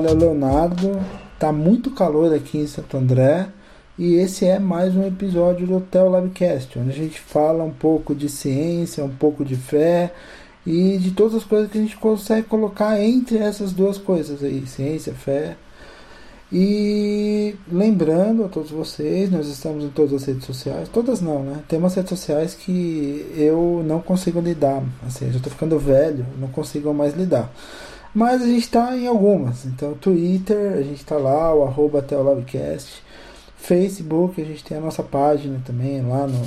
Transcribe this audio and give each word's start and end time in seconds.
fala 0.00 0.08
é 0.08 0.14
o 0.14 0.16
Leonardo. 0.16 0.98
Tá 1.38 1.52
muito 1.52 1.90
calor 1.90 2.32
aqui 2.34 2.58
em 2.58 2.66
Santo 2.66 2.96
André. 2.96 3.48
E 3.98 4.14
esse 4.14 4.46
é 4.46 4.58
mais 4.58 4.96
um 4.96 5.06
episódio 5.06 5.66
do 5.66 5.76
Hotel 5.76 6.08
Labcast, 6.08 6.78
onde 6.78 6.90
a 6.90 6.94
gente 6.94 7.20
fala 7.20 7.62
um 7.62 7.70
pouco 7.70 8.14
de 8.14 8.30
ciência, 8.30 9.04
um 9.04 9.10
pouco 9.10 9.44
de 9.44 9.56
fé 9.56 10.10
e 10.64 10.96
de 10.96 11.10
todas 11.10 11.34
as 11.34 11.44
coisas 11.44 11.70
que 11.70 11.76
a 11.76 11.80
gente 11.82 11.98
consegue 11.98 12.46
colocar 12.46 12.98
entre 12.98 13.36
essas 13.36 13.72
duas 13.72 13.98
coisas 13.98 14.42
aí, 14.42 14.66
ciência, 14.66 15.12
fé. 15.12 15.56
E 16.50 17.54
lembrando 17.70 18.44
a 18.44 18.48
todos 18.48 18.70
vocês, 18.70 19.30
nós 19.30 19.46
estamos 19.48 19.84
em 19.84 19.90
todas 19.90 20.14
as 20.14 20.24
redes 20.24 20.46
sociais, 20.46 20.88
todas 20.88 21.20
não, 21.20 21.42
né? 21.42 21.60
Tem 21.68 21.78
umas 21.78 21.94
redes 21.94 22.08
sociais 22.08 22.54
que 22.54 23.30
eu 23.36 23.84
não 23.84 24.00
consigo 24.00 24.40
lidar, 24.40 24.82
assim, 25.06 25.26
eu 25.26 25.32
já 25.34 25.40
tô 25.40 25.50
ficando 25.50 25.78
velho, 25.78 26.24
não 26.38 26.48
consigo 26.48 26.92
mais 26.94 27.14
lidar. 27.14 27.52
Mas 28.14 28.42
a 28.42 28.46
gente 28.46 28.64
está 28.64 28.96
em 28.96 29.06
algumas, 29.06 29.64
então 29.64 29.94
Twitter, 29.94 30.72
a 30.72 30.82
gente 30.82 30.98
está 31.00 31.16
lá, 31.16 31.54
o 31.54 31.62
arroba 31.62 32.04
Facebook, 33.56 34.40
a 34.40 34.44
gente 34.44 34.64
tem 34.64 34.78
a 34.78 34.80
nossa 34.80 35.02
página 35.02 35.60
também 35.64 36.02
lá 36.02 36.26
no 36.26 36.44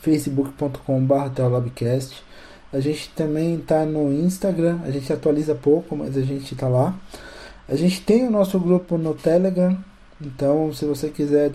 facebook.com.br 0.00 1.42
A 2.72 2.80
gente 2.80 3.10
também 3.10 3.56
está 3.56 3.84
no 3.84 4.10
Instagram, 4.10 4.78
a 4.84 4.90
gente 4.90 5.12
atualiza 5.12 5.54
pouco, 5.54 5.94
mas 5.94 6.16
a 6.16 6.22
gente 6.22 6.54
está 6.54 6.66
lá. 6.66 6.98
A 7.68 7.76
gente 7.76 8.00
tem 8.00 8.26
o 8.26 8.30
nosso 8.30 8.58
grupo 8.58 8.96
no 8.96 9.12
Telegram, 9.12 9.76
então 10.18 10.72
se 10.72 10.86
você 10.86 11.10
quiser 11.10 11.52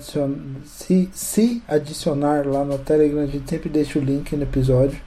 se, 0.65 1.09
se 1.11 1.63
adicionar 1.67 2.45
lá 2.45 2.63
no 2.63 2.77
Telegram, 2.77 3.23
a 3.23 3.25
gente 3.25 3.49
sempre 3.49 3.69
deixa 3.69 3.97
o 3.97 4.01
link 4.03 4.35
no 4.35 4.43
episódio. 4.43 5.01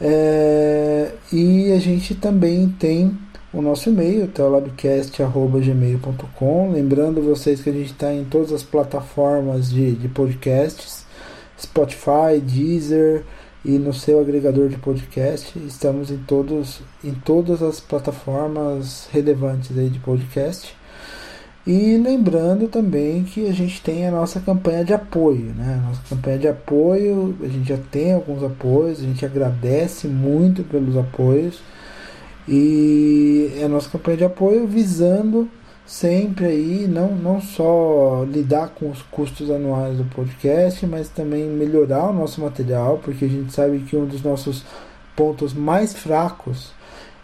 É, 0.00 1.12
e 1.32 1.72
a 1.72 1.78
gente 1.78 2.14
também 2.14 2.68
tem 2.68 3.18
o 3.52 3.60
nosso 3.60 3.90
e-mail, 3.90 4.28
teolabcast.gmail.com. 4.28 6.72
Lembrando 6.72 7.20
vocês 7.20 7.60
que 7.60 7.68
a 7.68 7.72
gente 7.72 7.90
está 7.92 8.10
em 8.12 8.24
todas 8.24 8.52
as 8.52 8.62
plataformas 8.62 9.68
de, 9.70 9.90
de 9.92 10.08
podcasts, 10.08 11.04
Spotify, 11.60 12.40
Deezer 12.40 13.24
e 13.64 13.72
no 13.72 13.92
seu 13.92 14.20
agregador 14.20 14.68
de 14.68 14.78
podcast. 14.78 15.58
Estamos 15.58 16.08
em, 16.10 16.18
todos, 16.18 16.80
em 17.04 17.12
todas 17.12 17.60
as 17.62 17.80
plataformas 17.80 19.08
relevantes 19.12 19.76
aí 19.76 19.90
de 19.90 19.98
podcast. 19.98 20.79
E 21.66 21.96
lembrando 21.98 22.68
também 22.68 23.22
que 23.22 23.46
a 23.46 23.52
gente 23.52 23.82
tem 23.82 24.06
a 24.06 24.10
nossa 24.10 24.40
campanha 24.40 24.84
de 24.84 24.94
apoio, 24.94 25.52
né? 25.54 25.82
Nossa 25.86 26.00
campanha 26.08 26.38
de 26.38 26.48
apoio, 26.48 27.36
a 27.42 27.48
gente 27.48 27.68
já 27.68 27.76
tem 27.90 28.14
alguns 28.14 28.42
apoios, 28.42 29.00
a 29.00 29.02
gente 29.02 29.24
agradece 29.26 30.08
muito 30.08 30.62
pelos 30.64 30.96
apoios. 30.96 31.60
E 32.48 33.52
é 33.58 33.64
a 33.64 33.68
nossa 33.68 33.90
campanha 33.90 34.16
de 34.16 34.24
apoio 34.24 34.66
visando 34.66 35.48
sempre 35.86 36.46
aí 36.46 36.86
não, 36.88 37.14
não 37.16 37.40
só 37.40 38.24
lidar 38.28 38.68
com 38.68 38.90
os 38.90 39.02
custos 39.02 39.50
anuais 39.50 39.98
do 39.98 40.04
podcast, 40.04 40.86
mas 40.86 41.08
também 41.08 41.44
melhorar 41.46 42.08
o 42.08 42.12
nosso 42.12 42.40
material, 42.40 42.98
porque 43.02 43.24
a 43.24 43.28
gente 43.28 43.52
sabe 43.52 43.80
que 43.80 43.96
um 43.96 44.06
dos 44.06 44.22
nossos 44.22 44.64
pontos 45.16 45.52
mais 45.52 45.92
fracos 45.92 46.72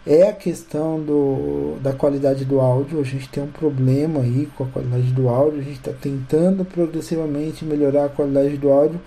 é 0.07 0.29
a 0.29 0.33
questão 0.33 0.99
do, 0.99 1.77
da 1.81 1.91
qualidade 1.91 2.45
do 2.45 2.61
áudio. 2.61 3.01
A 3.01 3.03
gente 3.03 3.27
tem 3.27 3.43
um 3.43 3.51
problema 3.51 4.21
aí 4.21 4.47
com 4.55 4.63
a 4.63 4.67
qualidade 4.67 5.11
do 5.11 5.27
áudio, 5.27 5.59
a 5.59 5.63
gente 5.63 5.77
está 5.77 5.91
tentando 5.91 6.63
progressivamente 6.63 7.65
melhorar 7.65 8.05
a 8.05 8.09
qualidade 8.09 8.57
do 8.57 8.71
áudio 8.71 9.01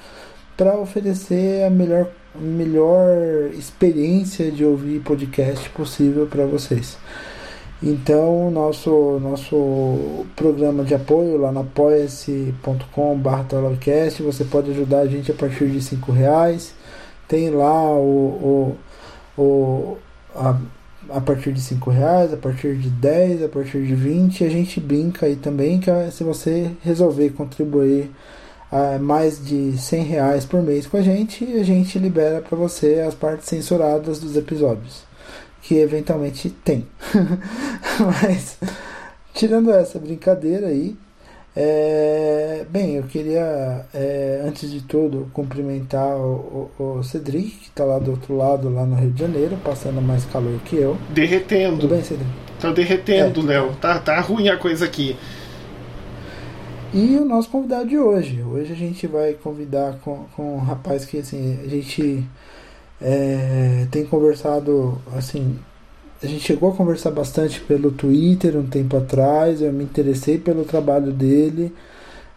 para 0.56 0.78
oferecer 0.78 1.64
a 1.64 1.70
melhor 1.70 2.08
melhor 2.32 3.50
experiência 3.54 4.52
de 4.52 4.64
ouvir 4.64 5.00
podcast 5.00 5.68
possível 5.70 6.28
para 6.28 6.46
vocês. 6.46 6.96
Então, 7.82 8.50
nosso, 8.50 9.18
nosso 9.20 10.26
programa 10.36 10.84
de 10.84 10.94
apoio 10.94 11.38
lá 11.38 11.50
no 11.50 11.60
apoia-se.com.br 11.60 14.22
você 14.22 14.44
pode 14.44 14.70
ajudar 14.70 15.00
a 15.00 15.06
gente 15.06 15.32
a 15.32 15.34
partir 15.34 15.68
de 15.68 15.82
cinco 15.82 16.12
reais. 16.12 16.72
Tem 17.26 17.50
lá 17.50 17.96
o, 17.96 18.76
o, 19.36 19.42
o 19.42 19.98
a, 20.34 20.56
a 21.12 21.20
partir 21.20 21.52
de 21.52 21.60
cinco 21.60 21.90
reais, 21.90 22.32
a 22.32 22.36
partir 22.36 22.76
de 22.76 22.88
10, 22.88 23.44
a 23.44 23.48
partir 23.48 23.84
de 23.86 23.94
20. 23.94 24.44
A 24.44 24.48
gente 24.48 24.80
brinca 24.80 25.26
aí 25.26 25.36
também 25.36 25.80
que 25.80 25.90
se 26.10 26.24
você 26.24 26.70
resolver 26.82 27.30
contribuir 27.30 28.10
mais 29.00 29.44
de 29.44 29.76
100 29.76 30.04
reais 30.04 30.44
por 30.44 30.62
mês 30.62 30.86
com 30.86 30.96
a 30.96 31.02
gente 31.02 31.44
a 31.44 31.64
gente 31.64 31.98
libera 31.98 32.40
para 32.40 32.56
você 32.56 33.04
as 33.06 33.14
partes 33.14 33.48
censuradas 33.48 34.20
dos 34.20 34.36
episódios, 34.36 35.02
que 35.62 35.76
eventualmente 35.76 36.50
tem. 36.50 36.86
Mas, 38.22 38.58
tirando 39.34 39.72
essa 39.72 39.98
brincadeira 39.98 40.68
aí, 40.68 40.96
é, 41.54 42.64
bem, 42.70 42.94
eu 42.94 43.02
queria, 43.04 43.84
é, 43.92 44.42
antes 44.46 44.70
de 44.70 44.82
tudo, 44.82 45.28
cumprimentar 45.32 46.16
o, 46.16 46.70
o, 46.78 46.98
o 46.98 47.02
Cedric, 47.02 47.50
que 47.50 47.68
está 47.68 47.84
lá 47.84 47.98
do 47.98 48.12
outro 48.12 48.36
lado, 48.36 48.72
lá 48.72 48.86
no 48.86 48.94
Rio 48.96 49.10
de 49.10 49.20
Janeiro, 49.20 49.56
passando 49.64 50.00
mais 50.00 50.24
calor 50.24 50.58
que 50.64 50.76
eu. 50.76 50.96
Derretendo. 51.10 51.80
Tudo 51.80 51.94
bem, 51.94 52.04
Cedric? 52.04 52.30
Tá 52.60 52.70
derretendo, 52.72 53.40
é, 53.40 53.44
Léo. 53.54 53.74
Tá, 53.80 53.98
tá 53.98 54.20
ruim 54.20 54.48
a 54.48 54.56
coisa 54.56 54.84
aqui. 54.84 55.16
E 56.92 57.16
o 57.16 57.24
nosso 57.24 57.48
convidado 57.48 57.88
de 57.88 57.98
hoje. 57.98 58.42
Hoje 58.42 58.72
a 58.72 58.76
gente 58.76 59.06
vai 59.06 59.34
convidar 59.34 59.98
com, 60.02 60.24
com 60.36 60.56
um 60.56 60.58
rapaz 60.58 61.04
que 61.04 61.18
assim, 61.18 61.58
a 61.64 61.68
gente 61.68 62.24
é, 63.00 63.86
tem 63.90 64.04
conversado 64.04 65.00
assim. 65.16 65.58
A 66.22 66.26
gente 66.26 66.44
chegou 66.44 66.70
a 66.70 66.76
conversar 66.76 67.10
bastante 67.10 67.60
pelo 67.60 67.90
Twitter 67.90 68.54
um 68.54 68.66
tempo 68.66 68.94
atrás. 68.96 69.62
Eu 69.62 69.72
me 69.72 69.84
interessei 69.84 70.36
pelo 70.38 70.64
trabalho 70.64 71.12
dele, 71.12 71.74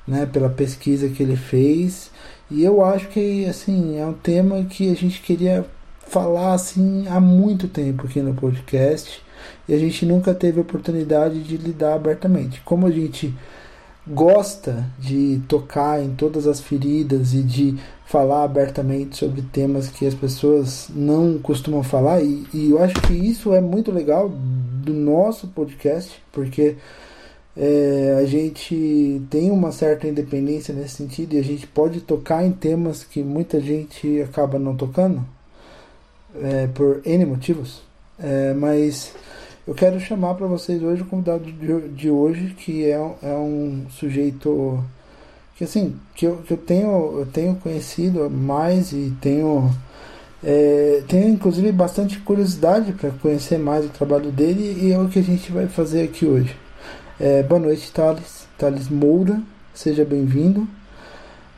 né, 0.07 0.25
pela 0.25 0.49
pesquisa 0.49 1.09
que 1.09 1.21
ele 1.21 1.35
fez. 1.35 2.09
E 2.49 2.63
eu 2.63 2.83
acho 2.83 3.09
que 3.09 3.45
assim 3.45 3.99
é 3.99 4.05
um 4.05 4.13
tema 4.13 4.63
que 4.63 4.89
a 4.89 4.95
gente 4.95 5.21
queria 5.21 5.65
falar 6.07 6.53
assim 6.53 7.05
há 7.09 7.19
muito 7.19 7.67
tempo 7.67 8.05
aqui 8.05 8.21
no 8.21 8.33
podcast 8.33 9.21
e 9.67 9.73
a 9.73 9.77
gente 9.77 10.05
nunca 10.05 10.33
teve 10.33 10.61
oportunidade 10.61 11.41
de 11.43 11.57
lidar 11.57 11.95
abertamente. 11.95 12.61
Como 12.63 12.87
a 12.87 12.91
gente 12.91 13.33
gosta 14.07 14.85
de 14.99 15.41
tocar 15.47 16.01
em 16.01 16.13
todas 16.15 16.47
as 16.47 16.61
feridas 16.61 17.33
e 17.33 17.41
de 17.41 17.77
falar 18.05 18.43
abertamente 18.43 19.17
sobre 19.17 19.41
temas 19.41 19.89
que 19.89 20.05
as 20.05 20.13
pessoas 20.13 20.89
não 20.93 21.37
costumam 21.39 21.83
falar. 21.83 22.21
E, 22.21 22.45
e 22.53 22.69
eu 22.71 22.81
acho 22.81 22.95
que 23.01 23.13
isso 23.13 23.53
é 23.53 23.61
muito 23.61 23.91
legal 23.91 24.29
do 24.29 24.93
nosso 24.93 25.47
podcast 25.47 26.21
porque 26.31 26.75
é, 27.55 28.17
a 28.19 28.25
gente 28.25 29.21
tem 29.29 29.51
uma 29.51 29.71
certa 29.71 30.07
independência 30.07 30.73
nesse 30.73 30.95
sentido 30.95 31.33
e 31.33 31.39
a 31.39 31.43
gente 31.43 31.67
pode 31.67 32.01
tocar 32.01 32.43
em 32.43 32.51
temas 32.51 33.03
que 33.03 33.21
muita 33.21 33.61
gente 33.61 34.21
acaba 34.21 34.57
não 34.57 34.75
tocando 34.75 35.23
é, 36.41 36.67
por 36.67 37.01
N 37.05 37.25
motivos. 37.25 37.81
É, 38.19 38.53
mas 38.53 39.13
eu 39.67 39.73
quero 39.73 39.99
chamar 39.99 40.33
para 40.35 40.47
vocês 40.47 40.81
hoje 40.81 41.03
o 41.03 41.05
convidado 41.05 41.45
de, 41.45 41.89
de 41.89 42.09
hoje, 42.09 42.55
que 42.57 42.85
é, 42.85 42.95
é 43.21 43.33
um 43.33 43.85
sujeito 43.89 44.83
que 45.55 45.63
assim, 45.63 45.95
que 46.15 46.25
eu, 46.25 46.37
que 46.37 46.53
eu 46.53 46.57
tenho 46.57 47.19
eu 47.19 47.27
tenho 47.31 47.55
conhecido 47.55 48.29
mais 48.29 48.91
e 48.91 49.13
tenho 49.21 49.71
é, 50.43 51.03
tenho 51.07 51.29
inclusive 51.29 51.71
bastante 51.71 52.19
curiosidade 52.19 52.91
para 52.93 53.11
conhecer 53.11 53.57
mais 53.57 53.85
o 53.85 53.89
trabalho 53.89 54.31
dele 54.31 54.77
e 54.81 54.91
é 54.91 54.99
o 54.99 55.07
que 55.07 55.19
a 55.19 55.23
gente 55.23 55.51
vai 55.51 55.67
fazer 55.67 56.03
aqui 56.03 56.25
hoje. 56.25 56.55
É, 57.19 57.43
boa 57.43 57.59
noite, 57.59 57.91
Thales, 57.91 58.47
Thales 58.57 58.89
Moura, 58.89 59.41
seja 59.73 60.03
bem-vindo. 60.03 60.67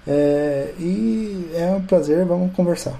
É, 0.05 0.73
e 0.77 1.49
é 1.55 1.71
um 1.71 1.81
prazer, 1.81 2.23
vamos 2.25 2.53
conversar. 2.53 2.99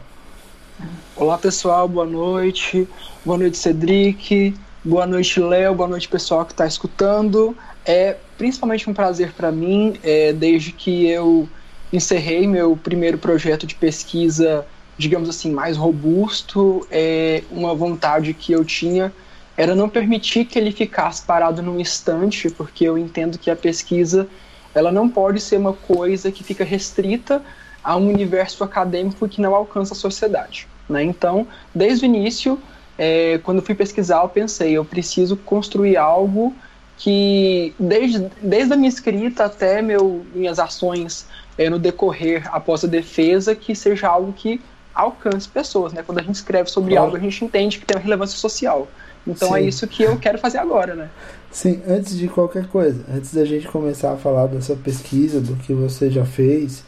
Olá 1.16 1.38
pessoal, 1.38 1.88
boa 1.88 2.06
noite. 2.06 2.88
Boa 3.24 3.38
noite, 3.38 3.58
Cedric. 3.58 4.56
Boa 4.84 5.06
noite, 5.06 5.40
Léo. 5.40 5.76
Boa 5.76 5.88
noite, 5.88 6.08
pessoal 6.08 6.46
que 6.46 6.52
está 6.52 6.66
escutando. 6.66 7.56
É 7.86 8.18
principalmente 8.38 8.90
um 8.90 8.94
prazer 8.94 9.32
para 9.34 9.52
mim, 9.52 10.00
é, 10.04 10.34
desde 10.34 10.72
que 10.72 11.08
eu 11.08 11.48
encerrei 11.92 12.48
meu 12.48 12.76
primeiro 12.76 13.18
projeto 13.18 13.66
de 13.66 13.76
pesquisa, 13.76 14.66
digamos 14.98 15.30
assim, 15.30 15.52
mais 15.52 15.78
robusto, 15.78 16.86
é, 16.92 17.44
uma 17.52 17.74
vontade 17.74 18.34
que 18.34 18.52
eu 18.52 18.64
tinha 18.64 19.14
era 19.58 19.74
não 19.74 19.88
permitir 19.88 20.46
que 20.46 20.60
ele 20.60 20.72
ficasse 20.72 21.24
parado 21.24 21.62
num 21.62 21.80
instante, 21.80 22.50
porque 22.50 22.84
eu 22.84 22.98
entendo 22.98 23.38
que 23.38 23.50
a 23.50 23.56
pesquisa 23.56 24.28
ela 24.74 24.92
não 24.92 25.08
pode 25.08 25.40
ser 25.40 25.58
uma 25.58 25.72
coisa 25.72 26.30
que 26.32 26.44
fica 26.44 26.66
restrita 26.66 27.42
a 27.82 27.96
um 27.96 28.10
universo 28.10 28.64
acadêmico 28.64 29.30
que 29.30 29.40
não 29.40 29.56
alcança 29.56 29.94
a 29.94 29.98
sociedade. 29.98 30.68
Né? 30.90 31.04
Então, 31.04 31.48
desde 31.74 32.04
o 32.04 32.08
início, 32.08 32.60
é, 32.98 33.40
quando 33.44 33.62
fui 33.62 33.74
pesquisar, 33.74 34.22
eu 34.24 34.30
pensei, 34.30 34.74
eu 34.74 34.84
preciso 34.84 35.38
construir 35.38 35.96
algo 35.96 36.54
que, 36.98 37.74
desde, 37.80 38.30
desde 38.42 38.74
a 38.74 38.78
minha 38.78 38.90
escrita 38.90 39.46
até 39.46 39.82
meu, 39.82 40.26
minhas 40.34 40.60
ações 40.60 41.28
é, 41.58 41.70
no 41.70 41.78
decorrer 41.78 42.48
após 42.54 42.84
a 42.84 42.88
defesa, 42.88 43.56
que 43.56 43.76
seja 43.76 44.08
algo 44.08 44.34
que 44.34 44.62
alcance 44.94 45.48
pessoas. 45.48 45.92
Né? 45.94 46.04
Quando 46.06 46.20
a 46.20 46.24
gente 46.24 46.36
escreve 46.36 46.70
sobre 46.70 46.96
algo, 46.96 47.18
a 47.18 47.20
gente 47.20 47.44
entende 47.44 47.80
que 47.80 47.86
tem 47.86 47.98
uma 47.98 48.04
relevância 48.04 48.38
social. 48.38 48.88
Então 49.28 49.56
é 49.56 49.60
Sim. 49.60 49.66
é 49.66 49.70
isso 49.70 49.88
que 49.88 50.04
eu 50.04 50.18
quero 50.18 50.38
fazer 50.38 50.60
agora, 50.60 50.94
né? 50.94 51.10
Sim, 51.52 51.82
antes 51.88 52.18
de 52.18 52.28
qualquer 52.28 52.68
coisa, 52.68 53.04
antes 53.12 53.34
da 53.34 53.44
gente 53.44 53.68
começar 53.68 54.14
a 54.14 54.18
falar 54.18 54.48
dessa 54.48 54.76
pesquisa, 54.76 55.42
do 55.42 55.56
que 55.56 55.74
você 55.74 56.12
já 56.12 56.26
fez, 56.26 56.84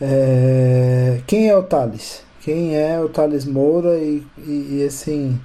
é... 0.00 1.20
quem 1.26 1.48
é 1.48 1.56
o 1.56 1.62
Thales? 1.62 2.22
Quem 2.40 2.76
é 2.76 3.00
o 3.00 3.08
Thales 3.08 3.44
Moura 3.44 3.98
e, 3.98 4.22
e, 4.38 4.78
e 4.78 4.84
assim, 4.86 5.38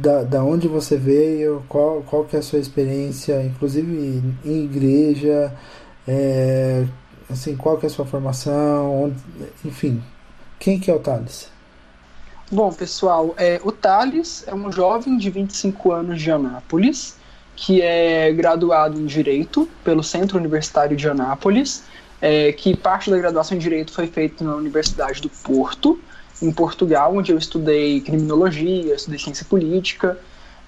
da, 0.00 0.22
da 0.22 0.44
onde 0.44 0.68
você 0.68 0.96
veio, 0.96 1.64
qual, 1.68 2.02
qual 2.02 2.24
que 2.24 2.36
é 2.36 2.38
a 2.38 2.42
sua 2.42 2.58
experiência, 2.58 3.42
inclusive 3.42 4.22
em 4.44 4.64
igreja, 4.64 5.52
é, 6.06 6.84
assim, 7.30 7.56
qual 7.56 7.78
que 7.78 7.86
é 7.86 7.88
a 7.88 7.90
sua 7.90 8.04
formação, 8.04 9.04
onde, 9.04 9.16
enfim, 9.64 10.02
quem 10.58 10.78
que 10.78 10.90
é 10.90 10.94
o 10.94 10.98
Thales? 10.98 11.48
Bom, 12.52 12.70
pessoal, 12.72 13.34
é, 13.38 13.60
o 13.64 13.72
Thales 13.72 14.44
é 14.46 14.54
um 14.54 14.70
jovem 14.70 15.16
de 15.16 15.30
25 15.30 15.92
anos 15.92 16.20
de 16.20 16.30
Anápolis, 16.30 17.16
que 17.56 17.80
é 17.80 18.32
graduado 18.32 19.00
em 19.00 19.06
Direito 19.06 19.68
pelo 19.82 20.02
Centro 20.02 20.38
Universitário 20.38 20.96
de 20.96 21.08
Anápolis, 21.08 21.84
é, 22.20 22.52
que 22.52 22.76
parte 22.76 23.10
da 23.10 23.16
graduação 23.16 23.56
em 23.56 23.60
Direito 23.60 23.92
foi 23.92 24.06
feita 24.06 24.44
na 24.44 24.54
Universidade 24.54 25.20
do 25.20 25.28
Porto, 25.28 25.98
em 26.42 26.52
Portugal, 26.52 27.16
onde 27.16 27.32
eu 27.32 27.38
estudei 27.38 28.00
criminologia, 28.00 28.94
estudei 28.94 29.18
ciência 29.18 29.46
política. 29.48 30.18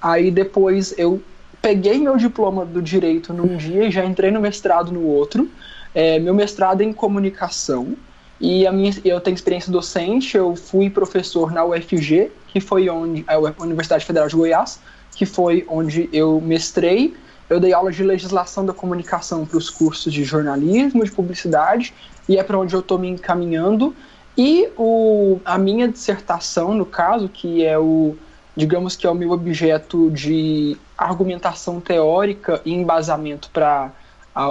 Aí 0.01 0.31
depois 0.31 0.95
eu 0.99 1.21
peguei 1.61 1.99
meu 1.99 2.17
diploma 2.17 2.65
do 2.65 2.81
direito 2.81 3.33
num 3.33 3.57
dia 3.57 3.87
e 3.87 3.91
já 3.91 4.05
entrei 4.05 4.31
no 4.31 4.41
mestrado 4.41 4.93
no 4.93 5.03
outro. 5.03 5.51
É, 5.95 6.19
meu 6.19 6.35
mestrado 6.35 6.81
é 6.83 6.85
em 6.85 6.93
comunicação 6.93 7.97
e 8.41 8.67
a 8.67 8.73
minha, 8.73 8.93
eu 9.05 9.21
tenho 9.21 9.35
experiência 9.35 9.73
docente. 9.73 10.37
Eu 10.37 10.55
fui 10.55 10.91
professor 10.91 11.51
na 11.51 11.65
UFG, 11.65 12.31
que 12.49 12.61
foi 12.61 12.89
onde 12.89 13.25
a 13.27 13.39
Universidade 13.63 14.05
Federal 14.05 14.29
de 14.29 14.37
Goiás, 14.37 14.79
que 15.15 15.25
foi 15.25 15.65
onde 15.69 16.09
eu 16.13 16.41
mestrei. 16.41 17.15
Eu 17.49 17.61
dei 17.61 17.73
aula 17.73 17.93
de 17.93 18.03
legislação 18.03 18.67
da 18.67 18.73
comunicação 18.73 19.47
para 19.47 19.57
os 19.57 19.71
cursos 19.71 20.13
de 20.13 20.25
jornalismo, 20.25 21.05
de 21.05 21.13
publicidade, 21.13 21.95
e 22.29 22.37
é 22.37 22.43
para 22.43 22.59
onde 22.59 22.75
eu 22.75 22.81
estou 22.81 22.99
me 22.99 23.09
encaminhando. 23.09 23.95
E 24.37 24.69
o, 24.77 25.41
a 25.45 25.57
minha 25.57 25.89
dissertação, 25.89 26.75
no 26.75 26.85
caso, 26.85 27.29
que 27.29 27.65
é 27.65 27.79
o, 27.79 28.17
digamos 28.55 28.95
que 28.95 29.07
é 29.07 29.11
o 29.11 29.15
meu 29.15 29.31
objeto 29.31 30.11
de 30.11 30.77
argumentação 30.97 31.81
teórica 31.81 32.61
e 32.65 32.73
embasamento 32.73 33.51
para 33.53 33.93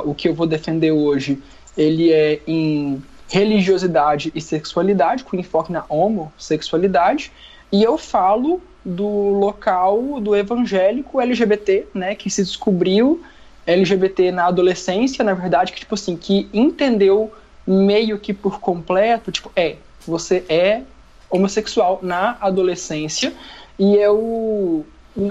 o 0.03 0.15
que 0.15 0.27
eu 0.27 0.33
vou 0.33 0.47
defender 0.47 0.91
hoje, 0.91 1.41
ele 1.77 2.11
é 2.11 2.39
em 2.47 3.03
religiosidade 3.27 4.31
e 4.33 4.41
sexualidade, 4.41 5.23
com 5.23 5.35
enfoque 5.37 5.71
na 5.71 5.83
homossexualidade, 5.89 7.31
e 7.71 7.83
eu 7.83 7.97
falo 7.97 8.61
do 8.83 9.07
local 9.07 10.19
do 10.21 10.35
evangélico 10.35 11.19
LGBT, 11.19 11.87
né, 11.93 12.15
que 12.15 12.29
se 12.29 12.43
descobriu 12.43 13.21
LGBT 13.65 14.31
na 14.31 14.45
adolescência, 14.45 15.23
na 15.23 15.33
verdade, 15.33 15.73
que 15.73 15.79
tipo 15.79 15.95
assim, 15.95 16.15
que 16.15 16.47
entendeu 16.53 17.31
meio 17.65 18.19
que 18.19 18.33
por 18.33 18.59
completo, 18.59 19.31
tipo, 19.31 19.51
é, 19.55 19.77
você 20.05 20.43
é 20.47 20.81
homossexual 21.29 21.99
na 22.01 22.37
adolescência. 22.39 23.33
E 23.77 23.95
eu, 23.95 24.85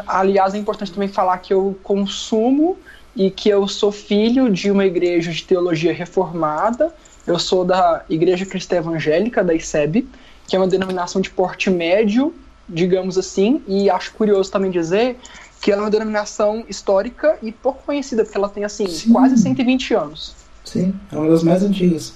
aliás, 0.07 0.55
é 0.55 0.59
importante 0.59 0.93
também 0.93 1.09
falar 1.09 1.39
que 1.39 1.53
eu 1.53 1.79
consumo 1.83 2.77
e 3.17 3.31
que 3.31 3.49
eu 3.49 3.67
sou 3.69 3.93
filho 3.93 4.51
de 4.51 4.71
uma 4.71 4.85
igreja 4.85 5.31
de 5.31 5.45
teologia 5.45 5.93
reformada. 5.93 6.93
Eu 7.27 7.39
sou 7.39 7.65
da 7.65 8.05
Igreja 8.09 8.45
Cristã 8.45 8.77
Evangélica, 8.77 9.43
da 9.43 9.55
ICEB, 9.55 10.07
que 10.47 10.57
é 10.57 10.59
uma 10.59 10.69
denominação 10.69 11.21
de 11.21 11.31
porte 11.31 11.71
médio, 11.71 12.35
digamos 12.69 13.17
assim, 13.17 13.63
e 13.67 13.89
acho 13.89 14.13
curioso 14.13 14.51
também 14.51 14.71
dizer 14.71 15.17
que 15.61 15.73
ela 15.73 15.83
é 15.83 15.85
uma 15.85 15.91
denominação 15.91 16.65
histórica 16.69 17.39
e 17.43 17.51
pouco 17.51 17.83
conhecida, 17.85 18.23
porque 18.23 18.37
ela 18.37 18.51
tem, 18.51 18.65
assim, 18.65 18.87
Sim. 18.87 19.13
quase 19.13 19.39
120 19.39 19.95
anos. 19.95 20.35
Sim, 20.63 20.95
é 21.11 21.17
uma 21.17 21.31
das 21.31 21.43
mais 21.43 21.63
antigas. 21.63 22.15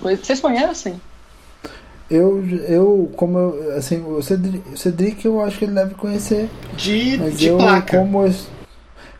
Vocês 0.00 0.40
conhecem? 0.40 1.00
Eu, 2.08 2.46
eu 2.68 3.10
como 3.16 3.38
eu, 3.38 3.76
assim, 3.76 4.00
o 4.04 4.22
Cedric, 4.22 4.68
o 4.68 4.76
Cedric 4.76 5.24
eu 5.24 5.42
acho 5.42 5.58
que 5.58 5.64
ele 5.64 5.74
deve 5.74 5.94
conhecer. 5.94 6.48
De, 6.76 7.18
mas 7.18 7.38
de 7.38 7.46
eu, 7.46 7.56
placa. 7.56 7.98
Como 7.98 8.24
eu, 8.24 8.34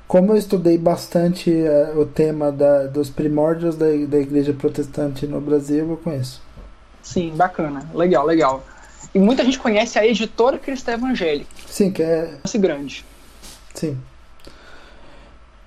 como 0.07 0.33
eu 0.33 0.37
estudei 0.37 0.79
bastante 0.79 1.51
uh, 1.51 2.01
o 2.01 2.07
tema 2.07 2.53
da, 2.53 2.85
dos 2.87 3.11
primórdios 3.11 3.77
da, 3.77 3.87
da 3.87 4.19
igreja 4.19 4.53
protestante 4.53 5.27
no 5.27 5.41
Brasil, 5.41 5.91
eu 5.91 5.97
conheço. 5.97 6.41
Sim, 7.03 7.33
bacana. 7.35 7.89
Legal, 7.93 8.25
legal. 8.25 8.65
E 9.13 9.19
muita 9.19 9.45
gente 9.45 9.59
conhece 9.59 9.99
a 9.99 10.07
editora 10.07 10.59
Cristã 10.59 10.93
Evangélica. 10.93 11.51
Sim, 11.67 11.91
que 11.91 12.03
é. 12.03 12.39
grande. 12.59 13.05
Sim. 13.75 13.99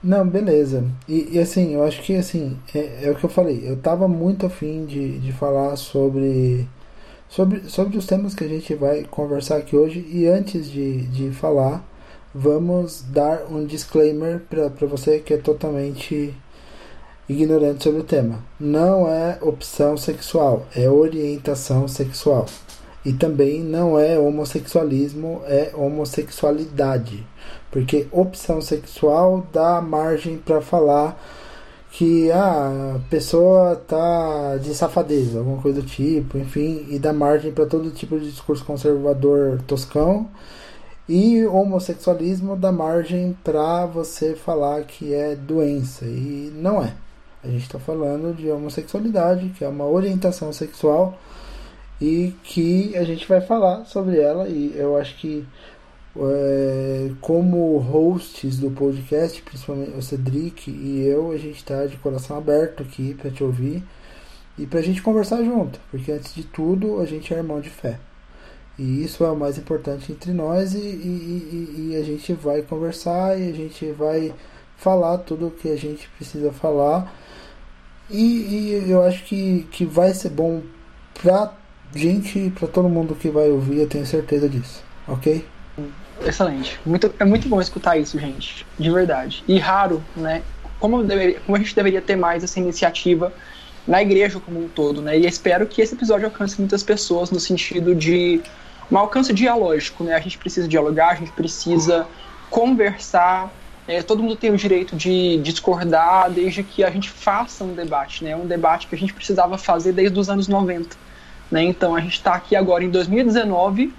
Não, 0.02 0.26
beleza. 0.28 0.86
E, 1.08 1.30
e, 1.34 1.40
assim, 1.40 1.74
eu 1.74 1.84
acho 1.84 2.02
que 2.02 2.16
assim, 2.16 2.58
é, 2.74 3.02
é, 3.04 3.12
o 3.12 3.16
que 3.16 3.26
eu 3.26 3.30
falei. 3.30 3.62
Eu 3.66 3.78
tava 3.78 4.08
muito 4.08 4.46
afim 4.46 4.86
de, 4.86 5.20
de 5.20 5.32
falar 5.34 5.76
sobre, 5.76 6.68
sobre, 7.28 7.70
sobre 7.70 7.98
os 7.98 8.06
temas 8.06 8.34
que 8.34 8.46
a 8.46 8.48
gente 8.48 8.74
vai 8.76 9.04
conversar 9.04 9.58
aqui 9.58 9.76
hoje. 9.76 10.06
E 10.10 10.26
antes 10.26 10.72
de, 10.72 11.02
de 11.08 11.32
falar, 11.32 11.84
vamos 12.34 13.04
dar 13.10 13.44
um 13.52 13.66
disclaimer 13.66 14.40
para 14.50 14.88
você 14.88 15.20
que 15.20 15.34
é 15.34 15.38
totalmente 15.38 16.34
ignorante 17.28 17.84
sobre 17.84 18.00
o 18.02 18.06
tema. 18.06 18.44
Não 18.60 19.08
é 19.08 19.38
opção 19.42 19.98
sexual, 19.98 20.66
é 20.76 20.90
orientação 20.90 21.88
sexual. 21.90 22.46
E 23.06 23.14
também 23.14 23.62
não 23.62 24.00
é 24.00 24.18
homossexualismo, 24.18 25.42
é 25.46 25.72
homossexualidade. 25.74 27.26
Porque 27.72 28.08
opção 28.12 28.62
sexual 28.62 29.46
dá 29.54 29.82
margem 29.82 30.38
para 30.38 30.62
falar 30.62 31.20
que 31.92 32.32
ah, 32.32 32.96
a 32.96 33.10
pessoa 33.10 33.76
tá 33.76 34.58
de 34.58 34.74
safadeza, 34.76 35.40
alguma 35.40 35.62
coisa 35.62 35.82
do 35.82 35.88
tipo, 35.88 36.38
enfim, 36.38 36.86
e 36.90 37.00
dá 37.00 37.12
margem 37.12 37.52
para 37.52 37.66
todo 37.66 37.90
tipo 37.92 38.20
de 38.20 38.30
discurso 38.30 38.64
conservador 38.66 39.62
toscão. 39.68 40.28
E 41.08 41.44
homossexualismo 41.46 42.56
dá 42.56 42.72
margem 42.72 43.36
para 43.44 43.86
você 43.88 44.36
falar 44.36 44.84
que 44.84 45.14
é 45.14 45.36
doença, 45.36 46.06
e 46.06 46.54
não 46.56 46.84
é. 46.84 46.94
A 47.44 47.48
gente 47.48 47.64
está 47.64 47.80
falando 47.80 48.36
de 48.36 48.52
homossexualidade, 48.52 49.50
que 49.58 49.64
é 49.64 49.68
uma 49.68 49.86
orientação 49.86 50.52
sexual 50.54 51.18
e 52.02 52.36
que 52.44 52.96
a 52.96 53.04
gente 53.04 53.28
vai 53.28 53.42
falar 53.42 53.86
sobre 53.86 54.20
ela. 54.20 54.48
E 54.48 54.74
eu 54.76 54.98
acho 54.98 55.18
que 55.18 55.46
é, 56.18 57.12
como 57.22 57.78
hosts 57.78 58.58
do 58.58 58.72
podcast, 58.72 59.42
principalmente 59.42 59.98
o 59.98 60.02
Cedric 60.02 60.70
e 60.70 61.06
eu, 61.06 61.32
a 61.32 61.38
gente 61.38 61.58
está 61.58 61.86
de 61.86 61.98
coração 61.98 62.38
aberto 62.38 62.84
aqui 62.84 63.14
para 63.14 63.30
te 63.30 63.44
ouvir 63.44 63.84
e 64.58 64.66
para 64.66 64.80
a 64.80 64.84
gente 64.84 65.02
conversar 65.02 65.44
junto, 65.44 65.80
porque 65.92 66.12
antes 66.12 66.34
de 66.34 66.44
tudo 66.44 67.00
a 67.00 67.06
gente 67.06 67.34
é 67.34 67.38
irmão 67.38 67.62
de 67.62 67.70
fé. 67.70 68.00
E 68.78 69.04
isso 69.04 69.24
é 69.26 69.32
o 69.32 69.36
mais 69.36 69.58
importante 69.58 70.12
entre 70.12 70.32
nós 70.32 70.74
e, 70.74 70.78
e, 70.78 70.82
e, 70.82 71.90
e 71.92 71.96
a 71.96 72.04
gente 72.04 72.34
vai 72.34 72.62
conversar 72.62 73.38
e 73.40 73.50
a 73.50 73.54
gente 73.54 73.92
vai 73.92 74.34
falar 74.78 75.18
tudo 75.20 75.48
o 75.48 75.52
que 75.52 75.70
a 75.70 75.78
gente 75.78 76.08
precisa 76.18 76.52
falar. 76.52 77.14
E, 78.10 78.84
eu 78.88 79.04
acho 79.04 79.24
que, 79.26 79.68
que 79.72 79.86
vai 79.86 80.14
ser 80.14 80.30
bom 80.30 80.64
pra 81.14 81.54
gente, 81.94 82.50
para 82.58 82.68
todo 82.68 82.90
mundo 82.90 83.16
que 83.16 83.30
vai 83.30 83.50
ouvir, 83.50 83.80
eu 83.80 83.88
tenho 83.88 84.06
certeza 84.06 84.48
disso, 84.50 84.82
ok? 85.08 85.46
Excelente. 86.26 86.80
Muito, 86.86 87.14
é 87.20 87.26
muito 87.26 87.48
bom 87.48 87.62
escutar 87.62 87.98
isso, 87.98 88.20
gente. 88.20 88.66
De 88.78 88.90
verdade. 88.90 89.44
E 89.48 89.58
raro, 89.58 90.04
né? 90.16 90.42
Como, 90.80 91.04
deveria, 91.04 91.40
como 91.42 91.56
a 91.56 91.60
gente 91.60 91.76
deveria 91.76 92.02
ter 92.02 92.16
mais 92.16 92.44
essa 92.44 92.60
iniciativa 92.60 93.34
na 93.88 94.02
igreja 94.02 94.40
como 94.40 94.64
um 94.64 94.68
todo, 94.68 95.02
né? 95.02 95.18
E 95.18 95.26
espero 95.26 95.66
que 95.66 95.82
esse 95.82 95.96
episódio 95.96 96.28
alcance 96.28 96.60
muitas 96.60 96.84
pessoas 96.84 97.32
no 97.32 97.40
sentido 97.40 97.96
de 97.96 98.42
um 98.92 98.98
alcance 98.98 99.34
dialógico, 99.34 100.04
né? 100.04 100.14
A 100.14 100.20
gente 100.20 100.38
precisa 100.38 100.68
dialogar, 100.68 101.10
a 101.10 101.16
gente 101.16 101.32
precisa 101.32 102.08
conversar. 102.50 103.52
É, 103.88 104.02
todo 104.04 104.22
mundo 104.22 104.36
tem 104.36 104.52
o 104.52 104.58
direito 104.58 104.96
de 104.96 105.38
discordar 105.38 106.30
desde 106.30 106.64
que 106.64 106.84
a 106.84 106.90
gente 106.92 107.10
faça 107.10 107.64
um 107.64 107.74
debate, 107.74 108.24
né? 108.24 108.36
Um 108.36 108.46
debate 108.46 108.88
que 108.88 108.96
a 108.96 108.98
gente 108.98 109.14
precisava 109.14 109.58
fazer 109.58 109.94
desde 109.94 110.20
os 110.20 110.30
anos 110.30 110.48
90. 110.48 110.96
Né? 111.50 111.64
Então 111.64 111.96
a 111.96 112.00
gente 112.00 112.14
está 112.14 112.34
aqui 112.34 112.56
agora 112.56 112.84
em 112.84 112.90
2019 112.90 113.92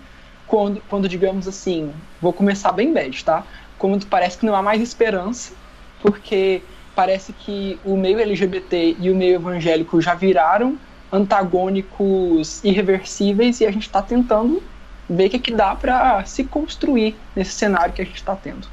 quando, 0.50 0.82
quando, 0.88 1.08
digamos 1.08 1.46
assim, 1.46 1.92
vou 2.20 2.32
começar 2.32 2.72
bem 2.72 2.92
bad, 2.92 3.24
tá? 3.24 3.46
Quando 3.78 4.04
parece 4.06 4.36
que 4.36 4.44
não 4.44 4.56
há 4.56 4.60
mais 4.60 4.82
esperança, 4.82 5.52
porque 6.02 6.60
parece 6.94 7.32
que 7.32 7.78
o 7.84 7.96
meio 7.96 8.18
LGBT 8.18 8.96
e 8.98 9.10
o 9.10 9.14
meio 9.14 9.36
evangélico 9.36 10.00
já 10.00 10.14
viraram 10.14 10.76
antagônicos 11.12 12.62
irreversíveis 12.64 13.60
e 13.60 13.66
a 13.66 13.70
gente 13.70 13.86
está 13.86 14.02
tentando 14.02 14.60
ver 15.08 15.26
o 15.26 15.30
que, 15.30 15.36
é 15.36 15.38
que 15.38 15.52
dá 15.52 15.74
para 15.76 16.24
se 16.24 16.42
construir 16.42 17.16
nesse 17.34 17.52
cenário 17.52 17.94
que 17.94 18.02
a 18.02 18.04
gente 18.04 18.16
está 18.16 18.34
tendo. 18.34 18.66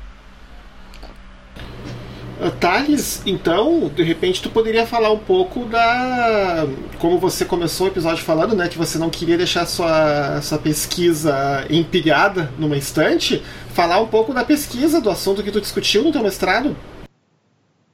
Uh, 2.40 2.52
Thales, 2.60 3.24
então, 3.26 3.90
de 3.90 4.04
repente 4.04 4.44
tu 4.44 4.52
poderia 4.52 4.86
falar 4.86 5.12
um 5.12 5.18
pouco 5.18 5.66
da. 5.66 6.68
Como 7.00 7.18
você 7.18 7.44
começou 7.44 7.88
o 7.88 7.90
episódio 7.90 8.24
falando, 8.24 8.56
né? 8.56 8.68
Que 8.70 8.78
você 8.78 9.00
não 9.00 9.10
queria 9.10 9.38
deixar 9.38 9.66
sua, 9.66 10.40
sua 10.44 10.60
pesquisa 10.60 11.66
empilhada 11.68 12.52
numa 12.60 12.78
estante. 12.78 13.42
Falar 13.70 14.00
um 14.00 14.08
pouco 14.08 14.36
da 14.36 14.46
pesquisa, 14.46 15.02
do 15.02 15.10
assunto 15.10 15.42
que 15.42 15.52
tu 15.52 15.60
discutiu 15.60 16.04
no 16.04 16.12
teu 16.12 16.22
mestrado. 16.22 16.78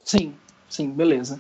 Sim, 0.04 0.34
sim, 0.68 0.92
beleza. 0.92 1.40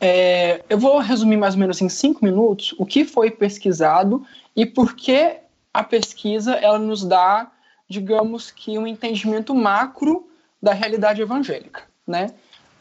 É, 0.00 0.62
eu 0.70 0.78
vou 0.78 0.98
resumir 0.98 1.36
mais 1.36 1.54
ou 1.54 1.60
menos 1.60 1.82
em 1.82 1.88
cinco 1.88 2.24
minutos 2.24 2.76
o 2.78 2.86
que 2.86 3.04
foi 3.04 3.28
pesquisado 3.28 4.24
e 4.54 4.64
por 4.64 4.94
que 4.94 5.38
a 5.74 5.82
pesquisa 5.82 6.54
ela 6.54 6.78
nos 6.78 7.04
dá, 7.04 7.50
digamos 7.88 8.52
que, 8.52 8.78
um 8.78 8.86
entendimento 8.86 9.52
macro 9.52 10.28
da 10.62 10.72
realidade 10.72 11.20
evangélica 11.20 11.82
né? 12.06 12.30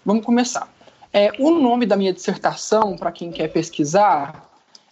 Vamos 0.05 0.25
começar. 0.25 0.72
É, 1.12 1.32
o 1.39 1.50
nome 1.50 1.86
da 1.86 1.96
minha 1.96 2.13
dissertação, 2.13 2.98
para 2.98 3.12
quem 3.12 3.32
quer 3.32 3.48
pesquisar, 3.48 4.50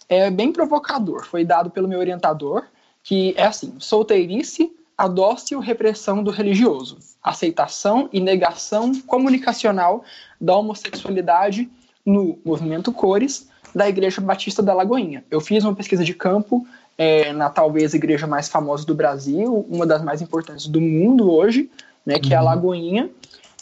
é 0.08 0.30
bem 0.30 0.52
provocador. 0.52 1.24
Foi 1.26 1.44
dado 1.44 1.70
pelo 1.70 1.86
meu 1.86 1.98
orientador, 1.98 2.64
que 3.02 3.34
é 3.36 3.44
assim: 3.44 3.74
solteirice, 3.78 4.74
a 4.96 5.06
dócil 5.06 5.60
repressão 5.60 6.22
do 6.22 6.30
religioso, 6.30 6.98
aceitação 7.22 8.08
e 8.12 8.20
negação 8.20 8.92
comunicacional 9.02 10.04
da 10.40 10.56
homossexualidade 10.56 11.68
no 12.04 12.38
movimento 12.44 12.92
Cores 12.92 13.48
da 13.74 13.88
Igreja 13.88 14.20
Batista 14.20 14.62
da 14.62 14.72
Lagoinha. 14.72 15.24
Eu 15.30 15.40
fiz 15.40 15.64
uma 15.64 15.74
pesquisa 15.74 16.04
de 16.04 16.14
campo 16.14 16.66
é, 16.96 17.32
na 17.32 17.50
talvez 17.50 17.92
igreja 17.92 18.26
mais 18.26 18.48
famosa 18.48 18.86
do 18.86 18.94
Brasil, 18.94 19.66
uma 19.68 19.84
das 19.84 20.02
mais 20.02 20.22
importantes 20.22 20.66
do 20.66 20.80
mundo 20.80 21.30
hoje, 21.30 21.70
né, 22.06 22.18
que 22.18 22.32
é 22.32 22.36
a 22.36 22.40
uhum. 22.40 22.46
Lagoinha, 22.46 23.10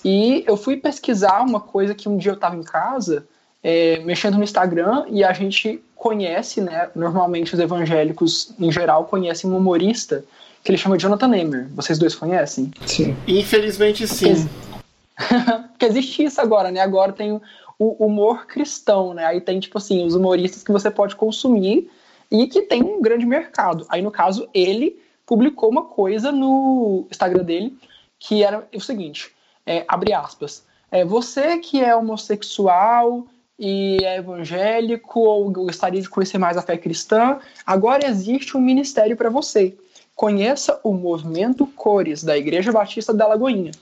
e 0.04 0.44
eu 0.46 0.56
fui 0.56 0.76
pesquisar 0.76 1.42
uma 1.42 1.60
coisa 1.60 1.94
que 1.94 2.08
um 2.08 2.16
dia 2.16 2.32
eu 2.32 2.36
estava 2.36 2.56
em 2.56 2.62
casa, 2.62 3.26
é, 3.62 3.98
mexendo 4.00 4.36
no 4.36 4.44
Instagram, 4.44 5.06
e 5.08 5.22
a 5.22 5.32
gente 5.32 5.82
conhece, 5.94 6.60
né? 6.60 6.90
Normalmente 6.96 7.54
os 7.54 7.60
evangélicos, 7.60 8.52
em 8.58 8.72
geral, 8.72 9.04
conhecem 9.04 9.48
um 9.48 9.56
humorista 9.56 10.24
que 10.64 10.70
ele 10.70 10.78
chama 10.78 10.98
Jonathan 10.98 11.28
Nehmer. 11.28 11.68
Vocês 11.74 11.98
dois 11.98 12.14
conhecem? 12.14 12.70
Sim. 12.86 13.16
Infelizmente, 13.26 14.06
sim. 14.06 14.48
Porque, 15.16 15.34
Porque 15.72 15.86
existe 15.86 16.24
isso 16.24 16.40
agora, 16.40 16.70
né? 16.70 16.80
Agora 16.80 17.12
tem 17.12 17.40
o 17.78 18.04
humor 18.04 18.46
cristão, 18.46 19.14
né? 19.14 19.24
Aí 19.24 19.40
tem, 19.40 19.58
tipo 19.60 19.78
assim, 19.78 20.04
os 20.04 20.14
humoristas 20.14 20.62
que 20.62 20.72
você 20.72 20.90
pode 20.90 21.16
consumir 21.16 21.90
e 22.30 22.46
que 22.46 22.62
tem 22.62 22.82
um 22.82 23.00
grande 23.00 23.26
mercado. 23.26 23.86
Aí, 23.88 24.02
no 24.02 24.10
caso, 24.10 24.48
ele 24.54 25.00
publicou 25.26 25.70
uma 25.70 25.84
coisa 25.84 26.32
no 26.32 27.06
Instagram 27.10 27.44
dele 27.44 27.76
que 28.18 28.42
era 28.44 28.66
o 28.74 28.80
seguinte: 28.80 29.32
é, 29.66 29.84
abre 29.88 30.12
aspas, 30.12 30.64
é, 30.90 31.04
você 31.04 31.58
que 31.58 31.82
é 31.82 31.94
homossexual 31.94 33.26
e 33.58 33.98
é 34.02 34.16
evangélico 34.16 35.20
ou 35.20 35.50
gostaria 35.50 36.00
de 36.00 36.08
conhecer 36.08 36.38
mais 36.38 36.56
a 36.56 36.62
fé 36.62 36.76
cristã, 36.76 37.38
agora 37.64 38.06
existe 38.06 38.56
um 38.56 38.60
ministério 38.60 39.16
para 39.16 39.30
você. 39.30 39.76
Conheça 40.14 40.78
o 40.82 40.92
movimento 40.92 41.66
Cores 41.66 42.22
da 42.22 42.36
Igreja 42.36 42.72
Batista 42.72 43.14
da 43.14 43.26
Lagoinha. 43.26 43.72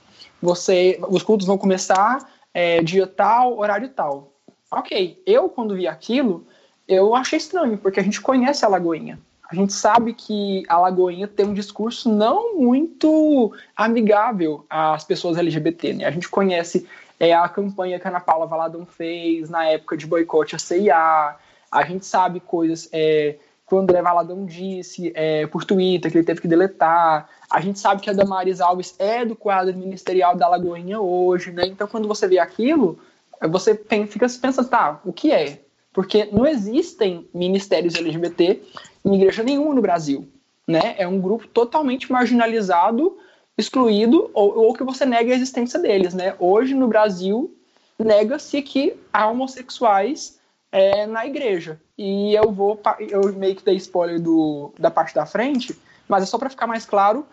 Você, 0.40 1.00
os 1.08 1.22
cultos 1.22 1.46
vão 1.46 1.58
começar 1.58 2.30
é, 2.54 2.82
dia 2.82 3.06
tal, 3.06 3.58
horário 3.58 3.88
tal. 3.88 4.32
Ok, 4.70 5.20
eu 5.26 5.48
quando 5.48 5.74
vi 5.74 5.88
aquilo, 5.88 6.46
eu 6.86 7.14
achei 7.14 7.38
estranho, 7.38 7.76
porque 7.76 8.00
a 8.00 8.02
gente 8.02 8.20
conhece 8.20 8.64
a 8.64 8.68
Lagoinha 8.68 9.18
a 9.50 9.54
gente 9.54 9.72
sabe 9.72 10.14
que 10.14 10.62
a 10.68 10.78
Lagoinha 10.78 11.26
tem 11.26 11.44
um 11.44 11.52
discurso 11.52 12.08
não 12.08 12.56
muito 12.56 13.52
amigável 13.76 14.64
às 14.70 15.02
pessoas 15.02 15.36
LGBT, 15.36 15.94
né? 15.94 16.04
A 16.04 16.10
gente 16.10 16.28
conhece 16.28 16.86
é, 17.18 17.34
a 17.34 17.48
campanha 17.48 17.98
que 17.98 18.06
a 18.06 18.10
Ana 18.10 18.20
Paula 18.20 18.46
Valadão 18.46 18.86
fez 18.86 19.50
na 19.50 19.66
época 19.66 19.96
de 19.96 20.06
boicote 20.06 20.54
à 20.54 20.58
CIA, 20.58 21.36
a 21.70 21.82
gente 21.84 22.06
sabe 22.06 22.38
coisas 22.38 22.88
é, 22.92 23.36
que 23.66 23.74
o 23.74 23.78
André 23.78 24.00
Valadão 24.00 24.46
disse 24.46 25.12
é, 25.16 25.48
por 25.48 25.64
Twitter, 25.64 26.12
que 26.12 26.18
ele 26.18 26.24
teve 26.24 26.40
que 26.40 26.48
deletar, 26.48 27.28
a 27.50 27.60
gente 27.60 27.80
sabe 27.80 28.02
que 28.02 28.10
a 28.10 28.12
Damaris 28.12 28.60
Alves 28.60 28.94
é 29.00 29.24
do 29.24 29.34
quadro 29.34 29.76
ministerial 29.76 30.36
da 30.36 30.48
Lagoinha 30.48 31.00
hoje, 31.00 31.50
né? 31.50 31.66
Então, 31.66 31.88
quando 31.88 32.06
você 32.06 32.28
vê 32.28 32.38
aquilo, 32.38 33.00
você 33.48 33.74
fica 33.74 34.26
pensando, 34.40 34.68
tá, 34.68 35.00
o 35.04 35.12
que 35.12 35.32
é? 35.32 35.60
Porque 35.92 36.28
não 36.32 36.46
existem 36.46 37.28
ministérios 37.34 37.94
LGBT 37.94 38.62
em 39.04 39.14
igreja 39.14 39.42
nenhuma 39.42 39.74
no 39.74 39.82
Brasil. 39.82 40.28
Né? 40.66 40.94
É 40.98 41.06
um 41.06 41.20
grupo 41.20 41.48
totalmente 41.48 42.10
marginalizado, 42.10 43.18
excluído, 43.58 44.30
ou, 44.32 44.56
ou 44.56 44.74
que 44.74 44.84
você 44.84 45.04
nega 45.04 45.32
a 45.32 45.36
existência 45.36 45.78
deles. 45.80 46.14
Né? 46.14 46.34
Hoje, 46.38 46.74
no 46.74 46.86
Brasil, 46.86 47.54
nega-se 47.98 48.62
que 48.62 48.96
há 49.12 49.28
homossexuais 49.28 50.38
é, 50.72 51.06
na 51.06 51.26
igreja. 51.26 51.80
E 51.98 52.34
eu 52.34 52.50
vou, 52.50 52.80
eu 53.00 53.32
meio 53.34 53.56
que 53.56 53.64
dei 53.64 53.76
spoiler 53.76 54.20
do, 54.20 54.72
da 54.78 54.90
parte 54.90 55.14
da 55.14 55.26
frente, 55.26 55.76
mas 56.08 56.22
é 56.22 56.26
só 56.26 56.38
para 56.38 56.50
ficar 56.50 56.66
mais 56.66 56.86
claro 56.86 57.20
o 57.20 57.26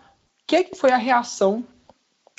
que, 0.46 0.64
que 0.64 0.76
foi 0.76 0.90
a 0.90 0.96
reação 0.96 1.64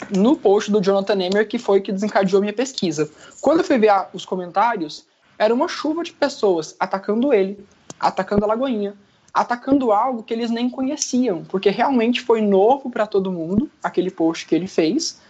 no 0.09 0.35
post 0.35 0.71
do 0.71 0.81
Jonathan 0.81 1.15
Nemer, 1.15 1.47
que 1.47 1.57
foi 1.57 1.81
que 1.81 1.91
desencadeou 1.91 2.41
minha 2.41 2.53
pesquisa. 2.53 3.09
Quando 3.41 3.59
eu 3.59 3.63
fui 3.63 3.77
ver 3.77 3.91
os 4.13 4.25
comentários, 4.25 5.05
era 5.39 5.53
uma 5.53 5.69
chuva 5.69 6.03
de 6.03 6.11
pessoas 6.11 6.75
atacando 6.77 7.33
ele, 7.33 7.65
atacando 7.97 8.43
a 8.43 8.47
Lagoinha, 8.47 8.93
atacando 9.33 9.93
algo 9.93 10.21
que 10.21 10.33
eles 10.33 10.51
nem 10.51 10.69
conheciam, 10.69 11.45
porque 11.45 11.69
realmente 11.69 12.19
foi 12.19 12.41
novo 12.41 12.89
para 12.89 13.07
todo 13.07 13.31
mundo, 13.31 13.71
aquele 13.81 14.11
post 14.11 14.45
que 14.45 14.53
ele 14.53 14.67
fez. 14.67 15.21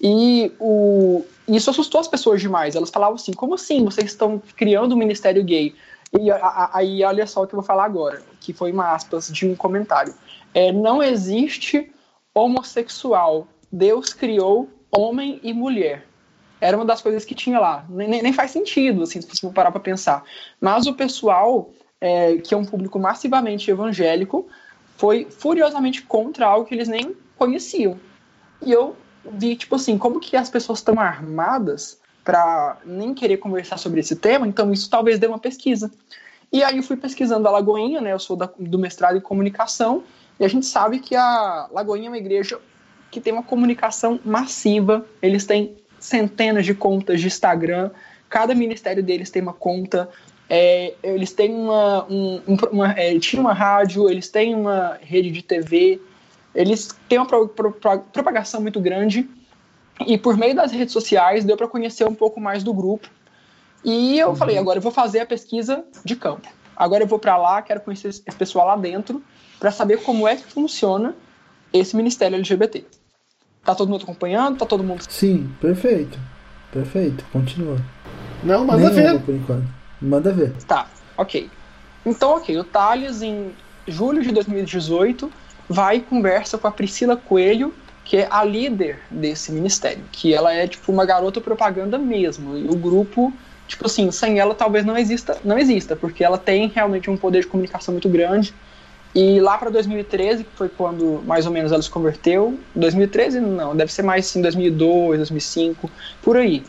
E 0.00 0.52
o, 0.60 1.24
isso 1.48 1.70
assustou 1.70 2.00
as 2.00 2.06
pessoas 2.06 2.40
demais. 2.40 2.76
Elas 2.76 2.90
falavam 2.90 3.16
assim: 3.16 3.32
como 3.32 3.54
assim 3.54 3.84
vocês 3.84 4.06
estão 4.06 4.40
criando 4.56 4.94
um 4.94 4.98
ministério 4.98 5.42
gay? 5.42 5.74
E 6.12 6.28
aí, 6.72 7.02
olha 7.02 7.26
só 7.26 7.42
o 7.42 7.46
que 7.46 7.54
eu 7.54 7.58
vou 7.58 7.66
falar 7.66 7.84
agora, 7.84 8.22
que 8.40 8.52
foi 8.52 8.70
uma 8.70 8.94
aspas 8.94 9.28
de 9.28 9.46
um 9.46 9.56
comentário. 9.56 10.14
É, 10.54 10.70
não 10.70 11.02
existe 11.02 11.92
homossexual. 12.32 13.48
Deus 13.72 14.12
criou 14.12 14.68
homem 14.90 15.40
e 15.42 15.52
mulher. 15.52 16.05
Era 16.60 16.76
uma 16.76 16.84
das 16.84 17.02
coisas 17.02 17.24
que 17.24 17.34
tinha 17.34 17.58
lá. 17.58 17.84
Nem, 17.88 18.22
nem 18.22 18.32
faz 18.32 18.50
sentido, 18.50 19.02
assim, 19.02 19.20
se 19.20 19.28
você 19.28 19.48
parar 19.50 19.70
para 19.70 19.80
pensar. 19.80 20.24
Mas 20.60 20.86
o 20.86 20.94
pessoal 20.94 21.70
é, 22.00 22.36
que 22.38 22.54
é 22.54 22.56
um 22.56 22.64
público 22.64 22.98
massivamente 22.98 23.70
evangélico, 23.70 24.46
foi 24.96 25.26
furiosamente 25.30 26.02
contra 26.02 26.46
algo 26.46 26.66
que 26.66 26.74
eles 26.74 26.88
nem 26.88 27.16
conheciam. 27.36 27.98
E 28.62 28.72
eu 28.72 28.96
vi, 29.24 29.56
tipo 29.56 29.74
assim, 29.76 29.98
como 29.98 30.20
que 30.20 30.36
as 30.36 30.48
pessoas 30.48 30.78
estão 30.78 30.98
armadas 30.98 32.00
para 32.24 32.78
nem 32.84 33.14
querer 33.14 33.36
conversar 33.36 33.76
sobre 33.76 34.00
esse 34.00 34.16
tema, 34.16 34.48
então 34.48 34.72
isso 34.72 34.90
talvez 34.90 35.18
dê 35.18 35.26
uma 35.26 35.38
pesquisa. 35.38 35.90
E 36.52 36.62
aí 36.62 36.76
eu 36.76 36.82
fui 36.82 36.96
pesquisando 36.96 37.46
a 37.46 37.50
Lagoinha, 37.50 38.00
né? 38.00 38.12
Eu 38.12 38.18
sou 38.18 38.36
da, 38.36 38.50
do 38.58 38.78
mestrado 38.78 39.16
em 39.16 39.20
comunicação, 39.20 40.02
e 40.38 40.44
a 40.44 40.48
gente 40.48 40.66
sabe 40.66 40.98
que 40.98 41.14
a 41.14 41.68
Lagoinha 41.72 42.06
é 42.06 42.10
uma 42.10 42.18
igreja 42.18 42.58
que 43.10 43.20
tem 43.20 43.32
uma 43.32 43.42
comunicação 43.42 44.20
massiva, 44.24 45.06
eles 45.22 45.46
têm 45.46 45.76
centenas 45.98 46.64
de 46.64 46.74
contas 46.74 47.20
de 47.20 47.26
Instagram, 47.26 47.90
cada 48.28 48.54
ministério 48.54 49.02
deles 49.02 49.30
tem 49.30 49.42
uma 49.42 49.52
conta, 49.52 50.08
é, 50.48 50.94
eles 51.02 51.32
têm 51.32 51.52
uma, 51.52 52.04
um, 52.10 52.40
uma 52.70 52.92
é, 52.92 53.18
tinha 53.18 53.40
uma 53.40 53.52
rádio, 53.52 54.08
eles 54.08 54.28
têm 54.28 54.54
uma 54.54 54.98
rede 55.00 55.30
de 55.30 55.42
TV, 55.42 56.00
eles 56.54 56.88
têm 57.08 57.18
uma 57.18 57.26
pro, 57.26 57.48
pro, 57.48 57.72
pro, 57.72 57.98
propagação 57.98 58.60
muito 58.60 58.80
grande 58.80 59.28
e 60.06 60.16
por 60.16 60.36
meio 60.36 60.54
das 60.54 60.72
redes 60.72 60.92
sociais 60.92 61.44
deu 61.44 61.56
para 61.56 61.68
conhecer 61.68 62.06
um 62.06 62.14
pouco 62.14 62.40
mais 62.40 62.62
do 62.62 62.72
grupo. 62.72 63.08
E 63.84 64.18
eu 64.18 64.30
uhum. 64.30 64.36
falei, 64.36 64.58
agora 64.58 64.78
eu 64.78 64.82
vou 64.82 64.92
fazer 64.92 65.20
a 65.20 65.26
pesquisa 65.26 65.84
de 66.04 66.16
campo. 66.16 66.48
Agora 66.76 67.04
eu 67.04 67.06
vou 67.06 67.18
para 67.18 67.36
lá, 67.36 67.62
quero 67.62 67.80
conhecer 67.80 68.08
esse 68.08 68.20
pessoal 68.20 68.66
lá 68.66 68.76
dentro 68.76 69.22
para 69.58 69.70
saber 69.70 70.02
como 70.02 70.28
é 70.28 70.36
que 70.36 70.44
funciona 70.44 71.14
esse 71.72 71.96
ministério 71.96 72.36
LGBT. 72.36 72.84
Tá 73.66 73.74
todo 73.74 73.90
mundo 73.90 74.04
acompanhando? 74.04 74.58
Tá 74.58 74.64
todo 74.64 74.84
mundo 74.84 75.02
Sim, 75.08 75.50
perfeito. 75.60 76.16
Perfeito. 76.72 77.24
Continua. 77.32 77.76
Não, 78.44 78.64
manda 78.64 78.90
ver. 78.90 79.20
Por 79.20 79.34
enquanto. 79.34 79.66
Manda 80.00 80.32
ver. 80.32 80.52
Tá, 80.68 80.86
ok. 81.16 81.50
Então, 82.04 82.36
ok, 82.36 82.56
o 82.56 82.62
Thales, 82.62 83.22
em 83.22 83.50
julho 83.88 84.22
de 84.22 84.30
2018, 84.30 85.30
vai 85.68 85.96
e 85.96 86.00
conversa 86.00 86.56
com 86.56 86.68
a 86.68 86.70
Priscila 86.70 87.16
Coelho, 87.16 87.74
que 88.04 88.18
é 88.18 88.28
a 88.30 88.44
líder 88.44 89.00
desse 89.10 89.50
ministério, 89.50 90.04
que 90.12 90.32
ela 90.32 90.52
é, 90.52 90.68
tipo, 90.68 90.92
uma 90.92 91.04
garota 91.04 91.40
propaganda 91.40 91.98
mesmo, 91.98 92.56
e 92.56 92.68
o 92.68 92.76
grupo, 92.76 93.32
tipo 93.66 93.86
assim, 93.86 94.12
sem 94.12 94.38
ela 94.38 94.54
talvez 94.54 94.84
não 94.84 94.96
exista, 94.96 95.38
não 95.44 95.58
exista, 95.58 95.96
porque 95.96 96.22
ela 96.22 96.38
tem 96.38 96.68
realmente 96.68 97.10
um 97.10 97.16
poder 97.16 97.40
de 97.40 97.48
comunicação 97.48 97.92
muito 97.92 98.08
grande, 98.08 98.54
e 99.18 99.40
lá 99.40 99.56
para 99.56 99.70
2013, 99.70 100.44
que 100.44 100.50
foi 100.54 100.68
quando 100.68 101.22
mais 101.24 101.46
ou 101.46 101.52
menos 101.52 101.72
ela 101.72 101.80
se 101.80 101.88
converteu, 101.88 102.60
2013 102.74 103.40
não, 103.40 103.74
deve 103.74 103.90
ser 103.90 104.02
mais 104.02 104.36
em 104.36 104.42
2002, 104.42 105.16
2005, 105.16 105.90
por 106.20 106.36
aí, 106.36 106.62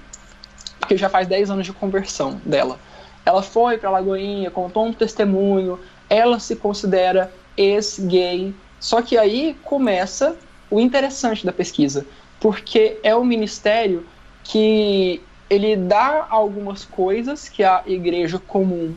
porque 0.79 0.95
já 0.95 1.09
faz 1.09 1.27
10 1.27 1.49
anos 1.49 1.65
de 1.65 1.73
conversão 1.73 2.39
dela. 2.45 2.79
Ela 3.25 3.43
foi 3.43 3.77
para 3.77 3.89
Lagoinha, 3.89 4.49
contou 4.49 4.85
um 4.85 4.93
testemunho, 4.93 5.77
ela 6.09 6.39
se 6.39 6.55
considera 6.55 7.29
ex-gay. 7.57 8.55
Só 8.79 9.01
que 9.01 9.17
aí 9.17 9.53
começa 9.61 10.37
o 10.71 10.79
interessante 10.79 11.45
da 11.45 11.51
pesquisa, 11.51 12.05
porque 12.39 12.97
é 13.03 13.13
o 13.13 13.25
ministério 13.25 14.05
que 14.45 15.21
ele 15.49 15.75
dá 15.75 16.25
algumas 16.29 16.85
coisas 16.85 17.49
que 17.49 17.61
a 17.61 17.83
igreja 17.85 18.39
comum 18.39 18.95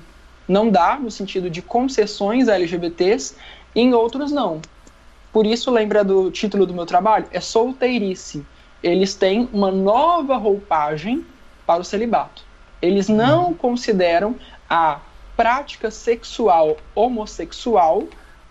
não 0.51 0.69
dá, 0.69 0.99
no 0.99 1.11
sentido 1.11 1.49
de 1.49 1.63
concessões 1.63 2.49
a 2.49 2.57
LGBTs, 2.57 3.37
e 3.75 3.81
em 3.81 3.95
outros 3.95 4.33
não. 4.33 4.61
Por 5.33 5.47
isso, 5.47 5.71
lembra 5.71 6.03
do 6.03 6.31
título 6.31 6.67
do 6.67 6.75
meu 6.75 6.85
trabalho? 6.85 7.27
É 7.31 7.41
solteirice. 7.41 8.45
Eles 8.83 9.15
têm 9.15 9.49
uma 9.53 9.71
nova 9.71 10.37
roupagem 10.37 11.25
para 11.65 11.81
o 11.81 11.85
celibato. 11.85 12.43
Eles 12.83 13.09
não 13.09 13.49
uhum. 13.49 13.55
consideram 13.55 14.35
a 14.69 14.99
prática 15.37 15.91
sexual 15.91 16.77
homossexual 16.95 18.05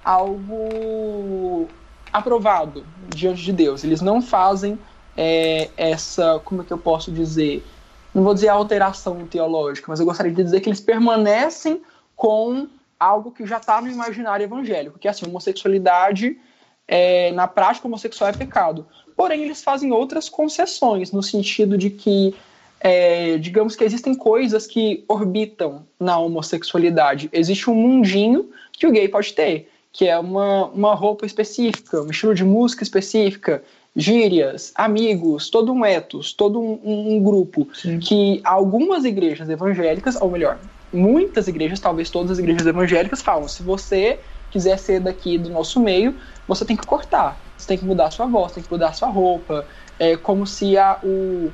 algo 0.03 1.67
aprovado 2.13 2.85
diante 3.09 3.41
de 3.43 3.51
Deus. 3.51 3.83
Eles 3.83 3.99
não 3.99 4.21
fazem 4.21 4.79
é, 5.17 5.69
essa, 5.75 6.39
como 6.45 6.61
é 6.61 6.65
que 6.65 6.71
eu 6.71 6.77
posso 6.77 7.11
dizer? 7.11 7.65
Não 8.13 8.23
vou 8.23 8.33
dizer 8.33 8.47
alteração 8.47 9.27
teológica, 9.27 9.87
mas 9.89 9.99
eu 9.99 10.05
gostaria 10.05 10.31
de 10.31 10.41
dizer 10.41 10.61
que 10.61 10.69
eles 10.69 10.79
permanecem 10.79 11.81
com 12.19 12.67
algo 12.99 13.31
que 13.31 13.45
já 13.45 13.59
está 13.59 13.79
no 13.79 13.89
imaginário 13.89 14.43
evangélico, 14.43 14.99
que 14.99 15.07
é 15.07 15.11
assim, 15.11 15.25
homossexualidade 15.25 16.37
é, 16.85 17.31
na 17.31 17.47
prática 17.47 17.87
homossexual 17.87 18.29
é 18.29 18.33
pecado. 18.33 18.85
Porém, 19.15 19.41
eles 19.41 19.63
fazem 19.63 19.93
outras 19.93 20.27
concessões, 20.27 21.13
no 21.13 21.23
sentido 21.23 21.77
de 21.77 21.89
que, 21.89 22.35
é, 22.81 23.37
digamos 23.37 23.73
que 23.77 23.85
existem 23.85 24.13
coisas 24.13 24.67
que 24.67 25.05
orbitam 25.07 25.87
na 25.97 26.19
homossexualidade. 26.19 27.29
Existe 27.31 27.69
um 27.69 27.75
mundinho 27.75 28.49
que 28.73 28.85
o 28.85 28.91
gay 28.91 29.07
pode 29.07 29.31
ter, 29.31 29.71
que 29.93 30.05
é 30.05 30.19
uma, 30.19 30.65
uma 30.65 30.93
roupa 30.95 31.25
específica, 31.25 32.01
um 32.01 32.09
estilo 32.09 32.35
de 32.35 32.43
música 32.43 32.83
específica, 32.83 33.63
gírias, 33.95 34.73
amigos, 34.75 35.49
todo 35.49 35.71
um 35.71 35.85
ethos, 35.85 36.33
todo 36.33 36.59
um, 36.59 36.81
um 36.83 37.23
grupo 37.23 37.65
Sim. 37.73 37.97
que 37.97 38.41
algumas 38.43 39.05
igrejas 39.05 39.49
evangélicas, 39.49 40.21
ou 40.21 40.29
melhor, 40.29 40.59
muitas 40.91 41.47
igrejas, 41.47 41.79
talvez 41.79 42.09
todas 42.09 42.31
as 42.31 42.39
igrejas 42.39 42.65
evangélicas, 42.65 43.21
falam: 43.21 43.47
se 43.47 43.63
você 43.63 44.19
quiser 44.49 44.77
ser 44.77 44.99
daqui 44.99 45.37
do 45.37 45.49
nosso 45.49 45.79
meio, 45.79 46.15
você 46.47 46.65
tem 46.65 46.75
que 46.75 46.85
cortar, 46.85 47.37
você 47.55 47.67
tem 47.67 47.77
que 47.77 47.85
mudar 47.85 48.07
a 48.07 48.11
sua 48.11 48.25
voz, 48.25 48.51
tem 48.51 48.63
que 48.63 48.71
mudar 48.71 48.89
a 48.89 48.93
sua 48.93 49.09
roupa. 49.09 49.67
É 49.99 50.17
como 50.17 50.47
se 50.47 50.77
a, 50.77 50.99
o, 51.03 51.51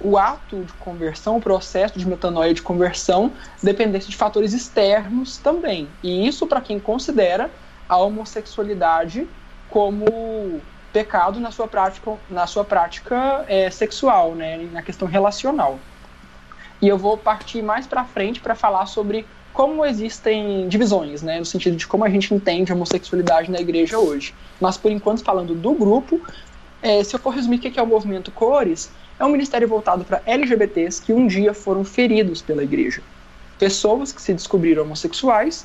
o 0.00 0.18
ato 0.18 0.64
de 0.64 0.72
conversão, 0.74 1.36
o 1.36 1.40
processo 1.40 1.98
de 1.98 2.06
metanoia 2.06 2.52
de 2.52 2.62
conversão, 2.62 3.32
dependesse 3.62 4.08
de 4.08 4.16
fatores 4.16 4.52
externos 4.52 5.38
também. 5.38 5.88
E 6.02 6.26
isso 6.26 6.46
para 6.46 6.60
quem 6.60 6.80
considera 6.80 7.50
a 7.88 7.96
homossexualidade 7.98 9.28
como 9.68 10.60
pecado 10.92 11.40
na 11.40 11.50
sua 11.50 11.66
prática, 11.66 12.12
na 12.28 12.46
sua 12.46 12.64
prática 12.64 13.44
é, 13.48 13.70
sexual, 13.70 14.34
né, 14.34 14.58
na 14.70 14.82
questão 14.82 15.08
relacional. 15.08 15.78
E 16.82 16.88
eu 16.88 16.98
vou 16.98 17.16
partir 17.16 17.62
mais 17.62 17.86
para 17.86 18.04
frente 18.04 18.40
para 18.40 18.56
falar 18.56 18.86
sobre 18.86 19.24
como 19.52 19.84
existem 19.84 20.66
divisões, 20.66 21.22
né, 21.22 21.38
no 21.38 21.44
sentido 21.44 21.76
de 21.76 21.86
como 21.86 22.04
a 22.04 22.08
gente 22.08 22.34
entende 22.34 22.72
a 22.72 22.74
homossexualidade 22.74 23.50
na 23.50 23.60
igreja 23.60 23.98
hoje. 23.98 24.34
Mas, 24.60 24.76
por 24.76 24.90
enquanto, 24.90 25.22
falando 25.22 25.54
do 25.54 25.74
grupo, 25.74 26.20
é, 26.80 27.04
se 27.04 27.14
eu 27.14 27.20
for 27.20 27.30
resumir 27.30 27.58
o 27.58 27.60
que 27.60 27.78
é 27.78 27.82
o 27.82 27.86
movimento 27.86 28.32
Cores, 28.32 28.90
é 29.18 29.24
um 29.24 29.28
ministério 29.28 29.68
voltado 29.68 30.04
para 30.04 30.22
LGBTs 30.26 31.00
que 31.00 31.12
um 31.12 31.26
dia 31.26 31.54
foram 31.54 31.84
feridos 31.84 32.42
pela 32.42 32.64
igreja. 32.64 33.02
Pessoas 33.58 34.12
que 34.12 34.20
se 34.20 34.34
descobriram 34.34 34.82
homossexuais 34.82 35.64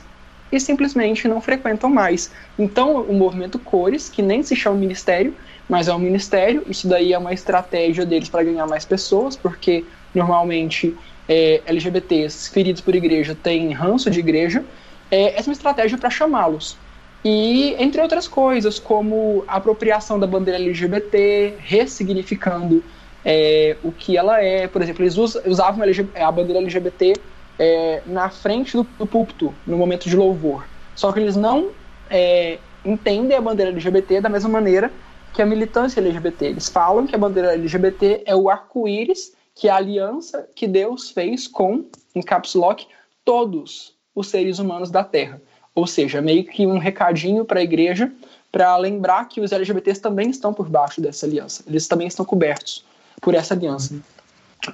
e 0.51 0.59
simplesmente 0.59 1.27
não 1.27 1.41
frequentam 1.41 1.89
mais. 1.89 2.31
Então, 2.59 3.01
o 3.01 3.13
movimento 3.13 3.57
Cores, 3.57 4.09
que 4.09 4.21
nem 4.21 4.43
se 4.43 4.55
chama 4.55 4.77
ministério, 4.77 5.35
mas 5.67 5.87
é 5.87 5.93
um 5.93 5.99
ministério, 5.99 6.63
isso 6.67 6.87
daí 6.87 7.11
é 7.11 7.17
uma 7.17 7.33
estratégia 7.33 8.05
deles 8.05 8.29
para 8.29 8.43
ganhar 8.43 8.67
mais 8.67 8.85
pessoas, 8.85 9.35
porque 9.35 9.85
normalmente 10.13 10.95
é, 11.27 11.61
LGBTs 11.65 12.49
feridos 12.49 12.81
por 12.81 12.95
igreja 12.95 13.35
têm 13.35 13.73
ranço 13.73 14.09
de 14.09 14.19
igreja, 14.19 14.63
é, 15.11 15.37
essa 15.37 15.49
é 15.49 15.51
uma 15.51 15.53
estratégia 15.53 15.97
para 15.97 16.09
chamá-los. 16.09 16.77
E 17.23 17.75
entre 17.79 18.01
outras 18.01 18.27
coisas, 18.27 18.79
como 18.79 19.43
apropriação 19.47 20.19
da 20.19 20.27
bandeira 20.27 20.59
LGBT, 20.59 21.55
ressignificando 21.59 22.83
é, 23.25 23.75
o 23.83 23.91
que 23.91 24.15
ela 24.15 24.41
é. 24.41 24.67
Por 24.67 24.81
exemplo, 24.81 25.03
eles 25.03 25.17
usavam 25.17 25.83
a 26.15 26.31
bandeira 26.31 26.59
LGBT 26.61 27.13
é, 27.59 28.01
na 28.05 28.29
frente 28.29 28.77
do, 28.77 28.83
do, 28.97 29.05
púlpito, 29.05 29.53
no 29.65 29.77
momento 29.77 30.07
de 30.07 30.15
louvor. 30.15 30.65
Só 30.95 31.11
que 31.11 31.19
eles 31.19 31.35
não 31.35 31.71
é, 32.09 32.59
entendem 32.85 33.37
a 33.37 33.41
bandeira 33.41 33.71
LGBT 33.71 34.21
da 34.21 34.29
mesma 34.29 34.49
maneira 34.49 34.91
que 35.33 35.41
a 35.41 35.45
militância 35.45 35.99
LGBT. 35.99 36.45
Eles 36.45 36.69
falam 36.69 37.05
que 37.05 37.15
a 37.15 37.19
bandeira 37.19 37.53
LGBT 37.53 38.23
é 38.25 38.35
o 38.35 38.49
arco-íris 38.49 39.33
que 39.57 39.67
a 39.67 39.75
aliança 39.75 40.47
que 40.53 40.67
Deus 40.67 41.09
fez 41.09 41.47
com, 41.47 41.85
em 42.13 42.21
caps 42.21 42.53
lock, 42.53 42.87
todos 43.25 43.95
os 44.13 44.27
seres 44.27 44.59
humanos 44.59 44.91
da 44.91 45.03
Terra. 45.03 45.41
Ou 45.73 45.87
seja, 45.87 46.21
meio 46.21 46.45
que 46.45 46.65
um 46.67 46.77
recadinho 46.77 47.43
para 47.43 47.59
a 47.59 47.63
igreja 47.63 48.11
para 48.51 48.77
lembrar 48.77 49.25
que 49.25 49.41
os 49.41 49.51
LGBTs 49.51 49.99
também 49.99 50.29
estão 50.29 50.53
por 50.53 50.69
baixo 50.69 51.01
dessa 51.01 51.25
aliança. 51.25 51.63
Eles 51.67 51.87
também 51.87 52.07
estão 52.07 52.23
cobertos 52.23 52.85
por 53.19 53.33
essa 53.33 53.55
aliança. 53.55 53.95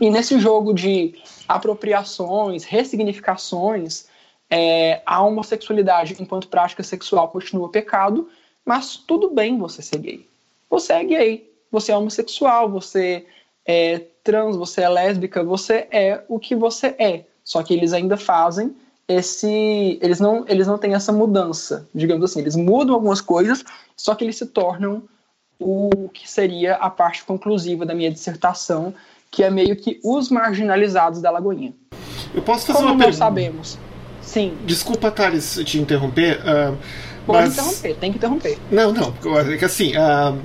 E 0.01 0.09
nesse 0.09 0.37
jogo 0.37 0.73
de 0.73 1.15
apropriações, 1.47 2.65
ressignificações, 2.65 4.07
é, 4.49 5.01
a 5.05 5.23
homossexualidade 5.23 6.17
enquanto 6.19 6.49
prática 6.49 6.83
sexual 6.83 7.29
continua 7.29 7.69
pecado, 7.69 8.29
mas 8.65 8.97
tudo 8.97 9.29
bem 9.29 9.57
você 9.57 9.81
ser 9.81 9.99
gay. 9.99 10.27
Você 10.69 10.93
é 10.93 11.03
gay, 11.03 11.53
você 11.71 11.91
é 11.91 11.97
homossexual, 11.97 12.69
você 12.69 13.25
é 13.65 14.01
trans, 14.23 14.55
você 14.55 14.81
é 14.81 14.89
lésbica, 14.89 15.43
você 15.43 15.87
é 15.91 16.23
o 16.27 16.39
que 16.39 16.55
você 16.55 16.95
é. 16.97 17.25
Só 17.43 17.61
que 17.61 17.73
eles 17.73 17.93
ainda 17.93 18.17
fazem 18.17 18.75
esse. 19.07 19.99
Eles 20.01 20.19
não, 20.19 20.45
eles 20.47 20.67
não 20.67 20.77
têm 20.77 20.93
essa 20.93 21.11
mudança, 21.11 21.87
digamos 21.93 22.23
assim. 22.23 22.39
Eles 22.39 22.55
mudam 22.55 22.95
algumas 22.95 23.21
coisas, 23.21 23.63
só 23.95 24.15
que 24.15 24.23
eles 24.23 24.37
se 24.37 24.45
tornam 24.45 25.03
o 25.59 26.09
que 26.13 26.29
seria 26.29 26.75
a 26.75 26.89
parte 26.89 27.23
conclusiva 27.23 27.85
da 27.85 27.93
minha 27.93 28.11
dissertação, 28.11 28.93
que 29.29 29.43
é 29.43 29.49
meio 29.49 29.75
que 29.75 29.99
os 30.03 30.29
marginalizados 30.29 31.21
da 31.21 31.29
Lagoinha. 31.29 31.73
Eu 32.33 32.41
posso 32.41 32.65
fazer 32.65 32.79
Como 32.79 32.89
uma 32.89 32.97
pergunta? 32.97 33.17
sabemos. 33.17 33.77
Sim. 34.21 34.57
Desculpa, 34.65 35.11
Thales, 35.11 35.59
te 35.65 35.79
interromper. 35.79 36.39
Uh, 36.39 36.77
Pode 37.25 37.49
mas... 37.49 37.53
interromper, 37.53 37.95
tem 37.95 38.11
que 38.11 38.17
interromper. 38.17 38.57
Não, 38.71 38.91
não, 38.91 39.13
é 39.37 39.57
que 39.57 39.65
assim, 39.65 39.93
uh, 39.95 40.37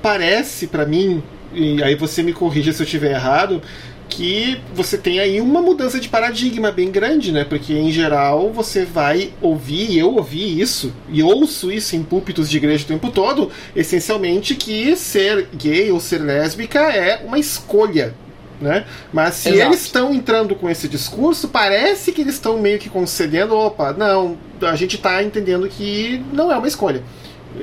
parece 0.00 0.66
para 0.66 0.86
mim 0.86 1.22
e 1.54 1.82
aí 1.82 1.94
você 1.94 2.22
me 2.22 2.32
corrija 2.32 2.72
se 2.72 2.82
eu 2.82 2.84
estiver 2.84 3.12
errado, 3.12 3.62
que 4.08 4.60
você 4.74 4.96
tem 4.96 5.18
aí 5.18 5.40
uma 5.40 5.60
mudança 5.60 5.98
de 5.98 6.08
paradigma 6.08 6.70
bem 6.70 6.90
grande, 6.90 7.32
né? 7.32 7.44
Porque 7.44 7.72
em 7.72 7.90
geral 7.90 8.52
você 8.52 8.84
vai 8.84 9.32
ouvir, 9.40 9.90
e 9.90 9.98
eu 9.98 10.14
ouvi 10.14 10.60
isso, 10.60 10.92
e 11.08 11.22
ouço 11.22 11.72
isso 11.72 11.96
em 11.96 12.02
púlpitos 12.02 12.48
de 12.48 12.56
igreja 12.56 12.84
o 12.84 12.88
tempo 12.88 13.10
todo, 13.10 13.50
essencialmente 13.74 14.54
que 14.54 14.94
ser 14.96 15.48
gay 15.54 15.90
ou 15.90 16.00
ser 16.00 16.18
lésbica 16.18 16.80
é 16.80 17.24
uma 17.24 17.38
escolha. 17.38 18.14
Né? 18.60 18.84
Mas 19.12 19.34
se 19.34 19.48
Exato. 19.48 19.68
eles 19.68 19.82
estão 19.82 20.14
entrando 20.14 20.54
com 20.54 20.70
esse 20.70 20.88
discurso, 20.88 21.48
parece 21.48 22.12
que 22.12 22.20
eles 22.20 22.34
estão 22.34 22.56
meio 22.58 22.78
que 22.78 22.88
concedendo, 22.88 23.54
opa, 23.54 23.92
não, 23.92 24.38
a 24.62 24.76
gente 24.76 24.94
está 24.94 25.22
entendendo 25.22 25.68
que 25.68 26.22
não 26.32 26.52
é 26.52 26.56
uma 26.56 26.68
escolha. 26.68 27.02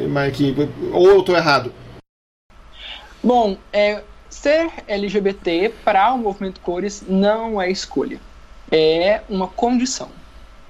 Mas 0.10 0.36
que, 0.36 0.56
ou 0.92 1.08
eu 1.08 1.20
estou 1.22 1.36
errado. 1.36 1.72
Bom, 3.24 3.58
é, 3.72 4.02
ser 4.30 4.72
LGBT 4.88 5.74
para 5.84 6.14
o 6.14 6.18
movimento 6.18 6.60
Cores 6.62 7.04
não 7.08 7.62
é 7.62 7.70
escolha, 7.70 8.20
é 8.72 9.22
uma 9.30 9.48
condição. 9.48 10.10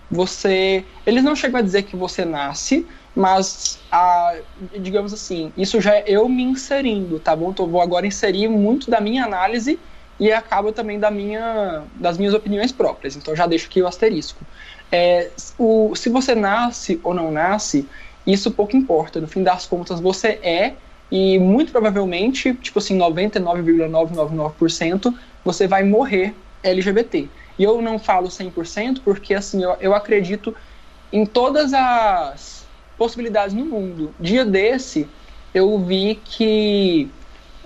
Você, 0.10 0.84
eles 1.06 1.24
não 1.24 1.36
chegam 1.36 1.60
a 1.60 1.64
dizer 1.64 1.84
que 1.84 1.96
você 1.96 2.26
nasce, 2.26 2.86
mas 3.16 3.80
a, 3.90 4.36
digamos 4.80 5.14
assim, 5.14 5.54
isso 5.56 5.80
já 5.80 5.96
é 5.96 6.04
eu 6.08 6.28
me 6.28 6.44
inserindo, 6.44 7.20
tá 7.20 7.34
bom? 7.36 7.52
Então, 7.52 7.68
vou 7.68 7.82
agora 7.82 8.06
inserir 8.06 8.50
muito 8.50 8.92
da 8.92 9.00
minha 9.00 9.24
análise 9.24 9.80
e 10.20 10.32
acaba 10.32 10.72
também 10.72 11.00
da 11.00 11.10
minha, 11.10 11.84
das 11.96 12.18
minhas 12.18 12.34
opiniões 12.34 12.72
próprias. 12.72 13.16
Então 13.16 13.36
já 13.36 13.48
deixo 13.48 13.68
aqui 13.68 13.82
o 13.82 13.88
asterisco. 13.88 14.46
É, 14.92 15.32
o, 15.58 15.96
se 15.96 16.10
você 16.10 16.36
nasce 16.36 17.00
ou 17.04 17.14
não 17.14 17.32
nasce, 17.32 17.90
isso 18.28 18.52
pouco 18.52 18.78
importa. 18.78 19.20
No 19.20 19.28
fim 19.28 19.42
das 19.42 19.66
contas, 19.66 20.00
você 20.00 20.40
é 20.44 20.76
e 21.12 21.38
muito 21.38 21.72
provavelmente, 21.72 22.54
tipo 22.54 22.80
assim, 22.80 22.98
99,999% 22.98 25.14
você 25.44 25.68
vai 25.68 25.84
morrer 25.84 26.34
LGBT. 26.64 27.28
E 27.60 27.64
eu 27.64 27.82
não 27.82 28.00
falo 28.00 28.30
100% 28.30 29.02
porque 29.04 29.34
assim, 29.34 29.62
eu, 29.64 29.76
eu 29.82 29.94
acredito 29.94 30.56
em 31.12 31.26
todas 31.26 31.74
as 31.74 32.66
possibilidades 32.98 33.54
no 33.54 33.66
mundo. 33.66 34.14
Dia 34.20 34.46
desse, 34.46 35.08
eu 35.54 35.78
vi 35.80 36.20
que 36.24 37.10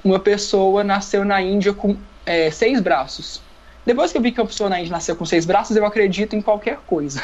uma 0.03 0.19
pessoa 0.19 0.84
nasceu 0.84 1.23
na 1.23 1.39
Índia 1.41 1.73
com 1.73 1.95
é, 2.25 2.49
seis 2.49 2.81
braços. 2.81 3.39
Depois 3.86 4.12
que 4.12 4.17
eu 4.17 4.21
vi 4.21 4.31
que 4.31 4.41
uma 4.41 4.47
pessoa 4.47 4.69
na 4.69 4.79
Índia 4.79 4.93
nasceu 4.93 5.15
com 5.15 5.25
seis 5.25 5.45
braços, 5.45 5.77
eu 5.77 5.86
acredito 5.86 6.36
em 6.36 6.41
qualquer 6.41 6.79
coisa. 6.88 7.21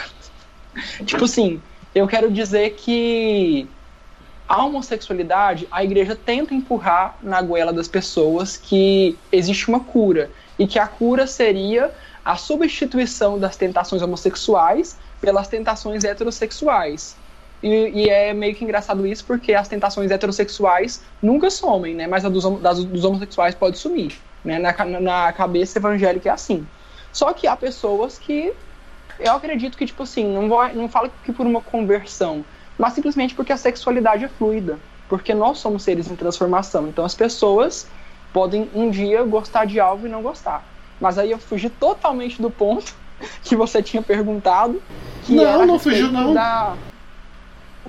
tipo 1.06 1.26
assim, 1.26 1.60
eu 1.96 2.08
quero 2.08 2.32
dizer 2.32 2.72
que 2.72 3.68
a 4.52 4.66
homossexualidade, 4.66 5.66
a 5.72 5.82
igreja 5.82 6.14
tenta 6.14 6.54
empurrar 6.54 7.16
na 7.24 7.42
goela 7.42 7.72
das 7.72 7.88
pessoas 7.88 8.58
que 8.58 9.18
existe 9.32 9.70
uma 9.70 9.80
cura 9.80 10.30
e 10.60 10.68
que 10.68 10.78
a 10.78 10.86
cura 10.86 11.26
seria 11.26 11.90
a 12.24 12.36
substituição 12.36 13.40
das 13.40 13.56
tentações 13.56 14.02
homossexuais 14.02 14.98
pelas 15.22 15.48
tentações 15.48 16.04
heterossexuais. 16.04 17.16
E, 17.64 17.92
e, 17.96 18.10
é 18.10 18.34
meio 18.34 18.54
que 18.54 18.66
engraçado 18.66 19.08
isso 19.08 19.24
porque 19.24 19.54
as 19.54 19.70
tentações 19.70 20.12
heterossexuais 20.12 21.02
nunca 21.22 21.50
somem, 21.50 21.96
né? 21.96 22.06
Mas 22.06 22.26
a 22.26 22.30
dos, 22.30 22.44
das, 22.60 22.84
dos 22.84 23.06
homossexuais 23.06 23.56
pode 23.56 23.78
sumir. 23.78 24.20
Né? 24.44 24.60
Na, 24.60 24.74
na 25.00 25.32
cabeça 25.32 25.80
evangélica 25.80 26.28
é 26.28 26.32
assim. 26.34 26.68
Só 27.14 27.32
que 27.32 27.48
há 27.48 27.56
pessoas 27.56 28.20
que 28.20 28.52
eu 29.18 29.32
acredito 29.32 29.78
que, 29.78 29.86
tipo 29.86 30.04
assim, 30.04 30.26
não, 30.26 30.50
vou, 30.50 30.68
não 30.74 30.90
falo 30.90 31.10
que 31.24 31.32
por 31.32 31.46
uma 31.46 31.62
conversão, 31.62 32.44
mas 32.82 32.94
simplesmente 32.94 33.36
porque 33.36 33.54
a 33.54 33.58
sexualidade 33.58 34.26
é 34.26 34.28
fluida. 34.28 34.80
Porque 35.08 35.36
nós 35.36 35.60
somos 35.60 35.84
seres 35.84 36.10
em 36.10 36.16
transformação. 36.16 36.88
Então 36.88 37.06
as 37.06 37.14
pessoas 37.14 37.86
podem 38.34 38.68
um 38.74 38.90
dia 38.90 39.22
gostar 39.22 39.66
de 39.66 39.80
algo 39.80 40.08
e 40.08 40.10
não 40.10 40.24
gostar. 40.24 40.64
Mas 41.00 41.20
aí 41.20 41.30
eu 41.30 41.38
fugi 41.38 41.70
totalmente 41.70 42.42
do 42.42 42.50
ponto 42.50 42.92
que 43.44 43.56
você 43.56 43.84
tinha 43.84 44.02
perguntado. 44.02 44.82
Não, 45.30 45.64
não 45.64 45.78
fugiu, 45.78 46.12
não. 46.12 46.34
Da... 46.34 46.76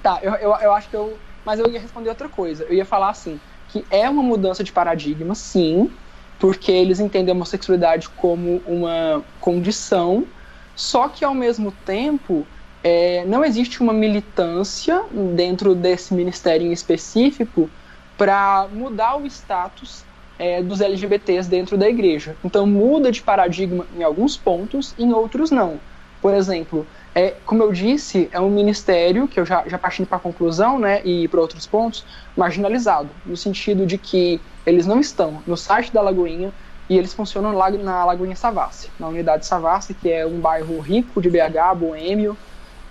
Tá, 0.03 0.19
eu, 0.23 0.35
eu, 0.35 0.55
eu 0.57 0.75
acho 0.75 0.91
que 0.91 0.97
eu. 0.97 1.17
Mas 1.43 1.59
eu 1.59 1.71
ia 1.71 1.81
responder 1.81 2.11
outra 2.11 2.29
coisa. 2.29 2.65
Eu 2.65 2.75
ia 2.75 2.85
falar 2.85 3.09
assim: 3.09 3.41
que 3.71 3.87
é 3.91 4.11
uma 4.11 4.23
mudança 4.23 4.63
de 4.63 4.73
paradigma, 4.73 5.35
sim, 5.35 5.91
porque 6.39 6.71
eles 6.71 7.01
entendem 7.01 7.33
a 7.33 7.35
homossexualidade 7.35 8.11
como 8.11 8.61
uma 8.67 9.25
condição, 9.41 10.27
só 10.77 11.09
que 11.09 11.25
ao 11.25 11.33
mesmo 11.33 11.73
tempo 11.87 12.47
é, 12.83 13.25
não 13.27 13.45
existe 13.45 13.81
uma 13.81 13.93
militância 13.93 15.03
dentro 15.35 15.75
desse 15.75 16.13
ministério 16.15 16.67
em 16.67 16.73
específico 16.73 17.71
para 18.17 18.69
mudar 18.73 19.17
o 19.17 19.27
status 19.27 20.05
é, 20.39 20.63
dos 20.63 20.81
LGBTs 20.81 21.49
dentro 21.49 21.77
da 21.77 21.89
igreja. 21.89 22.37
Então 22.45 22.67
muda 22.67 23.13
de 23.13 23.23
paradigma 23.23 23.87
em 23.97 24.03
alguns 24.03 24.37
pontos, 24.37 24.95
em 24.99 25.13
outros 25.13 25.51
não. 25.51 25.79
Por 26.21 26.35
exemplo, 26.35 26.87
é, 27.15 27.35
como 27.45 27.63
eu 27.63 27.73
disse, 27.73 28.29
é 28.33 28.41
um 28.41 28.51
ministério 28.51 29.29
que 29.29 29.39
eu 29.39 29.45
já, 29.45 29.65
já 29.67 29.77
partindo 29.77 30.07
para 30.07 30.17
a 30.17 30.21
conclusão, 30.21 30.79
né, 30.79 31.03
e 31.05 31.29
para 31.29 31.41
outros 31.41 31.67
pontos, 31.67 32.05
marginalizado, 32.37 33.11
no 33.27 33.37
sentido 33.37 33.85
de 33.85 33.99
que 33.99 34.41
eles 34.65 34.87
não 34.87 35.01
estão 35.01 35.43
no 35.47 35.57
site 35.57 35.93
da 35.93 36.01
Lagoinha 36.01 36.53
e 36.89 36.97
eles 36.97 37.13
funcionam 37.13 37.53
lá 37.53 37.71
na 37.71 38.05
Lagoinha 38.05 38.37
Savassi, 38.37 38.89
na 38.99 39.09
unidade 39.09 39.47
Savassi, 39.47 39.95
que 39.95 40.11
é 40.11 40.27
um 40.27 40.41
bairro 40.41 40.79
rico 40.81 41.21
de 41.21 41.29
BH, 41.29 41.77
boêmio, 41.77 42.37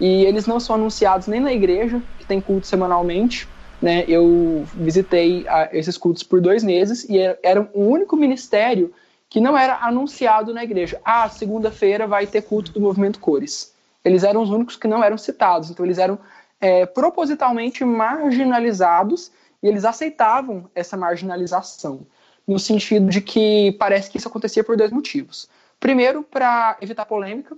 e 0.01 0.25
eles 0.25 0.47
não 0.47 0.59
são 0.59 0.75
anunciados 0.75 1.27
nem 1.27 1.39
na 1.39 1.53
igreja, 1.53 2.01
que 2.17 2.25
tem 2.25 2.41
culto 2.41 2.65
semanalmente. 2.65 3.47
Né? 3.79 4.03
Eu 4.07 4.65
visitei 4.73 5.47
a, 5.47 5.69
esses 5.71 5.95
cultos 5.95 6.23
por 6.23 6.41
dois 6.41 6.63
meses 6.63 7.07
e 7.07 7.19
era, 7.19 7.39
era 7.43 7.69
o 7.71 7.87
único 7.87 8.17
ministério 8.17 8.91
que 9.29 9.39
não 9.39 9.55
era 9.55 9.77
anunciado 9.77 10.55
na 10.55 10.63
igreja. 10.63 10.99
Ah, 11.05 11.29
segunda-feira 11.29 12.07
vai 12.07 12.25
ter 12.25 12.41
culto 12.41 12.71
do 12.71 12.81
movimento 12.81 13.19
Cores. 13.19 13.75
Eles 14.03 14.23
eram 14.23 14.41
os 14.41 14.49
únicos 14.49 14.75
que 14.75 14.87
não 14.87 15.03
eram 15.03 15.19
citados, 15.19 15.69
então 15.69 15.85
eles 15.85 15.99
eram 15.99 16.17
é, 16.59 16.87
propositalmente 16.87 17.85
marginalizados 17.85 19.31
e 19.61 19.67
eles 19.67 19.85
aceitavam 19.85 20.67
essa 20.73 20.97
marginalização, 20.97 22.07
no 22.47 22.57
sentido 22.57 23.07
de 23.07 23.21
que 23.21 23.71
parece 23.73 24.09
que 24.09 24.17
isso 24.17 24.27
acontecia 24.27 24.63
por 24.63 24.75
dois 24.75 24.89
motivos. 24.89 25.47
Primeiro, 25.79 26.23
para 26.23 26.75
evitar 26.81 27.05
polêmica, 27.05 27.55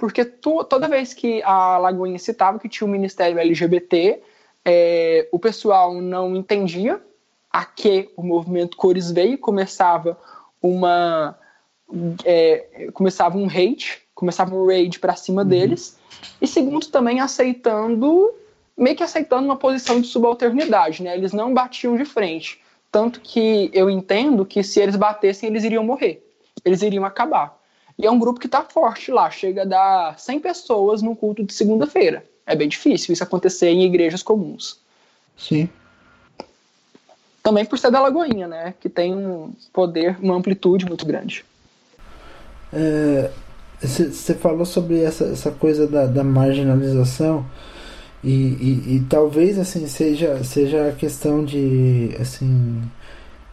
porque 0.00 0.24
to, 0.24 0.64
toda 0.64 0.88
vez 0.88 1.12
que 1.12 1.42
a 1.42 1.76
Lagoinha 1.76 2.18
citava 2.18 2.58
que 2.58 2.70
tinha 2.70 2.88
um 2.88 2.90
ministério 2.90 3.38
LGBT, 3.38 4.18
é, 4.64 5.28
o 5.30 5.38
pessoal 5.38 5.92
não 6.00 6.34
entendia 6.34 6.98
a 7.52 7.66
que 7.66 8.08
o 8.16 8.22
movimento 8.22 8.78
Cores 8.78 9.10
veio, 9.10 9.36
começava 9.36 10.18
uma 10.62 11.38
é, 12.24 12.88
começava 12.94 13.36
um 13.36 13.46
hate, 13.46 14.00
começava 14.14 14.54
um 14.54 14.66
raid 14.66 14.98
para 14.98 15.14
cima 15.16 15.42
uhum. 15.42 15.48
deles, 15.48 15.98
e 16.40 16.46
segundo 16.46 16.86
também 16.86 17.20
aceitando 17.20 18.32
meio 18.74 18.96
que 18.96 19.02
aceitando 19.02 19.44
uma 19.44 19.56
posição 19.56 20.00
de 20.00 20.06
subalternidade, 20.06 21.02
né? 21.02 21.14
Eles 21.14 21.34
não 21.34 21.52
batiam 21.52 21.94
de 21.94 22.06
frente. 22.06 22.58
Tanto 22.90 23.20
que 23.20 23.70
eu 23.74 23.90
entendo 23.90 24.46
que 24.46 24.62
se 24.62 24.80
eles 24.80 24.96
batessem, 24.96 25.50
eles 25.50 25.62
iriam 25.62 25.84
morrer. 25.84 26.26
Eles 26.64 26.80
iriam 26.80 27.04
acabar. 27.04 27.59
E 28.00 28.06
é 28.06 28.10
um 28.10 28.18
grupo 28.18 28.40
que 28.40 28.46
está 28.46 28.62
forte 28.62 29.10
lá, 29.10 29.30
chega 29.30 29.62
a 29.62 29.66
dar 29.66 30.18
100 30.18 30.40
pessoas 30.40 31.02
no 31.02 31.14
culto 31.14 31.44
de 31.44 31.52
segunda-feira. 31.52 32.24
É 32.46 32.56
bem 32.56 32.66
difícil 32.66 33.12
isso 33.12 33.22
acontecer 33.22 33.68
em 33.68 33.84
igrejas 33.84 34.22
comuns. 34.22 34.80
Sim. 35.36 35.68
Também 37.42 37.64
por 37.66 37.78
ser 37.78 37.90
da 37.90 38.00
Lagoinha, 38.00 38.48
né? 38.48 38.74
Que 38.80 38.88
tem 38.88 39.14
um 39.14 39.52
poder, 39.70 40.16
uma 40.20 40.34
amplitude 40.34 40.86
muito 40.86 41.04
grande. 41.04 41.44
Você 43.82 44.32
é, 44.32 44.34
falou 44.34 44.64
sobre 44.64 45.02
essa, 45.02 45.24
essa 45.24 45.50
coisa 45.50 45.86
da, 45.86 46.06
da 46.06 46.24
marginalização. 46.24 47.44
E, 48.24 48.30
e, 48.30 48.96
e, 48.96 49.06
talvez 49.08 49.58
assim 49.58 49.86
seja 49.86 50.44
seja 50.44 50.88
a 50.88 50.92
questão 50.92 51.42
de 51.42 52.14
assim 52.20 52.82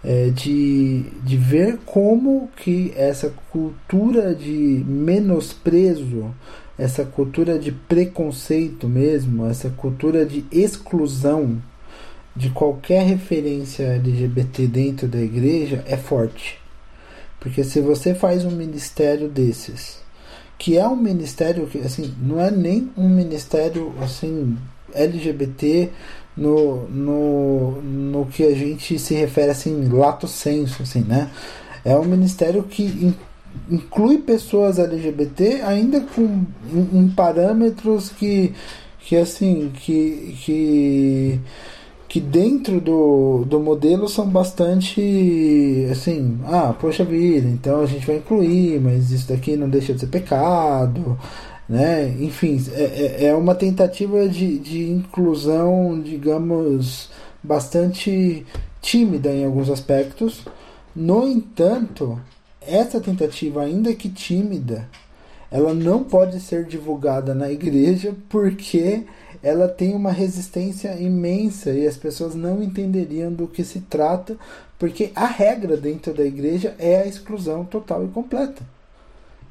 é, 0.04 0.30
de, 0.30 1.04
de 1.24 1.38
ver 1.38 1.80
como 1.86 2.50
que 2.56 2.94
essa 2.96 3.34
cultura 3.52 4.34
de 4.36 4.84
menosprezo 4.86 6.34
essa 6.78 7.04
cultura 7.04 7.58
de 7.58 7.72
preconceito 7.72 8.88
mesmo 8.88 9.48
essa 9.48 9.70
cultura 9.70 10.26
de 10.26 10.46
exclusão 10.52 11.62
de 12.38 12.52
qualquer 12.52 13.04
referência 13.04 13.96
LGBT 13.96 14.68
dentro 14.68 15.08
da 15.08 15.20
igreja 15.20 15.84
é 15.88 15.98
forte. 15.98 16.60
Porque 17.40 17.64
se 17.64 17.82
você 17.82 18.14
faz 18.14 18.46
um 18.46 18.52
ministério 18.52 19.28
desses 19.28 20.06
que 20.58 20.78
é 20.78 20.88
um 20.88 20.96
ministério 20.96 21.68
que 21.68 21.80
assim 21.80 22.14
não 22.20 22.40
é 22.40 22.50
nem 22.50 22.92
um 22.98 23.08
ministério 23.10 23.94
assim 24.02 24.58
LGBT 24.94 25.90
no, 26.38 26.88
no, 26.90 27.82
no 27.82 28.26
que 28.28 28.44
a 28.44 28.56
gente 28.56 29.00
se 29.00 29.14
refere 29.16 29.52
assim 29.52 29.90
lato 29.90 30.28
senso 30.28 30.84
assim 30.84 31.02
né? 31.02 31.30
É 31.84 31.96
um 31.96 32.06
ministério 32.06 32.64
que 32.64 33.14
inclui 33.70 34.20
pessoas 34.20 34.78
LGBT 34.78 35.62
ainda 35.64 36.02
com 36.02 36.46
em, 36.72 37.00
em 37.00 37.10
parâmetros 37.10 38.10
que 38.10 38.54
que 39.00 39.16
assim 39.16 39.72
que 39.74 40.36
que 40.44 41.42
que 42.08 42.22
dentro 42.22 42.80
do, 42.80 43.44
do 43.46 43.60
modelo 43.60 44.08
são 44.08 44.28
bastante 44.28 45.88
assim, 45.92 46.40
ah, 46.46 46.74
poxa 46.80 47.04
vida, 47.04 47.48
então 47.50 47.82
a 47.82 47.86
gente 47.86 48.08
vai 48.08 48.18
incluir, 48.18 48.80
mas 48.80 49.12
isso 49.12 49.28
daqui 49.28 49.58
não 49.58 49.70
deixa 49.70 49.94
de 49.94 50.00
ser 50.00 50.08
pecado, 50.08 51.18
né? 51.68 52.08
Enfim, 52.20 52.64
é, 52.74 52.84
é, 52.84 53.26
é 53.26 53.36
uma 53.36 53.56
tentativa 53.56 54.28
de, 54.28 54.58
de 54.60 54.90
inclusão, 54.90 56.00
digamos, 56.02 57.10
bastante 57.44 58.46
tímida 58.82 59.30
em 59.30 59.46
alguns 59.46 59.70
aspectos. 59.70 60.46
No 60.96 61.28
entanto, 61.28 62.20
essa 62.62 63.00
tentativa, 63.00 63.64
ainda 63.64 63.94
que 63.94 64.10
tímida, 64.10 64.88
ela 65.52 65.74
não 65.74 66.04
pode 66.04 66.40
ser 66.40 66.66
divulgada 66.66 67.34
na 67.34 67.52
igreja 67.52 68.16
porque 68.30 69.04
ela 69.42 69.68
tem 69.68 69.94
uma 69.94 70.12
resistência 70.12 71.00
imensa 71.00 71.72
e 71.72 71.88
as 71.88 71.96
pessoas 71.96 72.36
não 72.36 72.62
entenderiam 72.62 73.32
do 73.32 73.48
que 73.48 73.64
se 73.64 73.82
trata, 73.82 74.36
porque 74.78 75.12
a 75.16 75.26
regra 75.26 75.78
dentro 75.78 76.14
da 76.14 76.26
igreja 76.26 76.76
é 76.78 77.02
a 77.02 77.06
exclusão 77.06 77.64
total 77.64 78.04
e 78.04 78.08
completa. 78.08 78.64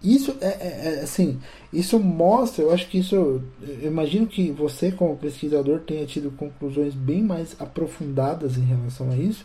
Isso 0.03 0.37
é, 0.41 0.47
é, 0.47 0.99
é 0.99 1.01
assim, 1.03 1.39
isso 1.79 1.99
mostra, 1.99 2.63
eu 2.63 2.73
acho 2.73 2.89
que 2.89 2.99
isso, 2.99 3.15
eu 3.15 3.43
imagino 3.83 4.27
que 4.27 4.51
você 4.51 4.91
como 4.91 5.17
pesquisador 5.17 5.81
tenha 5.81 6.07
tido 6.07 6.31
conclusões 6.31 6.95
bem 6.95 7.23
mais 7.23 7.57
aprofundadas 7.59 8.57
em 8.57 8.65
relação 8.65 9.11
a 9.11 9.17
isso, 9.17 9.45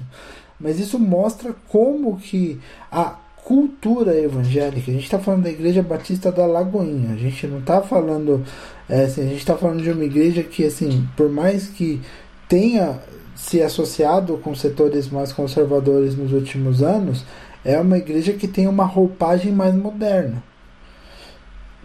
mas 0.60 0.80
isso 0.80 0.98
mostra 0.98 1.54
como 1.68 2.18
que 2.18 2.60
a 2.92 3.18
cultura 3.44 4.18
evangélica. 4.18 4.92
A 4.92 4.94
gente 4.94 5.04
está 5.04 5.20
falando 5.20 5.44
da 5.44 5.50
Igreja 5.50 5.82
Batista 5.82 6.32
da 6.32 6.46
Lagoinha. 6.46 7.14
A 7.14 7.18
gente 7.18 7.48
não 7.48 7.60
está 7.60 7.82
falando. 7.82 8.46
É, 8.88 9.04
assim, 9.04 9.22
a 9.22 9.26
gente 9.26 9.40
está 9.40 9.58
falando 9.58 9.82
de 9.82 9.90
uma 9.90 10.04
igreja 10.04 10.44
que, 10.44 10.64
assim, 10.66 11.08
por 11.18 11.30
mais 11.30 11.68
que 11.68 12.00
tenha 12.48 13.00
se 13.36 13.62
associado 13.62 14.38
com 14.38 14.54
setores 14.54 15.10
mais 15.10 15.34
conservadores 15.34 16.16
nos 16.16 16.32
últimos 16.32 16.84
anos, 16.84 17.26
é 17.66 17.80
uma 17.80 17.98
igreja 17.98 18.34
que 18.34 18.48
tem 18.48 18.68
uma 18.68 18.86
roupagem 18.86 19.52
mais 19.52 19.74
moderna. 19.74 20.44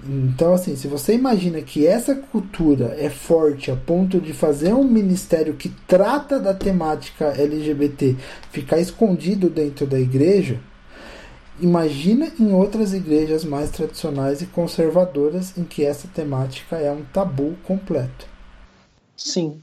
Então, 0.09 0.55
assim, 0.55 0.77
se 0.77 0.87
você 0.89 1.15
imagina 1.15 1.61
que 1.63 1.87
essa 1.87 2.15
cultura 2.15 2.97
é 2.99 3.11
forte 3.11 3.71
a 3.71 3.77
ponto 3.77 4.21
de 4.21 4.33
fazer 4.33 4.73
um 4.73 4.85
ministério 4.85 5.55
que 5.55 5.69
trata 5.69 6.39
da 6.39 6.55
temática 6.55 7.27
LGBT 7.27 8.17
ficar 8.51 8.79
escondido 8.79 9.51
dentro 9.51 9.87
da 9.87 9.99
igreja, 9.99 10.61
Imagina 11.59 12.31
em 12.39 12.53
outras 12.53 12.93
igrejas 12.93 13.43
mais 13.43 13.71
tradicionais 13.71 14.43
e 14.43 14.47
conservadoras 14.47 15.57
em 15.57 15.65
que 15.65 15.83
essa 15.83 16.07
temática 16.07 16.77
é 16.77 16.93
um 16.93 17.03
tabu 17.03 17.57
completo. 17.65 18.27
Sim. 19.17 19.63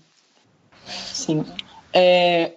assim, 0.88 1.46
é, 1.94 2.54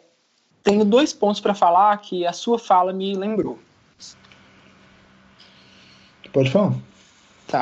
tenho 0.62 0.86
dois 0.86 1.12
pontos 1.12 1.40
para 1.40 1.54
falar 1.54 1.98
que 1.98 2.26
a 2.26 2.32
sua 2.32 2.58
fala 2.58 2.94
me 2.94 3.14
lembrou. 3.14 3.58
Pode 6.32 6.50
falar. 6.50 6.74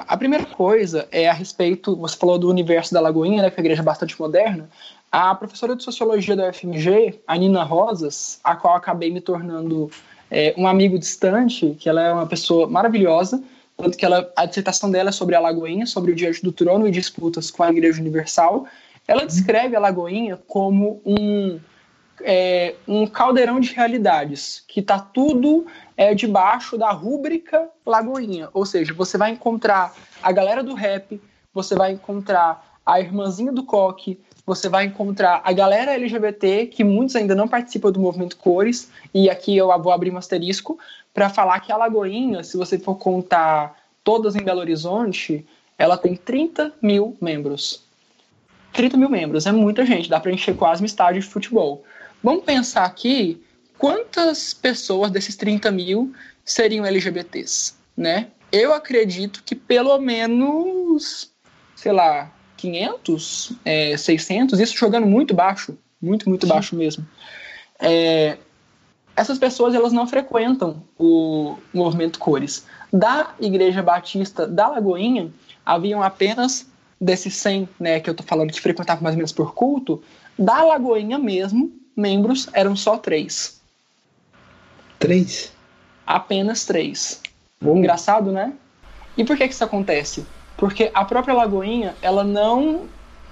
A 0.06 0.16
primeira 0.16 0.44
coisa 0.44 1.06
é 1.10 1.28
a 1.28 1.32
respeito, 1.32 1.96
você 1.96 2.16
falou 2.16 2.38
do 2.38 2.48
universo 2.48 2.92
da 2.92 3.00
Lagoinha, 3.00 3.42
né, 3.42 3.50
que 3.50 3.58
é 3.58 3.60
uma 3.60 3.66
igreja 3.66 3.82
bastante 3.82 4.18
moderna. 4.18 4.68
A 5.10 5.34
professora 5.34 5.76
de 5.76 5.82
sociologia 5.82 6.34
da 6.34 6.48
UFMG, 6.48 7.20
a 7.26 7.36
Nina 7.36 7.62
Rosas, 7.62 8.40
a 8.42 8.56
qual 8.56 8.74
acabei 8.74 9.10
me 9.10 9.20
tornando 9.20 9.90
é, 10.30 10.54
um 10.56 10.66
amigo 10.66 10.98
distante, 10.98 11.76
que 11.78 11.88
ela 11.88 12.02
é 12.02 12.12
uma 12.12 12.26
pessoa 12.26 12.68
maravilhosa, 12.68 13.42
tanto 13.76 13.96
que 13.96 14.04
ela, 14.04 14.30
a 14.36 14.46
dissertação 14.46 14.90
dela 14.90 15.10
é 15.10 15.12
sobre 15.12 15.34
a 15.34 15.40
Lagoinha, 15.40 15.86
sobre 15.86 16.12
o 16.12 16.14
Diante 16.14 16.42
do 16.42 16.52
Trono 16.52 16.86
e 16.86 16.90
disputas 16.90 17.50
com 17.50 17.62
a 17.62 17.70
Igreja 17.70 18.00
Universal. 18.00 18.66
Ela 19.06 19.26
descreve 19.26 19.76
a 19.76 19.80
Lagoinha 19.80 20.38
como 20.48 21.00
um, 21.04 21.60
é, 22.22 22.74
um 22.86 23.06
caldeirão 23.06 23.60
de 23.60 23.72
realidades, 23.74 24.64
que 24.66 24.80
está 24.80 24.98
tudo 24.98 25.66
é, 25.96 26.14
debaixo 26.14 26.76
da 26.76 26.90
rúbrica 26.90 27.68
Lagoinha. 27.86 28.48
Ou 28.52 28.66
seja, 28.66 28.92
você 28.92 29.16
vai 29.16 29.30
encontrar 29.30 29.94
a 30.22 30.32
galera 30.32 30.62
do 30.62 30.74
rap, 30.74 31.20
você 31.52 31.74
vai 31.74 31.92
encontrar 31.92 32.78
a 32.84 33.00
irmãzinha 33.00 33.52
do 33.52 33.64
coque, 33.64 34.20
você 34.46 34.68
vai 34.68 34.84
encontrar 34.84 35.40
a 35.42 35.52
galera 35.52 35.94
LGBT, 35.94 36.66
que 36.66 36.84
muitos 36.84 37.16
ainda 37.16 37.34
não 37.34 37.48
participam 37.48 37.90
do 37.90 38.00
movimento 38.00 38.36
Cores, 38.36 38.90
e 39.12 39.30
aqui 39.30 39.56
eu 39.56 39.66
vou 39.80 39.92
abrir 39.92 40.12
um 40.12 40.18
asterisco 40.18 40.78
para 41.14 41.30
falar 41.30 41.60
que 41.60 41.72
a 41.72 41.76
Lagoinha, 41.76 42.42
se 42.44 42.56
você 42.56 42.78
for 42.78 42.96
contar 42.96 43.74
todas 44.02 44.36
em 44.36 44.42
Belo 44.42 44.60
Horizonte, 44.60 45.46
ela 45.78 45.96
tem 45.96 46.14
30 46.14 46.72
mil 46.82 47.16
membros. 47.20 47.82
30 48.72 48.96
mil 48.96 49.08
membros, 49.08 49.46
é 49.46 49.52
muita 49.52 49.86
gente, 49.86 50.10
dá 50.10 50.20
para 50.20 50.32
encher 50.32 50.56
quase 50.56 50.82
um 50.82 50.86
estádio 50.86 51.22
de 51.22 51.28
futebol. 51.28 51.84
Vamos 52.22 52.44
pensar 52.44 52.84
aqui 52.84 53.42
quantas 53.78 54.54
pessoas 54.54 55.10
desses 55.10 55.36
30 55.36 55.70
mil 55.70 56.12
seriam 56.44 56.84
LGBTs, 56.84 57.74
né? 57.96 58.28
Eu 58.52 58.72
acredito 58.72 59.42
que 59.44 59.54
pelo 59.54 59.98
menos, 59.98 61.30
sei 61.74 61.92
lá, 61.92 62.32
500, 62.56 63.52
é, 63.64 63.96
600, 63.96 64.60
isso 64.60 64.76
jogando 64.76 65.06
muito 65.06 65.34
baixo, 65.34 65.76
muito, 66.00 66.28
muito 66.28 66.46
Sim. 66.46 66.52
baixo 66.52 66.76
mesmo. 66.76 67.06
É, 67.80 68.38
essas 69.16 69.38
pessoas 69.38 69.74
elas 69.74 69.92
não 69.92 70.06
frequentam 70.06 70.82
o 70.98 71.56
movimento 71.72 72.18
Cores. 72.18 72.64
Da 72.92 73.34
Igreja 73.40 73.82
Batista 73.82 74.46
da 74.46 74.68
Lagoinha, 74.68 75.30
haviam 75.64 76.02
apenas 76.02 76.66
desses 77.00 77.34
100, 77.36 77.68
né, 77.78 78.00
que 78.00 78.08
eu 78.08 78.14
tô 78.14 78.22
falando 78.22 78.52
que 78.52 78.60
frequentavam 78.60 79.02
mais 79.02 79.14
ou 79.14 79.18
menos 79.18 79.32
por 79.32 79.52
culto, 79.52 80.02
da 80.38 80.62
Lagoinha 80.62 81.18
mesmo, 81.18 81.72
membros 81.96 82.48
eram 82.52 82.74
só 82.74 82.96
três. 82.96 83.60
Três? 84.98 85.52
Apenas 86.06 86.64
três. 86.64 87.20
Engraçado, 87.62 88.30
né? 88.30 88.52
E 89.16 89.24
por 89.24 89.36
que, 89.36 89.46
que 89.46 89.54
isso 89.54 89.64
acontece? 89.64 90.26
Porque 90.56 90.90
a 90.94 91.04
própria 91.04 91.34
Lagoinha, 91.34 91.94
ela 92.02 92.24
não, 92.24 92.82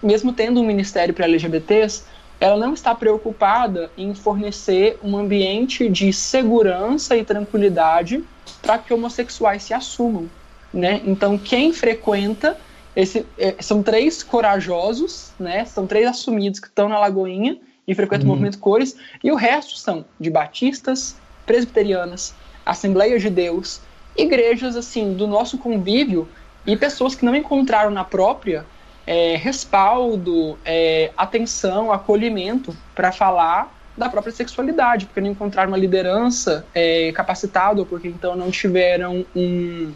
mesmo 0.03 0.33
tendo 0.33 0.61
um 0.61 0.65
ministério 0.65 1.13
para 1.15 1.27
LGBTs, 1.27 2.05
ela 2.41 2.57
não 2.57 2.75
está 2.75 2.95
preocupada 2.95 3.91
em 3.97 4.15
fornecer 4.15 4.99
um 5.03 5.17
ambiente 5.17 5.89
de 5.89 6.13
segurança 6.13 7.17
e 7.17 7.25
tranquilidade 7.25 8.25
para 8.61 8.79
que 8.79 8.93
homossexuais 8.93 9.63
se 9.63 9.73
assumam, 9.73 10.29
né? 10.73 11.01
Então 11.05 11.39
quem 11.39 11.73
frequenta 11.73 12.57
esse, 12.97 13.25
é, 13.39 13.55
são 13.61 13.83
três 13.83 14.23
corajosos, 14.23 15.31
né? 15.39 15.65
São 15.65 15.87
três 15.87 16.07
assumidos 16.07 16.59
que 16.59 16.67
estão 16.67 16.89
na 16.89 16.99
Lagoinha 16.99 17.59
e 17.87 17.95
frequentam 17.95 18.27
uhum. 18.27 18.33
o 18.33 18.37
movimento 18.37 18.59
Cores, 18.59 18.97
e 19.23 19.31
o 19.31 19.37
resto 19.37 19.77
são 19.77 20.05
de 20.19 20.31
batistas, 20.31 21.17
presbiterianas, 21.47 22.35
Assembleias 22.65 23.23
de 23.23 23.31
Deus, 23.31 23.81
igrejas 24.17 24.77
assim 24.77 25.15
do 25.15 25.27
nosso 25.27 25.59
convívio 25.59 26.29
e 26.67 26.77
pessoas 26.77 27.15
que 27.15 27.25
não 27.25 27.35
encontraram 27.35 27.91
na 27.91 28.05
própria 28.05 28.65
é, 29.07 29.37
respaldo, 29.37 30.59
é, 30.65 31.11
atenção, 31.17 31.93
acolhimento 31.93 32.77
para 32.95 33.11
falar 33.11 33.73
da 33.97 34.09
própria 34.09 34.33
sexualidade, 34.33 35.07
porque 35.07 35.21
não 35.21 35.31
encontraram 35.31 35.71
uma 35.71 35.77
liderança 35.77 36.65
é, 36.75 37.13
capacitada, 37.13 37.81
ou 37.81 37.87
porque 37.87 38.09
então 38.09 38.35
não 38.35 38.51
tiveram 38.51 39.25
um. 39.35 39.93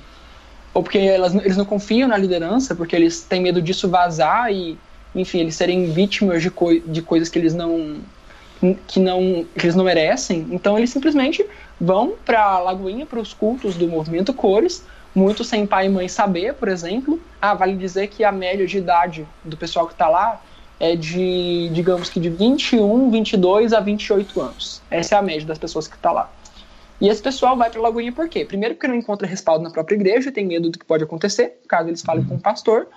ou 0.75 0.83
porque 0.83 0.99
elas, 0.99 1.35
eles 1.35 1.57
não 1.57 1.65
confiam 1.65 2.09
na 2.09 2.17
liderança, 2.17 2.75
porque 2.75 2.95
eles 2.95 3.23
têm 3.23 3.41
medo 3.41 3.63
disso 3.63 3.89
vazar 3.89 4.53
e, 4.53 4.77
enfim, 5.15 5.41
eles 5.41 5.55
serem 5.55 5.91
vítimas 5.93 6.43
de, 6.43 6.51
coi 6.51 6.81
de 6.81 7.01
coisas 7.01 7.29
que 7.29 7.39
eles 7.39 7.55
não. 7.55 8.01
Que, 8.89 8.99
não, 8.99 9.45
que 9.55 9.67
eles 9.67 9.75
não 9.75 9.85
merecem, 9.85 10.47
então 10.51 10.79
eles 10.79 10.89
simplesmente 10.89 11.45
vão 11.79 12.15
para 12.25 12.43
a 12.43 12.59
Lagoinha, 12.59 13.05
para 13.05 13.21
os 13.21 13.35
cultos 13.35 13.77
do 13.77 13.87
movimento 13.87 14.33
Cores, 14.33 14.83
muito 15.15 15.45
sem 15.45 15.67
pai 15.67 15.87
e 15.87 15.89
mãe 15.91 16.09
saber, 16.09 16.55
por 16.55 16.69
exemplo. 16.69 17.21
Ah, 17.41 17.55
vale 17.55 17.77
dizer 17.77 18.09
que 18.09 18.25
a 18.25 18.33
média 18.33 18.67
de 18.67 18.79
idade 18.79 19.27
do 19.45 19.57
pessoal 19.57 19.87
que 19.87 19.93
está 19.93 20.09
lá 20.09 20.43
é 20.79 20.95
de, 20.95 21.71
digamos 21.73 22.09
que 22.09 22.21
de 22.21 22.29
21, 22.29 23.11
22 23.11 23.73
a 23.73 23.81
28 23.81 24.41
anos. 24.41 24.83
Essa 24.91 25.17
é 25.17 25.19
a 25.19 25.23
média 25.23 25.47
das 25.47 25.59
pessoas 25.59 25.89
que 25.89 25.97
está 25.97 26.13
lá. 26.13 26.31
E 27.01 27.09
esse 27.09 27.23
pessoal 27.23 27.57
vai 27.57 27.71
para 27.71 27.81
Lagoinha 27.81 28.13
por 28.13 28.29
quê? 28.29 28.45
Primeiro 28.45 28.75
porque 28.75 28.89
não 28.89 28.95
encontra 28.95 29.27
respaldo 29.27 29.63
na 29.63 29.71
própria 29.71 29.97
igreja, 29.97 30.33
tem 30.33 30.47
medo 30.47 30.71
do 30.71 30.79
que 30.79 30.85
pode 30.85 31.05
acontecer, 31.05 31.59
caso 31.69 31.89
eles 31.89 32.03
falem 32.03 32.25
com 32.25 32.37
o 32.37 32.41
pastor. 32.41 32.89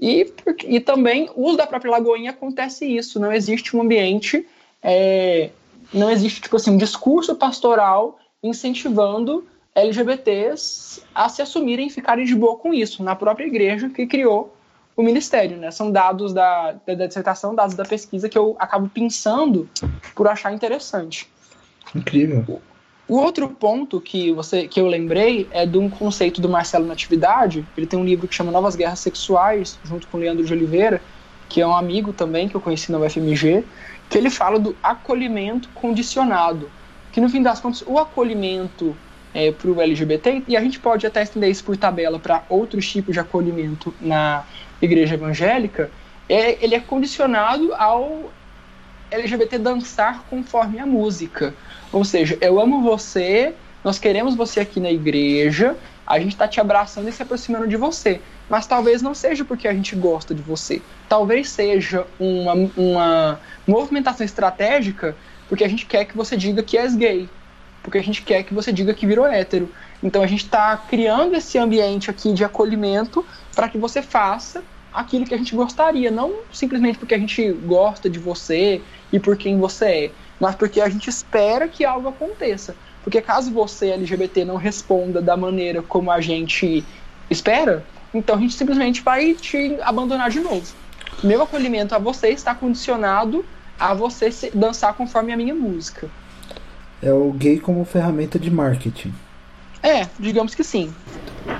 E, 0.00 0.32
e 0.66 0.80
também, 0.80 1.30
o 1.34 1.46
uso 1.46 1.56
da 1.56 1.66
própria 1.66 1.90
Lagoinha 1.90 2.30
acontece 2.30 2.84
isso, 2.86 3.18
não 3.18 3.32
existe 3.32 3.76
um 3.76 3.82
ambiente, 3.82 4.46
é, 4.82 5.50
não 5.92 6.10
existe, 6.10 6.40
tipo 6.40 6.56
assim, 6.56 6.72
um 6.72 6.76
discurso 6.76 7.34
pastoral 7.34 8.18
incentivando 8.42 9.46
LGBTs 9.74 11.02
a 11.14 11.28
se 11.28 11.42
assumirem 11.42 11.86
e 11.86 11.90
ficarem 11.90 12.24
de 12.24 12.34
boa 12.34 12.56
com 12.56 12.74
isso, 12.74 13.02
na 13.02 13.14
própria 13.14 13.46
igreja 13.46 13.88
que 13.88 14.06
criou 14.06 14.54
o 14.96 15.02
ministério, 15.02 15.56
né? 15.56 15.70
São 15.70 15.92
dados 15.92 16.32
da, 16.32 16.72
da, 16.84 16.94
da 16.94 17.06
dissertação, 17.06 17.54
dados 17.54 17.76
da 17.76 17.84
pesquisa 17.84 18.28
que 18.28 18.36
eu 18.36 18.56
acabo 18.58 18.88
pensando 18.88 19.68
por 20.14 20.26
achar 20.26 20.52
interessante. 20.52 21.30
Incrível. 21.94 22.60
O 23.06 23.16
outro 23.16 23.48
ponto 23.48 24.00
que 24.00 24.32
você 24.32 24.68
que 24.68 24.80
eu 24.80 24.86
lembrei 24.86 25.48
é 25.52 25.64
de 25.64 25.78
um 25.78 25.88
conceito 25.88 26.40
do 26.40 26.48
Marcelo 26.48 26.84
Natividade. 26.84 27.64
Ele 27.76 27.86
tem 27.86 27.98
um 27.98 28.04
livro 28.04 28.26
que 28.28 28.34
chama 28.34 28.50
Novas 28.50 28.76
Guerras 28.76 28.98
Sexuais, 28.98 29.78
junto 29.84 30.06
com 30.08 30.18
Leandro 30.18 30.44
de 30.44 30.52
Oliveira, 30.52 31.00
que 31.48 31.60
é 31.60 31.66
um 31.66 31.74
amigo 31.74 32.12
também 32.12 32.48
que 32.48 32.54
eu 32.54 32.60
conheci 32.60 32.92
na 32.92 32.98
UFMG, 32.98 33.64
que 34.08 34.16
ele 34.16 34.30
fala 34.30 34.58
do 34.58 34.76
acolhimento 34.82 35.68
condicionado. 35.74 36.70
Que 37.12 37.20
no 37.20 37.28
fim 37.28 37.42
das 37.42 37.60
contas, 37.60 37.82
o 37.86 37.98
acolhimento 37.98 38.96
é, 39.34 39.52
para 39.52 39.70
o 39.70 39.80
LGBT, 39.80 40.44
e 40.48 40.56
a 40.56 40.60
gente 40.60 40.78
pode 40.78 41.06
até 41.06 41.22
estender 41.22 41.50
isso 41.50 41.64
por 41.64 41.76
tabela 41.76 42.18
para 42.18 42.42
outros 42.48 42.90
tipos 42.90 43.14
de 43.14 43.20
acolhimento 43.20 43.94
na 44.00 44.44
igreja 44.80 45.14
evangélica, 45.14 45.90
é, 46.28 46.62
ele 46.62 46.74
é 46.74 46.80
condicionado 46.80 47.74
ao 47.74 48.30
LGBT 49.10 49.58
dançar 49.58 50.24
conforme 50.28 50.78
a 50.78 50.86
música. 50.86 51.54
Ou 51.92 52.04
seja, 52.04 52.36
eu 52.40 52.60
amo 52.60 52.82
você, 52.82 53.54
nós 53.82 53.98
queremos 53.98 54.34
você 54.34 54.60
aqui 54.60 54.80
na 54.80 54.90
igreja, 54.90 55.76
a 56.08 56.18
gente 56.18 56.32
está 56.32 56.48
te 56.48 56.60
abraçando 56.60 57.08
e 57.08 57.12
se 57.12 57.22
aproximando 57.22 57.68
de 57.68 57.76
você. 57.76 58.20
Mas 58.48 58.66
talvez 58.66 59.02
não 59.02 59.14
seja 59.14 59.44
porque 59.44 59.68
a 59.68 59.74
gente 59.74 59.94
gosta 59.94 60.34
de 60.34 60.42
você. 60.42 60.80
Talvez 61.08 61.50
seja 61.50 62.06
uma, 62.18 62.54
uma 62.76 63.40
movimentação 63.66 64.24
estratégica 64.24 65.14
porque 65.48 65.64
a 65.64 65.68
gente 65.68 65.86
quer 65.86 66.04
que 66.06 66.16
você 66.16 66.36
diga 66.36 66.62
que 66.62 66.76
és 66.76 66.96
gay 66.96 67.28
porque 67.82 67.98
a 67.98 68.02
gente 68.02 68.22
quer 68.22 68.42
que 68.42 68.52
você 68.52 68.72
diga 68.72 68.92
que 68.92 69.06
virou 69.06 69.26
hétero. 69.26 69.70
Então 70.02 70.22
a 70.22 70.26
gente 70.26 70.44
está 70.44 70.76
criando 70.76 71.34
esse 71.34 71.58
ambiente 71.58 72.10
aqui 72.10 72.32
de 72.32 72.44
acolhimento 72.44 73.24
para 73.54 73.68
que 73.68 73.78
você 73.78 74.02
faça 74.02 74.62
aquilo 74.92 75.24
que 75.24 75.34
a 75.34 75.38
gente 75.38 75.54
gostaria, 75.54 76.10
não 76.10 76.34
simplesmente 76.52 76.98
porque 76.98 77.14
a 77.14 77.18
gente 77.18 77.52
gosta 77.52 78.08
de 78.08 78.18
você 78.18 78.80
e 79.12 79.18
por 79.18 79.36
quem 79.36 79.58
você 79.58 79.84
é, 79.86 80.10
mas 80.40 80.54
porque 80.54 80.80
a 80.80 80.88
gente 80.88 81.08
espera 81.08 81.68
que 81.68 81.84
algo 81.84 82.08
aconteça. 82.08 82.74
Porque 83.02 83.20
caso 83.20 83.50
você, 83.50 83.90
LGBT, 83.90 84.44
não 84.44 84.56
responda 84.56 85.22
da 85.22 85.36
maneira 85.36 85.82
como 85.82 86.10
a 86.10 86.20
gente 86.20 86.84
espera, 87.30 87.84
então 88.12 88.36
a 88.36 88.38
gente 88.38 88.54
simplesmente 88.54 89.02
vai 89.02 89.34
te 89.34 89.76
abandonar 89.82 90.30
de 90.30 90.40
novo. 90.40 90.66
Meu 91.22 91.42
acolhimento 91.42 91.94
a 91.94 91.98
você 91.98 92.28
está 92.28 92.54
condicionado 92.54 93.44
a 93.78 93.94
você 93.94 94.30
dançar 94.54 94.94
conforme 94.94 95.32
a 95.32 95.36
minha 95.36 95.54
música. 95.54 96.08
É 97.02 97.12
o 97.12 97.32
gay 97.32 97.58
como 97.58 97.84
ferramenta 97.84 98.38
de 98.38 98.50
marketing. 98.50 99.14
É, 99.82 100.08
digamos 100.18 100.54
que 100.54 100.64
sim. 100.64 100.92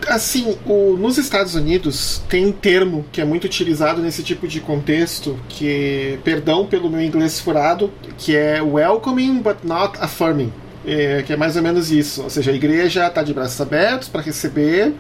Assim, 0.09 0.59
o, 0.67 0.97
nos 0.97 1.17
Estados 1.19 1.55
Unidos 1.55 2.23
tem 2.29 2.47
um 2.47 2.53
termo 2.53 3.05
que 3.13 3.21
é 3.21 3.25
muito 3.25 3.45
utilizado 3.45 4.03
nesse 4.03 4.23
tipo 4.23 4.47
de 4.49 4.61
contexto, 4.61 5.39
que, 5.49 6.19
perdão 6.25 6.67
pelo 6.67 6.91
meu 6.91 7.01
inglês 7.01 7.41
furado, 7.41 7.93
que 8.19 8.37
é 8.37 8.61
welcoming 8.61 9.41
but 9.41 9.59
not 9.63 9.97
affirming. 10.01 10.53
É, 10.87 11.23
que 11.23 11.33
é 11.33 11.37
mais 11.37 11.57
ou 11.57 11.63
menos 11.63 11.91
isso. 11.91 12.23
Ou 12.23 12.31
seja, 12.31 12.51
a 12.51 12.55
igreja 12.55 13.07
está 13.07 13.23
de 13.23 13.35
braços 13.35 13.61
abertos 13.61 14.09
para 14.09 14.23
receber, 14.23 14.95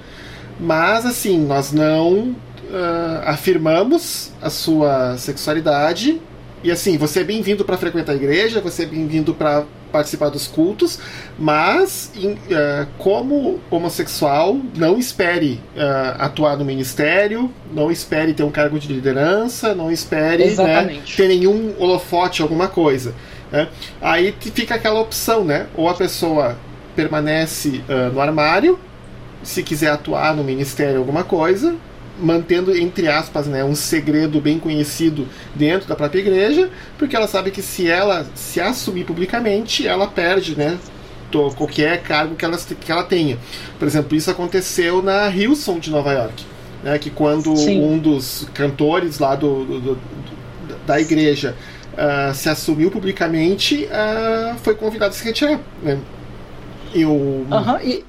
mas 0.60 1.06
assim, 1.06 1.38
nós 1.38 1.72
não 1.72 2.34
uh, 2.68 3.22
afirmamos 3.24 4.32
a 4.42 4.50
sua 4.50 5.16
sexualidade 5.16 6.20
e 6.62 6.72
assim, 6.72 6.98
você 6.98 7.20
é 7.20 7.24
bem-vindo 7.24 7.64
para 7.64 7.76
frequentar 7.76 8.12
a 8.12 8.16
igreja, 8.16 8.60
você 8.60 8.82
é 8.82 8.86
bem-vindo 8.86 9.32
para 9.32 9.64
participar 9.92 10.28
dos 10.28 10.48
cultos, 10.48 10.98
mas 11.38 12.10
em, 12.16 12.32
uh, 12.32 12.86
como 12.98 13.60
homossexual, 13.70 14.58
não 14.76 14.98
espere 14.98 15.60
uh, 15.76 16.16
atuar 16.18 16.56
no 16.56 16.64
ministério, 16.64 17.50
não 17.72 17.92
espere 17.92 18.34
ter 18.34 18.42
um 18.42 18.50
cargo 18.50 18.78
de 18.78 18.92
liderança, 18.92 19.72
não 19.72 19.90
espere 19.90 20.50
né, 20.56 21.00
ter 21.16 21.28
nenhum 21.28 21.74
holofote, 21.78 22.42
alguma 22.42 22.66
coisa. 22.66 23.14
Né? 23.50 23.68
Aí 24.00 24.34
fica 24.40 24.74
aquela 24.74 25.00
opção, 25.00 25.44
né? 25.44 25.66
Ou 25.74 25.88
a 25.88 25.94
pessoa 25.94 26.56
permanece 26.94 27.82
uh, 27.88 28.12
no 28.12 28.20
armário, 28.20 28.78
se 29.42 29.62
quiser 29.62 29.90
atuar 29.90 30.34
no 30.34 30.42
ministério 30.42 30.98
alguma 30.98 31.22
coisa, 31.22 31.76
mantendo 32.20 32.76
entre 32.76 33.06
aspas 33.06 33.46
né, 33.46 33.62
um 33.62 33.74
segredo 33.74 34.40
bem 34.40 34.58
conhecido 34.58 35.28
dentro 35.54 35.88
da 35.88 35.94
própria 35.94 36.18
igreja, 36.18 36.68
porque 36.98 37.14
ela 37.14 37.28
sabe 37.28 37.52
que 37.52 37.62
se 37.62 37.88
ela 37.88 38.26
se 38.34 38.60
assumir 38.60 39.04
publicamente, 39.04 39.86
ela 39.86 40.08
perde 40.08 40.56
né, 40.56 40.76
qualquer 41.56 42.02
cargo 42.02 42.34
que 42.34 42.44
ela, 42.44 42.56
que 42.58 42.90
ela 42.90 43.04
tenha. 43.04 43.38
Por 43.78 43.86
exemplo, 43.86 44.16
isso 44.16 44.30
aconteceu 44.30 45.00
na 45.00 45.28
Hillsong 45.28 45.78
de 45.78 45.90
Nova 45.90 46.12
York, 46.12 46.44
né, 46.82 46.98
que 46.98 47.10
quando 47.10 47.56
Sim. 47.56 47.80
um 47.80 47.96
dos 47.96 48.48
cantores 48.52 49.20
lá 49.20 49.36
do, 49.36 49.64
do, 49.64 49.80
do 49.80 49.98
da 50.86 50.98
igreja 50.98 51.54
uh, 51.98 52.34
se 52.34 52.48
assumiu 52.48 52.90
publicamente, 52.90 53.86
uh, 53.86 54.56
foi 54.58 54.74
convidado 54.74 55.10
a 55.10 55.16
se 55.16 55.24
retirar. 55.24 55.60
Né? 55.82 55.98
E 56.94 57.04
o... 57.04 57.10
Uhum, 57.10 57.80
e 57.82 58.04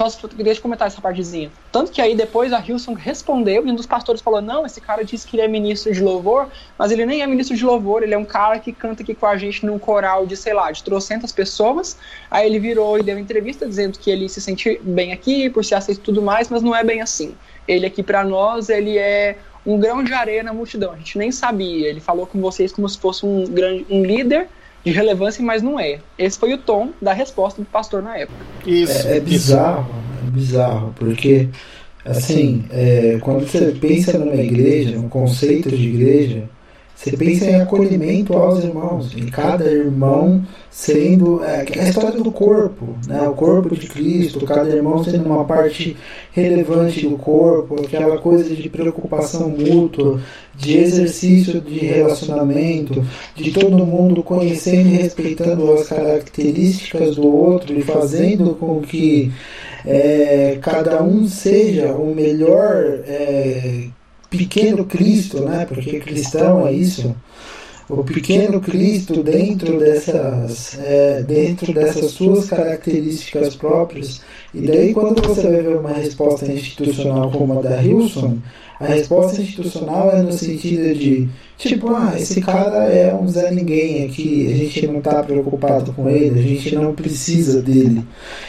posso 0.00 0.26
queria 0.28 0.56
comentar 0.56 0.88
essa 0.88 0.98
partezinha. 0.98 1.50
Tanto 1.70 1.92
que 1.92 2.00
aí 2.00 2.16
depois 2.16 2.54
a 2.54 2.58
Hilson 2.58 2.94
respondeu 2.94 3.66
e 3.66 3.70
um 3.70 3.74
dos 3.74 3.86
pastores 3.86 4.22
falou: 4.22 4.40
Não, 4.40 4.64
esse 4.64 4.80
cara 4.80 5.04
disse 5.04 5.26
que 5.26 5.36
ele 5.36 5.42
é 5.42 5.48
ministro 5.48 5.92
de 5.92 6.00
louvor, 6.00 6.48
mas 6.78 6.90
ele 6.90 7.04
nem 7.04 7.20
é 7.20 7.26
ministro 7.26 7.54
de 7.54 7.62
louvor, 7.62 8.02
ele 8.02 8.14
é 8.14 8.18
um 8.18 8.24
cara 8.24 8.58
que 8.58 8.72
canta 8.72 9.02
aqui 9.02 9.14
com 9.14 9.26
a 9.26 9.36
gente 9.36 9.66
num 9.66 9.78
coral 9.78 10.26
de, 10.26 10.38
sei 10.38 10.54
lá, 10.54 10.70
de 10.72 10.82
trocentas 10.82 11.32
pessoas. 11.32 11.98
Aí 12.30 12.46
ele 12.46 12.58
virou 12.58 12.98
e 12.98 13.02
deu 13.02 13.18
entrevista 13.18 13.66
dizendo 13.66 13.98
que 13.98 14.10
ele 14.10 14.26
se 14.28 14.40
sente 14.40 14.80
bem 14.82 15.12
aqui, 15.12 15.50
por 15.50 15.62
ser 15.62 15.74
aceito 15.74 15.98
e 15.98 16.02
tudo 16.02 16.22
mais, 16.22 16.48
mas 16.48 16.62
não 16.62 16.74
é 16.74 16.82
bem 16.82 17.02
assim. 17.02 17.34
Ele 17.68 17.84
aqui 17.84 18.02
para 18.02 18.24
nós, 18.24 18.70
ele 18.70 18.96
é 18.96 19.36
um 19.64 19.78
grão 19.78 20.02
de 20.02 20.12
areia 20.12 20.42
na 20.42 20.52
multidão. 20.52 20.92
A 20.92 20.96
gente 20.96 21.18
nem 21.18 21.30
sabia. 21.30 21.88
Ele 21.88 22.00
falou 22.00 22.26
com 22.26 22.40
vocês 22.40 22.72
como 22.72 22.88
se 22.88 22.98
fosse 22.98 23.24
um, 23.24 23.44
grande, 23.44 23.86
um 23.90 24.02
líder 24.04 24.48
de 24.84 24.90
relevância, 24.90 25.44
mas 25.44 25.62
não 25.62 25.78
é. 25.78 25.98
Esse 26.18 26.38
foi 26.38 26.54
o 26.54 26.58
tom 26.58 26.90
da 27.00 27.12
resposta 27.12 27.60
do 27.60 27.66
pastor 27.66 28.02
na 28.02 28.16
época. 28.16 28.38
Isso. 28.66 29.06
É, 29.06 29.18
é 29.18 29.20
bizarro, 29.20 29.94
é 30.26 30.30
bizarro, 30.30 30.94
porque 30.96 31.48
assim, 32.04 32.64
é, 32.70 33.18
quando 33.20 33.46
você 33.46 33.72
pensa 33.72 34.18
numa 34.18 34.42
igreja, 34.42 34.96
no 34.96 35.08
conceito 35.08 35.70
de 35.70 35.88
igreja, 35.88 36.48
você 37.00 37.16
pensa 37.16 37.46
em 37.46 37.54
acolhimento 37.54 38.36
aos 38.36 38.62
irmãos, 38.62 39.16
em 39.16 39.24
cada 39.24 39.64
irmão 39.64 40.44
sendo 40.70 41.42
é, 41.42 41.64
a 41.80 41.88
história 41.88 42.20
do 42.20 42.30
corpo, 42.30 42.94
né? 43.06 43.26
o 43.26 43.32
corpo 43.32 43.74
de 43.74 43.86
Cristo, 43.86 44.44
cada 44.44 44.68
irmão 44.68 45.02
sendo 45.02 45.24
uma 45.24 45.46
parte 45.46 45.96
relevante 46.30 47.08
do 47.08 47.16
corpo, 47.16 47.82
aquela 47.82 48.18
coisa 48.18 48.54
de 48.54 48.68
preocupação 48.68 49.48
mútua, 49.48 50.20
de 50.54 50.76
exercício 50.76 51.58
de 51.58 51.78
relacionamento, 51.78 53.02
de 53.34 53.50
todo 53.50 53.86
mundo 53.86 54.22
conhecendo 54.22 54.90
e 54.90 54.98
respeitando 54.98 55.72
as 55.72 55.88
características 55.88 57.16
do 57.16 57.26
outro 57.26 57.72
e 57.72 57.80
fazendo 57.80 58.54
com 58.56 58.78
que 58.82 59.32
é, 59.86 60.58
cada 60.60 61.02
um 61.02 61.26
seja 61.26 61.94
o 61.94 62.14
melhor. 62.14 63.00
É, 63.06 63.88
pequeno 64.30 64.84
Cristo, 64.86 65.40
né? 65.40 65.66
Porque 65.66 65.98
cristão 66.00 66.66
é 66.66 66.72
isso. 66.72 67.14
O 67.88 68.04
pequeno 68.04 68.60
Cristo 68.60 69.20
dentro 69.20 69.76
dessas, 69.80 70.78
é, 70.78 71.24
dentro 71.24 71.74
dessas 71.74 72.12
suas 72.12 72.48
características 72.48 73.56
próprias. 73.56 74.22
E 74.52 74.60
daí 74.62 74.92
quando 74.92 75.22
você 75.22 75.42
vai 75.42 75.62
ver 75.62 75.76
uma 75.76 75.92
resposta 75.92 76.50
institucional 76.50 77.30
como 77.30 77.58
a 77.58 77.62
da 77.62 77.82
Hilson, 77.82 78.38
a 78.80 78.86
resposta 78.86 79.40
institucional 79.40 80.10
é 80.10 80.22
no 80.22 80.32
sentido 80.32 80.94
de 80.94 81.28
tipo, 81.56 81.94
ah, 81.94 82.14
esse 82.18 82.40
cara 82.40 82.84
é 82.86 83.14
um 83.14 83.28
Zé 83.28 83.50
Ninguém 83.50 84.04
aqui, 84.04 84.50
a 84.50 84.56
gente 84.56 84.86
não 84.86 84.98
está 84.98 85.22
preocupado 85.22 85.92
com 85.92 86.08
ele, 86.08 86.40
a 86.40 86.42
gente 86.42 86.74
não 86.74 86.94
precisa 86.94 87.60
dele. 87.60 88.02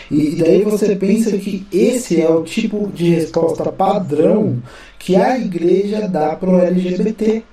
E 0.09 0.35
daí 0.37 0.63
você 0.63 0.95
pensa 0.95 1.37
que 1.37 1.67
esse 1.71 2.19
é 2.19 2.29
o 2.29 2.43
tipo 2.43 2.89
de 2.93 3.09
resposta 3.09 3.71
padrão 3.71 4.57
que 4.97 5.15
a 5.15 5.37
igreja 5.37 6.07
dá 6.07 6.35
para 6.35 6.49
o 6.49 6.59
LGBT. 6.59 7.43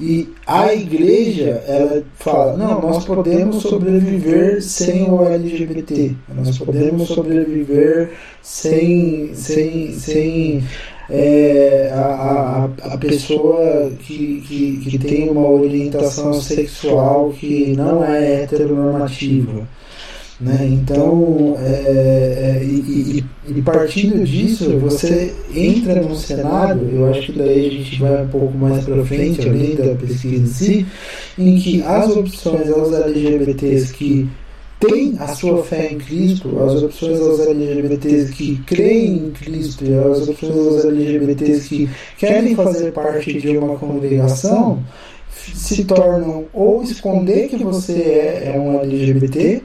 E 0.00 0.28
a 0.46 0.72
igreja, 0.72 1.62
ela 1.66 2.02
fala, 2.16 2.56
não, 2.56 2.80
nós 2.80 3.04
podemos 3.04 3.62
sobreviver 3.62 4.62
sem 4.62 5.10
o 5.10 5.24
LGBT. 5.24 6.14
Nós 6.34 6.58
podemos 6.58 7.08
sobreviver 7.08 8.10
sem, 8.42 9.34
sem, 9.34 9.92
sem 9.92 10.64
é, 11.10 11.90
a, 11.92 12.68
a, 12.84 12.94
a 12.94 12.98
pessoa 12.98 13.92
que, 14.00 14.42
que, 14.46 14.90
que 14.90 14.98
tem 14.98 15.28
uma 15.28 15.48
orientação 15.48 16.32
sexual 16.34 17.30
que 17.30 17.74
não 17.76 18.02
é 18.02 18.42
heteronormativa. 18.42 19.68
Né? 20.42 20.66
Então, 20.72 21.56
é, 21.60 22.58
é, 22.60 22.64
e, 22.64 23.24
e, 23.46 23.62
partindo 23.62 24.24
disso, 24.24 24.76
você 24.76 25.32
entra 25.54 26.02
num 26.02 26.16
cenário, 26.16 26.82
eu 26.92 27.08
acho 27.10 27.32
que 27.32 27.38
daí 27.38 27.66
a 27.66 27.70
gente 27.70 28.00
vai 28.00 28.24
um 28.24 28.28
pouco 28.28 28.58
mais 28.58 28.84
para 28.84 29.04
frente, 29.04 29.48
além 29.48 29.76
da 29.76 29.94
pesquisa 29.94 30.42
em 30.42 30.46
si, 30.46 30.86
em 31.38 31.56
que 31.60 31.80
as 31.84 32.10
opções 32.10 32.68
aos 32.70 32.92
LGBTs 32.92 33.92
que 33.92 34.28
têm 34.80 35.14
a 35.20 35.28
sua 35.28 35.62
fé 35.62 35.92
em 35.92 35.98
Cristo, 35.98 36.58
as 36.60 36.82
opções 36.82 37.20
aos 37.20 37.38
LGBTs 37.38 38.32
que 38.32 38.56
creem 38.66 39.26
em 39.26 39.30
Cristo 39.30 39.84
e 39.84 39.94
as 39.94 40.28
opções 40.28 40.56
aos 40.56 40.84
LGBTs 40.84 41.68
que 41.68 41.88
querem 42.18 42.56
fazer 42.56 42.90
parte 42.90 43.32
de 43.34 43.56
uma 43.56 43.78
congregação 43.78 44.82
se 45.54 45.84
tornam 45.84 46.46
ou 46.52 46.82
esconder 46.82 47.48
que 47.48 47.56
você 47.58 47.92
é, 47.92 48.52
é 48.56 48.58
um 48.58 48.80
LGBT 48.80 49.62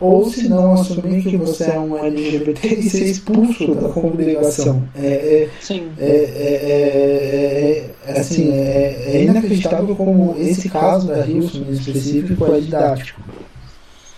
ou 0.00 0.28
se 0.28 0.48
não 0.48 0.74
assumir 0.74 1.22
que 1.22 1.36
você 1.36 1.64
é 1.64 1.78
um 1.78 1.96
LGBT 1.96 2.68
e 2.68 2.90
ser 2.90 3.04
expulso 3.04 3.74
da 3.74 3.88
congregação. 3.88 4.82
É, 4.94 5.06
é, 5.06 5.50
Sim. 5.60 5.88
É, 5.98 6.06
é, 6.06 7.90
é, 8.06 8.12
é 8.12 8.20
assim, 8.20 8.52
é, 8.52 9.04
é 9.06 9.22
inacreditável 9.22 9.94
como 9.94 10.34
esse 10.38 10.68
caso 10.68 11.08
da 11.08 11.26
Hilson 11.26 11.58
em 11.68 11.72
específico 11.72 12.44
é 12.52 12.60
didático. 12.60 13.20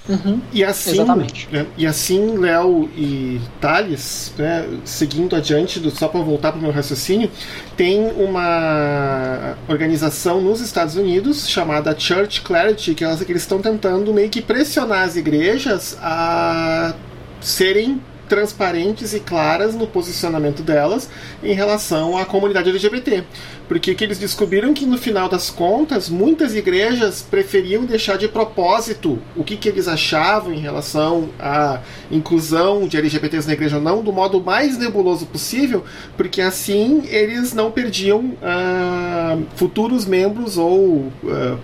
Uhum. 0.09 0.41
E 0.53 0.63
assim. 0.63 1.05
Né, 1.51 1.67
e 1.77 1.87
assim, 1.87 2.39
Léo 2.39 2.89
e 2.97 3.41
Thales, 3.61 4.33
né, 4.39 4.67
seguindo 4.85 5.35
adiante, 5.35 5.81
do, 5.81 5.91
só 5.91 6.09
para 6.09 6.21
voltar 6.21 6.53
para 6.53 6.59
o 6.59 6.63
meu 6.63 6.71
raciocínio, 6.71 7.31
tem 7.77 8.11
uma 8.13 9.57
organização 9.69 10.41
nos 10.41 10.61
Estados 10.61 10.97
Unidos 10.97 11.49
chamada 11.49 11.99
Church 11.99 12.43
Clarity, 12.43 12.95
que 12.95 13.05
elas, 13.05 13.23
que 13.23 13.33
eles 13.33 13.43
estão 13.43 13.61
tentando 13.61 14.13
meio 14.13 14.31
que 14.31 14.41
pressionar 14.41 15.03
as 15.03 15.17
igrejas 15.17 15.99
a 16.01 16.95
serem 17.41 18.01
transparentes 18.29 19.15
e 19.15 19.21
claras 19.21 19.75
no 19.75 19.87
posicionamento 19.87 20.63
delas 20.63 21.09
em 21.43 21.55
relação 21.55 22.17
à 22.17 22.25
comunidade 22.25 22.69
LGBT. 22.69 23.25
Porque 23.69 23.95
que 23.95 24.05
eles 24.05 24.19
descobriram 24.19 24.73
que 24.73 24.87
no 24.87 24.97
final 24.97 25.29
das 25.29 25.51
contas, 25.51 26.09
muitas 26.09 26.55
igrejas 26.55 27.23
preferiam 27.23 27.85
deixar 27.85 28.17
de 28.17 28.29
propósito 28.29 29.19
o 29.35 29.43
que, 29.43 29.57
que 29.57 29.69
eles 29.69 29.89
achavam 29.89 30.53
em 30.53 30.59
relação 30.59 31.31
à 31.39 31.81
inclusão 32.11 32.87
de 32.87 32.97
LGBTs 32.97 33.47
na 33.47 33.55
igreja 33.55 33.77
ou 33.77 33.83
não, 33.83 34.03
do 34.03 34.13
modo 34.13 34.41
mais 34.41 34.79
nebuloso 34.79 35.27
possível, 35.27 35.85
porque 36.17 36.41
assim 36.41 37.03
eles 37.09 37.53
não 37.53 37.71
perdiam 37.71 38.21
uh, 38.21 39.47
futuros 39.57 40.07
membros 40.07 40.57
ou 40.57 41.11
uh, 41.25 41.59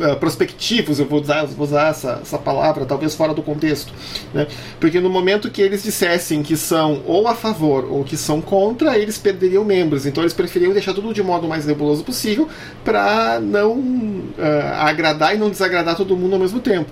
uh, 0.00 0.16
prospectivos, 0.16 0.98
eu 0.98 1.06
vou 1.06 1.20
usar, 1.20 1.44
vou 1.46 1.66
usar 1.66 1.88
essa, 1.88 2.20
essa 2.22 2.38
palavra, 2.38 2.84
talvez 2.84 3.14
fora 3.14 3.34
do 3.34 3.42
contexto. 3.42 3.92
Né? 4.32 4.46
Porque 4.78 5.00
no 5.00 5.10
momento 5.10 5.50
que 5.50 5.62
eles 5.62 5.82
dissessem 5.82 6.42
que 6.42 6.56
são 6.56 7.02
ou 7.06 7.28
a 7.28 7.34
favor 7.34 7.86
ou 7.90 8.04
que 8.04 8.16
são 8.16 8.40
contra, 8.40 8.98
eles 8.98 9.18
perderiam 9.18 9.64
membros. 9.64 10.06
Então 10.06 10.22
eles 10.22 10.34
preferiam 10.34 10.72
deixar 10.72 10.94
tudo 10.94 11.12
de 11.12 11.22
modo 11.22 11.46
mais 11.46 11.66
nebuloso 11.66 12.02
possível 12.04 12.48
para 12.84 13.40
não 13.40 13.72
uh, 13.72 14.32
agradar 14.78 15.34
e 15.34 15.38
não 15.38 15.50
desagradar 15.50 15.96
todo 15.96 16.16
mundo 16.16 16.34
ao 16.34 16.40
mesmo 16.40 16.60
tempo. 16.60 16.90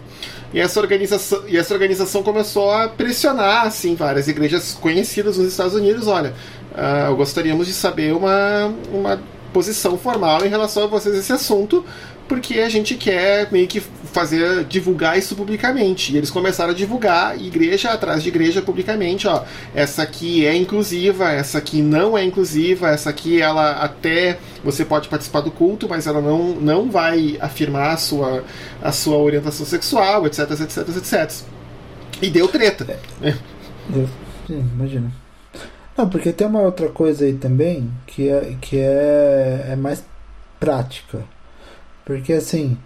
E 0.52 0.58
essa 0.58 0.80
organização, 0.80 1.42
e 1.46 1.56
essa 1.58 1.74
organização 1.74 2.22
começou 2.22 2.70
a 2.70 2.88
pressionar 2.88 3.66
assim, 3.66 3.94
várias 3.94 4.28
igrejas 4.28 4.76
conhecidas 4.80 5.36
nos 5.36 5.48
Estados 5.48 5.74
Unidos. 5.74 6.06
Olha, 6.06 6.32
uh, 6.72 7.14
gostaríamos 7.14 7.66
de 7.66 7.74
saber 7.74 8.14
uma, 8.14 8.72
uma 8.90 9.20
posição 9.52 9.96
formal 9.98 10.44
em 10.44 10.48
relação 10.48 10.84
a 10.84 10.86
vocês 10.86 11.14
esse 11.14 11.32
assunto, 11.32 11.84
porque 12.28 12.60
a 12.60 12.68
gente 12.68 12.94
quer 12.94 13.50
meio 13.50 13.66
que 13.66 13.80
fazer 13.80 14.64
divulgar 14.64 15.18
isso 15.18 15.34
publicamente. 15.34 16.12
E 16.12 16.18
eles 16.18 16.30
começaram 16.30 16.72
a 16.72 16.74
divulgar 16.74 17.40
igreja 17.40 17.90
atrás 17.90 18.22
de 18.22 18.28
igreja 18.28 18.60
publicamente, 18.60 19.26
ó, 19.26 19.44
essa 19.74 20.02
aqui 20.02 20.46
é 20.46 20.54
inclusiva, 20.54 21.30
essa 21.30 21.58
aqui 21.58 21.80
não 21.80 22.16
é 22.16 22.24
inclusiva, 22.24 22.90
essa 22.90 23.10
aqui 23.10 23.40
ela 23.40 23.72
até 23.82 24.38
você 24.62 24.84
pode 24.84 25.08
participar 25.08 25.40
do 25.40 25.50
culto, 25.50 25.88
mas 25.88 26.06
ela 26.06 26.20
não, 26.20 26.54
não 26.54 26.90
vai 26.90 27.38
afirmar 27.40 27.94
a 27.94 27.96
sua, 27.96 28.44
a 28.82 28.92
sua 28.92 29.16
orientação 29.16 29.64
sexual, 29.64 30.26
etc, 30.26 30.50
etc, 30.50 30.88
etc. 30.88 31.32
E 32.20 32.28
deu 32.28 32.48
treta. 32.48 32.98
É. 33.22 33.34
Deu. 33.88 34.08
Sim, 34.46 34.68
imagina. 34.74 35.27
Não, 35.98 36.08
porque 36.08 36.32
tem 36.32 36.46
uma 36.46 36.60
outra 36.60 36.88
coisa 36.88 37.24
aí 37.24 37.34
também 37.34 37.90
que 38.06 38.28
é, 38.28 38.54
que 38.60 38.78
é, 38.78 39.70
é 39.70 39.76
mais 39.76 40.04
prática. 40.60 41.24
Porque 42.04 42.32
assim, 42.32 42.78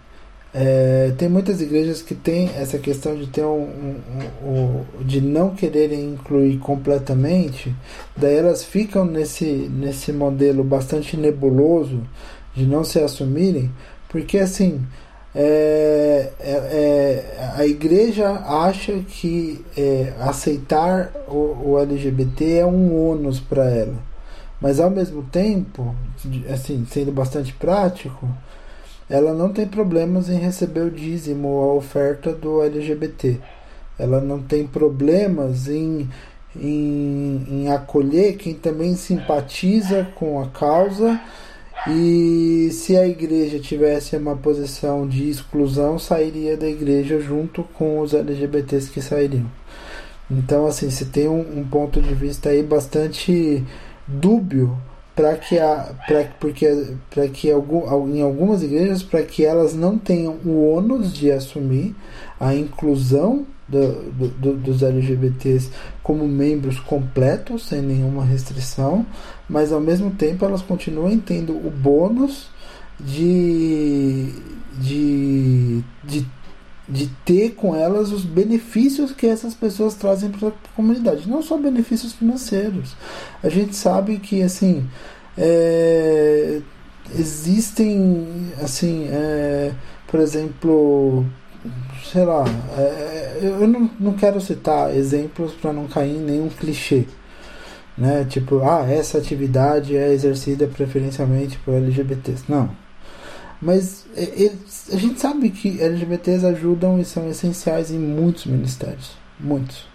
é, 0.51 1.13
tem 1.15 1.29
muitas 1.29 1.61
igrejas 1.61 2.01
que 2.01 2.15
têm 2.15 2.49
essa 2.55 2.79
questão 2.79 3.15
de 3.15 3.27
ter 3.27 3.45
um, 3.45 3.61
um, 3.61 4.01
um, 4.43 4.49
um, 4.49 5.03
de 5.05 5.21
não 5.21 5.53
quererem 5.53 6.13
incluir 6.13 6.57
completamente, 6.57 7.71
daí 8.17 8.35
elas 8.35 8.63
ficam 8.63 9.05
nesse, 9.05 9.45
nesse 9.45 10.11
modelo 10.11 10.63
bastante 10.63 11.15
nebuloso 11.15 12.01
de 12.55 12.65
não 12.65 12.83
se 12.83 12.97
assumirem, 12.99 13.69
porque 14.09 14.39
assim 14.39 14.81
é, 15.35 16.31
é, 16.39 16.51
é 16.51 17.51
a 17.55 17.65
igreja 17.65 18.29
acha 18.29 18.93
que 18.99 19.63
é, 19.75 20.13
aceitar 20.19 21.11
o, 21.27 21.71
o 21.71 21.79
LGBT 21.79 22.59
é 22.59 22.65
um 22.65 23.09
ônus 23.09 23.39
para 23.39 23.65
ela, 23.69 23.95
mas 24.61 24.79
ao 24.79 24.89
mesmo 24.89 25.23
tempo, 25.23 25.95
assim 26.49 26.85
sendo 26.89 27.11
bastante 27.11 27.53
prático 27.53 28.27
ela 29.09 29.33
não 29.33 29.49
tem 29.49 29.67
problemas 29.67 30.29
em 30.29 30.37
receber 30.37 30.81
o 30.81 30.91
dízimo 30.91 31.47
ou 31.47 31.71
a 31.71 31.73
oferta 31.75 32.31
do 32.31 32.63
LGBT. 32.63 33.39
Ela 33.99 34.21
não 34.21 34.41
tem 34.41 34.65
problemas 34.65 35.67
em, 35.67 36.09
em, 36.55 37.45
em 37.47 37.71
acolher 37.71 38.37
quem 38.37 38.53
também 38.53 38.95
simpatiza 38.95 40.07
com 40.15 40.41
a 40.41 40.47
causa. 40.47 41.19
E 41.87 42.69
se 42.71 42.95
a 42.95 43.05
igreja 43.05 43.59
tivesse 43.59 44.15
uma 44.15 44.35
posição 44.35 45.07
de 45.07 45.29
exclusão, 45.29 45.99
sairia 45.99 46.55
da 46.55 46.67
igreja 46.67 47.19
junto 47.19 47.63
com 47.63 47.99
os 47.99 48.13
LGBTs 48.13 48.89
que 48.89 49.01
sairiam. 49.01 49.49
Então, 50.31 50.65
assim, 50.65 50.89
se 50.89 51.05
tem 51.05 51.27
um, 51.27 51.59
um 51.59 51.65
ponto 51.65 52.01
de 52.01 52.13
vista 52.13 52.49
aí 52.49 52.63
bastante 52.63 53.63
dúbio 54.07 54.77
para 55.15 55.35
que 55.35 55.59
a 55.59 55.93
pra, 56.07 56.25
porque 56.39 56.95
para 57.09 57.27
que 57.27 57.51
algum, 57.51 58.09
em 58.09 58.21
algumas 58.21 58.63
igrejas 58.63 59.03
para 59.03 59.21
que 59.21 59.45
elas 59.45 59.75
não 59.75 59.97
tenham 59.97 60.37
o 60.43 60.73
ônus 60.73 61.13
de 61.13 61.31
assumir 61.31 61.95
a 62.39 62.55
inclusão 62.55 63.45
do, 63.67 64.11
do, 64.11 64.57
dos 64.57 64.81
LGBTs 64.81 65.69
como 66.01 66.27
membros 66.27 66.79
completos 66.79 67.67
sem 67.67 67.81
nenhuma 67.81 68.25
restrição 68.25 69.05
mas 69.49 69.71
ao 69.71 69.81
mesmo 69.81 70.11
tempo 70.11 70.45
elas 70.45 70.61
continuam 70.61 71.17
tendo 71.19 71.53
o 71.53 71.69
bônus 71.69 72.49
de 72.99 74.29
de, 74.79 75.83
de 76.03 76.25
de 76.87 77.07
ter 77.23 77.51
com 77.51 77.73
elas 77.75 78.11
os 78.11 78.25
benefícios 78.25 79.11
que 79.13 79.25
essas 79.25 79.53
pessoas 79.53 79.95
trazem 79.95 80.29
para 80.29 80.49
a 80.49 80.51
comunidade, 80.75 81.29
não 81.29 81.41
só 81.41 81.57
benefícios 81.57 82.13
financeiros. 82.13 82.95
A 83.41 83.47
gente 83.47 83.75
sabe 83.75 84.19
que 84.19 84.41
assim 84.41 84.85
é, 85.37 86.61
existem 87.17 88.51
assim, 88.61 89.07
é, 89.09 89.71
por 90.07 90.19
exemplo, 90.19 91.25
sei 92.11 92.25
lá, 92.25 92.43
é, 92.77 93.39
eu 93.41 93.67
não, 93.67 93.89
não 93.99 94.13
quero 94.13 94.39
citar 94.41 94.95
exemplos 94.95 95.53
para 95.53 95.73
não 95.73 95.87
cair 95.87 96.15
em 96.15 96.21
nenhum 96.21 96.49
clichê. 96.49 97.05
Né? 97.97 98.25
Tipo, 98.25 98.61
ah, 98.63 98.85
essa 98.89 99.17
atividade 99.17 99.95
é 99.95 100.11
exercida 100.11 100.67
preferencialmente 100.67 101.57
por 101.59 101.73
LGBTs. 101.75 102.45
Não, 102.49 102.69
mas 103.63 104.05
é, 104.17 104.51
a 104.91 104.97
gente 104.97 105.21
sabe 105.21 105.49
que 105.49 105.81
LGBTs 105.81 106.45
ajudam 106.45 106.99
e 106.99 107.05
são 107.05 107.29
essenciais 107.29 107.91
em 107.91 107.97
muitos 107.97 108.45
ministérios. 108.45 109.11
Muitos. 109.39 109.87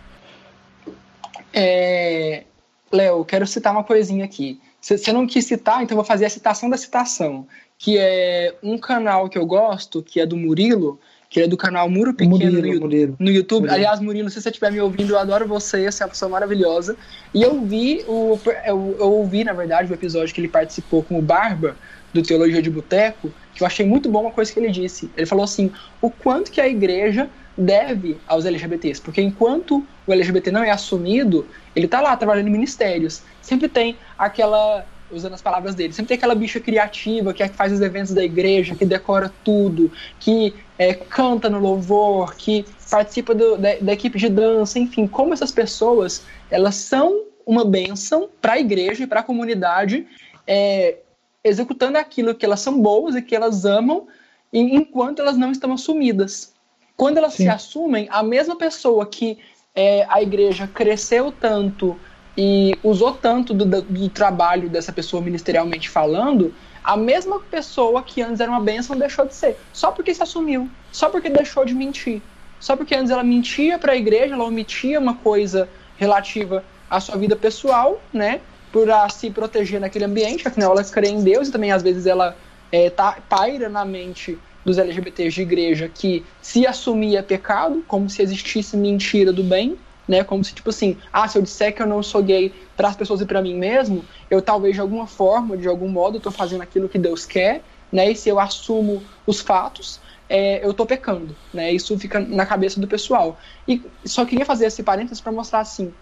É... 1.53 2.45
Léo, 2.91 3.27
quero 3.27 3.47
citar 3.47 3.75
uma 3.75 3.85
coisinha 3.85 4.25
aqui. 4.25 4.59
Você 4.81 5.13
não 5.13 5.27
quis 5.27 5.45
citar, 5.45 5.83
então 5.83 5.97
vou 5.97 6.05
fazer 6.05 6.25
a 6.25 6.31
citação 6.31 6.71
da 6.71 6.79
citação. 6.79 7.47
Que 7.77 7.99
é 7.99 8.55
um 8.63 8.79
canal 8.79 9.29
que 9.29 9.37
eu 9.37 9.45
gosto, 9.45 10.03
que 10.03 10.19
é 10.19 10.25
do 10.25 10.37
Murilo, 10.37 10.99
que 11.31 11.41
é 11.41 11.47
do 11.47 11.57
canal 11.57 11.91
Muro 11.91 12.15
Pequeno 12.15 12.39
Murilo, 12.39 12.75
no, 12.75 12.81
Murilo. 12.81 13.17
no, 13.19 13.31
YouTube. 13.31 13.63
Murilo. 13.63 13.75
Aliás, 13.75 14.01
Murilo, 14.01 14.31
se 14.31 14.41
você 14.41 14.49
estiver 14.49 14.73
me 14.73 14.81
ouvindo, 14.81 15.13
eu 15.13 15.19
adoro 15.19 15.47
você, 15.47 15.91
você 15.91 16.03
é 16.03 16.07
uma 16.07 16.11
pessoa 16.11 16.29
maravilhosa. 16.31 16.97
E 17.35 17.43
eu 17.43 17.61
vi, 17.63 18.05
o, 18.09 18.39
eu, 18.65 18.97
eu 18.99 19.13
ouvi, 19.13 19.45
na 19.45 19.53
verdade, 19.53 19.91
o 19.91 19.95
episódio 19.95 20.35
que 20.35 20.41
ele 20.41 20.49
participou 20.49 21.03
com 21.03 21.19
o 21.19 21.23
Barba, 21.23 21.77
do 22.13 22.23
Teologia 22.23 22.63
de 22.63 22.71
Boteco, 22.71 23.31
que 23.55 23.63
eu 23.63 23.67
achei 23.67 23.85
muito 23.85 24.11
bom 24.11 24.23
uma 24.23 24.31
coisa 24.31 24.53
que 24.53 24.59
ele 24.59 24.71
disse. 24.71 25.11
Ele 25.17 25.27
falou 25.27 25.45
assim: 25.45 25.71
o 26.01 26.11
quanto 26.11 26.51
que 26.51 26.61
a 26.61 26.69
igreja 26.69 27.29
deve 27.57 28.17
aos 28.27 28.47
LGBTs, 28.47 29.01
porque 29.01 29.21
enquanto 29.21 29.85
o 30.07 30.13
LGBT 30.13 30.51
não 30.53 30.63
é 30.63 30.71
assumido, 30.71 31.47
ele 31.75 31.87
está 31.87 32.01
lá 32.01 32.17
trabalhando 32.17 32.47
em 32.49 32.53
ministérios. 32.53 33.23
Sempre 33.43 33.69
tem 33.69 33.97
aquela, 34.17 34.87
usando 35.11 35.35
as 35.35 35.43
palavras 35.43 35.75
dele, 35.75 35.93
sempre 35.93 36.09
tem 36.09 36.17
aquela 36.17 36.37
bicha 36.37 36.61
criativa 36.61 37.35
que, 37.35 37.43
é 37.43 37.49
que 37.49 37.57
faz 37.57 37.73
os 37.73 37.81
eventos 37.81 38.15
da 38.15 38.23
igreja, 38.23 38.77
que 38.77 38.85
decora 38.85 39.33
tudo, 39.45 39.91
que 40.21 40.55
é, 40.79 40.95
canta 40.95 41.51
no 41.51 41.59
louvor, 41.59 42.37
que 42.37 42.65
participa 42.91 43.35
do, 43.35 43.59
da, 43.59 43.77
da 43.81 43.93
equipe 43.93 44.19
de 44.19 44.29
dança, 44.29 44.79
enfim, 44.79 45.07
como 45.07 45.35
essas 45.35 45.51
pessoas 45.51 46.23
elas 46.51 46.77
são 46.77 47.25
uma 47.45 47.65
bênção 47.65 48.29
para 48.41 48.55
a 48.55 48.61
igreja 48.61 49.05
e 49.05 49.07
para 49.07 49.21
a 49.21 49.23
comunidade. 49.25 50.07
É, 50.47 50.99
executando 51.43 51.99
aquilo 51.99 52.35
que 52.35 52.45
elas 52.45 52.61
são 52.61 52.81
boas 52.81 53.15
e 53.15 53.23
que 53.23 53.35
elas 53.35 53.65
amam, 53.65 54.07
enquanto 54.53 55.21
elas 55.21 55.37
não 55.37 55.51
estão 55.51 55.73
assumidas. 55.73 56.55
Quando 56.97 57.19
elas 57.19 57.35
Sim. 57.35 57.45
se 57.45 57.49
assumem, 57.49 58.09
a 58.11 58.23
mesma 58.23 58.57
pessoa 58.57 59.07
que 59.07 59.39
é, 59.75 60.07
a 60.09 60.23
igreja 60.23 60.67
cresceu 60.67 61.33
tanto 61.33 61.99
e 62.37 62.77
usou 62.83 63.13
tanto 63.15 63.53
do, 63.53 63.65
do, 63.65 64.09
trabalho 64.09 64.69
dessa 64.69 64.93
pessoa 64.93 65.23
ministerialmente 65.23 65.89
falando, 65.89 66.55
a 66.89 66.97
mesma 66.97 67.39
pessoa 67.39 68.03
que 68.03 68.23
antes 68.23 68.41
era 68.41 68.51
uma 68.51 68.63
bênção 68.63 68.97
deixou 68.97 69.27
de 69.27 69.35
ser. 69.35 69.59
Só 69.75 69.93
porque 69.93 70.15
se 70.15 70.23
assumiu. 70.23 70.71
Só 70.91 71.11
porque 71.11 71.29
deixou 71.29 71.63
de 71.63 71.75
mentir. 71.75 72.23
Só 72.59 72.77
porque 72.77 72.95
antes 72.95 73.11
ela 73.11 73.23
mentia 73.23 73.79
para 73.79 73.93
a 73.93 73.97
igreja, 73.97 74.33
ela 74.33 74.45
omitia 74.45 74.99
uma 74.99 75.15
coisa 75.15 75.69
relativa 75.99 76.65
à 76.89 76.99
sua 76.99 77.19
vida 77.19 77.37
pessoal, 77.37 78.01
né? 78.11 78.41
por 78.73 78.89
se 79.11 79.31
proteger 79.31 79.79
naquele 79.79 80.07
ambiente, 80.07 80.49
afinal 80.49 80.73
ela 80.73 80.85
crê 80.85 81.09
em 81.09 81.23
Deus 81.23 81.49
e 81.49 81.53
também 81.53 81.73
às 81.73 81.83
vezes 81.83 82.07
ela 82.07 82.35
é, 82.73 82.89
tá, 82.89 83.19
paira 83.29 83.69
na 83.69 83.85
mente 83.85 84.39
dos 84.65 84.79
LGBTs 84.79 85.35
de 85.35 85.43
igreja 85.43 85.91
que 85.93 86.25
se 86.41 86.67
assumir 86.67 87.17
é 87.17 87.23
pecado, 87.23 87.85
como 87.87 88.09
se 88.09 88.23
existisse 88.23 88.77
mentira 88.77 89.31
do 89.33 89.43
bem, 89.43 89.77
né? 90.09 90.25
Como 90.25 90.43
se 90.43 90.55
tipo 90.55 90.71
assim, 90.71 90.97
ah, 91.13 91.29
se 91.29 91.37
eu 91.37 91.43
disser 91.43 91.75
que 91.75 91.83
eu 91.83 91.87
não 91.87 92.03
sou 92.03 92.23
gay 92.23 92.53
para 92.77 92.89
as 92.89 92.97
pessoas 92.97 93.21
e 93.21 93.27
para 93.27 93.43
mim 93.43 93.55
mesmo, 93.55 94.03
eu 94.31 94.41
talvez 94.41 94.75
de 94.75 94.81
alguma 94.81 95.07
forma, 95.07 95.57
de 95.57 95.69
algum 95.69 95.89
modo, 95.89 96.17
estou 96.17 96.33
fazendo 96.33 96.63
aquilo 96.63 96.89
que 96.89 96.99
Deus 96.99 97.27
quer, 97.27 97.63
né? 97.93 98.11
E 98.11 98.17
se 98.17 98.29
eu 98.29 98.41
assumo 98.41 99.03
os 99.27 99.41
fatos, 99.41 100.01
é, 100.29 100.65
eu 100.65 100.71
estou 100.71 100.87
pecando, 100.87 101.37
né? 101.53 101.73
Isso 101.73 101.97
fica 101.99 102.19
na 102.19 102.47
cabeça 102.47 102.81
do 102.81 102.89
pessoal. 102.89 103.39
E 103.67 103.83
só 104.05 104.25
queria 104.25 104.47
fazer 104.47 104.67
esse 104.67 104.83
parênteses 104.83 105.21
para 105.21 105.33
mostrar 105.33 105.61
assim, 105.61 105.93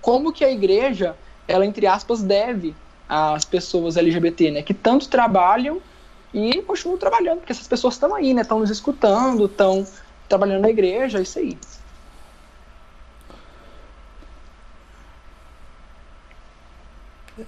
como 0.00 0.32
que 0.32 0.44
a 0.44 0.50
igreja 0.50 1.16
ela, 1.46 1.66
entre 1.66 1.86
aspas, 1.86 2.22
deve 2.22 2.74
às 3.08 3.44
pessoas 3.44 3.96
LGBT, 3.96 4.50
né? 4.50 4.62
Que 4.62 4.72
tanto 4.72 5.08
trabalham 5.08 5.82
e 6.32 6.62
continuam 6.62 6.98
trabalhando, 6.98 7.38
porque 7.38 7.52
essas 7.52 7.68
pessoas 7.68 7.94
estão 7.94 8.14
aí, 8.14 8.32
né? 8.32 8.42
Estão 8.42 8.58
nos 8.58 8.70
escutando, 8.70 9.46
estão 9.46 9.86
trabalhando 10.28 10.62
na 10.62 10.70
igreja, 10.70 11.20
isso 11.20 11.38
aí. 11.38 11.58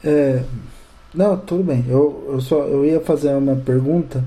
É, 0.03 0.43
não, 1.15 1.37
tudo 1.37 1.63
bem. 1.63 1.85
Eu, 1.89 2.25
eu 2.29 2.41
só 2.41 2.65
eu 2.65 2.85
ia 2.85 3.01
fazer 3.01 3.35
uma 3.35 3.57
pergunta. 3.57 4.25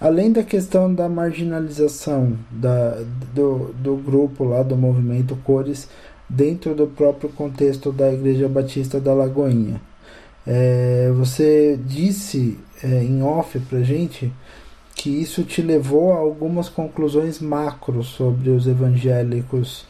Além 0.00 0.32
da 0.32 0.42
questão 0.42 0.92
da 0.92 1.08
marginalização 1.08 2.32
da, 2.50 3.02
do, 3.34 3.74
do 3.74 3.96
grupo 3.96 4.44
lá 4.44 4.62
do 4.62 4.76
movimento 4.76 5.36
Cores, 5.44 5.88
dentro 6.28 6.74
do 6.74 6.86
próprio 6.86 7.28
contexto 7.30 7.90
da 7.90 8.12
Igreja 8.12 8.48
Batista 8.48 9.00
da 9.00 9.12
Lagoinha. 9.12 9.80
É, 10.46 11.10
você 11.14 11.78
disse 11.84 12.58
é, 12.82 13.02
em 13.02 13.22
off 13.22 13.58
pra 13.60 13.82
gente 13.82 14.32
que 14.94 15.10
isso 15.10 15.42
te 15.44 15.60
levou 15.60 16.12
a 16.12 16.16
algumas 16.16 16.68
conclusões 16.68 17.40
macro 17.40 18.02
sobre 18.02 18.50
os 18.50 18.66
evangélicos. 18.66 19.84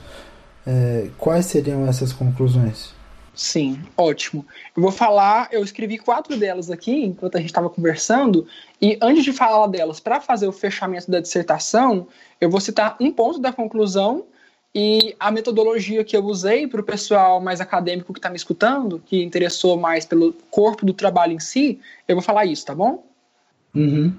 É, 0.67 1.09
quais 1.19 1.47
seriam 1.47 1.87
essas 1.87 2.13
conclusões? 2.13 3.00
Sim, 3.41 3.83
ótimo. 3.97 4.45
Eu 4.77 4.83
vou 4.83 4.93
falar, 4.93 5.49
eu 5.51 5.65
escrevi 5.65 5.97
quatro 5.97 6.37
delas 6.37 6.71
aqui 6.71 7.07
enquanto 7.07 7.37
a 7.37 7.39
gente 7.39 7.49
estava 7.49 7.71
conversando, 7.71 8.47
e 8.83 8.99
antes 9.01 9.25
de 9.25 9.33
falar 9.33 9.67
delas, 9.69 9.99
para 9.99 10.21
fazer 10.21 10.47
o 10.47 10.53
fechamento 10.53 11.11
da 11.11 11.21
dissertação, 11.21 12.07
eu 12.39 12.51
vou 12.51 12.61
citar 12.61 12.99
um 13.01 13.11
ponto 13.11 13.39
da 13.39 13.51
conclusão 13.51 14.27
e 14.75 15.17
a 15.19 15.31
metodologia 15.31 16.05
que 16.05 16.15
eu 16.15 16.23
usei 16.23 16.67
para 16.67 16.83
o 16.83 16.85
pessoal 16.85 17.41
mais 17.41 17.63
acadêmico 17.63 18.13
que 18.13 18.19
está 18.19 18.29
me 18.29 18.37
escutando, 18.37 19.03
que 19.07 19.23
interessou 19.23 19.79
mais 19.79 20.05
pelo 20.05 20.35
corpo 20.51 20.85
do 20.85 20.93
trabalho 20.93 21.33
em 21.33 21.41
si, 21.41 21.81
eu 22.07 22.17
vou 22.17 22.23
falar 22.23 22.45
isso, 22.45 22.67
tá 22.67 22.75
bom? 22.75 23.07
Uhum. 23.75 24.15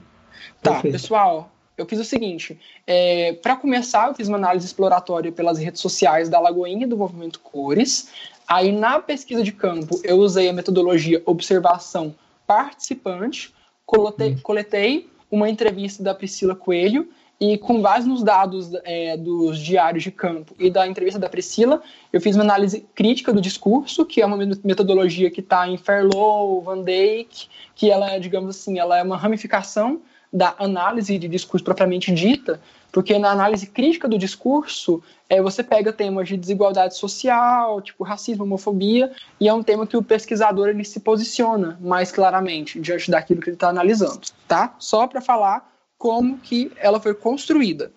Tá, 0.63 0.71
Perfeito. 0.71 0.93
pessoal, 0.93 1.51
eu 1.77 1.85
fiz 1.85 1.99
o 1.99 2.03
seguinte: 2.03 2.59
é, 2.87 3.33
para 3.33 3.55
começar, 3.55 4.07
eu 4.07 4.15
fiz 4.15 4.27
uma 4.27 4.37
análise 4.37 4.65
exploratória 4.65 5.31
pelas 5.31 5.57
redes 5.57 5.81
sociais 5.81 6.29
da 6.29 6.39
Lagoinha 6.39 6.87
do 6.87 6.97
Movimento 6.97 7.39
Cores. 7.39 8.09
Aí, 8.51 8.69
na 8.73 8.99
pesquisa 8.99 9.43
de 9.43 9.53
campo, 9.53 10.01
eu 10.03 10.17
usei 10.17 10.49
a 10.49 10.53
metodologia 10.53 11.23
observação 11.25 12.13
participante, 12.45 13.53
coletei, 13.85 14.33
hum. 14.33 14.39
coletei 14.43 15.09
uma 15.31 15.49
entrevista 15.49 16.03
da 16.03 16.13
Priscila 16.13 16.53
Coelho 16.53 17.07
e 17.39 17.57
com 17.57 17.81
base 17.81 18.09
nos 18.09 18.21
dados 18.21 18.71
é, 18.83 19.15
dos 19.15 19.57
diários 19.57 20.03
de 20.03 20.11
campo 20.11 20.53
e 20.59 20.69
da 20.69 20.85
entrevista 20.85 21.17
da 21.17 21.29
Priscila, 21.29 21.81
eu 22.11 22.19
fiz 22.19 22.35
uma 22.35 22.43
análise 22.43 22.85
crítica 22.93 23.31
do 23.31 23.39
discurso, 23.39 24.05
que 24.05 24.21
é 24.21 24.25
uma 24.25 24.35
metodologia 24.65 25.31
que 25.31 25.39
está 25.39 25.65
em 25.65 25.77
Fairlow, 25.77 26.61
Van 26.61 26.83
Dijk, 26.83 27.47
que 27.73 27.89
ela 27.89 28.11
é, 28.11 28.19
digamos 28.19 28.49
assim, 28.49 28.77
ela 28.77 28.97
é 28.97 29.01
uma 29.01 29.15
ramificação 29.15 30.01
da 30.31 30.55
análise 30.59 31.17
de 31.17 31.29
discurso 31.29 31.63
propriamente 31.63 32.13
dita, 32.13 32.59
porque 32.91 33.17
na 33.17 33.31
análise 33.31 33.67
crítica 33.67 34.07
do 34.07 34.17
discurso, 34.17 35.01
é, 35.29 35.41
você 35.41 35.63
pega 35.63 35.93
temas 35.93 36.27
de 36.27 36.35
desigualdade 36.35 36.97
social, 36.97 37.81
tipo 37.81 38.03
racismo, 38.03 38.43
homofobia, 38.43 39.11
e 39.39 39.47
é 39.47 39.53
um 39.53 39.63
tema 39.63 39.87
que 39.87 39.95
o 39.95 40.03
pesquisador 40.03 40.67
ele 40.67 40.83
se 40.83 40.99
posiciona 40.99 41.77
mais 41.81 42.11
claramente 42.11 42.79
diante 42.79 43.09
daquilo 43.09 43.41
que 43.41 43.49
ele 43.49 43.55
está 43.55 43.69
analisando, 43.69 44.21
tá? 44.47 44.75
Só 44.77 45.07
para 45.07 45.21
falar 45.21 45.71
como 45.97 46.37
que 46.39 46.71
ela 46.77 46.99
foi 46.99 47.13
construída. 47.13 47.91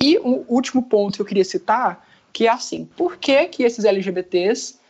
E 0.00 0.18
o 0.18 0.44
último 0.48 0.82
ponto 0.82 1.16
que 1.16 1.22
eu 1.22 1.26
queria 1.26 1.44
citar, 1.44 2.06
que 2.32 2.46
é 2.46 2.50
assim, 2.50 2.88
por 2.96 3.18
que 3.18 3.46
que 3.46 3.62
esses 3.62 3.84
LGBTs 3.84 4.80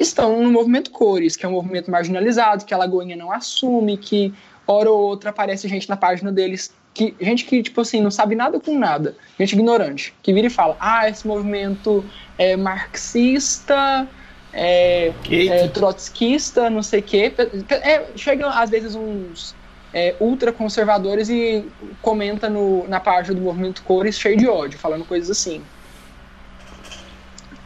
estão 0.00 0.42
no 0.42 0.50
movimento 0.50 0.90
Cores, 0.90 1.36
que 1.36 1.44
é 1.44 1.48
um 1.48 1.52
movimento 1.52 1.90
marginalizado, 1.90 2.64
que 2.64 2.74
a 2.74 2.78
Lagoinha 2.78 3.14
não 3.14 3.30
assume, 3.30 3.96
que 3.96 4.34
hora 4.66 4.90
ou 4.90 5.00
outra 5.00 5.30
aparece 5.30 5.68
gente 5.68 5.88
na 5.88 5.96
página 5.96 6.32
deles 6.32 6.72
que 6.94 7.16
gente 7.20 7.44
que 7.44 7.62
tipo 7.62 7.80
assim 7.80 8.00
não 8.00 8.10
sabe 8.10 8.36
nada 8.36 8.60
com 8.60 8.78
nada, 8.78 9.16
gente 9.38 9.52
ignorante, 9.52 10.14
que 10.22 10.32
vira 10.32 10.46
e 10.46 10.50
fala: 10.50 10.76
"Ah, 10.80 11.08
esse 11.08 11.26
movimento 11.26 12.08
é 12.38 12.56
marxista, 12.56 14.08
é, 14.52 15.12
é 15.28 15.68
trotskista, 15.68 16.70
não 16.70 16.82
sei 16.82 17.02
quê". 17.02 17.34
É, 17.70 18.16
chegam 18.16 18.48
às 18.48 18.70
vezes 18.70 18.94
uns 18.94 19.56
é, 19.92 20.16
ultraconservadores 20.20 21.28
e 21.28 21.68
comenta 22.00 22.48
no, 22.48 22.86
na 22.88 23.00
página 23.00 23.34
do 23.34 23.42
movimento 23.42 23.82
Cores 23.82 24.18
cheio 24.18 24.36
de 24.36 24.46
ódio, 24.46 24.78
falando 24.78 25.04
coisas 25.04 25.30
assim. 25.30 25.64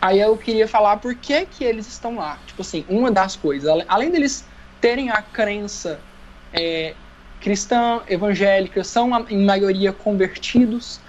Aí 0.00 0.20
eu 0.20 0.36
queria 0.36 0.68
falar 0.68 0.98
por 0.98 1.14
que 1.16 1.44
que 1.46 1.64
eles 1.64 1.86
estão 1.86 2.16
lá. 2.16 2.38
Tipo 2.46 2.62
assim, 2.62 2.84
uma 2.88 3.10
das 3.10 3.36
coisas, 3.36 3.68
além 3.88 4.10
deles 4.10 4.46
terem 4.80 5.10
a 5.10 5.20
crença 5.20 6.00
é, 6.52 6.94
cristã, 7.40 8.00
evangélica, 8.08 8.82
são 8.84 9.26
em 9.28 9.44
maioria 9.44 9.92
convertidos, 9.92 11.00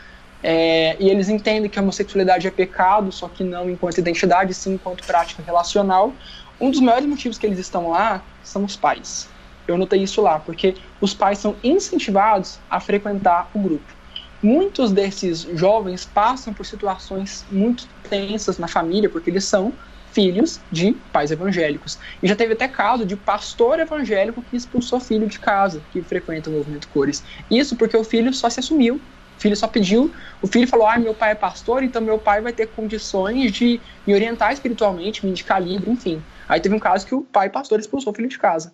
é, 0.41 0.95
e 0.99 1.09
eles 1.09 1.27
entendem 1.27 1.69
que 1.69 1.77
a 1.77 1.81
homossexualidade 1.81 2.47
é 2.47 2.51
pecado, 2.51 3.11
só 3.11 3.27
que 3.27 3.43
não 3.43 3.69
enquanto 3.69 3.97
identidade, 3.97 4.53
sim 4.53 4.73
enquanto 4.73 5.05
prática 5.05 5.43
relacional. 5.43 6.13
Um 6.59 6.71
dos 6.71 6.79
maiores 6.79 7.07
motivos 7.07 7.37
que 7.37 7.45
eles 7.45 7.59
estão 7.59 7.89
lá 7.89 8.23
são 8.43 8.63
os 8.63 8.75
pais. 8.75 9.27
Eu 9.67 9.77
notei 9.77 10.01
isso 10.01 10.21
lá, 10.21 10.39
porque 10.39 10.75
os 10.99 11.13
pais 11.13 11.39
são 11.39 11.55
incentivados 11.63 12.59
a 12.69 12.79
frequentar 12.79 13.49
o 13.53 13.59
grupo. 13.59 13.99
Muitos 14.41 14.91
desses 14.91 15.41
jovens 15.41 16.05
passam 16.05 16.53
por 16.53 16.65
situações 16.65 17.45
muito 17.51 17.85
tensas 18.09 18.57
na 18.57 18.67
família, 18.67 19.09
porque 19.09 19.29
eles 19.29 19.43
são 19.43 19.73
filhos 20.19 20.65
de 20.69 20.91
pais 21.13 21.31
evangélicos. 21.31 21.97
E 22.21 22.27
já 22.27 22.35
teve 22.35 22.51
até 22.51 22.67
caso 22.67 23.05
de 23.05 23.15
pastor 23.15 23.79
evangélico 23.79 24.43
que 24.43 24.57
expulsou 24.57 24.99
filho 24.99 25.25
de 25.27 25.39
casa 25.39 25.85
que 25.89 26.03
frequenta 26.03 26.49
o 26.49 26.53
movimento 26.53 26.89
Cores. 26.89 27.23
Isso 27.49 27.77
porque 27.77 27.95
o 27.95 28.03
filho 28.03 28.33
só 28.33 28.49
se 28.49 28.59
assumiu. 28.59 28.95
O 28.95 29.41
filho 29.41 29.55
só 29.55 29.69
pediu, 29.69 30.11
o 30.41 30.47
filho 30.47 30.67
falou: 30.67 30.85
"Ah, 30.85 30.99
meu 30.99 31.13
pai 31.13 31.31
é 31.31 31.35
pastor, 31.35 31.81
então 31.81 32.01
meu 32.01 32.19
pai 32.19 32.41
vai 32.41 32.51
ter 32.51 32.67
condições 32.67 33.53
de 33.53 33.79
me 34.05 34.13
orientar 34.13 34.51
espiritualmente, 34.51 35.23
me 35.23 35.31
indicar 35.31 35.63
livro, 35.63 35.89
enfim". 35.89 36.21
Aí 36.49 36.59
teve 36.59 36.75
um 36.75 36.79
caso 36.79 37.05
que 37.07 37.15
o 37.15 37.21
pai 37.21 37.49
pastor 37.49 37.79
expulsou 37.79 38.11
o 38.11 38.15
filho 38.15 38.27
de 38.27 38.37
casa. 38.37 38.73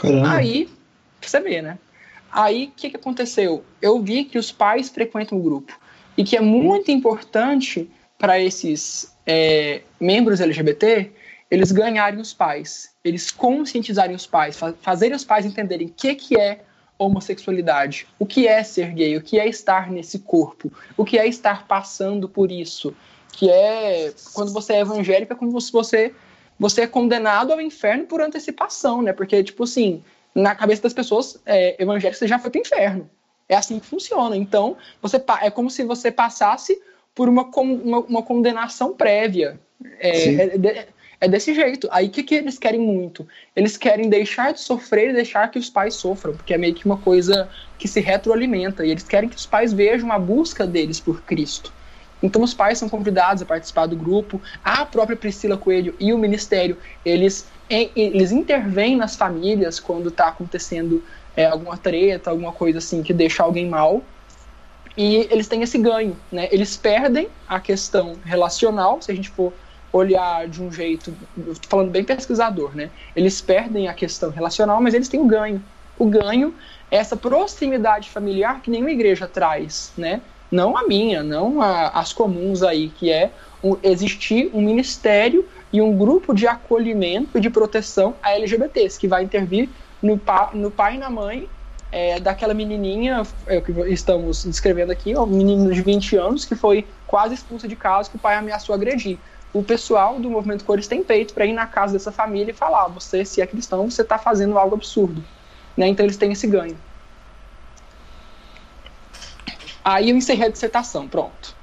Caramba. 0.00 0.36
Aí, 0.36 0.68
você 1.20 1.40
vê, 1.40 1.60
né? 1.60 1.76
Aí, 2.30 2.66
o 2.66 2.70
que, 2.76 2.90
que 2.90 2.96
aconteceu? 2.96 3.64
Eu 3.82 4.00
vi 4.00 4.22
que 4.24 4.38
os 4.38 4.52
pais 4.52 4.88
frequentam 4.88 5.36
o 5.36 5.42
grupo 5.42 5.76
e 6.16 6.22
que 6.22 6.36
é 6.36 6.40
muito 6.40 6.92
importante 6.92 7.90
para 8.16 8.38
esses 8.38 9.13
é, 9.26 9.82
membros 10.00 10.40
LGBT, 10.40 11.10
eles 11.50 11.72
ganharem 11.72 12.20
os 12.20 12.32
pais, 12.32 12.94
eles 13.04 13.30
conscientizarem 13.30 14.14
os 14.16 14.26
pais, 14.26 14.58
fazerem 14.80 15.14
os 15.14 15.24
pais 15.24 15.46
entenderem 15.46 15.88
o 15.88 15.92
que, 15.92 16.14
que 16.14 16.38
é 16.38 16.60
homossexualidade, 16.98 18.06
o 18.18 18.26
que 18.26 18.46
é 18.46 18.62
ser 18.62 18.92
gay, 18.92 19.16
o 19.16 19.22
que 19.22 19.38
é 19.38 19.48
estar 19.48 19.90
nesse 19.90 20.20
corpo, 20.20 20.72
o 20.96 21.04
que 21.04 21.18
é 21.18 21.26
estar 21.26 21.66
passando 21.66 22.28
por 22.28 22.50
isso, 22.50 22.94
que 23.32 23.50
é 23.50 24.12
quando 24.32 24.52
você 24.52 24.74
é 24.74 24.80
evangélica, 24.80 25.34
é 25.34 25.36
como 25.36 25.60
se 25.60 25.72
você 25.72 26.14
você 26.58 26.82
é 26.82 26.86
condenado 26.86 27.52
ao 27.52 27.60
inferno 27.60 28.06
por 28.06 28.20
antecipação, 28.20 29.02
né? 29.02 29.12
Porque 29.12 29.42
tipo 29.42 29.64
assim, 29.64 30.04
na 30.34 30.54
cabeça 30.54 30.82
das 30.82 30.92
pessoas 30.92 31.40
é, 31.44 31.76
você 31.84 32.28
já 32.28 32.38
foi 32.38 32.50
para 32.50 32.58
o 32.58 32.62
inferno. 32.62 33.10
É 33.48 33.56
assim 33.56 33.78
que 33.78 33.86
funciona. 33.86 34.36
Então, 34.36 34.76
você 35.02 35.22
é 35.42 35.50
como 35.50 35.68
se 35.68 35.84
você 35.84 36.10
passasse 36.10 36.80
por 37.14 37.28
uma, 37.28 37.44
uma, 37.44 37.98
uma 38.00 38.22
condenação 38.22 38.94
prévia. 38.94 39.58
É, 39.98 40.34
é, 40.34 40.86
é, 41.20 41.28
desse 41.28 41.54
jeito. 41.54 41.88
Aí 41.90 42.06
o 42.06 42.10
que, 42.10 42.22
que 42.22 42.34
eles 42.34 42.58
querem 42.58 42.80
muito? 42.80 43.26
Eles 43.54 43.76
querem 43.76 44.08
deixar 44.08 44.52
de 44.52 44.60
sofrer 44.60 45.10
e 45.10 45.12
deixar 45.14 45.50
que 45.50 45.58
os 45.58 45.70
pais 45.70 45.94
sofram, 45.94 46.34
porque 46.34 46.54
é 46.54 46.58
meio 46.58 46.74
que 46.74 46.86
uma 46.86 46.96
coisa 46.96 47.48
que 47.78 47.86
se 47.86 48.00
retroalimenta. 48.00 48.84
E 48.84 48.90
eles 48.90 49.04
querem 49.04 49.28
que 49.28 49.36
os 49.36 49.46
pais 49.46 49.72
vejam 49.72 50.10
a 50.12 50.18
busca 50.18 50.66
deles 50.66 51.00
por 51.00 51.22
Cristo. 51.22 51.72
Então 52.22 52.42
os 52.42 52.54
pais 52.54 52.78
são 52.78 52.88
convidados 52.88 53.42
a 53.42 53.46
participar 53.46 53.86
do 53.86 53.96
grupo. 53.96 54.40
A 54.64 54.84
própria 54.86 55.16
Priscila 55.16 55.56
Coelho 55.56 55.94
e 56.00 56.12
o 56.12 56.18
ministério, 56.18 56.78
eles, 57.04 57.46
eles 57.68 58.32
intervêm 58.32 58.96
nas 58.96 59.14
famílias 59.14 59.78
quando 59.78 60.08
está 60.08 60.28
acontecendo 60.28 61.02
é, 61.36 61.46
alguma 61.46 61.76
treta, 61.76 62.30
alguma 62.30 62.52
coisa 62.52 62.78
assim 62.78 63.02
que 63.02 63.12
deixa 63.12 63.42
alguém 63.42 63.68
mal 63.68 64.02
e 64.96 65.26
eles 65.30 65.48
têm 65.48 65.62
esse 65.62 65.78
ganho, 65.78 66.16
né? 66.30 66.48
Eles 66.52 66.76
perdem 66.76 67.28
a 67.48 67.58
questão 67.58 68.16
relacional, 68.24 69.02
se 69.02 69.10
a 69.10 69.14
gente 69.14 69.28
for 69.28 69.52
olhar 69.92 70.48
de 70.48 70.62
um 70.62 70.72
jeito, 70.72 71.14
falando 71.68 71.90
bem 71.90 72.04
pesquisador, 72.04 72.74
né? 72.74 72.90
Eles 73.14 73.40
perdem 73.40 73.88
a 73.88 73.94
questão 73.94 74.30
relacional, 74.30 74.80
mas 74.80 74.94
eles 74.94 75.08
têm 75.08 75.20
o 75.20 75.26
ganho. 75.26 75.62
O 75.98 76.06
ganho 76.06 76.54
é 76.90 76.96
essa 76.96 77.16
proximidade 77.16 78.10
familiar 78.10 78.60
que 78.60 78.70
nenhuma 78.70 78.90
igreja 78.90 79.26
traz, 79.26 79.92
né? 79.96 80.20
Não 80.50 80.76
a 80.76 80.86
minha, 80.86 81.22
não 81.22 81.60
a, 81.60 81.88
as 81.88 82.12
comuns 82.12 82.62
aí, 82.62 82.88
que 82.88 83.10
é 83.10 83.30
existir 83.82 84.50
um 84.52 84.60
ministério 84.60 85.48
e 85.72 85.80
um 85.80 85.96
grupo 85.96 86.34
de 86.34 86.46
acolhimento 86.46 87.38
e 87.38 87.40
de 87.40 87.50
proteção 87.50 88.14
a 88.22 88.32
LGBTs, 88.32 88.98
que 88.98 89.08
vai 89.08 89.24
intervir 89.24 89.68
no, 90.02 90.18
pa, 90.18 90.50
no 90.52 90.70
pai 90.70 90.96
e 90.96 90.98
na 90.98 91.10
mãe 91.10 91.48
é, 91.94 92.18
daquela 92.18 92.52
menininha 92.52 93.22
é, 93.46 93.60
que 93.60 93.70
estamos 93.92 94.44
descrevendo 94.44 94.90
aqui, 94.90 95.16
um 95.16 95.26
menino 95.26 95.72
de 95.72 95.80
20 95.80 96.16
anos 96.16 96.44
que 96.44 96.56
foi 96.56 96.84
quase 97.06 97.34
expulso 97.34 97.68
de 97.68 97.76
casa 97.76 98.10
que 98.10 98.16
o 98.16 98.18
pai 98.18 98.34
ameaçou 98.34 98.74
agredir. 98.74 99.16
O 99.52 99.62
pessoal 99.62 100.18
do 100.18 100.28
movimento 100.28 100.64
Cores 100.64 100.88
tem 100.88 101.04
peito 101.04 101.32
para 101.32 101.46
ir 101.46 101.52
na 101.52 101.68
casa 101.68 101.92
dessa 101.92 102.10
família 102.10 102.50
e 102.50 102.54
falar: 102.54 102.88
você, 102.88 103.24
se 103.24 103.40
é 103.40 103.46
cristão, 103.46 103.88
você 103.88 104.02
está 104.02 104.18
fazendo 104.18 104.58
algo 104.58 104.74
absurdo. 104.74 105.22
Né? 105.76 105.86
Então 105.86 106.04
eles 106.04 106.16
têm 106.16 106.32
esse 106.32 106.48
ganho. 106.48 106.76
Aí 109.84 110.10
eu 110.10 110.16
encerrei 110.16 110.48
a 110.48 110.50
dissertação, 110.50 111.06
pronto. 111.06 111.54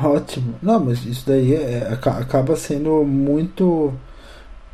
Ótimo. 0.00 0.54
Não, 0.62 0.80
mas 0.80 1.04
isso 1.04 1.26
daí 1.26 1.54
é, 1.54 1.86
acaba 1.92 2.56
sendo 2.56 3.04
muito. 3.04 3.92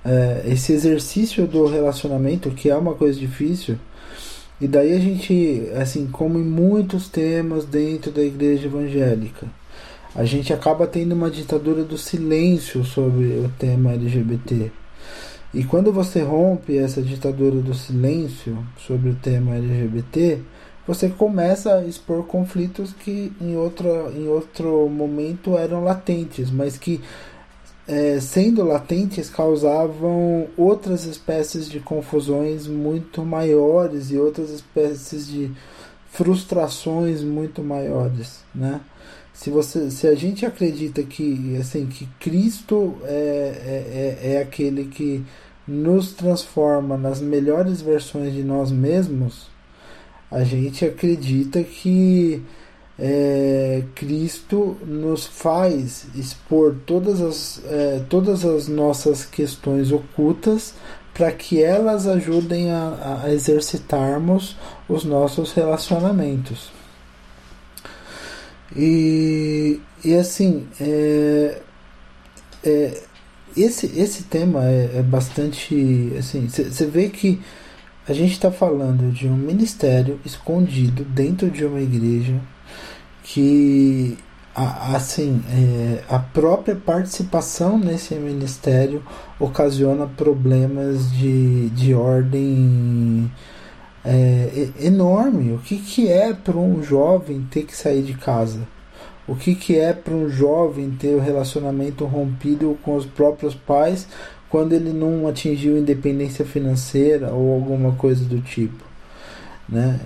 É, 0.04 0.42
esse 0.46 0.72
exercício 0.72 1.44
do 1.44 1.66
relacionamento, 1.66 2.50
que 2.52 2.70
é 2.70 2.76
uma 2.76 2.94
coisa 2.94 3.18
difícil, 3.18 3.78
e 4.60 4.68
daí 4.68 4.92
a 4.94 5.00
gente, 5.00 5.68
assim, 5.76 6.06
como 6.06 6.38
em 6.38 6.44
muitos 6.44 7.08
temas 7.08 7.64
dentro 7.64 8.12
da 8.12 8.22
igreja 8.22 8.66
evangélica, 8.66 9.46
a 10.14 10.24
gente 10.24 10.52
acaba 10.52 10.86
tendo 10.86 11.12
uma 11.12 11.30
ditadura 11.30 11.82
do 11.82 11.98
silêncio 11.98 12.84
sobre 12.84 13.26
o 13.38 13.50
tema 13.58 13.92
LGBT. 13.92 14.70
E 15.52 15.64
quando 15.64 15.92
você 15.92 16.22
rompe 16.22 16.78
essa 16.78 17.02
ditadura 17.02 17.60
do 17.60 17.74
silêncio 17.74 18.56
sobre 18.76 19.10
o 19.10 19.14
tema 19.14 19.56
LGBT, 19.56 20.40
você 20.86 21.08
começa 21.08 21.74
a 21.74 21.84
expor 21.84 22.24
conflitos 22.24 22.92
que 22.92 23.32
em, 23.40 23.56
outra, 23.56 23.88
em 24.14 24.28
outro 24.28 24.88
momento 24.88 25.56
eram 25.56 25.82
latentes, 25.82 26.50
mas 26.50 26.76
que 26.76 27.00
é, 27.86 28.18
sendo 28.20 28.64
latentes, 28.64 29.28
causavam 29.28 30.48
outras 30.56 31.04
espécies 31.04 31.68
de 31.68 31.80
confusões 31.80 32.66
muito 32.66 33.24
maiores 33.24 34.10
e 34.10 34.16
outras 34.16 34.50
espécies 34.50 35.26
de 35.26 35.50
frustrações 36.10 37.22
muito 37.22 37.62
maiores, 37.62 38.42
né? 38.54 38.80
Se, 39.32 39.50
você, 39.50 39.90
se 39.90 40.06
a 40.06 40.14
gente 40.14 40.46
acredita 40.46 41.02
que, 41.02 41.56
assim, 41.60 41.86
que 41.86 42.06
Cristo 42.20 42.94
é, 43.02 44.18
é, 44.22 44.28
é, 44.28 44.32
é 44.34 44.40
aquele 44.40 44.84
que 44.84 45.24
nos 45.66 46.12
transforma 46.12 46.96
nas 46.96 47.20
melhores 47.20 47.82
versões 47.82 48.32
de 48.32 48.44
nós 48.44 48.70
mesmos, 48.70 49.48
a 50.30 50.44
gente 50.44 50.84
acredita 50.84 51.64
que 51.64 52.42
é, 52.98 53.82
Cristo 53.94 54.76
nos 54.86 55.26
faz 55.26 56.06
expor 56.14 56.76
todas 56.86 57.20
as, 57.20 57.60
é, 57.66 58.02
todas 58.08 58.44
as 58.44 58.68
nossas 58.68 59.24
questões 59.24 59.90
ocultas 59.90 60.74
para 61.12 61.30
que 61.32 61.62
elas 61.62 62.06
ajudem 62.06 62.70
a, 62.70 63.22
a, 63.24 63.32
exercitarmos 63.32 64.56
os 64.88 65.04
nossos 65.04 65.52
relacionamentos. 65.52 66.70
E, 68.76 69.80
e 70.04 70.14
assim, 70.14 70.66
é, 70.80 71.60
é, 72.64 73.02
esse, 73.56 73.86
esse 73.98 74.24
tema 74.24 74.64
é, 74.64 74.98
é 74.98 75.02
bastante. 75.02 76.12
Assim, 76.18 76.48
você 76.48 76.86
vê 76.86 77.08
que 77.08 77.40
a 78.08 78.12
gente 78.12 78.32
está 78.32 78.50
falando 78.50 79.12
de 79.12 79.28
um 79.28 79.36
ministério 79.36 80.20
escondido 80.24 81.04
dentro 81.04 81.48
de 81.50 81.64
uma 81.64 81.80
igreja 81.80 82.40
que 83.24 84.16
assim 84.54 85.42
é, 85.50 86.04
a 86.08 86.18
própria 86.18 86.76
participação 86.76 87.76
nesse 87.76 88.14
ministério 88.14 89.02
ocasiona 89.40 90.06
problemas 90.06 91.10
de, 91.10 91.70
de 91.70 91.94
ordem 91.94 93.28
é, 94.04 94.68
enorme. 94.78 95.52
O 95.52 95.58
que, 95.58 95.78
que 95.78 96.08
é 96.08 96.32
para 96.32 96.56
um 96.56 96.82
jovem 96.82 97.42
ter 97.50 97.64
que 97.64 97.76
sair 97.76 98.02
de 98.02 98.14
casa? 98.14 98.60
O 99.26 99.34
que, 99.34 99.54
que 99.54 99.78
é 99.78 99.94
para 99.94 100.14
um 100.14 100.28
jovem 100.28 100.90
ter 100.90 101.14
o 101.16 101.20
relacionamento 101.20 102.04
rompido 102.04 102.78
com 102.82 102.94
os 102.94 103.06
próprios 103.06 103.54
pais 103.54 104.06
quando 104.50 104.74
ele 104.74 104.92
não 104.92 105.26
atingiu 105.26 105.78
independência 105.78 106.44
financeira 106.44 107.32
ou 107.32 107.54
alguma 107.54 107.92
coisa 107.92 108.24
do 108.26 108.40
tipo? 108.42 108.84
Né? 109.66 109.98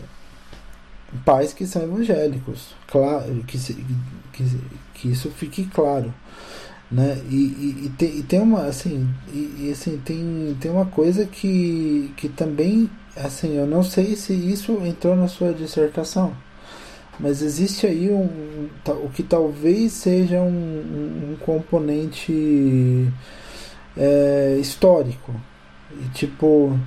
Pais 1.25 1.53
que 1.53 1.67
são 1.67 1.83
evangélicos, 1.83 2.75
claro, 2.87 3.43
que, 3.47 3.59
que, 4.33 4.45
que 4.95 5.09
isso 5.09 5.31
fique 5.31 5.65
claro. 5.67 6.13
Né? 6.91 7.21
E, 7.31 7.35
e, 7.35 7.87
e, 7.87 7.93
tem, 7.99 8.19
e 8.19 8.23
tem 8.23 8.41
uma 8.41 8.63
assim, 8.63 9.09
e, 9.33 9.71
assim 9.71 10.01
tem, 10.05 10.57
tem 10.61 10.71
uma 10.71 10.87
coisa 10.87 11.27
que, 11.27 12.13
que 12.17 12.29
também 12.31 12.89
assim 13.15 13.57
eu 13.57 13.67
não 13.67 13.83
sei 13.83 14.17
se 14.17 14.33
isso 14.33 14.73
entrou 14.87 15.15
na 15.15 15.29
sua 15.29 15.53
dissertação 15.53 16.33
mas 17.21 17.43
existe 17.43 17.87
aí 17.87 18.11
um, 18.11 18.69
o 19.03 19.11
que 19.11 19.23
talvez 19.23 19.93
seja 19.93 20.41
um, 20.41 21.33
um 21.33 21.37
componente 21.41 23.13
é, 23.97 24.57
histórico. 24.61 25.35
Tipo, 26.15 26.79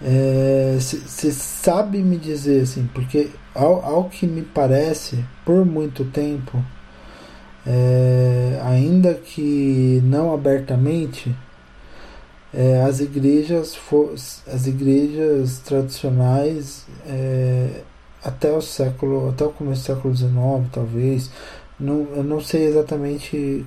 você 0.00 1.28
é, 1.28 1.30
sabe 1.30 1.98
me 1.98 2.18
dizer 2.18 2.62
assim, 2.62 2.88
porque 2.92 3.30
ao, 3.54 3.84
ao 3.84 4.04
que 4.08 4.26
me 4.26 4.42
parece, 4.42 5.24
por 5.44 5.64
muito 5.64 6.04
tempo, 6.04 6.62
é, 7.66 8.60
ainda 8.62 9.14
que 9.14 10.00
não 10.04 10.32
abertamente, 10.34 11.34
é, 12.54 12.82
as 12.82 13.00
igrejas 13.00 13.76
as 14.46 14.66
igrejas 14.66 15.58
tradicionais 15.58 16.86
é, 17.06 17.82
até 18.22 18.52
o 18.52 18.60
século, 18.60 19.30
até 19.30 19.44
o 19.44 19.50
começo 19.50 19.82
do 19.82 19.94
século 19.94 20.14
XIX, 20.14 20.32
talvez. 20.72 21.30
Não, 21.78 22.06
eu 22.14 22.24
não 22.24 22.40
sei 22.40 22.64
exatamente 22.66 23.64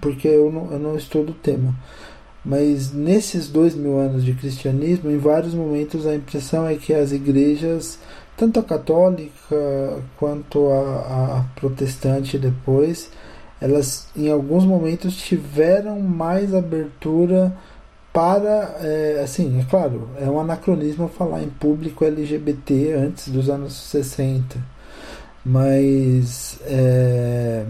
porque 0.00 0.28
eu 0.28 0.50
não, 0.50 0.72
eu 0.72 0.78
não 0.78 0.96
estudo 0.96 1.32
o 1.32 1.34
tema. 1.34 1.74
Mas 2.44 2.92
nesses 2.92 3.48
dois 3.48 3.74
mil 3.74 3.98
anos 3.98 4.24
de 4.24 4.32
cristianismo, 4.32 5.10
em 5.10 5.18
vários 5.18 5.54
momentos 5.54 6.06
a 6.06 6.14
impressão 6.14 6.66
é 6.66 6.74
que 6.76 6.94
as 6.94 7.12
igrejas, 7.12 7.98
tanto 8.36 8.58
a 8.58 8.62
católica 8.62 10.02
quanto 10.18 10.70
a, 10.70 11.38
a 11.38 11.44
protestante 11.54 12.38
depois, 12.38 13.10
elas 13.60 14.08
em 14.16 14.30
alguns 14.30 14.64
momentos 14.64 15.16
tiveram 15.16 16.00
mais 16.00 16.54
abertura 16.54 17.54
para, 18.12 18.76
é, 18.80 19.20
assim, 19.22 19.60
é 19.60 19.64
claro, 19.64 20.08
é 20.18 20.28
um 20.28 20.40
anacronismo 20.40 21.08
falar 21.08 21.42
em 21.42 21.48
público 21.48 22.04
LGBT 22.04 22.94
antes 22.94 23.28
dos 23.28 23.48
anos 23.48 23.74
60, 23.74 24.58
mas 25.44 26.58
é, 26.64 27.64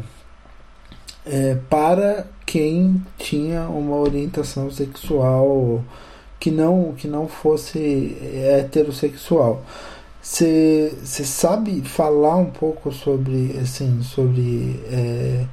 é, 1.26 1.56
para 1.68 2.26
quem 2.46 3.02
tinha 3.18 3.68
uma 3.68 3.96
orientação 3.96 4.70
sexual 4.70 5.84
que 6.38 6.50
não, 6.50 6.94
que 6.96 7.06
não 7.06 7.28
fosse 7.28 8.16
heterossexual. 8.58 9.62
Você 10.22 10.92
sabe 11.02 11.80
falar 11.82 12.36
um 12.36 12.50
pouco 12.50 12.92
sobre, 12.92 13.56
assim, 13.60 14.02
sobre 14.02 14.80
é, 14.90 15.46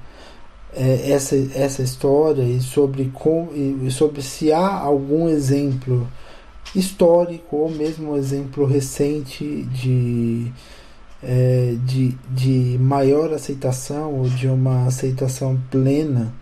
é, 0.74 1.12
essa, 1.12 1.36
essa 1.56 1.82
história 1.82 2.44
e 2.44 2.60
sobre, 2.62 3.06
com, 3.14 3.50
e 3.54 3.90
sobre 3.90 4.22
se 4.22 4.52
há 4.52 4.68
algum 4.68 5.30
exemplo 5.30 6.08
histórico 6.76 7.56
ou 7.56 7.70
mesmo 7.70 8.12
um 8.12 8.18
exemplo 8.18 8.66
recente 8.66 9.64
de, 9.72 10.52
é, 11.24 11.76
de, 11.84 12.16
de 12.30 12.78
maior 12.80 13.34
aceitação 13.34 14.14
ou 14.14 14.30
de 14.30 14.48
uma 14.48 14.86
aceitação 14.86 15.60
plena 15.72 16.34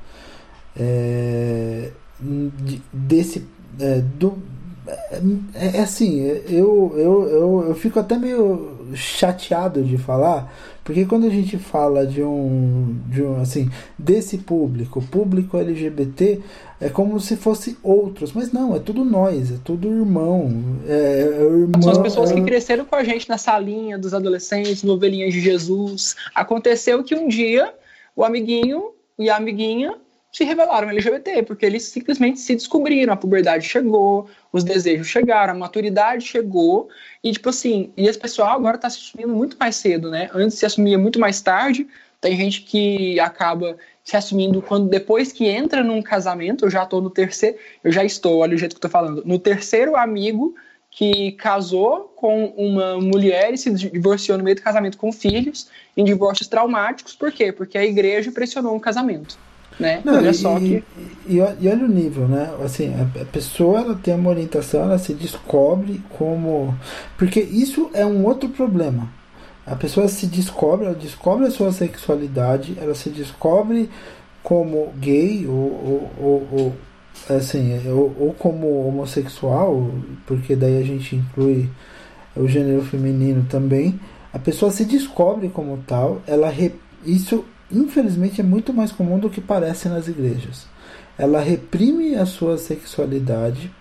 é, 0.77 1.91
de, 2.19 2.81
desse 2.91 3.47
é, 3.79 4.01
do 4.01 4.37
é, 4.87 5.21
é 5.77 5.81
assim 5.81 6.19
eu, 6.19 6.93
eu, 6.95 7.29
eu, 7.29 7.65
eu 7.69 7.75
fico 7.75 7.99
até 7.99 8.17
meio 8.17 8.91
chateado 8.93 9.83
de 9.83 9.97
falar 9.97 10.53
porque 10.85 11.03
quando 11.03 11.25
a 11.25 11.31
gente 11.31 11.57
fala 11.57 12.05
de 12.05 12.21
um, 12.21 12.95
de 13.07 13.23
um 13.23 13.41
assim, 13.41 13.71
desse 13.97 14.37
público, 14.37 15.01
público 15.01 15.57
LGBT, 15.57 16.39
é 16.79 16.89
como 16.89 17.19
se 17.19 17.35
fosse 17.35 17.75
outros, 17.81 18.31
mas 18.33 18.51
não, 18.51 18.75
é 18.75 18.79
tudo 18.79 19.03
nós, 19.03 19.51
é 19.51 19.57
tudo 19.63 19.87
irmão. 19.87 20.63
É, 20.87 21.21
é 21.21 21.43
irmão 21.43 21.81
São 21.81 21.91
as 21.91 21.97
pessoas 21.97 22.29
é... 22.29 22.35
que 22.35 22.41
cresceram 22.43 22.85
com 22.85 22.95
a 22.95 23.03
gente 23.03 23.27
na 23.27 23.39
salinha 23.39 23.97
dos 23.97 24.13
adolescentes, 24.13 24.83
novelinhas 24.83 25.33
de 25.33 25.41
Jesus. 25.41 26.15
Aconteceu 26.35 27.03
que 27.03 27.15
um 27.15 27.27
dia 27.27 27.73
o 28.15 28.23
amiguinho 28.23 28.91
e 29.17 29.27
a 29.27 29.37
amiguinha 29.37 29.95
se 30.35 30.43
revelaram 30.43 30.89
LGBT, 30.89 31.43
porque 31.43 31.65
eles 31.65 31.83
simplesmente 31.83 32.41
se 32.41 32.53
descobriram, 32.53 33.13
a 33.13 33.15
puberdade 33.15 33.65
chegou, 33.65 34.29
os 34.51 34.65
desejos 34.65 35.07
chegaram, 35.07 35.53
a 35.53 35.57
maturidade 35.57 36.25
chegou, 36.25 36.89
e 37.23 37.31
tipo 37.31 37.47
assim, 37.47 37.93
e 37.95 38.05
esse 38.05 38.19
pessoal 38.19 38.49
agora 38.49 38.75
está 38.75 38.89
se 38.89 38.97
assumindo 38.97 39.33
muito 39.33 39.55
mais 39.57 39.77
cedo, 39.77 40.11
né? 40.11 40.29
Antes 40.33 40.57
se 40.57 40.65
assumia 40.65 40.97
muito 40.97 41.21
mais 41.21 41.39
tarde, 41.39 41.87
tem 42.19 42.35
gente 42.35 42.63
que 42.63 43.17
acaba 43.17 43.77
se 44.03 44.17
assumindo 44.17 44.61
quando 44.61 44.89
depois 44.89 45.31
que 45.31 45.45
entra 45.45 45.81
num 45.81 46.01
casamento, 46.01 46.65
eu 46.65 46.69
já 46.69 46.83
estou 46.83 47.01
no 47.01 47.09
terceiro, 47.09 47.57
eu 47.81 47.93
já 47.93 48.03
estou, 48.03 48.39
olha 48.39 48.55
o 48.55 48.57
jeito 48.57 48.73
que 48.73 48.85
eu 48.85 48.89
tô 48.89 48.89
falando, 48.89 49.23
no 49.25 49.39
terceiro 49.39 49.95
amigo 49.95 50.53
que 50.91 51.31
casou 51.31 52.13
com 52.13 52.47
uma 52.57 52.99
mulher 52.99 53.53
e 53.53 53.57
se 53.57 53.71
divorciou 53.71 54.37
no 54.37 54.43
meio 54.43 54.57
do 54.57 54.61
casamento 54.61 54.97
com 54.97 55.13
filhos, 55.13 55.69
em 55.95 56.03
divórcios 56.03 56.49
traumáticos, 56.49 57.15
por 57.15 57.31
quê? 57.31 57.53
Porque 57.53 57.77
a 57.77 57.85
igreja 57.85 58.33
pressionou 58.33 58.75
um 58.75 58.79
casamento 58.81 59.37
né? 59.79 60.01
Não, 60.03 60.15
olha 60.15 60.29
e, 60.29 60.33
só 60.33 60.57
que... 60.59 60.83
E, 61.27 61.37
e, 61.37 61.41
olha 61.41 61.85
o 61.85 61.87
nível, 61.87 62.27
né? 62.27 62.53
Assim, 62.63 62.93
a, 62.93 63.25
pessoa 63.25 63.79
ela 63.79 63.95
tem 63.95 64.13
uma 64.13 64.29
orientação, 64.29 64.83
ela 64.83 64.97
se 64.97 65.13
descobre 65.13 66.01
como... 66.17 66.75
Porque 67.17 67.39
isso 67.39 67.89
é 67.93 68.05
um 68.05 68.25
outro 68.25 68.49
problema. 68.49 69.09
A 69.65 69.75
pessoa 69.75 70.07
se 70.07 70.27
descobre, 70.27 70.85
ela 70.85 70.95
descobre 70.95 71.47
a 71.47 71.51
sua 71.51 71.71
sexualidade, 71.71 72.77
ela 72.79 72.93
se 72.93 73.09
descobre 73.09 73.89
como 74.43 74.93
gay 74.99 75.47
ou, 75.47 75.55
ou, 75.55 76.11
ou, 76.19 76.47
ou 76.51 76.75
assim, 77.35 77.81
ou, 77.89 78.15
ou, 78.19 78.33
como 78.33 78.87
homossexual, 78.87 79.89
porque 80.27 80.55
daí 80.55 80.77
a 80.77 80.85
gente 80.85 81.15
inclui 81.15 81.67
o 82.35 82.47
gênero 82.47 82.83
feminino 82.83 83.45
também. 83.49 83.99
A 84.31 84.37
pessoa 84.37 84.71
se 84.71 84.85
descobre 84.85 85.49
como 85.49 85.83
tal, 85.87 86.21
ela 86.27 86.53
isso 87.03 87.43
infelizmente 87.71 88.41
é 88.41 88.43
muito 88.43 88.73
mais 88.73 88.91
comum 88.91 89.19
do 89.19 89.29
que 89.29 89.41
parece 89.41 89.89
nas 89.89 90.07
igrejas. 90.07 90.67
Ela 91.17 91.39
reprime 91.39 92.15
a 92.15 92.25
sua 92.25 92.57
sexualidade. 92.57 93.71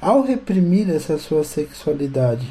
Ao 0.00 0.22
reprimir 0.22 0.88
essa 0.90 1.18
sua 1.18 1.42
sexualidade, 1.42 2.46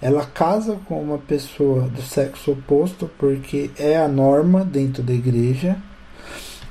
ela 0.00 0.24
casa 0.24 0.78
com 0.86 1.02
uma 1.02 1.18
pessoa 1.18 1.88
do 1.88 2.02
sexo 2.02 2.52
oposto 2.52 3.10
porque 3.18 3.70
é 3.78 3.96
a 3.96 4.06
norma 4.06 4.64
dentro 4.64 5.02
da 5.02 5.12
igreja. 5.12 5.76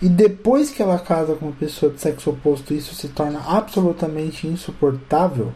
e 0.01 0.10
depois 0.10 0.70
que 0.70 0.82
ela 0.82 0.99
casa 0.99 1.34
com 1.36 1.45
uma 1.45 1.56
pessoa 1.56 1.91
de 1.91 1.99
sexo 1.99 2.30
oposto, 2.30 2.74
isso 2.74 2.93
se 2.93 3.08
torna 3.08 3.39
absolutamente 3.39 4.45
insuportável. 4.45 5.54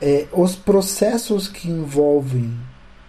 É, 0.00 0.26
os 0.32 0.54
processos 0.54 1.48
que 1.48 1.68
envolvem 1.68 2.52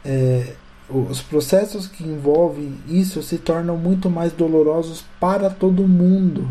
é, 0.04 0.54
os 0.90 1.22
processos 1.22 1.88
que 1.88 2.04
envolvem 2.04 2.76
isso 2.88 3.22
se 3.22 3.38
tornam 3.38 3.78
muito 3.78 4.10
mais 4.10 4.32
dolorosos 4.32 5.04
para 5.20 5.50
todo 5.50 5.88
mundo, 5.88 6.50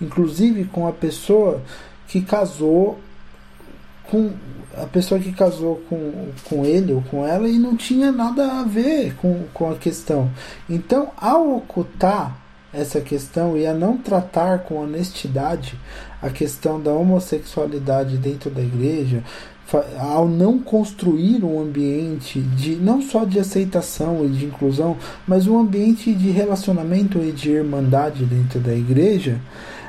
inclusive 0.00 0.64
com 0.64 0.86
a 0.86 0.92
pessoa 0.92 1.60
que 2.06 2.20
casou 2.20 2.98
com 4.10 4.32
a 4.76 4.86
pessoa 4.86 5.20
que 5.20 5.32
casou 5.32 5.82
com, 5.88 6.28
com 6.44 6.64
ele 6.64 6.92
ou 6.92 7.02
com 7.02 7.26
ela 7.26 7.48
e 7.48 7.58
não 7.58 7.76
tinha 7.76 8.12
nada 8.12 8.60
a 8.60 8.64
ver 8.64 9.14
com, 9.16 9.44
com 9.52 9.70
a 9.70 9.76
questão. 9.76 10.30
Então, 10.68 11.10
ao 11.16 11.56
ocultar 11.56 12.36
essa 12.72 13.00
questão 13.00 13.56
e 13.56 13.66
a 13.66 13.74
não 13.74 13.96
tratar 13.96 14.60
com 14.60 14.76
honestidade 14.76 15.78
a 16.22 16.30
questão 16.30 16.80
da 16.80 16.92
homossexualidade 16.92 18.16
dentro 18.16 18.48
da 18.50 18.60
igreja, 18.60 19.24
ao 19.98 20.28
não 20.28 20.58
construir 20.58 21.44
um 21.44 21.60
ambiente 21.60 22.40
de 22.40 22.76
não 22.76 23.00
só 23.00 23.24
de 23.24 23.38
aceitação 23.38 24.24
e 24.24 24.28
de 24.28 24.46
inclusão, 24.46 24.96
mas 25.26 25.46
um 25.46 25.58
ambiente 25.58 26.12
de 26.12 26.30
relacionamento 26.30 27.18
e 27.18 27.32
de 27.32 27.50
irmandade 27.50 28.24
dentro 28.24 28.58
da 28.60 28.74
igreja, 28.74 29.40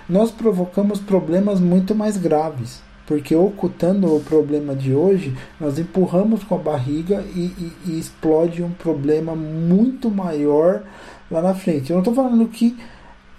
nós 0.07 0.31
provocamos 0.31 0.99
problemas 0.99 1.59
muito 1.59 1.95
mais 1.95 2.17
graves. 2.17 2.81
Porque 3.07 3.35
ocultando 3.35 4.15
o 4.15 4.21
problema 4.21 4.73
de 4.75 4.93
hoje, 4.93 5.35
nós 5.59 5.77
empurramos 5.77 6.43
com 6.43 6.55
a 6.55 6.59
barriga 6.59 7.23
e, 7.35 7.39
e, 7.39 7.71
e 7.87 7.99
explode 7.99 8.63
um 8.63 8.71
problema 8.71 9.35
muito 9.35 10.09
maior 10.09 10.83
lá 11.29 11.41
na 11.41 11.53
frente. 11.53 11.89
Eu 11.89 11.95
não 11.95 12.01
estou 12.01 12.13
falando 12.13 12.47
que 12.47 12.77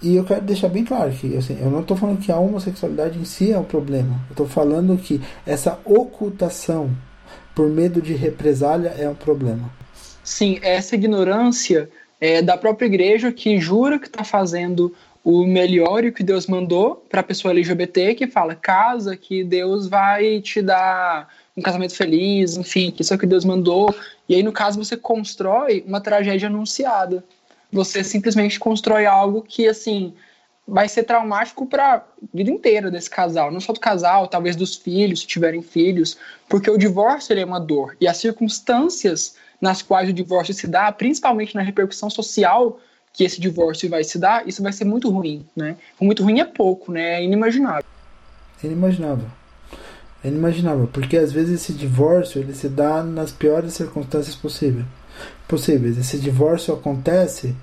e 0.03 0.17
eu 0.17 0.25
quero 0.25 0.43
deixar 0.43 0.69
bem 0.69 0.85
claro 0.85 1.13
que 1.13 1.37
assim, 1.37 1.59
eu 1.61 1.71
não 1.71 1.81
estou 1.81 1.97
falando 1.97 2.21
que 2.21 2.33
a 2.33 2.37
homossexualidade 2.37 3.19
em 3.19 3.25
si 3.25 3.53
é 3.53 3.59
um 3.59 3.65
problema. 3.65 4.21
Eu 4.29 4.33
estou 4.33 4.49
falando 4.49 4.97
que 4.97 5.21
essa 5.47 5.79
ocultação 5.85 6.91
por 7.55 7.69
medo 7.69 8.01
de 8.01 8.15
represália 8.15 8.89
é 8.99 9.09
um 9.09 9.15
problema. 9.15 9.71
Sim, 10.25 10.59
essa 10.63 10.95
ignorância 10.95 11.89
é 12.21 12.41
da 12.41 12.57
própria 12.57 12.87
igreja 12.87 13.33
que 13.33 13.59
jura 13.59 13.99
que 13.99 14.07
está 14.07 14.25
fazendo 14.25 14.95
o 15.25 15.47
melhor 15.47 16.05
e 16.05 16.09
o 16.09 16.13
que 16.13 16.23
Deus 16.23 16.47
mandou 16.47 17.05
para 17.09 17.21
a 17.21 17.25
pessoa 17.25 17.53
LGBT, 17.53 18.15
que 18.15 18.27
fala 18.27 18.55
casa, 18.55 19.17
que 19.17 19.45
Deus 19.45 19.87
vai 19.87 20.41
te 20.41 20.61
dar 20.61 21.29
um 21.57 21.63
casamento 21.63 21.95
feliz, 21.95 22.57
enfim, 22.57 22.91
que 22.91 23.03
isso 23.03 23.13
é 23.13 23.17
o 23.17 23.19
que 23.19 23.27
Deus 23.27 23.45
mandou. 23.45 23.95
E 24.29 24.35
aí, 24.35 24.43
no 24.43 24.53
caso, 24.53 24.83
você 24.83 24.97
constrói 24.97 25.85
uma 25.87 26.01
tragédia 26.01 26.49
anunciada 26.49 27.25
você 27.73 28.05
simplesmente 28.05 28.61
constrói 28.61 29.07
algo 29.07 29.43
que, 29.43 29.67
assim, 29.67 30.13
vai 30.69 30.89
ser 30.89 31.05
traumático 31.05 31.67
para 31.67 32.07
vida 32.33 32.51
inteira 32.51 32.91
desse 32.91 33.09
casal, 33.09 33.51
não 33.51 33.61
só 33.61 33.73
do 33.73 33.81
casal, 33.81 34.29
talvez 34.29 34.55
dos 34.55 34.77
filhos, 34.77 35.21
se 35.21 35.27
tiverem 35.27 35.63
filhos, 35.63 36.19
porque 36.49 36.71
o 36.71 36.77
divórcio 36.77 37.37
é 37.37 37.45
uma 37.45 37.59
dor 37.59 37.97
e 38.01 38.07
as 38.07 38.19
circunstâncias 38.19 39.37
nas 39.61 39.81
quais 39.81 40.11
o 40.11 40.13
divórcio 40.13 40.53
se 40.53 40.67
dá, 40.67 40.93
principalmente 40.93 41.55
na 41.55 41.63
repercussão 41.63 42.11
social 42.11 42.79
que 43.13 43.25
esse 43.25 43.41
divórcio 43.41 43.89
vai 43.89 44.05
se 44.05 44.19
dar, 44.19 44.47
isso 44.49 44.63
vai 44.63 44.73
ser 44.73 44.85
muito 44.85 45.11
ruim, 45.11 45.45
né? 45.55 45.77
Muito 46.01 46.23
ruim 46.23 46.41
é 46.41 46.45
pouco, 46.45 46.91
né? 46.91 47.21
É 47.21 47.25
inimaginável. 47.25 47.85
É 48.63 48.67
inimaginável. 48.67 49.27
É 50.25 50.29
inimaginável, 50.29 50.89
porque 50.93 51.17
às 51.17 51.33
vezes 51.33 51.61
esse 51.61 51.73
divórcio 51.73 52.41
ele 52.41 52.55
se 52.55 52.69
dá 52.69 53.03
nas 53.03 53.31
piores 53.33 53.75
circunstâncias 53.75 54.35
possíveis 54.35 54.87
possíveis. 55.53 55.99
Esse 55.99 56.19
divórcio 56.19 56.73
acontece 56.73 57.55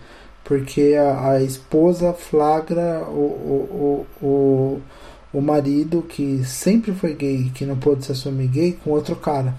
porque 0.44 0.96
a, 0.96 1.32
a 1.32 1.42
esposa 1.42 2.14
flagra 2.14 3.04
o, 3.08 4.06
o, 4.22 4.26
o, 4.26 4.82
o 5.34 5.42
marido 5.42 6.04
que 6.04 6.46
sempre 6.46 6.94
foi 6.94 7.16
gay, 7.16 7.52
que 7.54 7.66
não 7.66 7.78
pôde 7.78 8.06
se 8.06 8.12
assumir 8.12 8.48
gay, 8.48 8.74
com 8.84 8.92
outro 8.92 9.16
cara. 9.16 9.56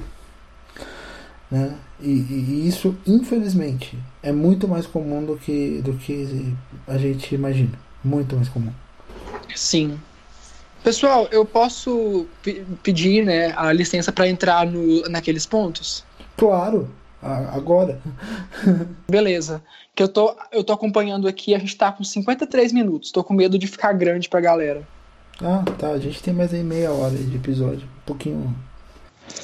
Né? 1.51 1.75
E, 2.01 2.09
e, 2.09 2.69
isso, 2.69 2.97
infelizmente, 3.05 3.99
é 4.23 4.31
muito 4.31 4.69
mais 4.69 4.87
comum 4.87 5.25
do 5.25 5.37
que, 5.37 5.83
do 5.83 5.95
que 5.95 6.55
a 6.87 6.97
gente 6.97 7.35
imagina. 7.35 7.77
Muito 8.03 8.37
mais 8.37 8.49
comum. 8.49 8.73
Sim. 9.57 9.99
Pessoal, 10.85 11.29
eu 11.33 11.45
posso 11.45 12.27
pedir 12.83 13.25
né, 13.25 13.53
a 13.57 13.73
licença 13.73 14.13
para 14.13 14.29
entrar 14.29 14.65
no, 14.65 15.03
naqueles 15.09 15.45
pontos? 15.45 16.05
Claro 16.37 16.89
agora. 17.23 18.01
Beleza. 19.09 19.63
Que 19.95 20.03
eu 20.03 20.09
tô, 20.09 20.35
eu 20.53 20.65
tô 20.65 20.73
acompanhando 20.73 21.29
aqui, 21.29 21.55
a 21.55 21.59
gente 21.59 21.77
tá 21.77 21.93
com 21.93 22.03
53 22.03 22.73
minutos. 22.73 23.11
Tô 23.11 23.23
com 23.23 23.35
medo 23.35 23.59
de 23.59 23.67
ficar 23.67 23.93
grande 23.93 24.29
pra 24.29 24.41
galera. 24.41 24.87
Ah, 25.43 25.65
tá. 25.79 25.89
A 25.89 25.99
gente 25.99 26.23
tem 26.23 26.33
mais 26.35 26.53
aí 26.53 26.63
meia 26.63 26.93
hora 26.93 27.15
de 27.15 27.37
episódio. 27.37 27.87
Um 27.87 28.07
pouquinho. 28.07 28.57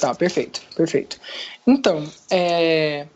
Tá, 0.01 0.15
perfeito, 0.15 0.61
perfeito. 0.75 1.19
Então, 1.67 2.05
é... 2.31 3.07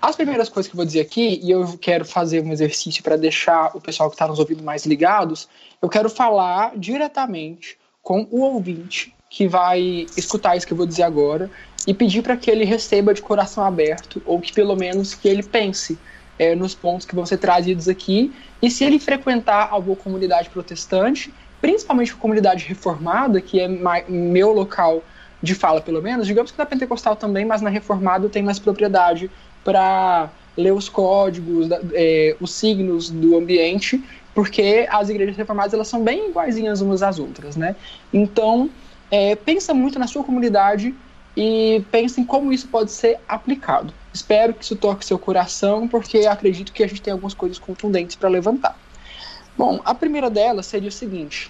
as 0.00 0.16
primeiras 0.16 0.48
coisas 0.48 0.68
que 0.68 0.74
eu 0.74 0.78
vou 0.78 0.86
dizer 0.86 1.00
aqui, 1.00 1.40
e 1.42 1.50
eu 1.50 1.76
quero 1.78 2.04
fazer 2.04 2.42
um 2.42 2.52
exercício 2.52 3.02
para 3.02 3.16
deixar 3.16 3.76
o 3.76 3.80
pessoal 3.80 4.08
que 4.08 4.14
está 4.14 4.26
nos 4.26 4.38
ouvindo 4.38 4.62
mais 4.62 4.86
ligados, 4.86 5.48
eu 5.80 5.88
quero 5.88 6.08
falar 6.08 6.72
diretamente 6.76 7.76
com 8.02 8.26
o 8.30 8.40
ouvinte 8.40 9.14
que 9.30 9.46
vai 9.46 10.06
escutar 10.16 10.56
isso 10.56 10.66
que 10.66 10.72
eu 10.72 10.76
vou 10.76 10.84
dizer 10.84 11.04
agora 11.04 11.48
e 11.86 11.94
pedir 11.94 12.20
para 12.20 12.36
que 12.36 12.50
ele 12.50 12.64
receba 12.64 13.14
de 13.14 13.22
coração 13.22 13.64
aberto, 13.64 14.20
ou 14.26 14.40
que 14.40 14.52
pelo 14.52 14.76
menos 14.76 15.14
que 15.14 15.28
ele 15.28 15.42
pense 15.42 15.96
é, 16.36 16.54
nos 16.54 16.74
pontos 16.74 17.06
que 17.06 17.14
vão 17.14 17.24
ser 17.24 17.38
trazidos 17.38 17.88
aqui, 17.88 18.32
e 18.60 18.70
se 18.70 18.84
ele 18.84 18.98
frequentar 18.98 19.68
alguma 19.70 19.96
comunidade 19.96 20.50
protestante, 20.50 21.32
principalmente 21.60 22.12
a 22.12 22.16
comunidade 22.16 22.66
reformada, 22.66 23.40
que 23.40 23.60
é 23.60 23.68
meu 24.08 24.52
local 24.52 25.02
de 25.42 25.54
fala 25.54 25.80
pelo 25.80 26.02
menos, 26.02 26.26
digamos 26.26 26.50
que 26.50 26.58
na 26.58 26.66
pentecostal 26.66 27.16
também, 27.16 27.44
mas 27.44 27.62
na 27.62 27.70
reformada 27.70 28.28
tem 28.28 28.42
mais 28.42 28.58
propriedade 28.58 29.30
para 29.64 30.28
ler 30.56 30.72
os 30.72 30.88
códigos, 30.88 31.68
é, 31.92 32.36
os 32.40 32.52
signos 32.52 33.08
do 33.08 33.38
ambiente, 33.38 34.02
porque 34.34 34.86
as 34.90 35.08
igrejas 35.08 35.36
reformadas 35.36 35.72
elas 35.72 35.88
são 35.88 36.02
bem 36.02 36.30
iguaizinhas 36.30 36.80
umas 36.80 37.02
às 37.02 37.18
outras, 37.18 37.56
né? 37.56 37.76
Então, 38.12 38.68
é, 39.10 39.34
pensa 39.34 39.74
muito 39.74 39.98
na 39.98 40.06
sua 40.06 40.22
comunidade 40.22 40.94
e 41.36 41.82
pense 41.90 42.20
em 42.20 42.24
como 42.24 42.52
isso 42.52 42.68
pode 42.68 42.92
ser 42.92 43.18
aplicado. 43.28 43.92
Espero 44.12 44.54
que 44.54 44.64
isso 44.64 44.76
toque 44.76 45.04
seu 45.04 45.18
coração, 45.18 45.86
porque 45.88 46.18
acredito 46.26 46.72
que 46.72 46.82
a 46.82 46.86
gente 46.86 47.02
tem 47.02 47.12
algumas 47.12 47.34
coisas 47.34 47.58
contundentes 47.58 48.16
para 48.16 48.28
levantar. 48.28 48.76
Bom, 49.56 49.80
a 49.84 49.94
primeira 49.94 50.28
delas 50.28 50.66
seria 50.66 50.88
o 50.88 50.92
seguinte: 50.92 51.48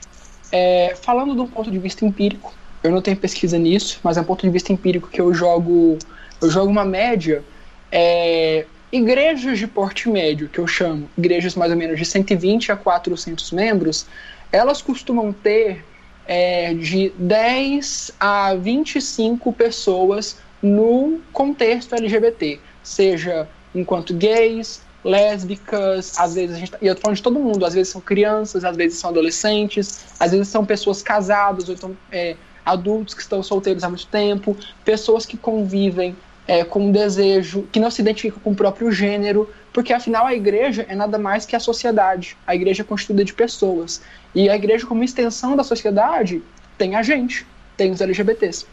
é, 0.53 0.95
falando 1.03 1.35
de 1.35 1.41
um 1.41 1.47
ponto 1.47 1.71
de 1.71 1.79
vista 1.79 2.05
empírico, 2.05 2.53
eu 2.83 2.91
não 2.91 3.03
tenho 3.03 3.17
pesquisa 3.17 3.59
nisso, 3.59 4.01
mas 4.03 4.17
é 4.17 4.21
um 4.21 4.25
ponto 4.25 4.43
de 4.43 4.51
vista 4.51 4.73
empírico 4.73 5.09
que 5.09 5.21
eu 5.21 5.33
jogo, 5.33 5.99
eu 6.41 6.51
jogo 6.51 6.71
uma 6.71 6.85
média. 6.85 7.45
É, 7.93 8.67
igrejas 8.93 9.59
de 9.59 9.67
porte 9.67 10.09
médio, 10.09 10.49
que 10.49 10.59
eu 10.59 10.67
chamo 10.67 11.09
igrejas 11.17 11.55
mais 11.55 11.71
ou 11.71 11.77
menos 11.77 11.99
de 11.99 12.05
120 12.05 12.73
a 12.73 12.77
400 12.77 13.53
membros, 13.53 14.07
elas 14.53 14.83
costumam 14.83 15.33
ter 15.33 15.85
é, 16.31 16.73
de 16.75 17.13
10 17.19 18.13
a 18.21 18.55
25 18.55 19.53
pessoas 19.53 20.37
no 20.63 21.21
contexto 21.33 21.93
LGBT, 21.97 22.61
seja 22.85 23.49
enquanto 23.75 24.15
gays, 24.15 24.81
lésbicas, 25.03 26.17
às 26.17 26.35
vezes 26.35 26.55
a 26.55 26.59
gente, 26.61 26.73
e 26.81 26.87
eu 26.87 26.95
tô 26.95 27.01
falando 27.01 27.17
de 27.17 27.23
todo 27.25 27.41
mundo, 27.41 27.67
às 27.67 27.75
vezes 27.75 27.93
são 27.93 28.01
crianças, 28.01 28.65
às 28.65 28.77
vezes 28.77 28.99
são 28.99 29.11
adolescentes, 29.11 30.05
às 30.21 30.31
vezes 30.31 30.47
são 30.47 30.65
pessoas 30.65 31.03
casadas, 31.03 31.69
ou 31.69 31.75
então 31.75 31.97
é, 32.13 32.37
adultos 32.65 33.13
que 33.13 33.23
estão 33.23 33.43
solteiros 33.43 33.83
há 33.83 33.89
muito 33.89 34.07
tempo, 34.07 34.57
pessoas 34.85 35.27
que 35.27 35.37
convivem 35.37 36.17
é, 36.47 36.63
com 36.63 36.87
um 36.87 36.93
desejo, 36.93 37.67
que 37.73 37.81
não 37.81 37.91
se 37.91 38.03
identificam 38.03 38.39
com 38.39 38.53
o 38.53 38.55
próprio 38.55 38.93
gênero, 38.93 39.51
porque 39.73 39.93
afinal 39.93 40.27
a 40.27 40.35
igreja 40.35 40.85
é 40.89 40.95
nada 40.95 41.19
mais 41.19 41.47
que 41.47 41.55
a 41.55 41.61
sociedade. 41.61 42.37
A 42.47 42.55
igreja 42.55 42.83
é 42.83 42.85
constituída 42.85 43.25
de 43.25 43.33
pessoas. 43.33 44.03
E 44.35 44.49
a 44.49 44.57
igreja, 44.57 44.87
como 44.87 45.05
extensão 45.05 45.57
da 45.57 45.63
sociedade, 45.63 46.43
tem 46.77 46.97
a 46.97 47.03
gente, 47.03 47.47
tem 47.77 47.91
os 47.91 48.01
LGBTs, 48.01 48.67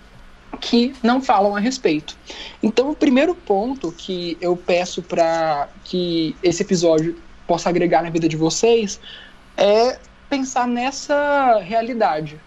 que 0.60 0.96
não 1.04 1.22
falam 1.22 1.56
a 1.56 1.60
respeito. 1.60 2.18
Então, 2.62 2.90
o 2.90 2.96
primeiro 2.96 3.36
ponto 3.36 3.92
que 3.92 4.38
eu 4.42 4.56
peço 4.56 5.02
para 5.02 5.68
que 5.84 6.36
esse 6.42 6.64
episódio 6.64 7.16
possa 7.46 7.70
agregar 7.70 8.04
na 8.04 8.10
vida 8.10 8.28
de 8.28 8.36
vocês 8.36 9.00
é 9.56 10.00
pensar 10.30 10.68
nessa 10.68 11.60
realidade. 11.60 12.40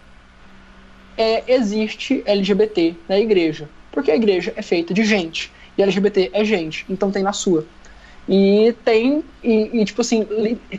É, 1.17 1.43
existe 1.47 2.23
LGBT 2.25 2.95
na 3.07 3.19
igreja, 3.19 3.69
porque 3.91 4.11
a 4.11 4.15
igreja 4.15 4.53
é 4.55 4.61
feita 4.61 4.93
de 4.93 5.03
gente, 5.03 5.51
e 5.77 5.83
LGBT 5.83 6.31
é 6.33 6.43
gente, 6.45 6.85
então 6.89 7.11
tem 7.11 7.21
na 7.21 7.33
sua. 7.33 7.65
E 8.27 8.73
tem, 8.85 9.23
e, 9.43 9.81
e 9.81 9.85
tipo 9.85 10.01
assim, 10.01 10.25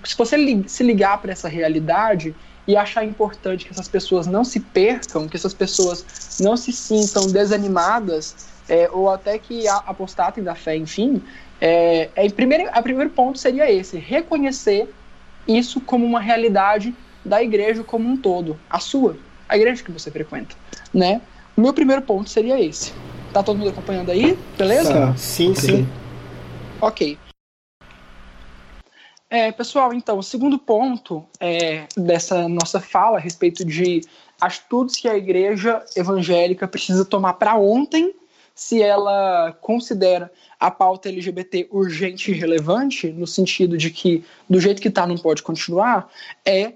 se 0.04 0.16
você 0.16 0.36
li, 0.36 0.64
se 0.68 0.82
ligar 0.82 1.20
para 1.20 1.32
essa 1.32 1.48
realidade 1.48 2.34
e 2.66 2.76
achar 2.76 3.04
importante 3.04 3.64
que 3.64 3.72
essas 3.72 3.88
pessoas 3.88 4.26
não 4.26 4.44
se 4.44 4.60
percam, 4.60 5.28
que 5.28 5.36
essas 5.36 5.52
pessoas 5.52 6.38
não 6.40 6.56
se 6.56 6.72
sintam 6.72 7.26
desanimadas, 7.30 8.50
é, 8.68 8.88
ou 8.92 9.10
até 9.10 9.38
que 9.38 9.66
apostatem 9.68 10.42
da 10.42 10.54
fé, 10.54 10.76
enfim, 10.76 11.20
é, 11.60 12.08
é, 12.14 12.28
primeiro, 12.30 12.68
a 12.72 12.82
primeiro 12.82 13.10
ponto 13.10 13.38
seria 13.38 13.70
esse: 13.70 13.98
reconhecer 13.98 14.92
isso 15.46 15.80
como 15.80 16.06
uma 16.06 16.20
realidade 16.20 16.94
da 17.24 17.42
igreja 17.42 17.84
como 17.84 18.08
um 18.08 18.16
todo, 18.16 18.58
a 18.70 18.78
sua, 18.78 19.16
a 19.48 19.56
igreja 19.56 19.82
que 19.82 19.92
você 19.92 20.10
frequenta, 20.10 20.54
né? 20.92 21.20
O 21.56 21.60
meu 21.60 21.74
primeiro 21.74 22.02
ponto 22.02 22.30
seria 22.30 22.60
esse. 22.60 22.92
Tá 23.32 23.42
todo 23.42 23.58
mundo 23.58 23.70
acompanhando 23.70 24.10
aí? 24.10 24.38
Beleza? 24.56 24.92
Tá. 24.92 25.16
Sim, 25.16 25.54
sim. 25.54 25.88
Ok. 26.80 27.18
É, 29.34 29.50
pessoal, 29.50 29.94
então, 29.94 30.18
o 30.18 30.22
segundo 30.22 30.58
ponto 30.58 31.24
é, 31.40 31.86
dessa 31.96 32.46
nossa 32.46 32.78
fala 32.78 33.16
a 33.16 33.20
respeito 33.20 33.64
de 33.64 34.02
atitudes 34.38 34.96
que 34.96 35.08
a 35.08 35.16
igreja 35.16 35.82
evangélica 35.96 36.68
precisa 36.68 37.02
tomar 37.02 37.32
para 37.32 37.56
ontem, 37.56 38.14
se 38.54 38.82
ela 38.82 39.56
considera 39.62 40.30
a 40.60 40.70
pauta 40.70 41.08
LGBT 41.08 41.66
urgente 41.70 42.30
e 42.30 42.34
relevante, 42.34 43.08
no 43.08 43.26
sentido 43.26 43.78
de 43.78 43.90
que 43.90 44.22
do 44.50 44.60
jeito 44.60 44.82
que 44.82 44.88
está 44.88 45.06
não 45.06 45.16
pode 45.16 45.42
continuar, 45.42 46.10
é 46.44 46.74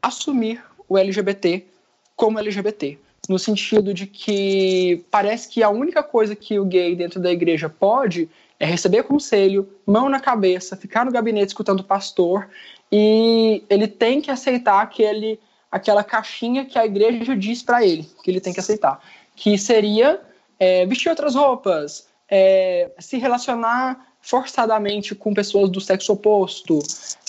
assumir 0.00 0.62
o 0.88 0.96
LGBT 0.96 1.66
como 2.14 2.38
LGBT. 2.38 2.96
No 3.28 3.40
sentido 3.40 3.92
de 3.92 4.06
que 4.06 5.04
parece 5.10 5.48
que 5.48 5.64
a 5.64 5.68
única 5.68 6.04
coisa 6.04 6.36
que 6.36 6.60
o 6.60 6.64
gay 6.64 6.94
dentro 6.94 7.18
da 7.18 7.32
igreja 7.32 7.68
pode 7.68 8.30
é 8.60 8.66
receber 8.66 9.04
conselho, 9.04 9.68
mão 9.86 10.08
na 10.08 10.20
cabeça, 10.20 10.76
ficar 10.76 11.04
no 11.04 11.12
gabinete 11.12 11.48
escutando 11.48 11.80
o 11.80 11.84
pastor 11.84 12.48
e 12.90 13.62
ele 13.70 13.86
tem 13.86 14.20
que 14.20 14.30
aceitar 14.30 14.80
aquele, 14.80 15.38
aquela 15.70 16.02
caixinha 16.02 16.64
que 16.64 16.78
a 16.78 16.84
igreja 16.84 17.36
diz 17.36 17.62
para 17.62 17.84
ele 17.84 18.08
que 18.22 18.30
ele 18.30 18.40
tem 18.40 18.52
que 18.52 18.60
aceitar, 18.60 19.00
que 19.36 19.56
seria 19.56 20.20
é, 20.58 20.84
vestir 20.86 21.08
outras 21.08 21.34
roupas, 21.34 22.08
é, 22.28 22.90
se 22.98 23.16
relacionar 23.16 24.06
forçadamente 24.20 25.14
com 25.14 25.32
pessoas 25.32 25.70
do 25.70 25.80
sexo 25.80 26.12
oposto, 26.12 26.80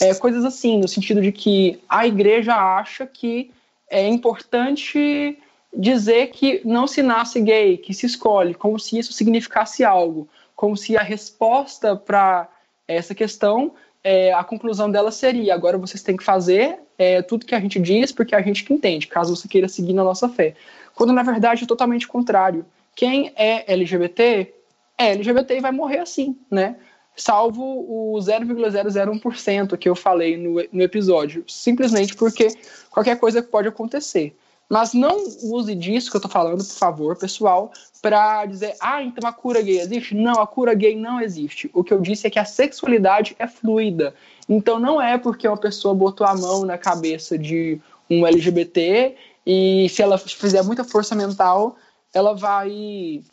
é, 0.01 0.13
coisas 0.15 0.43
assim, 0.43 0.79
no 0.79 0.87
sentido 0.87 1.21
de 1.21 1.31
que 1.31 1.79
a 1.87 2.07
igreja 2.07 2.55
acha 2.55 3.05
que 3.05 3.51
é 3.89 4.07
importante 4.07 5.37
dizer 5.75 6.27
que 6.31 6.61
não 6.65 6.87
se 6.87 7.03
nasce 7.03 7.39
gay, 7.39 7.77
que 7.77 7.93
se 7.93 8.07
escolhe, 8.07 8.55
como 8.55 8.79
se 8.79 8.97
isso 8.97 9.13
significasse 9.13 9.83
algo 9.83 10.27
como 10.59 10.75
se 10.75 10.97
a 10.97 11.01
resposta 11.01 11.95
para 11.95 12.49
essa 12.85 13.15
questão, 13.15 13.75
é, 14.03 14.33
a 14.33 14.43
conclusão 14.43 14.91
dela 14.91 15.09
seria: 15.09 15.53
agora 15.53 15.77
vocês 15.77 16.03
têm 16.03 16.17
que 16.17 16.23
fazer 16.23 16.79
é, 16.97 17.21
tudo 17.21 17.45
que 17.45 17.55
a 17.55 17.61
gente 17.61 17.79
diz, 17.79 18.11
porque 18.11 18.35
a 18.35 18.41
gente 18.41 18.65
que 18.65 18.73
entende, 18.73 19.07
caso 19.07 19.33
você 19.33 19.47
queira 19.47 19.69
seguir 19.69 19.93
na 19.93 20.03
nossa 20.03 20.27
fé. 20.27 20.55
Quando 20.93 21.13
na 21.13 21.23
verdade 21.23 21.63
é 21.63 21.67
totalmente 21.67 22.05
contrário. 22.05 22.65
Quem 22.93 23.31
é 23.37 23.71
LGBT 23.71 24.53
é 24.97 25.11
LGBT 25.11 25.55
e 25.55 25.61
vai 25.61 25.71
morrer 25.71 25.99
assim, 25.99 26.37
né? 26.51 26.75
Salvo 27.15 27.63
o 27.63 28.17
0,001% 28.19 29.77
que 29.77 29.87
eu 29.87 29.95
falei 29.95 30.35
no, 30.35 30.61
no 30.73 30.81
episódio, 30.81 31.45
simplesmente 31.47 32.17
porque 32.17 32.49
qualquer 32.91 33.17
coisa 33.17 33.41
pode 33.41 33.69
acontecer. 33.69 34.35
Mas 34.69 34.93
não 34.93 35.17
use 35.41 35.73
disso 35.73 36.11
que 36.11 36.17
eu 36.17 36.21
tô 36.21 36.29
falando, 36.29 36.63
por 36.63 36.73
favor, 36.73 37.17
pessoal, 37.17 37.71
para 38.01 38.45
dizer, 38.45 38.75
ah, 38.79 39.01
então 39.01 39.27
a 39.27 39.33
cura 39.33 39.61
gay 39.61 39.79
existe? 39.79 40.13
Não, 40.13 40.39
a 40.39 40.45
cura 40.45 40.75
gay 40.75 40.95
não 40.95 41.19
existe. 41.19 41.69
O 41.73 41.83
que 41.83 41.91
eu 41.91 41.99
disse 41.99 42.27
é 42.27 42.29
que 42.29 42.37
a 42.37 42.45
sexualidade 42.45 43.35
é 43.39 43.47
fluida. 43.47 44.13
Então 44.47 44.79
não 44.79 45.01
é 45.01 45.17
porque 45.17 45.47
uma 45.47 45.57
pessoa 45.57 45.95
botou 45.95 46.25
a 46.25 46.35
mão 46.35 46.65
na 46.65 46.77
cabeça 46.77 47.37
de 47.37 47.81
um 48.09 48.25
LGBT 48.27 49.15
e 49.45 49.89
se 49.89 50.03
ela 50.03 50.17
fizer 50.19 50.63
muita 50.63 50.83
força 50.83 51.15
mental, 51.15 51.75
ela 52.13 52.35
vai 52.35 53.23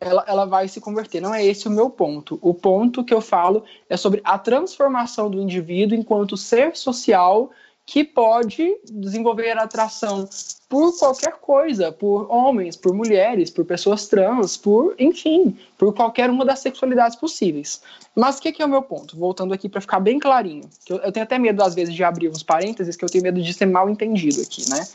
ela, 0.00 0.24
ela 0.26 0.44
vai 0.44 0.68
se 0.68 0.80
converter. 0.80 1.20
Não 1.20 1.34
é 1.34 1.44
esse 1.44 1.68
o 1.68 1.70
meu 1.70 1.90
ponto. 1.90 2.38
O 2.40 2.54
ponto 2.54 3.04
que 3.04 3.12
eu 3.12 3.20
falo 3.20 3.64
é 3.88 3.96
sobre 3.96 4.20
a 4.24 4.38
transformação 4.38 5.30
do 5.30 5.40
indivíduo 5.40 5.98
enquanto 5.98 6.36
ser 6.36 6.76
social 6.76 7.50
que 7.88 8.04
pode 8.04 8.76
desenvolver 8.84 9.56
atração 9.56 10.28
por 10.68 10.94
qualquer 10.98 11.32
coisa, 11.38 11.90
por 11.90 12.30
homens, 12.30 12.76
por 12.76 12.92
mulheres, 12.92 13.48
por 13.48 13.64
pessoas 13.64 14.06
trans, 14.06 14.58
por, 14.58 14.94
enfim, 14.98 15.56
por 15.78 15.94
qualquer 15.94 16.28
uma 16.28 16.44
das 16.44 16.58
sexualidades 16.58 17.16
possíveis. 17.16 17.80
Mas 18.14 18.36
o 18.36 18.42
que, 18.42 18.52
que, 18.52 18.60
é 18.60 18.66
o 18.66 18.68
meu 18.68 18.82
ponto? 18.82 19.16
Voltando 19.16 19.54
aqui 19.54 19.70
para 19.70 19.80
ficar 19.80 20.00
bem 20.00 20.18
clarinho, 20.18 20.68
eu, 20.86 20.98
eu, 20.98 21.10
tenho 21.10 21.24
até 21.24 21.38
medo 21.38 21.62
às 21.62 21.74
vezes 21.74 21.94
de 21.94 22.04
abrir 22.04 22.28
uns 22.28 22.42
parênteses, 22.42 22.94
que 22.94 23.02
eu 23.02 23.08
tenho 23.08 23.24
medo 23.24 23.40
de 23.40 23.54
ser 23.54 23.64
mal 23.64 23.88
entendido 23.88 24.42
aqui, 24.42 24.68
né? 24.68 24.86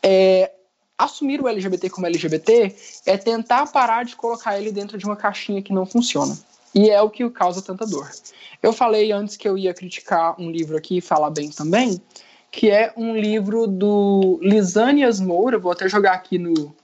É, 0.00 0.52
assumir 0.96 1.40
o 1.40 1.48
LGBT 1.48 1.90
como 1.90 2.06
LGBT 2.06 2.76
é 3.06 3.16
tentar 3.16 3.72
parar 3.72 4.04
de 4.04 4.14
colocar 4.14 4.56
ele 4.56 4.70
dentro 4.70 4.96
de 4.96 5.04
uma 5.04 5.16
caixinha 5.16 5.60
que 5.60 5.72
não 5.72 5.84
funciona. 5.84 6.38
E 6.72 6.90
é 6.90 7.02
o 7.02 7.10
que 7.10 7.28
causa 7.30 7.60
tanta 7.60 7.84
dor. 7.84 8.08
Eu 8.62 8.72
falei 8.72 9.10
antes 9.10 9.36
que 9.36 9.48
eu 9.48 9.58
ia 9.58 9.74
criticar 9.74 10.40
um 10.40 10.48
livro 10.48 10.76
aqui 10.76 10.98
e 10.98 11.00
falar 11.00 11.30
bem 11.30 11.50
também, 11.50 12.00
que 12.56 12.70
é 12.70 12.90
um 12.96 13.14
livro 13.14 13.66
do 13.66 14.40
Lisânias 14.42 15.20
Moura, 15.20 15.58
vou 15.58 15.70
até 15.70 15.86
jogar 15.90 16.14
aqui 16.14 16.38
no, 16.38 16.74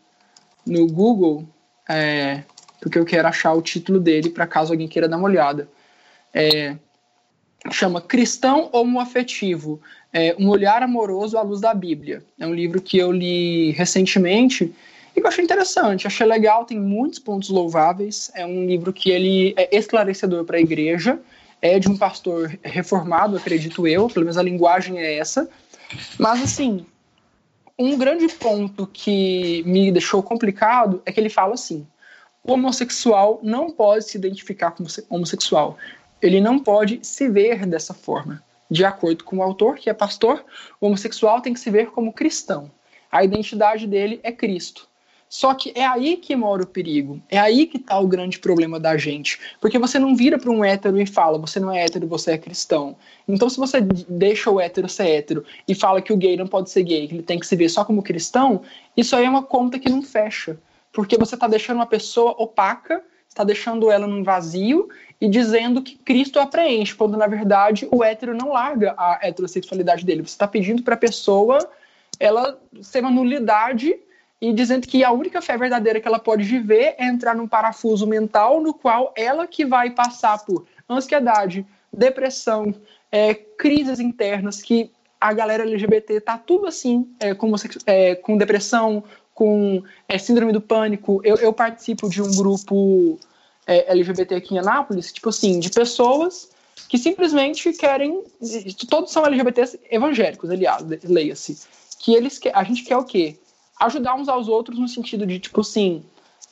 no 0.67 0.87
Google, 0.87 1.49
é, 1.89 2.43
porque 2.79 2.99
eu 2.99 3.07
quero 3.07 3.27
achar 3.27 3.55
o 3.55 3.63
título 3.63 3.99
dele 3.99 4.29
para 4.29 4.47
caso 4.47 4.75
alguém 4.75 4.87
queira 4.87 5.09
dar 5.09 5.17
uma 5.17 5.29
olhada. 5.29 5.67
É, 6.35 6.77
chama 7.71 8.03
Cristão 8.03 8.69
Homoafetivo, 8.71 9.81
é, 10.13 10.37
Um 10.39 10.51
Olhar 10.51 10.83
Amoroso 10.83 11.39
à 11.39 11.43
Luz 11.43 11.63
da 11.63 11.73
Bíblia. 11.73 12.23
É 12.39 12.47
um 12.47 12.53
livro 12.53 12.83
que 12.83 12.99
eu 12.99 13.11
li 13.11 13.71
recentemente 13.71 14.75
e 15.17 15.21
que 15.23 15.27
eu 15.27 15.29
achei 15.29 15.43
interessante, 15.43 16.07
achei 16.07 16.27
legal, 16.27 16.67
tem 16.67 16.79
muitos 16.79 17.19
pontos 17.19 17.49
louváveis. 17.49 18.31
É 18.35 18.45
um 18.45 18.67
livro 18.67 18.93
que 18.93 19.11
ele 19.11 19.55
é 19.57 19.75
esclarecedor 19.75 20.45
para 20.45 20.59
a 20.59 20.61
igreja, 20.61 21.19
é 21.63 21.79
de 21.79 21.89
um 21.89 21.97
pastor 21.97 22.59
reformado, 22.63 23.37
acredito 23.37 23.87
eu, 23.87 24.09
pelo 24.09 24.27
menos 24.27 24.37
a 24.37 24.43
linguagem 24.43 24.99
é 24.99 25.17
essa. 25.17 25.49
Mas, 26.19 26.43
assim, 26.43 26.85
um 27.79 27.97
grande 27.97 28.29
ponto 28.29 28.87
que 28.87 29.63
me 29.65 29.91
deixou 29.93 30.23
complicado 30.23 31.01
é 31.07 31.13
que 31.13 31.21
ele 31.21 31.31
fala 31.31 31.55
assim: 31.55 31.87
o 32.43 32.53
homossexual 32.53 33.39
não 33.43 33.71
pode 33.71 34.05
se 34.05 34.19
identificar 34.19 34.73
como 34.73 34.89
homossexual. 35.09 35.79
Ele 36.21 36.41
não 36.41 36.59
pode 36.59 37.01
se 37.03 37.29
ver 37.29 37.65
dessa 37.67 37.95
forma. 37.95 38.43
De 38.71 38.85
acordo 38.85 39.23
com 39.25 39.39
o 39.39 39.43
autor, 39.43 39.77
que 39.77 39.91
é 39.91 39.95
pastor, 39.95 40.45
o 40.81 40.87
homossexual 40.87 41.41
tem 41.41 41.53
que 41.53 41.61
se 41.61 41.71
ver 41.71 41.91
como 41.91 42.13
cristão. 42.13 42.71
A 43.11 43.23
identidade 43.23 43.87
dele 43.87 44.19
é 44.23 44.33
Cristo. 44.33 44.89
Só 45.33 45.55
que 45.55 45.73
é 45.75 45.87
aí 45.87 46.19
que 46.19 46.37
mora 46.37 46.63
o 46.63 46.67
perigo. 46.67 47.19
É 47.31 47.39
aí 47.39 47.65
que 47.65 47.79
está 47.79 47.99
o 47.99 48.07
grande 48.07 48.39
problema 48.39 48.79
da 48.79 48.99
gente. 48.99 49.41
Porque 49.63 49.79
você 49.79 49.99
não 49.99 50.15
vira 50.15 50.39
para 50.39 50.51
um 50.51 50.63
hétero 50.63 51.01
e 51.01 51.07
fala, 51.07 51.39
você 51.39 51.59
não 51.59 51.73
é 51.73 51.83
hétero, 51.83 52.07
você 52.07 52.33
é 52.33 52.39
cristão. 52.39 52.95
Então, 53.27 53.49
se 53.49 53.57
você 53.57 53.81
deixa 53.81 54.51
o 54.51 54.61
hétero 54.61 54.91
ser 54.91 55.07
hétero 55.09 55.43
e 55.67 55.75
fala 55.75 56.03
que 56.03 56.13
o 56.13 56.19
gay 56.19 56.37
não 56.37 56.47
pode 56.47 56.69
ser 56.69 56.83
gay, 56.83 57.09
que 57.09 57.15
ele 57.15 57.23
tem 57.23 57.39
que 57.39 57.47
se 57.47 57.57
ver 57.57 57.71
só 57.71 57.83
como 57.83 58.03
cristão, 58.03 58.61
isso 58.95 59.17
aí 59.17 59.25
é 59.25 59.31
uma 59.31 59.43
conta 59.43 59.79
que 59.79 59.89
não 59.89 60.03
fecha. 60.03 60.59
Porque 60.93 61.17
você 61.17 61.35
está 61.35 61.49
deixando 61.49 61.77
uma 61.77 61.87
pessoa 61.87 62.33
opaca, 62.33 63.03
está 63.27 63.43
deixando 63.43 63.91
ela 63.91 64.07
num 64.07 64.23
vazio 64.23 64.91
e 65.19 65.31
dizendo 65.31 65.81
que 65.81 65.95
Cristo 65.95 66.41
a 66.41 66.47
preenche, 66.47 66.95
quando 66.95 67.17
na 67.17 67.27
verdade 67.27 67.89
o 67.91 68.05
hétero 68.05 68.37
não 68.37 68.53
larga 68.53 68.95
a 68.99 69.19
heterossexualidade 69.23 70.05
dele. 70.05 70.21
Você 70.21 70.35
está 70.35 70.47
pedindo 70.47 70.83
para 70.83 70.93
a 70.93 70.99
pessoa 70.99 71.71
ela 72.21 72.61
ser 72.83 73.01
uma 73.01 73.11
nulidade 73.11 73.99
e 74.43 74.53
dizendo 74.53 74.89
que 74.89 75.05
a 75.05 75.13
única 75.13 75.41
fé 75.41 75.57
verdadeira 75.57 76.01
que 76.01 76.09
ela 76.09 76.19
pode 76.19 76.43
viver 76.43 76.97
é 76.99 77.07
entrar 77.07 77.33
num 77.33 77.47
parafuso 77.47 78.09
mental 78.09 78.61
no 78.61 78.75
qual 78.75 79.15
ela 79.17 79.47
que 79.47 79.65
vai 79.65 79.91
passar 79.91 80.45
por 80.45 80.67
ansiedade, 80.91 81.65
depressão, 81.93 82.75
é, 83.13 83.35
crises 83.35 84.01
internas, 84.01 84.61
que 84.61 84.91
a 85.21 85.33
galera 85.33 85.63
LGBT 85.63 86.21
tá 86.21 86.37
tudo 86.37 86.67
assim, 86.67 87.09
é, 87.21 87.33
com, 87.33 87.55
é, 87.87 88.17
com 88.17 88.37
depressão, 88.37 89.05
com 89.33 89.81
é, 90.09 90.19
síndrome 90.19 90.53
do 90.53 90.61
pânico. 90.61 91.21
Eu, 91.23 91.37
eu, 91.37 91.53
participo 91.53 92.11
de 92.11 92.21
um 92.21 92.35
grupo 92.35 93.21
é, 93.65 93.93
LGBT 93.93 94.35
aqui 94.35 94.57
em 94.57 94.59
Anápolis, 94.59 95.13
tipo 95.13 95.29
assim, 95.29 95.61
de 95.61 95.71
pessoas 95.71 96.51
que 96.89 96.99
simplesmente 96.99 97.73
querem. 97.75 98.25
Todos 98.91 99.13
são 99.13 99.25
LGBTs 99.25 99.79
evangélicos, 99.89 100.51
aliás, 100.51 100.85
leia-se. 101.05 101.61
Que 102.01 102.17
eles 102.17 102.41
a 102.53 102.65
gente 102.65 102.83
quer 102.83 102.97
o 102.97 103.05
quê? 103.05 103.37
Ajudar 103.87 104.15
uns 104.15 104.29
aos 104.29 104.49
outros 104.49 104.79
no 104.79 104.89
sentido 104.89 105.27
de, 105.27 105.39
tipo 105.39 105.61
assim, 105.61 106.03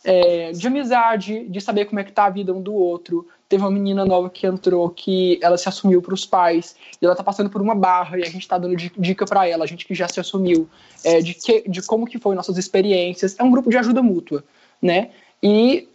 é, 0.04 0.52
de 0.52 0.66
amizade, 0.66 1.46
de 1.48 1.60
saber 1.60 1.84
como 1.84 2.00
é 2.00 2.04
que 2.04 2.12
tá 2.12 2.24
a 2.24 2.30
vida 2.30 2.52
um 2.52 2.62
do 2.62 2.74
outro. 2.74 3.26
Teve 3.48 3.62
uma 3.62 3.70
menina 3.70 4.04
nova 4.04 4.30
que 4.30 4.46
entrou 4.46 4.88
que 4.90 5.38
ela 5.42 5.58
se 5.58 5.68
assumiu 5.68 6.00
para 6.00 6.14
os 6.14 6.24
pais 6.24 6.76
e 7.00 7.04
ela 7.04 7.16
tá 7.16 7.22
passando 7.22 7.50
por 7.50 7.60
uma 7.60 7.74
barra 7.74 8.18
e 8.18 8.22
a 8.22 8.30
gente 8.30 8.46
tá 8.46 8.56
dando 8.56 8.76
dica 8.76 9.26
para 9.26 9.46
ela, 9.48 9.64
a 9.64 9.66
gente 9.66 9.84
que 9.84 9.94
já 9.94 10.08
se 10.08 10.20
assumiu, 10.20 10.68
é, 11.04 11.20
de, 11.20 11.34
que, 11.34 11.68
de 11.68 11.82
como 11.82 12.06
que 12.06 12.18
foi 12.18 12.34
nossas 12.34 12.56
experiências. 12.56 13.36
É 13.38 13.42
um 13.42 13.50
grupo 13.50 13.70
de 13.70 13.76
ajuda 13.76 14.02
mútua, 14.02 14.44
né? 14.80 15.10
E 15.42 15.88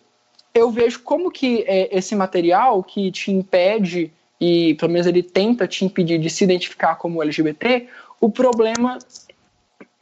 eu 0.54 0.70
vejo 0.70 1.02
como 1.02 1.32
que 1.32 1.64
é, 1.68 1.98
esse 1.98 2.16
material 2.16 2.84
que 2.84 3.12
te 3.12 3.32
impede 3.32 4.12
e 4.40 4.74
pelo 4.76 4.92
menos 4.92 5.08
ele 5.08 5.24
tenta 5.24 5.68
te 5.68 5.86
impedir 5.86 6.20
de 6.20 6.30
se 6.30 6.44
identificar 6.44 6.96
como 6.96 7.22
LGBT, 7.22 7.88
o 8.20 8.30
problema 8.30 8.98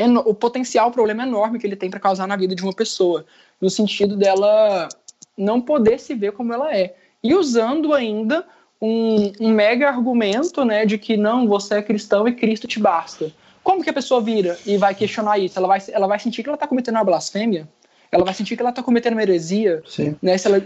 o 0.07 0.33
potencial 0.33 0.91
problema 0.91 1.23
enorme 1.23 1.59
que 1.59 1.67
ele 1.67 1.75
tem 1.75 1.89
para 1.89 1.99
causar 1.99 2.27
na 2.27 2.35
vida 2.35 2.55
de 2.55 2.63
uma 2.63 2.73
pessoa, 2.73 3.25
no 3.61 3.69
sentido 3.69 4.15
dela 4.15 4.89
não 5.37 5.61
poder 5.61 5.99
se 5.99 6.13
ver 6.13 6.33
como 6.33 6.53
ela 6.53 6.75
é. 6.75 6.95
E 7.23 7.33
usando 7.33 7.93
ainda 7.93 8.45
um, 8.81 9.31
um 9.39 9.49
mega 9.49 9.87
argumento, 9.87 10.65
né, 10.65 10.85
de 10.85 10.97
que 10.97 11.15
não, 11.15 11.47
você 11.47 11.75
é 11.75 11.81
cristão 11.81 12.27
e 12.27 12.33
Cristo 12.33 12.67
te 12.67 12.79
basta. 12.79 13.31
Como 13.63 13.81
que 13.81 13.89
a 13.89 13.93
pessoa 13.93 14.19
vira 14.19 14.57
e 14.65 14.75
vai 14.75 14.93
questionar 14.93 15.39
isso? 15.39 15.57
Ela 15.57 15.67
vai, 15.67 15.79
ela 15.89 16.07
vai 16.07 16.19
sentir 16.19 16.43
que 16.43 16.49
ela 16.49 16.55
está 16.55 16.67
cometendo 16.67 16.95
uma 16.95 17.03
blasfêmia? 17.03 17.67
Ela 18.13 18.23
vai 18.23 18.33
sentir 18.33 18.55
que 18.55 18.61
ela 18.61 18.69
está 18.69 18.83
cometendo 18.83 19.13
uma 19.13 19.23
heresia? 19.23 19.81
Sim. 19.87 20.15
Né? 20.21 20.37
Se 20.37 20.47
ela, 20.47 20.61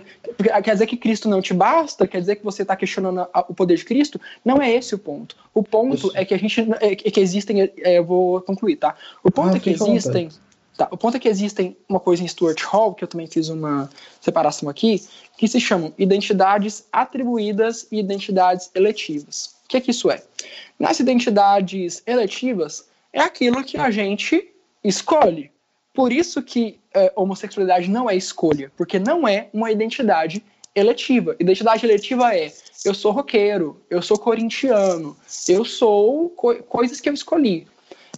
quer 0.62 0.74
dizer 0.74 0.86
que 0.86 0.98
Cristo 0.98 1.30
não 1.30 1.41
te 1.41 1.54
basta? 1.54 2.06
Quer 2.06 2.20
dizer 2.20 2.36
que 2.36 2.43
você 2.43 2.62
está 2.62 2.76
questionando 2.76 3.22
a, 3.34 3.45
o 3.48 3.54
poder 3.54 3.78
de 3.78 3.86
Cristo? 3.86 4.20
Não 4.43 4.62
é 4.62 4.70
esse 4.74 4.93
o 4.93 5.00
ponto. 5.00 5.38
O 5.54 5.64
ponto 5.64 5.95
isso. 5.95 6.12
é 6.14 6.26
que 6.26 6.34
a 6.34 6.38
gente 6.38 6.68
é, 6.82 6.93
que 6.93 7.20
existem. 7.22 7.62
É, 7.62 7.98
eu 7.98 8.04
vou 8.04 8.41
concluir, 8.41 8.76
tá? 8.76 8.95
O 9.24 9.32
ponto 9.32 9.54
ah, 9.54 9.58
é 9.58 9.60
que 9.62 9.70
existem. 9.70 10.30
Tá, 10.76 10.89
o 10.91 10.98
ponto 10.98 11.16
é 11.16 11.20
que 11.20 11.30
existem 11.30 11.76
uma 11.88 12.00
coisa 12.00 12.22
em 12.22 12.28
Stuart 12.28 12.62
Hall, 12.64 12.93
que 12.93 13.04
eu 13.04 13.08
também 13.08 13.26
fiz 13.26 13.48
uma 13.48 13.89
separação 14.20 14.68
aqui, 14.68 15.02
que 15.38 15.48
se 15.48 15.60
chamam 15.60 15.93
identidades 15.98 16.86
atribuídas 16.91 17.88
e 17.91 17.98
identidades 17.98 18.70
eletivas. 18.76 19.56
O 19.66 19.70
que 19.70 19.78
é 19.78 19.82
que 19.82 19.91
isso 19.91 20.12
é? 20.12 20.22
Nas 20.78 21.00
identidades 21.00 22.04
eletivas, 22.06 22.88
é 23.12 23.22
aquilo 23.22 23.64
que 23.64 23.78
a 23.78 23.89
gente 23.89 24.54
escolhe. 24.84 25.50
Por 25.98 26.14
isso 26.14 26.43
que 26.43 26.80
é, 26.93 27.12
homossexualidade 27.16 27.89
não 27.89 28.08
é 28.08 28.16
escolha, 28.16 28.72
porque 28.78 29.00
não 29.00 29.28
é 29.28 29.50
uma 29.52 29.72
identidade 29.72 30.43
eletiva. 30.76 31.36
Identidade 31.39 31.84
eletiva 31.84 32.36
é 32.36 32.54
eu 32.86 32.93
sou 32.93 33.12
roqueiro, 33.12 33.82
eu 33.89 34.00
sou 34.00 34.16
corintiano, 34.16 35.18
eu 35.50 35.66
sou 35.66 36.30
co 36.30 36.54
coisas 36.66 37.02
que 37.02 37.10
eu 37.10 37.16
escolhi. 37.16 37.66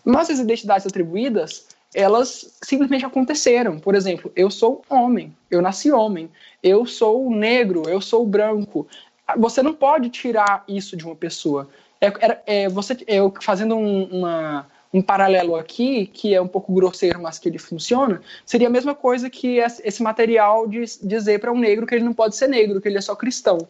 Mas 0.04 0.30
as 0.30 0.40
identidades 0.40 0.86
atribuídas 0.86 1.68
elas 1.96 2.58
simplesmente 2.62 3.06
aconteceram. 3.06 3.80
Por 3.80 3.96
exemplo, 3.96 4.30
eu 4.36 4.52
sou 4.52 4.82
homem, 4.90 5.34
eu 5.50 5.62
nasci 5.62 5.90
homem, 5.90 6.30
eu 6.62 6.86
sou 6.86 7.32
negro, 7.32 7.84
eu 7.88 8.02
sou 8.02 8.26
branco. 8.26 8.86
Você 9.38 9.64
não 9.64 9.74
pode 9.74 10.10
tirar 10.10 10.66
isso 10.68 10.98
de 10.98 11.06
uma 11.06 11.16
pessoa. 11.16 11.70
É, 12.02 12.08
é, 12.08 12.42
é 12.46 12.70
você, 12.70 12.98
eu 13.08 13.34
fazendo 13.42 13.78
um, 13.78 14.04
uma, 14.04 14.68
um 14.94 15.02
paralelo 15.02 15.56
aqui, 15.56 16.08
que 16.08 16.34
é 16.34 16.42
um 16.42 16.48
pouco 16.48 16.74
grosseiro, 16.74 17.22
mas 17.22 17.38
que 17.38 17.48
ele 17.48 17.60
funciona, 17.60 18.22
seria 18.46 18.68
a 18.68 18.72
mesma 18.72 18.96
coisa 18.96 19.30
que 19.30 19.58
esse 19.58 20.02
material 20.02 20.68
de 20.68 20.84
dizer 21.04 21.40
para 21.40 21.52
um 21.52 21.60
negro 21.60 21.86
que 21.86 21.96
ele 21.96 22.04
não 22.04 22.14
pode 22.14 22.36
ser 22.36 22.48
negro, 22.48 22.82
que 22.82 22.88
ele 22.88 22.98
é 22.98 23.02
só 23.02 23.16
cristão. 23.16 23.68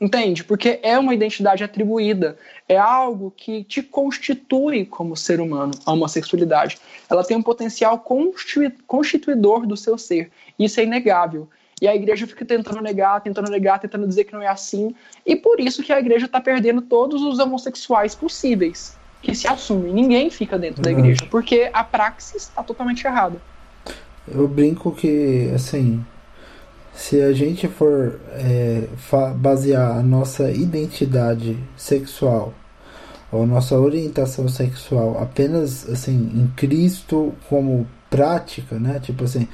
Entende? 0.00 0.42
Porque 0.42 0.80
é 0.82 0.98
uma 0.98 1.14
identidade 1.14 1.62
atribuída, 1.62 2.36
é 2.68 2.76
algo 2.76 3.32
que 3.36 3.62
te 3.62 3.80
constitui 3.80 4.84
como 4.84 5.16
ser 5.16 5.40
humano, 5.40 5.72
a 5.86 5.92
homossexualidade. 5.92 6.78
Ela 7.08 7.22
tem 7.22 7.36
um 7.36 7.42
potencial 7.42 8.04
constituidor 8.86 9.66
do 9.66 9.76
seu 9.76 9.96
ser, 9.96 10.30
isso 10.58 10.80
é 10.80 10.82
inegável. 10.82 11.48
E 11.80 11.86
a 11.86 11.94
igreja 11.94 12.26
fica 12.26 12.44
tentando 12.44 12.80
negar, 12.80 13.20
tentando 13.20 13.50
negar, 13.50 13.78
tentando 13.78 14.06
dizer 14.06 14.24
que 14.24 14.32
não 14.32 14.42
é 14.42 14.48
assim. 14.48 14.94
E 15.24 15.36
por 15.36 15.60
isso 15.60 15.82
que 15.82 15.92
a 15.92 15.98
igreja 15.98 16.26
está 16.26 16.40
perdendo 16.40 16.82
todos 16.82 17.22
os 17.22 17.38
homossexuais 17.38 18.14
possíveis 18.14 18.96
que 19.24 19.34
se 19.34 19.48
assumem. 19.48 19.92
Ninguém 19.92 20.30
fica 20.30 20.58
dentro 20.58 20.82
da 20.82 20.90
igreja, 20.90 21.26
porque 21.30 21.70
a 21.72 21.82
praxis 21.82 22.42
está 22.42 22.62
totalmente 22.62 23.04
errada. 23.06 23.36
Eu 24.28 24.46
brinco 24.46 24.92
que, 24.92 25.50
assim, 25.54 26.04
se 26.94 27.20
a 27.20 27.32
gente 27.32 27.66
for 27.66 28.20
é, 28.32 28.84
basear 29.36 29.98
a 29.98 30.02
nossa 30.02 30.50
identidade 30.50 31.58
sexual 31.76 32.54
ou 33.32 33.46
nossa 33.46 33.76
orientação 33.76 34.48
sexual 34.48 35.20
apenas 35.20 35.88
assim 35.90 36.14
em 36.34 36.46
Cristo 36.54 37.34
como 37.48 37.84
prática, 38.08 38.78
né? 38.78 39.00
Tipo 39.00 39.24
assim, 39.24 39.48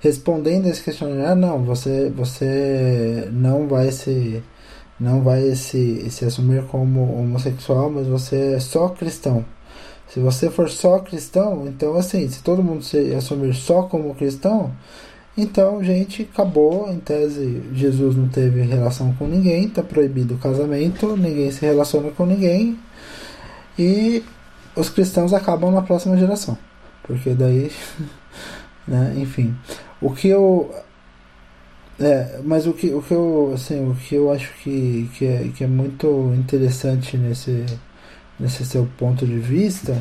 respondendo 0.00 0.66
esse 0.66 0.82
questionário, 0.82 1.26
ah, 1.26 1.34
não, 1.34 1.62
você 1.62 2.10
você 2.10 3.28
não 3.30 3.68
vai 3.68 3.92
se 3.92 4.42
não 4.98 5.22
vai 5.22 5.54
se, 5.54 6.10
se 6.10 6.24
assumir 6.24 6.64
como 6.64 7.18
homossexual, 7.18 7.90
mas 7.90 8.06
você 8.06 8.54
é 8.54 8.60
só 8.60 8.88
cristão. 8.88 9.44
Se 10.08 10.20
você 10.20 10.50
for 10.50 10.70
só 10.70 10.98
cristão, 11.00 11.66
então 11.66 11.96
assim, 11.96 12.28
se 12.28 12.42
todo 12.42 12.62
mundo 12.62 12.82
se 12.82 13.14
assumir 13.14 13.54
só 13.54 13.82
como 13.82 14.14
cristão, 14.14 14.72
então, 15.38 15.84
gente, 15.84 16.28
acabou. 16.32 16.90
Em 16.90 16.98
tese, 16.98 17.62
Jesus 17.72 18.16
não 18.16 18.28
teve 18.28 18.60
relação 18.62 19.14
com 19.14 19.28
ninguém, 19.28 19.66
está 19.66 19.84
proibido 19.84 20.34
o 20.34 20.38
casamento, 20.38 21.16
ninguém 21.16 21.52
se 21.52 21.64
relaciona 21.64 22.10
com 22.10 22.26
ninguém. 22.26 22.76
E 23.78 24.24
os 24.74 24.90
cristãos 24.90 25.32
acabam 25.32 25.70
na 25.70 25.80
próxima 25.80 26.16
geração. 26.16 26.58
Porque 27.04 27.30
daí. 27.30 27.70
né, 28.86 29.14
enfim. 29.16 29.56
O 30.00 30.10
que 30.12 30.28
eu. 30.28 30.74
É, 32.00 32.40
mas 32.44 32.66
o 32.66 32.72
que, 32.72 32.94
o 32.94 33.02
que 33.02 33.12
eu 33.12 33.52
assim, 33.54 33.90
o 33.90 33.94
que 33.94 34.14
eu 34.14 34.30
acho 34.30 34.52
que, 34.62 35.10
que, 35.14 35.26
é, 35.26 35.50
que 35.54 35.64
é 35.64 35.66
muito 35.66 36.32
interessante 36.36 37.16
nesse, 37.16 37.66
nesse 38.38 38.64
seu 38.64 38.86
ponto 38.96 39.26
de 39.26 39.36
vista 39.38 40.00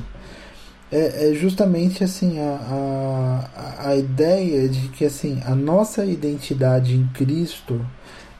é, 0.91 1.31
é 1.31 1.33
justamente 1.33 2.03
assim 2.03 2.39
a, 2.39 3.49
a, 3.55 3.89
a 3.89 3.95
ideia 3.95 4.69
de 4.69 4.89
que 4.89 5.05
assim 5.05 5.41
a 5.43 5.55
nossa 5.55 6.05
identidade 6.05 6.95
em 6.95 7.07
Cristo 7.07 7.83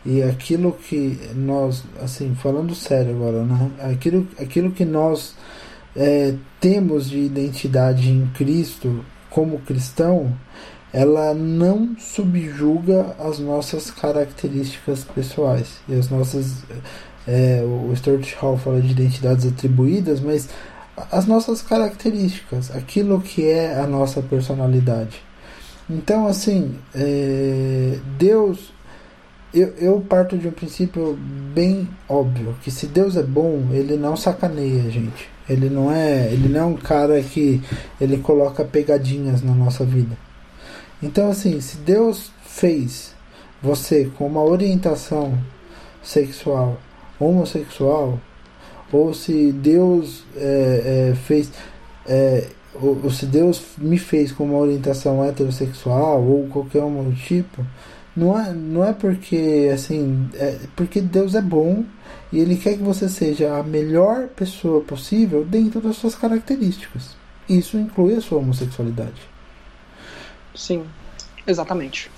e 0.06 0.22
aquilo 0.22 0.74
que 0.74 1.20
nós 1.36 1.84
assim 2.02 2.36
falando 2.36 2.76
sério 2.76 3.16
agora 3.16 3.44
né? 3.44 3.72
Aquilo, 3.92 4.28
aquilo 4.40 4.72
que 4.72 4.86
nós 4.86 5.36
é, 5.96 6.36
temos 6.62 7.10
de 7.10 7.18
identidade 7.18 8.10
em 8.10 8.28
Cristo 8.36 9.04
como 9.32 9.60
cristão 9.60 10.32
ela 10.94 11.34
não 11.34 11.96
subjuga 12.00 13.16
as 13.20 13.40
nossas 13.40 13.92
características 13.92 15.04
pessoais 15.04 15.80
e 15.88 15.94
as 15.94 16.10
nossas 16.10 16.64
é, 17.28 17.62
o 17.64 17.94
Stuart 17.96 18.34
Hall 18.36 18.58
fala 18.58 18.82
de 18.82 18.92
identidades 18.92 19.46
atribuídas 19.46 20.20
mas 20.20 20.50
as 21.12 21.28
nossas 21.28 21.62
características, 21.62 22.76
aquilo 22.76 23.22
que 23.22 23.48
é 23.48 23.80
a 23.80 23.86
nossa 23.86 24.22
personalidade. 24.22 25.22
Então, 25.90 26.28
assim, 26.28 26.76
é, 26.94 28.00
Deus, 28.18 28.74
eu, 29.54 29.68
eu 29.78 30.02
parto 30.02 30.38
de 30.38 30.48
um 30.48 30.52
princípio 30.52 31.18
bem 31.54 31.88
óbvio, 32.10 32.56
que 32.62 32.72
se 32.72 32.88
Deus 32.88 33.16
é 33.16 33.24
bom, 33.24 33.68
ele 33.72 33.96
não 33.96 34.18
sacaneia 34.18 34.84
a 34.84 34.90
gente. 34.90 35.30
Ele 35.48 35.70
não 35.70 35.92
é, 35.92 36.30
ele 36.32 36.50
não 36.50 36.60
é 36.60 36.66
um 36.66 36.76
cara 36.76 37.22
que 37.22 37.62
ele 38.02 38.18
coloca 38.18 38.66
pegadinhas 38.66 39.42
na 39.42 39.54
nossa 39.54 39.86
vida. 39.86 40.18
Então, 41.02 41.30
assim, 41.30 41.62
se 41.62 41.78
Deus 41.78 42.32
fez 42.44 43.16
você 43.62 44.12
com 44.18 44.26
uma 44.26 44.44
orientação 44.44 45.38
sexual 46.02 46.80
homossexual, 47.20 48.20
ou 48.92 49.14
se 49.14 49.52
Deus 49.52 50.24
é, 50.36 51.10
é, 51.12 51.16
fez 51.16 51.52
é, 52.08 52.48
ou, 52.74 53.00
ou, 53.04 53.12
se 53.12 53.26
Deus 53.26 53.62
me 53.78 53.98
fez 53.98 54.32
com 54.32 54.46
uma 54.46 54.58
orientação 54.58 55.24
heterossexual 55.24 56.24
ou 56.24 56.48
qualquer 56.48 56.84
um 56.84 57.12
tipo 57.12 57.66
não 58.16 58.40
é, 58.40 58.54
não 58.54 58.86
é 58.86 58.94
porque 58.94 59.70
assim 59.74 60.30
é 60.36 60.58
porque 60.76 61.02
Deus 61.02 61.36
é 61.36 61.42
bom 61.42 61.84
e 62.32 62.40
ele 62.40 62.56
quer 62.56 62.78
que 62.78 62.84
você 62.84 63.10
seja 63.10 63.58
a 63.58 63.64
melhor 63.64 64.28
pessoa 64.30 64.82
possível 64.82 65.44
dentro 65.44 65.82
das 65.82 65.96
suas 65.98 66.16
características. 66.16 67.16
Isso 67.50 67.78
inclui 67.78 68.16
a 68.16 68.22
sua 68.22 68.40
homossexualidade 68.40 69.37
sim. 70.58 70.86
Exatamente. 71.46 72.12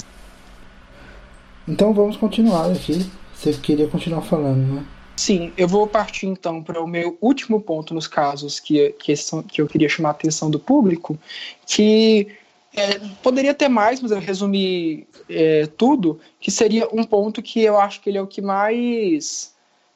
Então 1.68 1.94
vamos 1.94 2.18
continuar 2.18 2.72
aqui. 2.72 3.10
Você 3.36 3.54
queria 3.54 3.88
continuar 3.88 4.22
falando 4.22 4.74
né? 4.74 4.86
Sim, 5.16 5.52
eu 5.58 5.68
vou 5.68 5.86
partir 5.86 6.28
então 6.28 6.64
para 6.64 6.82
o 6.82 6.88
meu 6.88 7.18
último 7.20 7.60
ponto 7.60 7.94
nos 7.94 8.08
casos 8.08 8.58
que, 8.58 8.92
que, 8.94 9.16
são, 9.18 9.44
que 9.44 9.62
eu 9.62 9.68
queria 9.68 9.90
chamar 9.90 10.10
a 10.10 10.12
atenção 10.14 10.50
do 10.50 10.58
público, 10.58 11.20
que 11.68 12.30
é, 12.74 13.00
poderia 13.22 13.54
ter 13.54 13.68
mais, 13.68 14.02
mas 14.02 14.12
eu 14.12 14.20
resumi 14.20 15.06
é, 15.30 15.66
tudo, 15.78 16.22
que 16.40 16.50
seria 16.50 16.88
um 16.94 17.04
ponto 17.04 17.42
que 17.42 17.62
eu 17.62 17.78
acho 17.78 18.00
que 18.00 18.10
ele 18.10 18.18
é 18.18 18.22
o 18.22 18.28
que 18.28 18.42
mais 18.42 19.54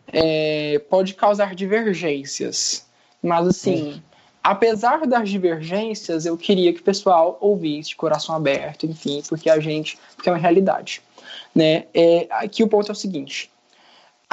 é, 0.08 0.80
pode 0.90 1.14
causar 1.14 1.56
divergências. 1.56 2.86
Mas 3.22 3.48
assim, 3.48 4.04
apesar 4.44 5.08
das 5.08 5.30
divergências, 5.30 6.26
eu 6.26 6.38
queria 6.38 6.74
que 6.74 6.82
o 6.82 6.84
pessoal 6.84 7.38
ouvisse 7.40 7.90
de 7.90 7.96
coração 7.96 8.36
aberto, 8.36 8.86
enfim, 8.86 9.24
porque 9.28 9.50
a 9.50 9.60
gente, 9.60 9.98
porque 10.16 10.30
é 10.30 10.32
uma 10.32 10.38
realidade. 10.38 11.02
Né? 11.56 11.86
É, 11.94 12.28
aqui 12.30 12.64
o 12.64 12.68
ponto 12.68 12.90
é 12.90 12.92
o 12.92 12.96
seguinte 12.96 13.50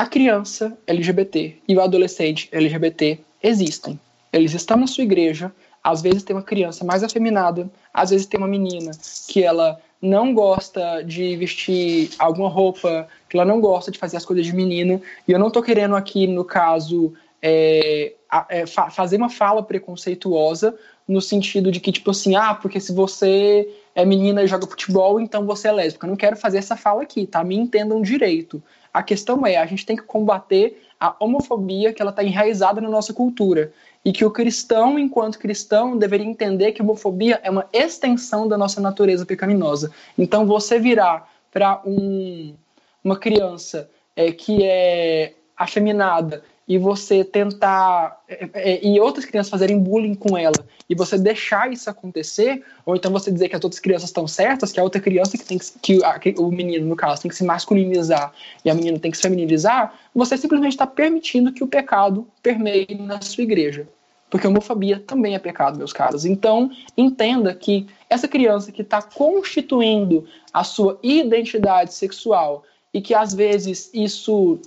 a 0.00 0.06
criança 0.06 0.74
LGBT 0.86 1.58
e 1.68 1.76
o 1.76 1.80
adolescente 1.82 2.48
LGBT 2.52 3.20
existem. 3.42 4.00
Eles 4.32 4.54
estão 4.54 4.78
na 4.78 4.86
sua 4.86 5.04
igreja, 5.04 5.52
às 5.84 6.00
vezes 6.00 6.22
tem 6.22 6.34
uma 6.34 6.42
criança 6.42 6.86
mais 6.86 7.04
afeminada, 7.04 7.70
às 7.92 8.08
vezes 8.08 8.24
tem 8.24 8.40
uma 8.40 8.48
menina 8.48 8.92
que 9.28 9.44
ela 9.44 9.78
não 10.00 10.32
gosta 10.32 11.02
de 11.02 11.36
vestir 11.36 12.12
alguma 12.18 12.48
roupa, 12.48 13.06
que 13.28 13.36
ela 13.36 13.44
não 13.44 13.60
gosta 13.60 13.90
de 13.90 13.98
fazer 13.98 14.16
as 14.16 14.24
coisas 14.24 14.46
de 14.46 14.56
menina. 14.56 15.02
E 15.28 15.32
eu 15.32 15.38
não 15.38 15.48
estou 15.48 15.62
querendo 15.62 15.94
aqui, 15.94 16.26
no 16.26 16.46
caso, 16.46 17.12
é, 17.42 18.14
é, 18.48 18.66
fa 18.66 18.90
fazer 18.90 19.16
uma 19.16 19.30
fala 19.30 19.62
preconceituosa 19.62 20.76
no 21.06 21.20
sentido 21.20 21.72
de 21.72 21.80
que, 21.80 21.90
tipo 21.90 22.10
assim, 22.12 22.36
ah, 22.36 22.54
porque 22.54 22.78
se 22.78 22.92
você 22.92 23.68
é 23.94 24.04
menina 24.04 24.42
e 24.42 24.46
joga 24.46 24.66
futebol, 24.66 25.20
então 25.20 25.44
você 25.44 25.68
é 25.68 25.72
lésbica. 25.72 26.06
Eu 26.06 26.10
não 26.10 26.16
quero 26.16 26.36
fazer 26.36 26.58
essa 26.58 26.76
fala 26.76 27.02
aqui, 27.02 27.26
tá? 27.26 27.42
Me 27.42 27.56
entendam 27.56 28.00
direito. 28.00 28.62
A 28.92 29.02
questão 29.02 29.44
é, 29.44 29.56
a 29.56 29.66
gente 29.66 29.84
tem 29.84 29.96
que 29.96 30.02
combater 30.02 30.80
a 31.00 31.16
homofobia 31.18 31.92
que 31.92 32.00
ela 32.00 32.10
está 32.10 32.22
enraizada 32.22 32.80
na 32.80 32.88
nossa 32.88 33.12
cultura 33.12 33.72
e 34.04 34.12
que 34.12 34.24
o 34.24 34.30
cristão, 34.30 34.98
enquanto 34.98 35.38
cristão, 35.38 35.96
deveria 35.96 36.26
entender 36.26 36.72
que 36.72 36.82
homofobia 36.82 37.40
é 37.42 37.50
uma 37.50 37.66
extensão 37.72 38.46
da 38.46 38.56
nossa 38.56 38.80
natureza 38.80 39.26
pecaminosa. 39.26 39.90
Então, 40.16 40.46
você 40.46 40.78
virar 40.78 41.28
para 41.50 41.82
um, 41.84 42.54
uma 43.02 43.16
criança 43.16 43.90
é, 44.14 44.30
que 44.30 44.62
é 44.62 45.34
afeminada 45.56 46.42
e 46.70 46.78
você 46.78 47.24
tentar 47.24 48.22
é, 48.28 48.48
é, 48.54 48.86
e 48.86 49.00
outras 49.00 49.24
crianças 49.24 49.50
fazerem 49.50 49.76
bullying 49.76 50.14
com 50.14 50.38
ela 50.38 50.64
e 50.88 50.94
você 50.94 51.18
deixar 51.18 51.72
isso 51.72 51.90
acontecer, 51.90 52.62
ou 52.86 52.94
então 52.94 53.10
você 53.10 53.32
dizer 53.32 53.48
que 53.48 53.56
as 53.56 53.64
outras 53.64 53.80
crianças 53.80 54.10
estão 54.10 54.28
certas, 54.28 54.70
que 54.70 54.78
a 54.78 54.84
outra 54.84 55.00
criança 55.00 55.36
que 55.36 55.44
tem 55.44 55.58
que, 55.58 55.72
que, 55.82 56.04
a, 56.04 56.16
que 56.16 56.32
o 56.38 56.48
menino 56.48 56.86
no 56.86 56.94
caso 56.94 57.22
tem 57.22 57.28
que 57.28 57.34
se 57.34 57.42
masculinizar 57.42 58.32
e 58.64 58.70
a 58.70 58.74
menina 58.74 59.00
tem 59.00 59.10
que 59.10 59.16
se 59.16 59.22
feminilizar, 59.24 59.98
você 60.14 60.36
simplesmente 60.36 60.74
está 60.74 60.86
permitindo 60.86 61.52
que 61.52 61.64
o 61.64 61.66
pecado 61.66 62.24
permeie 62.40 62.96
na 63.00 63.20
sua 63.20 63.42
igreja. 63.42 63.88
Porque 64.30 64.46
homofobia 64.46 65.02
também 65.04 65.34
é 65.34 65.40
pecado, 65.40 65.76
meus 65.76 65.92
caros. 65.92 66.24
Então, 66.24 66.70
entenda 66.96 67.52
que 67.52 67.88
essa 68.08 68.28
criança 68.28 68.70
que 68.70 68.82
está 68.82 69.02
constituindo 69.02 70.24
a 70.52 70.62
sua 70.62 71.00
identidade 71.02 71.92
sexual 71.92 72.62
e 72.94 73.00
que 73.00 73.12
às 73.12 73.34
vezes 73.34 73.90
isso 73.92 74.60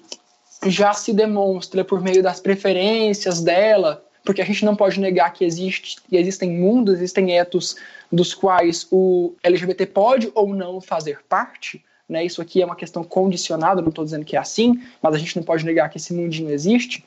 já 0.66 0.94
se 0.94 1.14
demonstra 1.14 1.84
por 1.84 2.02
meio 2.02 2.22
das 2.22 2.40
preferências 2.40 3.42
dela, 3.42 4.04
porque 4.24 4.42
a 4.42 4.46
gente 4.46 4.64
não 4.64 4.76
pode 4.76 5.00
negar 5.00 5.32
que, 5.34 5.44
existe, 5.44 5.98
existem 6.12 6.52
mundos, 6.52 6.96
existem 6.96 7.38
etos 7.38 7.76
dos 8.12 8.34
quais 8.34 8.88
o 8.92 9.34
LGBT 9.44 9.86
pode 9.88 10.32
ou 10.34 10.54
não 10.54 10.80
fazer 10.80 11.20
parte. 11.28 11.84
Né? 12.08 12.26
Isso 12.26 12.42
aqui 12.42 12.62
é 12.62 12.66
uma 12.66 12.76
questão 12.76 13.04
condicionada, 13.04 13.82
não 13.82 13.90
estou 13.90 14.06
dizendo 14.06 14.26
que 14.26 14.36
é 14.36 14.40
assim, 14.40 14.82
mas 15.02 15.16
a 15.16 15.18
gente 15.18 15.36
não 15.36 15.44
pode 15.44 15.66
negar 15.66 15.90
que 15.90 15.98
esse 15.98 16.14
mundinho 16.14 16.52
existe. 16.52 17.04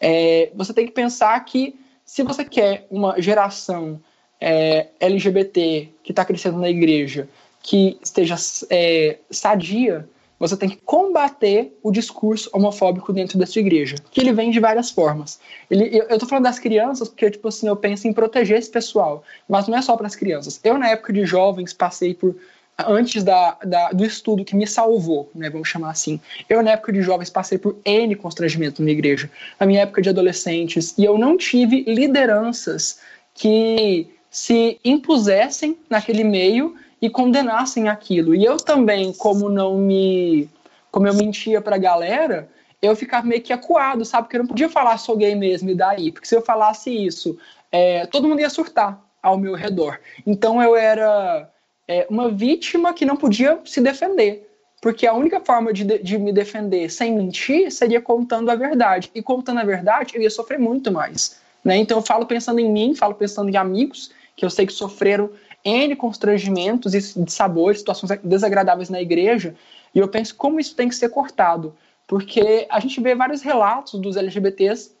É, 0.00 0.50
você 0.54 0.72
tem 0.72 0.86
que 0.86 0.92
pensar 0.92 1.38
que 1.44 1.78
se 2.04 2.22
você 2.22 2.44
quer 2.44 2.86
uma 2.90 3.20
geração 3.20 4.00
é, 4.40 4.88
LGBT 5.00 5.88
que 6.02 6.12
está 6.12 6.24
crescendo 6.24 6.58
na 6.58 6.68
igreja, 6.68 7.28
que 7.62 7.98
esteja 8.02 8.36
é, 8.70 9.18
sadia, 9.30 10.08
você 10.38 10.56
tem 10.56 10.68
que 10.68 10.76
combater 10.76 11.76
o 11.82 11.90
discurso 11.90 12.50
homofóbico 12.52 13.12
dentro 13.12 13.38
da 13.38 13.46
sua 13.46 13.60
igreja, 13.60 13.96
que 14.10 14.20
ele 14.20 14.32
vem 14.32 14.50
de 14.50 14.60
várias 14.60 14.90
formas. 14.90 15.40
Ele, 15.70 16.04
eu, 16.08 16.18
tô 16.18 16.26
falando 16.26 16.44
das 16.44 16.58
crianças 16.58 17.08
porque, 17.08 17.30
tipo 17.30 17.48
assim, 17.48 17.68
eu 17.68 17.76
penso 17.76 18.06
em 18.06 18.12
proteger 18.12 18.58
esse 18.58 18.70
pessoal, 18.70 19.22
mas 19.48 19.66
não 19.66 19.78
é 19.78 19.82
só 19.82 19.96
para 19.96 20.06
as 20.06 20.16
crianças. 20.16 20.60
Eu, 20.62 20.76
na 20.76 20.90
época 20.90 21.12
de 21.12 21.24
jovens, 21.24 21.72
passei 21.72 22.14
por 22.14 22.36
antes 22.78 23.24
da, 23.24 23.56
da, 23.64 23.90
do 23.90 24.04
estudo 24.04 24.44
que 24.44 24.54
me 24.54 24.66
salvou, 24.66 25.30
né, 25.34 25.48
vamos 25.48 25.68
chamar 25.68 25.90
assim. 25.90 26.20
Eu, 26.48 26.62
na 26.62 26.72
época 26.72 26.92
de 26.92 27.00
jovens, 27.00 27.30
passei 27.30 27.56
por 27.56 27.76
N 27.84 28.14
constrangimento 28.16 28.82
na 28.82 28.90
igreja. 28.90 29.30
Na 29.58 29.66
minha 29.66 29.80
época 29.82 30.02
de 30.02 30.10
adolescentes, 30.10 30.94
e 30.98 31.04
eu 31.04 31.16
não 31.16 31.38
tive 31.38 31.84
lideranças 31.84 33.00
que 33.32 34.08
se 34.30 34.78
impusessem 34.84 35.78
naquele 35.88 36.22
meio 36.22 36.76
e 37.00 37.10
condenassem 37.10 37.88
aquilo. 37.88 38.34
E 38.34 38.44
eu 38.44 38.56
também, 38.56 39.12
como 39.12 39.48
não 39.48 39.76
me. 39.78 40.48
Como 40.90 41.06
eu 41.06 41.14
mentia 41.14 41.60
pra 41.60 41.76
galera, 41.76 42.48
eu 42.80 42.96
ficava 42.96 43.26
meio 43.26 43.42
que 43.42 43.52
acuado, 43.52 44.04
sabe? 44.04 44.24
Porque 44.24 44.36
eu 44.36 44.40
não 44.40 44.46
podia 44.46 44.68
falar 44.68 44.96
sou 44.96 45.16
gay 45.16 45.34
mesmo, 45.34 45.68
e 45.70 45.74
daí? 45.74 46.10
Porque 46.10 46.26
se 46.26 46.34
eu 46.34 46.42
falasse 46.42 46.90
isso, 46.90 47.38
é, 47.70 48.06
todo 48.06 48.28
mundo 48.28 48.40
ia 48.40 48.48
surtar 48.48 48.98
ao 49.22 49.36
meu 49.36 49.54
redor. 49.54 50.00
Então 50.26 50.62
eu 50.62 50.74
era 50.74 51.50
é, 51.86 52.06
uma 52.08 52.30
vítima 52.30 52.94
que 52.94 53.04
não 53.04 53.16
podia 53.16 53.60
se 53.64 53.80
defender. 53.80 54.46
Porque 54.80 55.06
a 55.06 55.14
única 55.14 55.40
forma 55.40 55.72
de, 55.72 55.84
de 55.98 56.18
me 56.18 56.32
defender 56.32 56.90
sem 56.90 57.14
mentir 57.14 57.72
seria 57.72 58.00
contando 58.00 58.50
a 58.50 58.54
verdade. 58.54 59.10
E 59.14 59.22
contando 59.22 59.58
a 59.58 59.64
verdade, 59.64 60.14
eu 60.14 60.22
ia 60.22 60.30
sofrer 60.30 60.58
muito 60.58 60.92
mais. 60.92 61.40
Né? 61.64 61.76
Então 61.76 61.98
eu 61.98 62.02
falo 62.02 62.26
pensando 62.26 62.60
em 62.60 62.70
mim, 62.70 62.94
falo 62.94 63.14
pensando 63.14 63.50
em 63.50 63.56
amigos 63.56 64.12
que 64.36 64.44
eu 64.44 64.50
sei 64.50 64.66
que 64.66 64.72
sofreram 64.72 65.30
N 65.66 65.96
constrangimentos 65.96 66.94
e 66.94 67.00
de 67.00 67.32
sabores, 67.32 67.80
situações 67.80 68.18
desagradáveis 68.22 68.88
na 68.88 69.02
igreja, 69.02 69.54
e 69.92 69.98
eu 69.98 70.06
penso 70.06 70.34
como 70.36 70.60
isso 70.60 70.76
tem 70.76 70.88
que 70.88 70.94
ser 70.94 71.08
cortado, 71.08 71.74
porque 72.06 72.66
a 72.70 72.78
gente 72.78 73.00
vê 73.00 73.14
vários 73.14 73.42
relatos 73.42 73.98
dos 74.00 74.16
LGBTs 74.16 74.92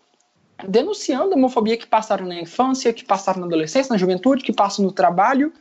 denunciando 0.66 1.34
a 1.34 1.36
homofobia 1.36 1.76
que 1.76 1.86
passaram 1.86 2.26
na 2.26 2.40
infância, 2.40 2.92
que 2.92 3.04
passaram 3.04 3.40
na 3.40 3.46
adolescência, 3.46 3.92
na 3.92 3.98
juventude, 3.98 4.42
que 4.42 4.52
passam 4.52 4.84
no 4.84 4.90
trabalho, 4.90 5.52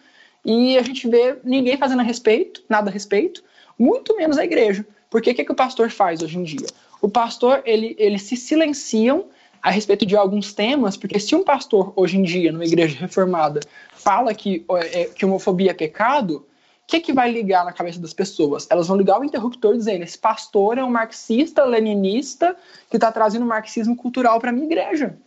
e 0.43 0.77
a 0.77 0.81
gente 0.81 1.07
vê 1.07 1.37
ninguém 1.43 1.77
fazendo 1.77 1.99
a 1.99 2.03
respeito, 2.03 2.63
nada 2.67 2.89
a 2.89 2.93
respeito, 2.93 3.43
muito 3.77 4.15
menos 4.15 4.37
a 4.37 4.43
igreja. 4.43 4.85
Porque 5.09 5.31
o 5.31 5.35
que, 5.35 5.43
que 5.43 5.51
o 5.51 5.55
pastor 5.55 5.89
faz 5.89 6.21
hoje 6.21 6.37
em 6.37 6.43
dia? 6.43 6.67
O 7.01 7.09
pastor, 7.09 7.61
ele, 7.65 7.95
ele 7.99 8.17
se 8.17 8.35
silenciam 8.35 9.25
a 9.65 9.71
respeito 9.71 10.05
de 10.05 10.15
alguns 10.15 10.53
temas, 10.53 10.95
porque 10.95 11.19
se 11.19 11.33
um 11.33 11.43
pastor 11.43 11.91
hoje 11.95 12.19
em 12.19 12.21
dia, 12.21 12.51
numa 12.51 12.63
igreja 12.63 12.99
reformada, 12.99 13.61
fala 13.95 14.31
que, 14.31 14.63
é, 14.69 15.05
que 15.05 15.25
homofobia 15.25 15.71
é 15.71 15.73
pecado, 15.73 16.35
o 16.35 16.45
que, 16.85 16.99
que 16.99 17.11
vai 17.11 17.31
ligar 17.31 17.65
na 17.65 17.73
cabeça 17.73 17.99
das 17.99 18.13
pessoas? 18.13 18.67
Elas 18.69 18.87
vão 18.87 18.95
ligar 18.95 19.19
o 19.19 19.23
interruptor 19.23 19.75
dizendo: 19.75 20.03
esse 20.03 20.19
pastor 20.19 20.77
é 20.77 20.83
um 20.83 20.91
marxista, 20.91 21.63
leninista, 21.63 22.55
que 22.91 22.97
está 22.97 23.11
trazendo 23.11 23.43
marxismo 23.43 23.95
cultural 23.95 24.39
para 24.39 24.51
a 24.51 24.53
minha 24.53 24.67
igreja. 24.67 25.17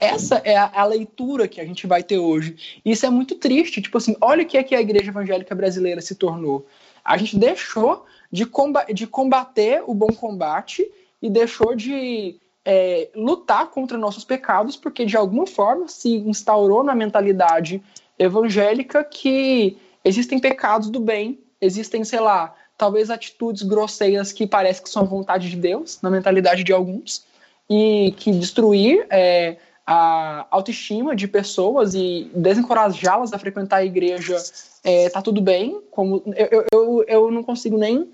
Essa 0.00 0.40
é 0.42 0.56
a, 0.56 0.70
a, 0.72 0.84
leitura 0.86 1.46
que 1.46 1.60
a 1.60 1.64
gente 1.66 1.86
vai 1.86 2.02
ter 2.02 2.16
hoje. 2.16 2.80
E 2.82 2.92
isso 2.92 3.04
é 3.04 3.10
muito 3.10 3.34
triste. 3.34 3.82
Tipo 3.82 3.98
assim, 3.98 4.16
olha 4.22 4.42
o 4.42 4.46
que 4.46 4.56
é 4.56 4.62
que 4.62 4.74
a 4.74 4.80
igreja 4.80 5.10
evangélica 5.10 5.54
brasileira 5.54 6.00
se 6.00 6.14
tornou. 6.14 6.66
A 7.04 7.18
gente 7.18 7.38
deixou 7.38 8.06
de, 8.30 8.46
comba 8.46 8.86
de 8.86 9.06
combater 9.06 9.84
o 9.86 9.92
bom 9.92 10.14
combate 10.14 10.90
e 11.20 11.28
deixou 11.28 11.76
de 11.76 12.40
é, 12.64 13.08
lutar 13.14 13.70
contra 13.70 13.98
nossos 13.98 14.24
pecados, 14.24 14.76
porque 14.76 15.04
de 15.04 15.16
alguma 15.16 15.46
forma 15.46 15.88
se 15.88 16.16
instaurou 16.16 16.82
na 16.82 16.94
mentalidade 16.94 17.82
evangélica 18.18 19.02
que 19.02 19.76
existem 20.04 20.38
pecados 20.38 20.90
do 20.90 21.00
bem, 21.00 21.38
existem, 21.60 22.04
sei 22.04 22.20
lá, 22.20 22.54
talvez 22.76 23.10
atitudes 23.10 23.62
grosseiras 23.62 24.32
que 24.32 24.46
parece 24.46 24.82
que 24.82 24.88
são 24.88 25.04
vontade 25.06 25.50
de 25.50 25.56
Deus, 25.56 25.98
na 26.02 26.10
mentalidade 26.10 26.64
de 26.64 26.72
alguns, 26.72 27.24
e 27.68 28.14
que 28.16 28.32
destruir 28.32 29.06
é, 29.10 29.56
a 29.86 30.46
autoestima 30.50 31.14
de 31.14 31.26
pessoas 31.26 31.94
e 31.94 32.30
desencorajá-las 32.34 33.32
a 33.32 33.38
frequentar 33.38 33.78
a 33.78 33.84
igreja 33.84 34.36
é, 34.84 35.08
tá 35.08 35.22
tudo 35.22 35.40
bem, 35.40 35.80
como 35.90 36.22
eu, 36.36 36.66
eu, 36.72 37.04
eu 37.06 37.30
não 37.30 37.42
consigo 37.42 37.78
nem 37.78 38.08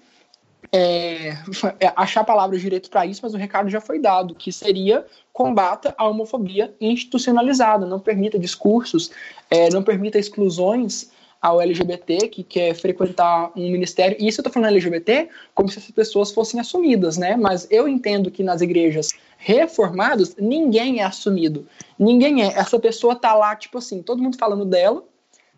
é, 0.73 1.37
achar 1.97 2.25
palavras 2.25 2.61
direito 2.61 2.91
para 2.91 3.07
isso, 3.07 3.21
mas 3.23 3.35
o 3.35 3.39
recado 3.39 3.71
já 3.71 3.81
foi 3.81 3.99
dado, 3.99 4.35
que 4.35 4.53
seria 4.53 5.07
combata 5.33 5.95
a 5.97 6.07
homofobia 6.07 6.75
institucionalizada, 6.81 7.87
não 7.87 8.01
permita 8.01 8.39
discursos, 8.39 9.11
é, 9.51 9.71
não 9.71 9.83
permita 9.83 10.19
exclusões 10.19 11.11
ao 11.41 11.61
LGBT 11.61 12.29
que 12.29 12.43
quer 12.43 12.75
frequentar 12.75 13.53
um 13.57 13.71
ministério. 13.71 14.17
E 14.19 14.27
isso 14.27 14.41
eu 14.41 14.43
estou 14.43 14.53
falando 14.53 14.71
LGBT 14.71 15.29
como 15.55 15.69
se 15.69 15.79
essas 15.79 15.91
pessoas 15.91 16.33
fossem 16.33 16.59
assumidas, 16.59 17.17
né? 17.17 17.37
Mas 17.37 17.67
eu 17.71 17.87
entendo 17.89 18.31
que 18.31 18.43
nas 18.43 18.61
igrejas 18.61 19.11
reformadas 19.37 20.35
ninguém 20.37 21.01
é 21.01 21.05
assumido. 21.05 21.67
Ninguém 21.99 22.43
é. 22.43 22.47
Essa 22.49 22.79
pessoa 22.79 23.15
tá 23.15 23.35
lá, 23.35 23.55
tipo 23.55 23.79
assim, 23.79 24.03
todo 24.03 24.23
mundo 24.23 24.37
falando 24.37 24.65
dela. 24.65 25.05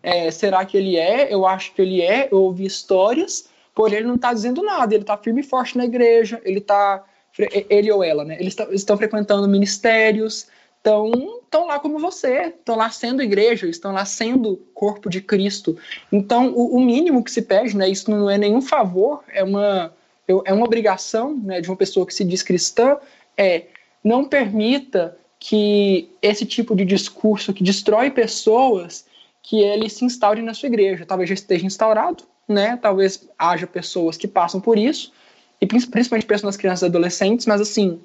É, 0.03 0.31
será 0.31 0.65
que 0.65 0.77
ele 0.77 0.97
é? 0.97 1.33
Eu 1.33 1.47
acho 1.47 1.74
que 1.74 1.83
ele 1.83 2.01
é. 2.01 2.29
Eu 2.31 2.43
ouvi 2.43 2.66
histórias, 2.66 3.49
porém 3.75 3.99
ele 3.99 4.09
não 4.09 4.17
está 4.17 4.33
dizendo 4.33 4.63
nada. 4.63 4.95
Ele 4.95 5.03
está 5.03 5.17
firme 5.17 5.41
e 5.41 5.45
forte 5.45 5.77
na 5.77 5.85
igreja. 5.85 6.41
Ele 6.45 6.59
está 6.59 7.05
ele 7.39 7.91
ou 7.91 8.03
ela, 8.03 8.25
né? 8.25 8.37
Eles 8.41 8.57
estão 8.73 8.97
frequentando 8.97 9.49
ministérios, 9.49 10.49
estão 10.77 11.67
lá 11.67 11.79
como 11.79 11.99
você, 11.99 12.55
estão 12.59 12.77
lá 12.77 12.91
sendo 12.91 13.23
igreja, 13.23 13.69
estão 13.69 13.93
lá 13.93 14.05
sendo 14.05 14.57
corpo 14.75 15.09
de 15.09 15.21
Cristo. 15.21 15.77
Então, 16.11 16.53
o, 16.53 16.77
o, 16.77 16.81
mínimo 16.81 17.23
que 17.23 17.31
se 17.31 17.43
pede, 17.43 17.77
né? 17.77 17.89
Isso 17.89 18.11
não 18.11 18.29
é 18.29 18.39
nenhum 18.39 18.61
favor, 18.61 19.23
é 19.29 19.45
uma, 19.45 19.95
é 20.27 20.53
uma 20.53 20.65
obrigação 20.65 21.37
né, 21.37 21.61
de 21.61 21.69
uma 21.71 21.77
pessoa 21.77 22.07
que 22.07 22.15
se 22.15 22.25
diz 22.25 22.43
cristã, 22.43 22.97
é 23.37 23.65
não 24.03 24.25
permita 24.25 25.17
que 25.39 26.11
esse 26.21 26.45
tipo 26.45 26.75
de 26.75 26.85
discurso 26.85 27.53
que 27.53 27.65
destrói 27.65 28.11
pessoas, 28.11 29.07
que 29.43 29.61
ele 29.61 29.89
se 29.89 30.05
instaure 30.05 30.43
na 30.43 30.55
sua 30.55 30.67
igreja. 30.67 31.07
Talvez 31.07 31.29
já 31.29 31.35
esteja 31.35 31.67
instaurado, 31.67 32.25
né? 32.52 32.77
Talvez 32.77 33.28
haja 33.39 33.66
pessoas 33.66 34.16
que 34.16 34.27
passam 34.27 34.60
por 34.60 34.77
isso, 34.77 35.12
e 35.60 35.66
principalmente 35.66 36.27
penso 36.27 36.44
nas 36.44 36.56
crianças 36.56 36.82
e 36.82 36.86
adolescentes, 36.86 37.47
mas 37.47 37.60
assim, 37.60 38.01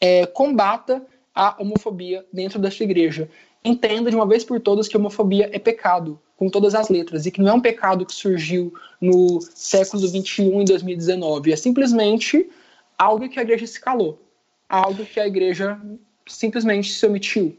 é, 0.00 0.26
combata 0.26 1.02
a 1.34 1.56
homofobia 1.60 2.26
dentro 2.32 2.58
da 2.58 2.70
sua 2.70 2.84
igreja. 2.84 3.28
Entenda 3.64 4.10
de 4.10 4.16
uma 4.16 4.26
vez 4.26 4.44
por 4.44 4.58
todas 4.60 4.88
que 4.88 4.96
homofobia 4.96 5.48
é 5.52 5.58
pecado, 5.58 6.18
com 6.36 6.48
todas 6.48 6.74
as 6.74 6.88
letras, 6.88 7.24
e 7.24 7.30
que 7.30 7.40
não 7.40 7.50
é 7.50 7.54
um 7.54 7.60
pecado 7.60 8.04
que 8.04 8.14
surgiu 8.14 8.74
no 9.00 9.40
século 9.54 10.02
XXI 10.02 10.42
em 10.42 10.64
2019, 10.64 11.52
é 11.52 11.56
simplesmente 11.56 12.50
algo 12.98 13.28
que 13.28 13.38
a 13.38 13.42
igreja 13.42 13.66
se 13.66 13.80
calou, 13.80 14.20
algo 14.68 15.04
que 15.04 15.20
a 15.20 15.26
igreja 15.26 15.80
simplesmente 16.26 16.92
se 16.92 17.06
omitiu. 17.06 17.56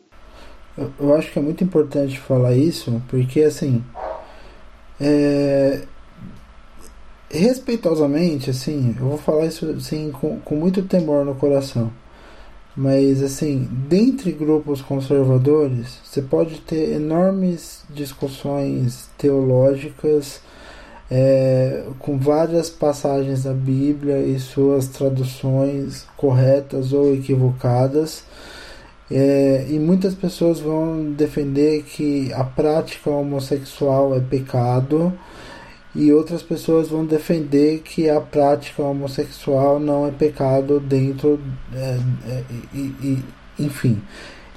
Eu, 0.78 0.92
eu 1.00 1.16
acho 1.16 1.32
que 1.32 1.40
é 1.40 1.42
muito 1.42 1.64
importante 1.64 2.20
falar 2.20 2.56
isso, 2.56 3.02
porque 3.10 3.42
assim, 3.42 3.84
É, 5.00 5.82
respeitosamente, 7.40 8.50
assim, 8.50 8.96
eu 9.00 9.08
vou 9.08 9.18
falar 9.18 9.46
isso 9.46 9.66
assim, 9.72 10.12
com, 10.12 10.40
com 10.40 10.56
muito 10.56 10.84
temor 10.84 11.26
no 11.26 11.36
coração. 11.36 11.92
Mas, 12.76 13.22
assim, 13.22 13.68
dentre 13.88 14.32
grupos 14.32 14.82
conservadores, 14.82 16.00
você 16.04 16.22
pode 16.22 16.60
ter 16.62 16.94
enormes 16.94 17.84
discussões 17.90 19.10
teológicas 19.18 20.42
é, 21.12 21.86
com 22.00 22.18
várias 22.18 22.72
passagens 22.72 23.44
da 23.44 23.54
Bíblia 23.54 24.18
e 24.20 24.40
suas 24.40 24.88
traduções 24.88 26.08
corretas 26.18 26.94
ou 26.94 27.14
equivocadas. 27.14 28.24
É, 29.12 29.68
e 29.70 29.78
muitas 29.78 30.16
pessoas 30.16 30.60
vão 30.60 31.12
defender 31.12 31.84
que 31.84 32.34
a 32.34 32.44
prática 32.44 33.12
homossexual 33.12 34.16
é 34.16 34.20
pecado 34.20 35.14
e 35.96 36.12
outras 36.12 36.42
pessoas 36.42 36.90
vão 36.90 37.06
defender 37.06 37.80
que 37.80 38.10
a 38.10 38.20
prática 38.20 38.82
homossexual 38.82 39.80
não 39.80 40.08
é 40.08 40.12
pecado 40.12 40.80
dentro 40.80 41.40
é, 41.74 42.00
é, 42.28 42.44
e, 42.74 42.80
e, 42.80 43.24
enfim 43.60 44.02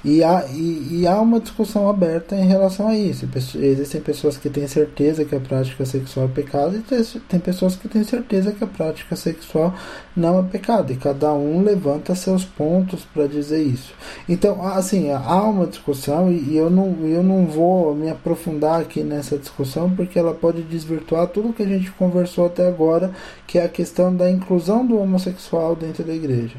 e 0.05 0.23
há, 0.23 0.45
e, 0.51 0.99
e 0.99 1.07
há 1.07 1.19
uma 1.19 1.39
discussão 1.39 1.89
aberta 1.89 2.35
em 2.35 2.45
relação 2.45 2.87
a 2.87 2.95
isso. 2.95 3.27
Existem 3.55 3.99
pessoas 3.99 4.37
que 4.37 4.49
têm 4.49 4.67
certeza 4.67 5.25
que 5.25 5.35
a 5.35 5.39
prática 5.39 5.85
sexual 5.85 6.27
é 6.27 6.29
pecado 6.29 6.77
e 6.77 7.19
tem 7.19 7.39
pessoas 7.39 7.75
que 7.75 7.87
têm 7.87 8.03
certeza 8.03 8.51
que 8.51 8.63
a 8.63 8.67
prática 8.67 9.15
sexual 9.15 9.73
não 10.15 10.39
é 10.39 10.43
pecado. 10.43 10.93
E 10.93 10.95
cada 10.95 11.33
um 11.33 11.63
levanta 11.63 12.13
seus 12.15 12.45
pontos 12.45 13.03
para 13.05 13.27
dizer 13.27 13.61
isso. 13.61 13.93
Então, 14.29 14.65
assim, 14.65 15.11
há 15.11 15.41
uma 15.43 15.65
discussão 15.65 16.31
e 16.31 16.55
eu 16.55 16.69
não, 16.69 16.95
eu 17.03 17.23
não 17.23 17.45
vou 17.47 17.95
me 17.95 18.09
aprofundar 18.09 18.81
aqui 18.81 19.03
nessa 19.03 19.37
discussão 19.37 19.89
porque 19.89 20.19
ela 20.19 20.33
pode 20.33 20.61
desvirtuar 20.61 21.27
tudo 21.27 21.53
que 21.53 21.63
a 21.63 21.67
gente 21.67 21.91
conversou 21.91 22.45
até 22.45 22.67
agora, 22.67 23.11
que 23.45 23.57
é 23.57 23.65
a 23.65 23.69
questão 23.69 24.15
da 24.15 24.29
inclusão 24.29 24.85
do 24.85 24.97
homossexual 24.99 25.75
dentro 25.75 26.03
da 26.03 26.13
igreja. 26.13 26.57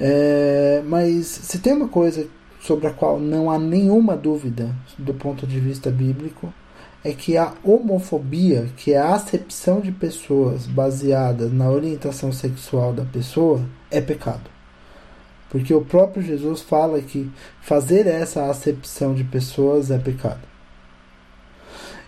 É, 0.00 0.82
mas 0.86 1.26
se 1.26 1.58
tem 1.58 1.74
uma 1.74 1.88
coisa 1.88 2.26
sobre 2.60 2.86
a 2.86 2.90
qual 2.90 3.20
não 3.20 3.50
há 3.50 3.58
nenhuma 3.58 4.16
dúvida 4.16 4.74
do 4.98 5.12
ponto 5.12 5.46
de 5.46 5.60
vista 5.60 5.90
bíblico, 5.90 6.52
é 7.04 7.12
que 7.12 7.36
a 7.36 7.54
homofobia, 7.62 8.68
que 8.76 8.92
é 8.92 8.98
a 8.98 9.14
acepção 9.14 9.80
de 9.80 9.92
pessoas 9.92 10.66
baseadas 10.66 11.52
na 11.52 11.70
orientação 11.70 12.32
sexual 12.32 12.92
da 12.92 13.04
pessoa, 13.04 13.62
é 13.90 14.00
pecado. 14.00 14.50
Porque 15.50 15.74
o 15.74 15.82
próprio 15.82 16.22
Jesus 16.22 16.60
fala 16.60 17.00
que 17.00 17.30
fazer 17.60 18.06
essa 18.06 18.48
acepção 18.48 19.14
de 19.14 19.24
pessoas 19.24 19.90
é 19.90 19.98
pecado. 19.98 20.48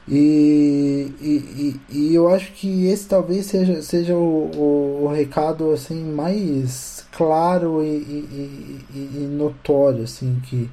E, 0.08 1.12
e, 1.20 1.80
e, 1.90 2.14
eu 2.14 2.28
acho 2.28 2.52
que 2.52 2.86
esse 2.86 3.06
talvez 3.06 3.46
seja, 3.46 3.80
seja 3.82 4.16
o, 4.16 4.50
o, 4.56 5.04
o 5.04 5.08
recado 5.08 5.70
assim 5.70 6.04
mais 6.04 7.01
claro 7.12 7.82
e, 7.82 7.86
e, 7.86 8.84
e, 8.94 9.26
notório 9.30 10.04
assim 10.04 10.40
que, 10.46 10.70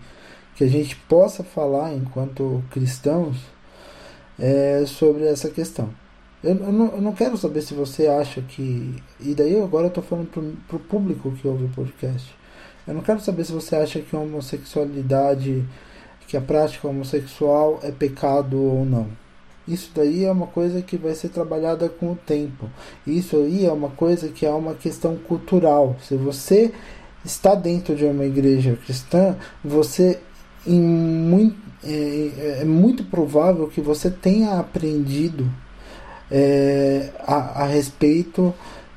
que 0.55 0.63
a 0.63 0.67
gente 0.67 0.95
possa 0.95 1.43
falar 1.43 1.93
enquanto 1.93 2.63
cristãos 2.71 3.37
é, 4.39 4.83
sobre 4.87 5.25
essa 5.25 5.49
questão. 5.49 5.89
Eu, 6.43 6.55
eu, 6.55 6.71
não, 6.71 6.85
eu 6.93 7.01
não 7.01 7.11
quero 7.11 7.37
saber 7.37 7.61
se 7.61 7.73
você 7.73 8.07
acha 8.07 8.41
que. 8.41 8.95
E 9.19 9.35
daí 9.35 9.53
eu 9.53 9.63
agora 9.63 9.87
estou 9.87 10.01
falando 10.01 10.29
para 10.67 10.77
o 10.77 10.79
público 10.79 11.31
que 11.33 11.47
ouve 11.47 11.65
o 11.65 11.69
podcast. 11.69 12.33
Eu 12.87 12.93
não 12.93 13.01
quero 13.01 13.19
saber 13.19 13.43
se 13.43 13.51
você 13.51 13.75
acha 13.75 13.99
que 13.99 14.15
a 14.15 14.19
homossexualidade, 14.19 15.65
que 16.27 16.37
a 16.37 16.41
prática 16.41 16.87
homossexual 16.87 17.79
é 17.83 17.91
pecado 17.91 18.57
ou 18.57 18.85
não. 18.85 19.07
Isso 19.67 19.91
daí 19.93 20.25
é 20.25 20.31
uma 20.31 20.47
coisa 20.47 20.81
que 20.81 20.97
vai 20.97 21.13
ser 21.13 21.29
trabalhada 21.29 21.87
com 21.89 22.13
o 22.13 22.15
tempo. 22.15 22.69
Isso 23.05 23.37
aí 23.37 23.65
é 23.65 23.71
uma 23.71 23.89
coisa 23.89 24.29
que 24.29 24.45
é 24.45 24.51
uma 24.51 24.73
questão 24.73 25.15
cultural. 25.15 25.95
Se 26.01 26.15
você 26.15 26.71
está 27.23 27.53
dentro 27.53 27.95
de 27.95 28.05
uma 28.05 28.25
igreja 28.25 28.77
cristã, 28.83 29.35
você 29.63 30.19
muito, 30.67 31.57
é, 31.83 32.59
é, 32.61 32.65
muito 32.65 33.03
provável 33.03 33.67
que 33.67 33.81
você 33.81 34.09
tenha 34.09 34.59
aprendido 34.59 35.49
é, 36.29 37.09
a, 37.25 37.63
a, 37.63 37.65
respeito 37.65 38.53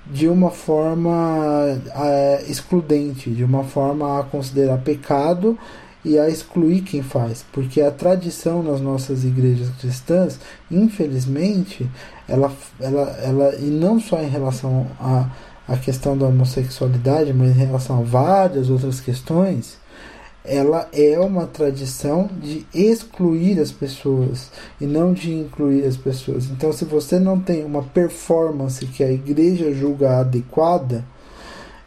de 0.07 0.29
uma 0.29 0.51
forma 0.51 1.81
é, 1.95 2.45
excludente, 2.49 3.31
de 3.31 3.45
uma 3.45 3.65
forma 3.65 4.21
a 4.21 4.25
considerar 4.25 4.79
pecado 4.79 5.59
e 6.05 6.19
a 6.19 6.29
excluir 6.29 6.83
quem 6.83 7.03
faz, 7.03 7.45
porque 7.53 7.81
a 7.81 7.91
tradição 7.91 8.63
nas 8.63 8.81
nossas 8.81 9.25
igrejas 9.25 9.69
cristãs, 9.81 10.39
infelizmente, 10.71 11.89
ela, 12.29 12.53
ela, 12.81 13.03
ela 13.23 13.55
e 13.57 13.67
não 13.67 14.01
só 14.01 14.21
em 14.21 14.29
relação 14.29 14.87
à 14.99 15.29
a, 15.69 15.75
a 15.75 15.77
questão 15.77 16.19
da 16.19 16.27
homossexualidade, 16.27 17.33
mas 17.33 17.51
em 17.51 17.67
relação 17.67 18.01
a 18.01 18.03
várias 18.03 18.69
outras 18.69 19.01
questões, 19.01 19.79
ela 20.45 20.89
é 20.93 21.19
uma 21.21 21.47
tradição 21.47 22.29
de 22.41 22.67
excluir 22.75 23.61
as 23.61 23.71
pessoas 23.71 24.51
e 24.81 24.87
não 24.87 25.13
de 25.13 25.33
incluir 25.33 25.85
as 25.85 25.97
pessoas. 25.97 26.51
Então, 26.51 26.73
se 26.73 26.85
você 26.85 27.19
não 27.21 27.39
tem 27.39 27.65
uma 27.65 27.83
performance 27.83 28.85
que 28.87 29.05
a 29.05 29.13
igreja 29.13 29.73
julga 29.73 30.19
adequada, 30.19 31.05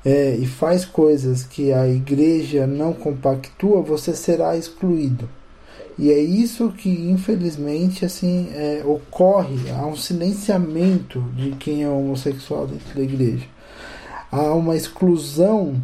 é, 0.06 0.36
e 0.36 0.45
faz 0.45 0.86
coisas 0.86 1.44
que 1.44 1.73
a 1.73 1.88
igreja 1.88 2.68
não 2.68 2.94
compactua, 2.94 3.82
você 3.82 4.14
será 4.14 4.56
excluído. 4.56 5.27
E 5.98 6.11
é 6.11 6.19
isso 6.19 6.69
que, 6.69 6.90
infelizmente, 6.90 8.06
assim 8.06 8.49
é, 8.53 8.84
ocorre. 8.86 9.72
Há 9.72 9.86
um 9.88 9.95
silenciamento 9.95 11.22
de 11.36 11.52
quem 11.52 11.84
é 11.84 11.90
homossexual 11.90 12.68
dentro 12.68 12.94
da 12.95 13.02
igreja. 13.02 13.45
Há 14.32 14.53
uma 14.53 14.76
exclusão 14.76 15.82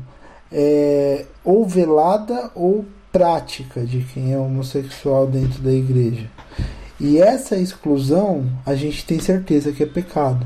é, 0.52 1.26
ou 1.44 1.66
velada 1.66 2.52
ou 2.54 2.86
prática 3.12 3.82
de 3.82 4.02
quem 4.02 4.34
é 4.34 4.38
homossexual 4.38 5.26
dentro 5.26 5.62
da 5.62 5.72
igreja. 5.72 6.30
E 7.00 7.18
essa 7.18 7.56
exclusão 7.56 8.46
a 8.66 8.76
gente 8.76 9.06
tem 9.06 9.20
certeza 9.20 9.72
que 9.72 9.82
é 9.82 9.88
pecado. 9.88 10.46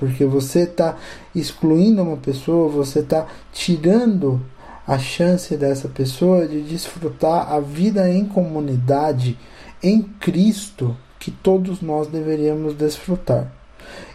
Porque 0.00 0.24
você 0.24 0.60
está 0.60 0.96
excluindo 1.34 2.02
uma 2.02 2.16
pessoa, 2.16 2.70
você 2.70 3.00
está 3.00 3.26
tirando 3.52 4.40
a 4.86 4.98
chance 4.98 5.54
dessa 5.58 5.88
pessoa 5.88 6.48
de 6.48 6.62
desfrutar 6.62 7.52
a 7.52 7.60
vida 7.60 8.08
em 8.10 8.24
comunidade 8.24 9.38
em 9.82 10.00
Cristo 10.00 10.96
que 11.18 11.30
todos 11.30 11.82
nós 11.82 12.08
deveríamos 12.08 12.72
desfrutar. 12.72 13.52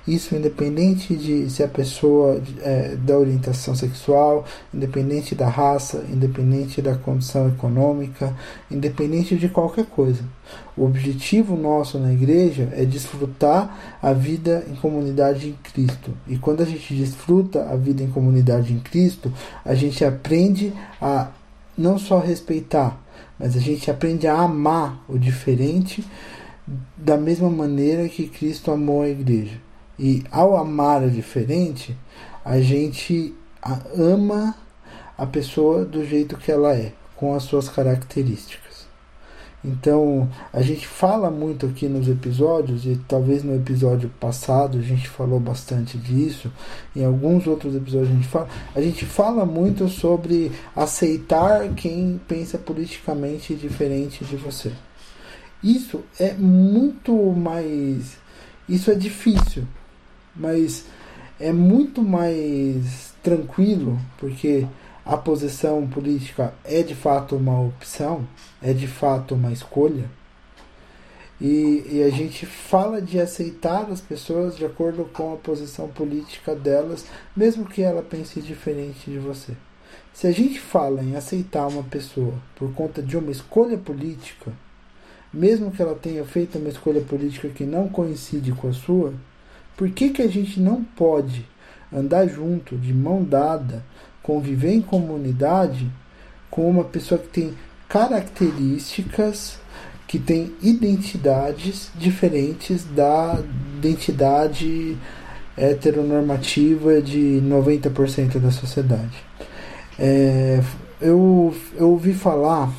Isso 0.08 0.36
independente 0.36 1.16
de 1.16 1.50
se 1.50 1.64
a 1.64 1.68
pessoa 1.68 2.40
é 2.62 2.96
da 2.96 3.18
orientação 3.18 3.74
sexual, 3.74 4.46
independente 4.72 5.34
da 5.34 5.50
raça, 5.50 6.06
independente 6.12 6.80
da 6.80 6.96
condição 6.96 7.48
econômica, 7.48 8.36
independente 8.70 9.36
de 9.36 9.50
qualquer 9.50 9.86
coisa. 9.86 10.24
O 10.78 10.86
objetivo 10.86 11.56
nosso 11.56 11.98
na 11.98 12.14
igreja 12.14 12.70
é 12.74 12.86
desfrutar 12.86 13.98
a 14.00 14.14
vida 14.14 14.64
em 14.70 14.76
comunidade 14.76 15.50
em 15.50 15.56
Cristo. 15.72 16.12
E 16.28 16.38
quando 16.38 16.62
a 16.62 16.66
gente 16.66 16.94
desfruta 16.94 17.64
a 17.64 17.76
vida 17.76 18.04
em 18.04 18.12
comunidade 18.12 18.74
em 18.74 18.80
Cristo, 18.80 19.34
a 19.64 19.74
gente 19.74 20.06
aprende 20.06 20.72
a 21.02 21.30
não 21.76 21.98
só 21.98 22.20
respeitar, 22.20 23.02
mas 23.40 23.56
a 23.58 23.60
gente 23.60 23.90
aprende 23.90 24.28
a 24.28 24.38
amar 24.38 25.04
o 25.10 25.18
diferente 25.18 26.06
da 26.96 27.18
mesma 27.18 27.50
maneira 27.50 28.08
que 28.08 28.28
Cristo 28.28 28.72
amou 28.72 29.02
a 29.02 29.10
igreja. 29.10 29.65
E 29.98 30.24
ao 30.32 30.58
amar 30.58 31.04
o 31.04 31.10
diferente, 31.10 31.96
a 32.44 32.60
gente 32.60 33.34
ama 33.98 34.56
a 35.18 35.26
pessoa 35.26 35.86
do 35.86 36.06
jeito 36.06 36.38
que 36.38 36.52
ela 36.52 36.76
é, 36.76 36.94
com 37.16 37.34
as 37.34 37.44
suas 37.44 37.70
características. 37.70 38.66
Então, 39.68 40.30
a 40.54 40.62
gente 40.62 40.86
fala 40.86 41.32
muito 41.32 41.66
aqui 41.66 41.88
nos 41.88 42.08
episódios, 42.08 42.86
e 42.86 43.02
talvez 43.08 43.44
no 43.44 43.56
episódio 43.56 44.10
passado 44.20 44.78
a 44.78 44.82
gente 44.82 45.10
falou 45.10 45.40
bastante 45.40 45.98
disso, 45.98 46.52
em 46.96 47.04
alguns 47.04 47.48
outros 47.48 47.76
episódios 47.76 48.12
a 48.12 48.14
gente 48.14 48.28
fala, 48.28 48.48
a 48.76 48.82
gente 48.82 49.06
fala 49.06 49.44
muito 49.44 49.90
sobre 49.90 50.52
aceitar 50.76 51.68
quem 51.74 52.22
pensa 52.28 52.60
politicamente 52.60 53.56
diferente 53.56 54.24
de 54.24 54.36
você. 54.36 54.72
Isso 55.64 56.04
é 56.20 56.34
muito 56.34 57.16
mais. 57.32 58.18
Isso 58.70 58.92
é 58.92 58.96
difícil, 58.96 59.64
mas 60.36 60.86
é 61.40 61.52
muito 61.52 62.02
mais 62.02 63.14
tranquilo, 63.24 64.00
porque 64.18 64.66
a 65.06 65.16
posição 65.16 65.86
política 65.88 66.54
é 66.64 66.82
de 66.82 66.96
fato 66.96 67.36
uma 67.36 67.62
opção, 67.62 68.28
é 68.62 68.74
de 68.74 68.88
fato 68.88 69.36
uma 69.36 69.52
escolha. 69.52 70.10
E, 71.40 71.84
e, 71.92 72.04
a 72.04 72.10
gente 72.10 72.46
fala 72.46 73.02
de 73.02 73.20
aceitar 73.20 73.92
as 73.92 74.00
pessoas 74.00 74.56
de 74.56 74.66
acordo 74.66 75.04
com 75.06 75.34
a 75.34 75.38
posição 75.38 75.90
política 75.90 76.56
delas, 76.56 77.06
mesmo 77.36 77.66
que 77.66 77.82
ela 77.82 78.02
pense 78.02 78.40
diferente 78.42 79.12
de 79.12 79.20
você. 79.20 79.54
Se 80.14 80.28
a 80.28 80.32
gente 80.32 80.62
fala 80.62 81.04
em 81.04 81.18
aceitar 81.18 81.68
uma 81.68 81.84
pessoa 81.84 82.34
por 82.56 82.74
conta 82.74 83.02
de 83.02 83.18
uma 83.18 83.32
escolha 83.32 83.78
política, 83.78 84.54
mesmo 85.34 85.72
que 85.72 85.82
ela 85.82 85.94
tenha 85.94 86.24
feito 86.24 86.58
uma 86.58 86.70
escolha 86.70 87.02
política 87.02 87.50
que 87.50 87.66
não 87.66 87.90
coincide 87.90 88.54
com 88.54 88.70
a 88.70 88.74
sua, 88.74 89.14
por 89.76 89.90
que, 89.90 90.10
que 90.10 90.22
a 90.22 90.28
gente 90.28 90.60
não 90.60 90.84
pode 90.84 91.46
andar 91.94 92.28
junto, 92.28 92.78
de 92.78 92.94
mão 92.94 93.24
dada, 93.24 93.84
conviver 94.22 94.74
em 94.74 94.82
comunidade 94.82 95.90
com 96.50 96.70
uma 96.70 96.84
pessoa 96.84 97.20
que 97.20 97.28
tem 97.28 97.54
características, 97.88 99.60
que 100.08 100.20
tem 100.20 100.54
identidades 100.62 101.92
diferentes 101.96 102.84
da 102.84 103.42
identidade 103.78 104.98
heteronormativa 105.58 107.02
de 107.02 107.42
90% 107.44 108.40
da 108.40 108.52
sociedade. 108.52 109.24
É, 109.98 110.62
eu, 111.02 111.56
eu 111.78 111.90
ouvi 111.92 112.14
falar, 112.14 112.72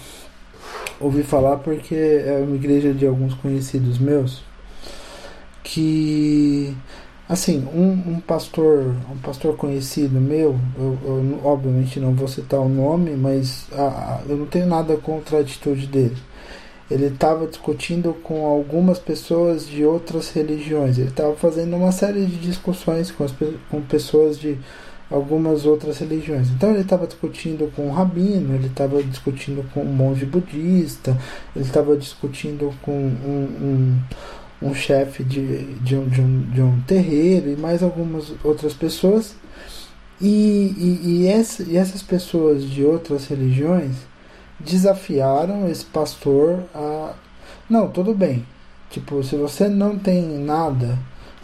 ouvi 1.00 1.22
falar 1.22 1.58
porque 1.58 1.94
é 1.94 2.42
uma 2.46 2.56
igreja 2.56 2.92
de 2.92 3.06
alguns 3.06 3.34
conhecidos 3.34 3.98
meus, 3.98 4.42
que 5.66 6.76
assim 7.28 7.66
um, 7.74 8.12
um 8.12 8.20
pastor 8.20 8.94
um 9.10 9.16
pastor 9.16 9.56
conhecido 9.56 10.20
meu 10.20 10.56
eu, 10.78 10.98
eu, 11.04 11.40
obviamente 11.42 11.98
não 11.98 12.14
vou 12.14 12.28
citar 12.28 12.60
o 12.60 12.68
nome 12.68 13.10
mas 13.16 13.66
a, 13.72 13.82
a, 13.82 14.20
eu 14.28 14.36
não 14.36 14.46
tenho 14.46 14.66
nada 14.66 14.96
contra 14.96 15.38
a 15.38 15.40
atitude 15.40 15.88
dele. 15.88 16.16
Ele 16.88 17.06
estava 17.06 17.48
discutindo 17.48 18.14
com 18.22 18.46
algumas 18.46 19.00
pessoas 19.00 19.66
de 19.66 19.84
outras 19.84 20.30
religiões. 20.30 20.96
Ele 20.96 21.08
estava 21.08 21.34
fazendo 21.34 21.74
uma 21.74 21.90
série 21.90 22.24
de 22.26 22.36
discussões 22.36 23.10
com, 23.10 23.24
as, 23.24 23.34
com 23.68 23.82
pessoas 23.82 24.38
de 24.38 24.56
algumas 25.10 25.66
outras 25.66 25.98
religiões. 25.98 26.48
Então 26.50 26.70
ele 26.70 26.82
estava 26.82 27.08
discutindo 27.08 27.72
com 27.74 27.88
um 27.88 27.92
rabino 27.92 28.54
ele 28.54 28.68
estava 28.68 29.02
discutindo 29.02 29.68
com 29.74 29.82
um 29.82 29.92
monge 29.92 30.24
budista 30.24 31.16
ele 31.54 31.64
estava 31.64 31.96
discutindo 31.96 32.72
com 32.82 32.92
um, 32.92 33.48
um 33.60 34.00
um 34.60 34.74
chefe 34.74 35.22
de, 35.22 35.64
de, 35.74 35.96
um, 35.96 36.08
de, 36.08 36.20
um, 36.20 36.40
de 36.42 36.62
um 36.62 36.80
terreiro 36.82 37.50
e 37.50 37.56
mais 37.56 37.82
algumas 37.82 38.32
outras 38.42 38.72
pessoas. 38.72 39.36
E, 40.20 40.74
e, 40.78 41.00
e, 41.04 41.26
essa, 41.28 41.62
e 41.62 41.76
essas 41.76 42.02
pessoas 42.02 42.64
de 42.64 42.82
outras 42.84 43.26
religiões 43.26 43.96
desafiaram 44.58 45.68
esse 45.68 45.84
pastor 45.84 46.64
a. 46.74 47.14
Não, 47.68 47.88
tudo 47.88 48.14
bem. 48.14 48.46
Tipo, 48.90 49.22
se 49.22 49.36
você 49.36 49.68
não 49.68 49.98
tem 49.98 50.22
nada 50.38 50.98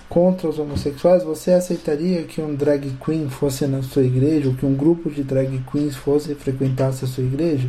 contra 0.08 0.48
os 0.48 0.58
homossexuais, 0.58 1.22
você 1.22 1.52
aceitaria 1.52 2.22
que 2.22 2.40
um 2.40 2.54
drag 2.54 2.96
queen 3.04 3.28
fosse 3.28 3.66
na 3.66 3.82
sua 3.82 4.04
igreja, 4.04 4.48
ou 4.48 4.54
que 4.54 4.64
um 4.64 4.74
grupo 4.74 5.10
de 5.10 5.22
drag 5.22 5.62
queens 5.70 5.96
fosse 5.96 6.34
frequentasse 6.34 7.04
a 7.04 7.08
sua 7.08 7.24
igreja? 7.24 7.68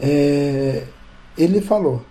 É, 0.00 0.84
ele 1.36 1.60
falou: 1.60 2.02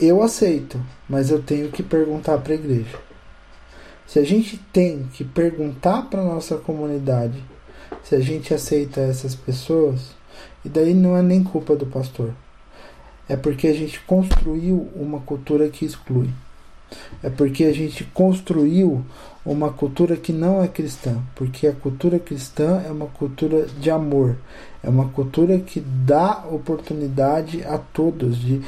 eu 0.00 0.22
aceito, 0.22 0.80
mas 1.08 1.30
eu 1.30 1.42
tenho 1.42 1.70
que 1.70 1.82
perguntar 1.82 2.38
para 2.38 2.52
a 2.52 2.56
igreja. 2.56 2.98
Se 4.06 4.18
a 4.18 4.24
gente 4.24 4.58
tem 4.72 5.08
que 5.12 5.24
perguntar 5.24 6.02
para 6.02 6.22
nossa 6.22 6.56
comunidade 6.56 7.42
se 8.02 8.14
a 8.14 8.20
gente 8.20 8.52
aceita 8.52 9.00
essas 9.00 9.34
pessoas, 9.34 10.10
e 10.64 10.68
daí 10.68 10.92
não 10.92 11.16
é 11.16 11.22
nem 11.22 11.42
culpa 11.42 11.74
do 11.74 11.86
pastor. 11.86 12.32
É 13.28 13.36
porque 13.36 13.66
a 13.66 13.72
gente 13.72 13.98
construiu 14.00 14.88
uma 14.94 15.20
cultura 15.20 15.68
que 15.68 15.86
exclui. 15.86 16.28
É 17.22 17.30
porque 17.30 17.64
a 17.64 17.72
gente 17.72 18.04
construiu 18.04 19.04
uma 19.44 19.72
cultura 19.72 20.16
que 20.16 20.32
não 20.32 20.62
é 20.62 20.68
cristã, 20.68 21.22
porque 21.34 21.66
a 21.66 21.72
cultura 21.72 22.18
cristã 22.18 22.82
é 22.86 22.90
uma 22.90 23.06
cultura 23.06 23.66
de 23.66 23.90
amor, 23.90 24.36
é 24.82 24.88
uma 24.88 25.08
cultura 25.08 25.58
que 25.58 25.80
dá 25.80 26.44
oportunidade 26.50 27.64
a 27.64 27.78
todos 27.78 28.38
de 28.38 28.62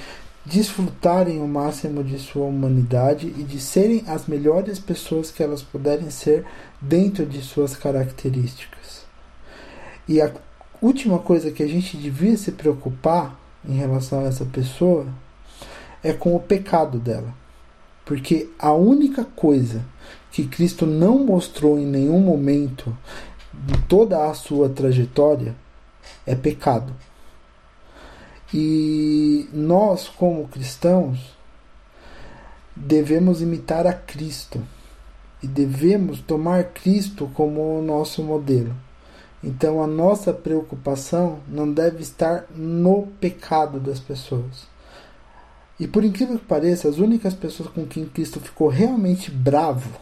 desfrutarem 0.47 1.41
o 1.41 1.49
máximo 1.49 2.05
de 2.05 2.19
sua 2.19 2.47
humanidade 2.47 3.27
e 3.37 3.43
de 3.43 3.61
serem 3.61 4.05
as 4.07 4.27
melhores 4.27 4.79
pessoas 4.79 5.31
que 5.31 5.43
elas 5.43 5.61
puderem 5.61 6.09
ser 6.09 6.47
dentro 6.81 7.27
de 7.27 7.43
suas 7.43 7.77
características. 7.77 9.05
E 10.09 10.21
a 10.21 10.33
última 10.81 11.19
coisa 11.19 11.51
que 11.51 11.65
a 11.65 11.69
gente 11.69 11.97
devia 11.97 12.37
se 12.37 12.53
preocupar 12.53 13.37
em 13.69 13.75
relação 13.75 14.21
a 14.21 14.29
essa 14.29 14.45
pessoa 14.45 15.07
é 16.03 16.13
com 16.13 16.37
o 16.37 16.41
pecado 16.41 16.99
dela. 16.99 17.35
Porque 18.05 18.49
a 18.57 18.73
única 18.73 19.25
coisa 19.25 19.85
que 20.31 20.47
Cristo 20.47 20.87
não 20.87 21.19
mostrou 21.19 21.77
em 21.77 21.87
nenhum 21.87 22.21
momento 22.21 22.97
de 23.53 23.77
toda 23.89 24.31
a 24.31 24.35
sua 24.35 24.69
trajetória 24.69 25.57
é 26.25 26.37
pecado. 26.37 26.93
E 28.59 29.51
nós, 29.53 30.09
como 30.09 30.49
cristãos, 30.49 31.37
devemos 32.75 33.43
imitar 33.43 33.87
a 33.87 33.93
Cristo 33.93 34.67
e 35.43 35.47
devemos 35.47 36.23
tomar 36.23 36.65
Cristo 36.73 37.31
como 37.35 37.79
o 37.79 37.83
nosso 37.83 38.23
modelo. 38.23 38.75
Então 39.45 39.83
a 39.83 39.87
nossa 39.87 40.33
preocupação 40.33 41.41
não 41.47 41.71
deve 41.71 42.01
estar 42.01 42.47
no 42.57 43.09
pecado 43.21 43.79
das 43.79 44.01
pessoas. 44.01 44.67
E 45.79 45.87
por 45.87 46.03
incrível 46.03 46.39
que 46.39 46.47
pareça, 46.47 46.89
as 46.89 46.97
únicas 46.97 47.35
pessoas 47.35 47.69
com 47.69 47.85
quem 47.85 48.07
Cristo 48.07 48.41
ficou 48.41 48.69
realmente 48.69 49.31
bravo 49.31 50.01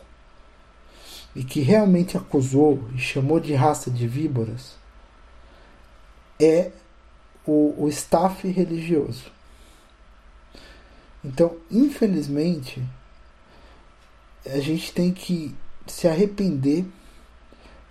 e 1.35 1.43
que 1.43 1.59
realmente 1.59 2.17
acusou 2.17 2.85
e 2.95 2.99
chamou 2.99 3.41
de 3.41 3.53
raça 3.53 3.91
de 3.91 4.07
víboras 4.07 4.77
é 6.39 6.71
o, 7.47 7.75
o 7.79 7.89
staff 7.89 8.47
religioso. 8.49 9.33
Então, 11.25 11.57
infelizmente, 11.71 12.83
a 14.47 14.59
gente 14.59 14.93
tem 14.93 15.13
que 15.13 15.55
se 15.87 16.07
arrepender 16.07 16.85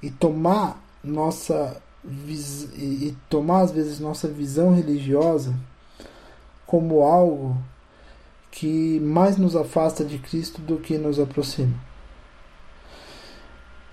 e 0.02 0.12
tomar 0.12 0.82
nossa 1.04 1.82
e 2.06 3.16
tomar 3.30 3.62
às 3.62 3.72
vezes 3.72 4.00
nossa 4.00 4.28
visão 4.28 4.76
religiosa 4.76 5.56
como 6.66 7.02
algo 7.02 7.58
que 8.52 9.00
mais 9.00 9.38
nos 9.38 9.56
afasta 9.56 10.04
de 10.04 10.20
Cristo 10.20 10.62
do 10.62 10.78
que 10.78 10.98
nos 10.98 11.20
aproxima. 11.20 11.74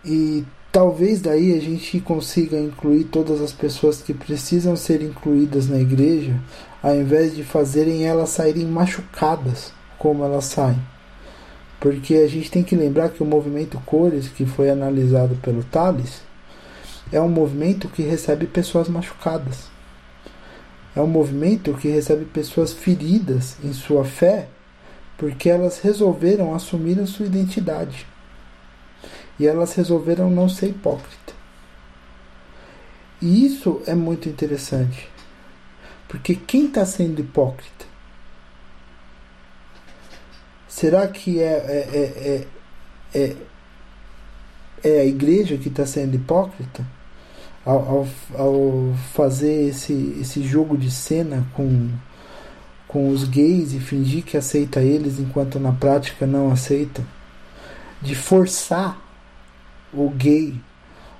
E 0.04 0.44
Talvez 0.72 1.20
daí 1.20 1.52
a 1.58 1.60
gente 1.60 1.98
consiga 1.98 2.56
incluir 2.56 3.02
todas 3.02 3.40
as 3.40 3.52
pessoas 3.52 4.00
que 4.00 4.14
precisam 4.14 4.76
ser 4.76 5.02
incluídas 5.02 5.68
na 5.68 5.80
igreja, 5.80 6.40
ao 6.80 6.94
invés 6.94 7.34
de 7.34 7.42
fazerem 7.42 8.06
elas 8.06 8.28
saírem 8.28 8.66
machucadas 8.66 9.72
como 9.98 10.24
elas 10.24 10.44
saem. 10.44 10.80
Porque 11.80 12.14
a 12.14 12.28
gente 12.28 12.52
tem 12.52 12.62
que 12.62 12.76
lembrar 12.76 13.08
que 13.08 13.20
o 13.20 13.26
movimento 13.26 13.82
Cores, 13.84 14.28
que 14.28 14.46
foi 14.46 14.70
analisado 14.70 15.34
pelo 15.42 15.64
Thales, 15.64 16.22
é 17.10 17.20
um 17.20 17.28
movimento 17.28 17.88
que 17.88 18.02
recebe 18.02 18.46
pessoas 18.46 18.88
machucadas. 18.88 19.68
É 20.94 21.00
um 21.00 21.08
movimento 21.08 21.74
que 21.74 21.88
recebe 21.88 22.26
pessoas 22.26 22.72
feridas 22.72 23.56
em 23.64 23.72
sua 23.72 24.04
fé 24.04 24.46
porque 25.18 25.50
elas 25.50 25.80
resolveram 25.80 26.54
assumir 26.54 27.00
a 27.00 27.06
sua 27.06 27.26
identidade 27.26 28.06
e 29.40 29.46
elas 29.46 29.72
resolveram 29.72 30.28
não 30.28 30.50
ser 30.50 30.68
hipócrita. 30.68 31.32
E 33.22 33.46
isso 33.46 33.80
é 33.86 33.94
muito 33.94 34.28
interessante, 34.28 35.08
porque 36.06 36.34
quem 36.34 36.66
está 36.66 36.84
sendo 36.84 37.22
hipócrita? 37.22 37.86
Será 40.68 41.08
que 41.08 41.40
é, 41.40 41.52
é, 41.52 42.46
é, 43.14 43.18
é, 43.18 43.36
é 44.84 45.00
a 45.00 45.04
igreja 45.06 45.56
que 45.56 45.68
está 45.68 45.86
sendo 45.86 46.16
hipócrita? 46.16 46.86
Ao, 47.64 47.78
ao, 47.78 48.08
ao, 48.38 48.94
fazer 49.14 49.68
esse, 49.68 50.18
esse 50.20 50.42
jogo 50.42 50.76
de 50.76 50.90
cena 50.90 51.46
com, 51.54 51.90
com 52.86 53.08
os 53.08 53.24
gays 53.24 53.72
e 53.72 53.80
fingir 53.80 54.22
que 54.22 54.36
aceita 54.36 54.82
eles 54.82 55.18
enquanto 55.18 55.58
na 55.58 55.72
prática 55.72 56.26
não 56.26 56.50
aceita? 56.50 57.02
De 58.02 58.14
forçar 58.14 59.09
o 59.92 60.08
gay, 60.10 60.54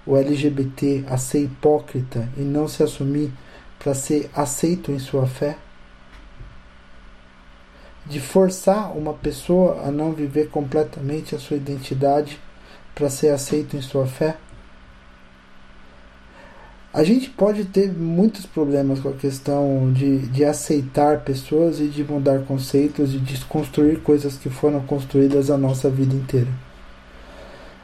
o 0.06 0.16
LGBT 0.16 1.04
a 1.08 1.16
ser 1.16 1.44
hipócrita 1.44 2.28
e 2.36 2.40
não 2.40 2.66
se 2.68 2.82
assumir 2.82 3.32
para 3.78 3.94
ser 3.94 4.30
aceito 4.34 4.92
em 4.92 4.98
sua 4.98 5.26
fé? 5.26 5.56
De 8.06 8.20
forçar 8.20 8.96
uma 8.96 9.14
pessoa 9.14 9.82
a 9.86 9.90
não 9.90 10.12
viver 10.12 10.48
completamente 10.48 11.34
a 11.34 11.38
sua 11.38 11.56
identidade 11.56 12.38
para 12.94 13.10
ser 13.10 13.28
aceito 13.28 13.76
em 13.76 13.82
sua 13.82 14.06
fé? 14.06 14.36
A 16.92 17.04
gente 17.04 17.30
pode 17.30 17.66
ter 17.66 17.92
muitos 17.92 18.44
problemas 18.46 18.98
com 18.98 19.10
a 19.10 19.12
questão 19.12 19.92
de, 19.92 20.26
de 20.26 20.44
aceitar 20.44 21.20
pessoas 21.20 21.78
e 21.78 21.86
de 21.86 22.02
mudar 22.02 22.40
conceitos 22.40 23.14
e 23.14 23.18
desconstruir 23.18 24.00
coisas 24.00 24.36
que 24.36 24.50
foram 24.50 24.80
construídas 24.80 25.50
a 25.50 25.56
nossa 25.56 25.88
vida 25.88 26.16
inteira. 26.16 26.69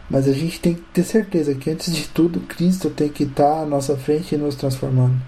Mas 0.09 0.29
a 0.29 0.33
gente 0.33 0.61
tem 0.61 0.75
que 0.75 0.83
ter 0.93 1.03
certeza 1.03 1.55
que 1.55 1.71
antes 1.71 1.95
de 1.95 2.07
tudo 2.09 2.41
Cristo 2.41 2.91
tem 2.91 3.09
que 3.09 3.25
estar 3.25 3.63
à 3.63 3.67
nossa 3.67 3.97
frente 3.97 4.35
e 4.35 4.39
nos 4.39 4.55
transformando. 4.55 5.21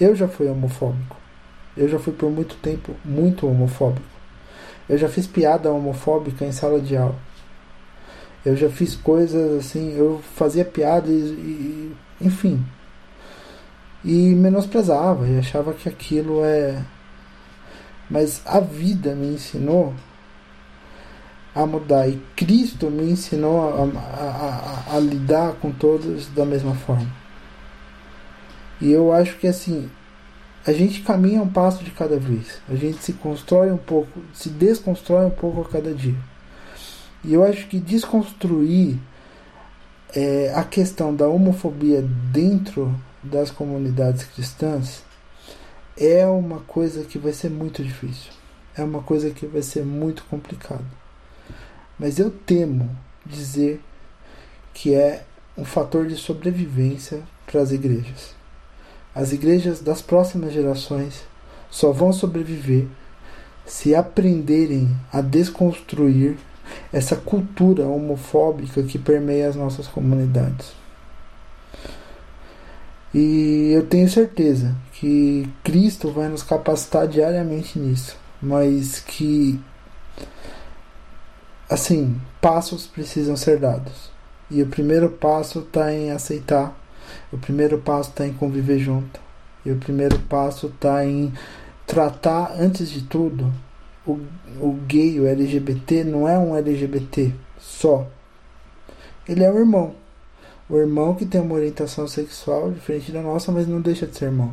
Eu 0.00 0.14
já 0.16 0.26
fui 0.26 0.48
homofóbico. 0.48 1.16
eu 1.76 1.88
já 1.88 1.98
fui 1.98 2.12
por 2.12 2.30
muito 2.30 2.56
tempo 2.56 2.94
muito 3.04 3.46
homofóbico. 3.46 4.06
Eu 4.88 4.96
já 4.96 5.08
fiz 5.08 5.26
piada 5.26 5.70
homofóbica 5.70 6.44
em 6.44 6.52
sala 6.52 6.80
de 6.80 6.96
aula. 6.96 7.18
Eu 8.44 8.56
já 8.56 8.70
fiz 8.70 8.96
coisas 8.96 9.58
assim, 9.60 9.94
eu 9.96 10.20
fazia 10.34 10.64
piada 10.64 11.08
e, 11.08 11.12
e 11.12 11.96
enfim. 12.20 12.64
E 14.02 14.34
menosprezava 14.34 15.28
e 15.28 15.38
achava 15.38 15.74
que 15.74 15.88
aquilo 15.88 16.42
é. 16.42 16.82
Mas 18.10 18.40
a 18.46 18.58
vida 18.60 19.14
me 19.14 19.34
ensinou 19.34 19.94
a 21.54 21.66
mudar 21.66 22.08
e 22.08 22.20
Cristo 22.36 22.90
me 22.90 23.10
ensinou 23.10 23.60
a, 23.60 23.98
a, 23.98 24.92
a, 24.92 24.96
a 24.96 25.00
lidar 25.00 25.54
com 25.54 25.72
todos 25.72 26.28
da 26.28 26.44
mesma 26.44 26.74
forma. 26.74 27.10
E 28.80 28.90
eu 28.90 29.12
acho 29.12 29.36
que 29.36 29.46
assim, 29.46 29.90
a 30.66 30.72
gente 30.72 31.02
caminha 31.02 31.42
um 31.42 31.48
passo 31.48 31.82
de 31.82 31.90
cada 31.90 32.18
vez. 32.18 32.60
A 32.68 32.74
gente 32.74 33.02
se 33.02 33.12
constrói 33.14 33.70
um 33.70 33.76
pouco, 33.76 34.20
se 34.32 34.48
desconstrói 34.48 35.26
um 35.26 35.30
pouco 35.30 35.62
a 35.62 35.68
cada 35.68 35.92
dia. 35.92 36.16
E 37.24 37.34
eu 37.34 37.44
acho 37.44 37.66
que 37.66 37.78
desconstruir 37.78 38.98
é, 40.14 40.52
a 40.54 40.64
questão 40.64 41.14
da 41.14 41.28
homofobia 41.28 42.02
dentro 42.02 42.94
das 43.22 43.50
comunidades 43.50 44.24
cristãs 44.24 45.04
é 45.96 46.26
uma 46.26 46.60
coisa 46.60 47.04
que 47.04 47.18
vai 47.18 47.32
ser 47.32 47.50
muito 47.50 47.82
difícil. 47.82 48.32
É 48.76 48.82
uma 48.82 49.02
coisa 49.02 49.30
que 49.30 49.46
vai 49.46 49.62
ser 49.62 49.84
muito 49.84 50.24
complicada. 50.24 50.99
Mas 52.00 52.18
eu 52.18 52.30
temo 52.30 52.88
dizer 53.26 53.78
que 54.72 54.94
é 54.94 55.22
um 55.56 55.66
fator 55.66 56.06
de 56.06 56.16
sobrevivência 56.16 57.20
para 57.46 57.60
as 57.60 57.72
igrejas. 57.72 58.34
As 59.14 59.32
igrejas 59.32 59.80
das 59.80 60.00
próximas 60.00 60.54
gerações 60.54 61.22
só 61.70 61.92
vão 61.92 62.10
sobreviver 62.10 62.86
se 63.66 63.94
aprenderem 63.94 64.88
a 65.12 65.20
desconstruir 65.20 66.38
essa 66.90 67.16
cultura 67.16 67.86
homofóbica 67.86 68.82
que 68.82 68.98
permeia 68.98 69.48
as 69.48 69.54
nossas 69.54 69.86
comunidades. 69.86 70.72
E 73.12 73.72
eu 73.74 73.86
tenho 73.86 74.08
certeza 74.08 74.74
que 74.92 75.46
Cristo 75.62 76.10
vai 76.10 76.28
nos 76.28 76.42
capacitar 76.42 77.06
diariamente 77.06 77.78
nisso, 77.78 78.16
mas 78.40 79.00
que 79.00 79.60
assim, 81.70 82.20
passos 82.40 82.86
precisam 82.86 83.36
ser 83.36 83.58
dados. 83.58 84.10
E 84.50 84.60
o 84.60 84.66
primeiro 84.66 85.08
passo 85.08 85.60
está 85.60 85.94
em 85.94 86.10
aceitar, 86.10 86.76
o 87.32 87.38
primeiro 87.38 87.78
passo 87.78 88.10
está 88.10 88.26
em 88.26 88.32
conviver 88.32 88.80
junto, 88.80 89.20
e 89.64 89.70
o 89.70 89.76
primeiro 89.76 90.18
passo 90.20 90.66
está 90.66 91.06
em 91.06 91.32
tratar, 91.86 92.54
antes 92.58 92.90
de 92.90 93.02
tudo, 93.02 93.52
o, 94.04 94.18
o 94.60 94.72
gay, 94.86 95.20
o 95.20 95.26
LGBT, 95.28 96.02
não 96.02 96.28
é 96.28 96.36
um 96.36 96.56
LGBT 96.56 97.32
só. 97.58 98.08
Ele 99.28 99.44
é 99.44 99.52
um 99.52 99.58
irmão. 99.58 99.94
O 100.68 100.76
irmão 100.76 101.14
que 101.14 101.26
tem 101.26 101.40
uma 101.40 101.54
orientação 101.54 102.08
sexual 102.08 102.70
diferente 102.72 103.12
da 103.12 103.22
nossa, 103.22 103.52
mas 103.52 103.68
não 103.68 103.80
deixa 103.80 104.06
de 104.06 104.16
ser 104.16 104.26
irmão. 104.26 104.52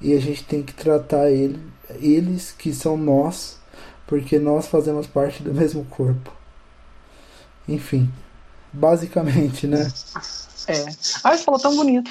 E 0.00 0.12
a 0.12 0.20
gente 0.20 0.44
tem 0.44 0.62
que 0.62 0.74
tratar 0.74 1.30
ele, 1.30 1.60
eles 2.00 2.52
que 2.52 2.72
são 2.72 2.96
nós, 2.96 3.58
porque 4.06 4.38
nós 4.38 4.66
fazemos 4.66 5.06
parte 5.06 5.42
do 5.42 5.52
mesmo 5.54 5.84
corpo. 5.86 6.32
Enfim, 7.68 8.12
basicamente, 8.72 9.66
né? 9.66 9.88
É. 10.66 10.84
Ai, 11.22 11.38
falou 11.38 11.60
tão 11.60 11.74
bonito. 11.76 12.10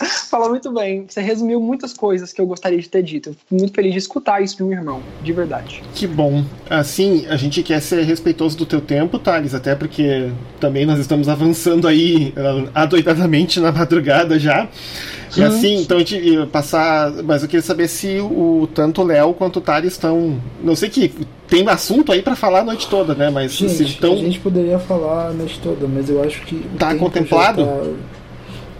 Fala 0.30 0.48
muito 0.48 0.72
bem. 0.72 1.04
Você 1.08 1.20
resumiu 1.20 1.60
muitas 1.60 1.92
coisas 1.92 2.32
que 2.32 2.40
eu 2.40 2.46
gostaria 2.46 2.78
de 2.78 2.88
ter 2.88 3.02
dito. 3.02 3.30
Eu 3.30 3.34
fico 3.34 3.54
muito 3.54 3.74
feliz 3.74 3.92
de 3.92 3.98
escutar 3.98 4.42
isso 4.42 4.56
de 4.56 4.62
um 4.62 4.72
irmão, 4.72 5.02
de 5.22 5.32
verdade. 5.32 5.82
Que 5.94 6.06
bom. 6.06 6.44
Assim, 6.68 7.26
a 7.28 7.36
gente 7.36 7.62
quer 7.62 7.80
ser 7.80 8.02
respeitoso 8.02 8.56
do 8.56 8.66
teu 8.66 8.80
tempo, 8.80 9.18
Thales, 9.18 9.54
até 9.54 9.74
porque 9.74 10.30
também 10.58 10.86
nós 10.86 10.98
estamos 10.98 11.28
avançando 11.28 11.86
aí 11.86 12.32
uh, 12.36 12.70
adoidadamente 12.74 13.60
na 13.60 13.70
madrugada 13.72 14.38
já. 14.38 14.68
E 15.36 15.44
assim, 15.44 15.76
então 15.76 15.98
a 15.98 16.00
gente 16.00 16.46
passar. 16.46 17.12
Mas 17.22 17.42
eu 17.42 17.48
queria 17.48 17.62
saber 17.62 17.86
se 17.86 18.18
o 18.20 18.68
tanto 18.74 19.02
o 19.02 19.04
Léo 19.04 19.32
quanto 19.32 19.58
o 19.58 19.60
Thales 19.60 19.92
estão. 19.92 20.40
Não 20.60 20.74
sei 20.74 20.88
que 20.88 21.12
tem 21.46 21.68
assunto 21.68 22.10
aí 22.10 22.20
para 22.20 22.34
falar 22.34 22.60
a 22.60 22.64
noite 22.64 22.88
toda, 22.88 23.14
né? 23.14 23.30
Mas 23.30 23.52
gente, 23.52 23.72
se 23.72 23.84
estão. 23.84 24.14
A 24.14 24.16
gente 24.16 24.40
poderia 24.40 24.78
falar 24.80 25.28
a 25.28 25.32
noite 25.32 25.60
toda, 25.60 25.86
mas 25.86 26.10
eu 26.10 26.20
acho 26.20 26.42
que. 26.42 26.60
Tá 26.76 26.96
contemplado? 26.96 27.60
Já 27.60 27.66
tá 27.66 28.19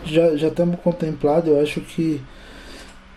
já 0.04 0.36
já 0.36 0.48
estamos 0.48 0.78
contemplados. 0.80 1.48
Eu 1.48 1.60
acho 1.60 1.80
que 1.80 2.20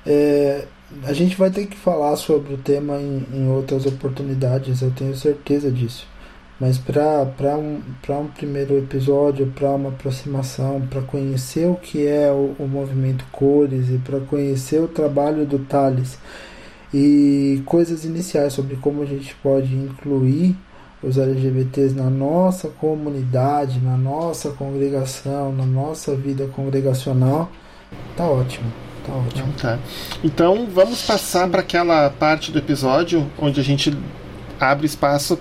é, 0.05 0.65
a 1.03 1.13
gente 1.13 1.35
vai 1.35 1.49
ter 1.49 1.65
que 1.65 1.77
falar 1.77 2.15
sobre 2.15 2.53
o 2.53 2.57
tema 2.57 2.97
em, 2.97 3.25
em 3.33 3.49
outras 3.49 3.85
oportunidades, 3.85 4.81
eu 4.81 4.91
tenho 4.91 5.15
certeza 5.15 5.71
disso. 5.71 6.07
Mas 6.59 6.77
para 6.77 7.57
um, 7.57 7.81
um 8.09 8.27
primeiro 8.27 8.77
episódio, 8.77 9.47
para 9.47 9.71
uma 9.71 9.89
aproximação, 9.89 10.81
para 10.89 11.01
conhecer 11.01 11.67
o 11.67 11.75
que 11.75 12.07
é 12.07 12.31
o, 12.31 12.55
o 12.59 12.67
movimento 12.67 13.25
Cores 13.31 13.89
e 13.89 13.97
para 13.97 14.19
conhecer 14.19 14.79
o 14.79 14.87
trabalho 14.87 15.45
do 15.45 15.59
Thales 15.59 16.17
e 16.93 17.61
coisas 17.65 18.05
iniciais 18.05 18.53
sobre 18.53 18.75
como 18.75 19.01
a 19.01 19.05
gente 19.05 19.35
pode 19.41 19.75
incluir 19.75 20.55
os 21.03 21.17
LGBTs 21.17 21.93
na 21.93 22.09
nossa 22.09 22.69
comunidade, 22.69 23.79
na 23.79 23.97
nossa 23.97 24.49
congregação, 24.51 25.51
na 25.51 25.65
nossa 25.65 26.15
vida 26.15 26.47
congregacional, 26.47 27.51
tá 28.15 28.25
ótimo. 28.25 28.71
Tá 29.05 29.13
ótimo. 29.13 29.53
Então, 29.53 29.75
tá. 29.75 29.79
então 30.23 30.67
vamos 30.73 31.01
passar 31.01 31.49
para 31.49 31.59
aquela 31.59 32.09
parte 32.09 32.51
do 32.51 32.57
episódio 32.57 33.29
onde 33.37 33.59
a 33.59 33.63
gente 33.63 33.95
abre 34.59 34.85
espaço 34.85 35.37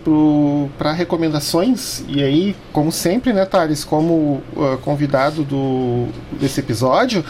para 0.77 0.93
recomendações. 0.93 2.05
E 2.09 2.23
aí, 2.23 2.57
como 2.73 2.91
sempre, 2.91 3.33
né, 3.33 3.45
Thales, 3.45 3.85
como 3.85 4.43
uh, 4.57 4.79
convidado 4.83 5.45
do, 5.45 6.09
desse 6.41 6.59
episódio, 6.59 7.25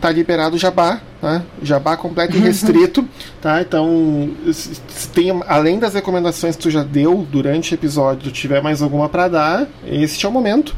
tá 0.00 0.10
liberado 0.10 0.56
o 0.56 0.58
jabá, 0.58 1.00
né? 1.22 1.44
Jabá 1.62 1.96
completo 1.96 2.36
e 2.36 2.40
restrito, 2.40 3.06
tá? 3.40 3.60
Então, 3.60 4.30
se 4.52 5.08
tem, 5.10 5.30
além 5.46 5.78
das 5.78 5.94
recomendações 5.94 6.56
que 6.56 6.62
tu 6.62 6.70
já 6.70 6.82
deu 6.82 7.26
durante 7.30 7.72
o 7.72 7.74
episódio, 7.74 8.30
tiver 8.32 8.62
mais 8.62 8.82
alguma 8.82 9.08
para 9.08 9.28
dar, 9.28 9.68
este 9.86 10.24
é 10.24 10.28
o 10.28 10.32
momento. 10.32 10.76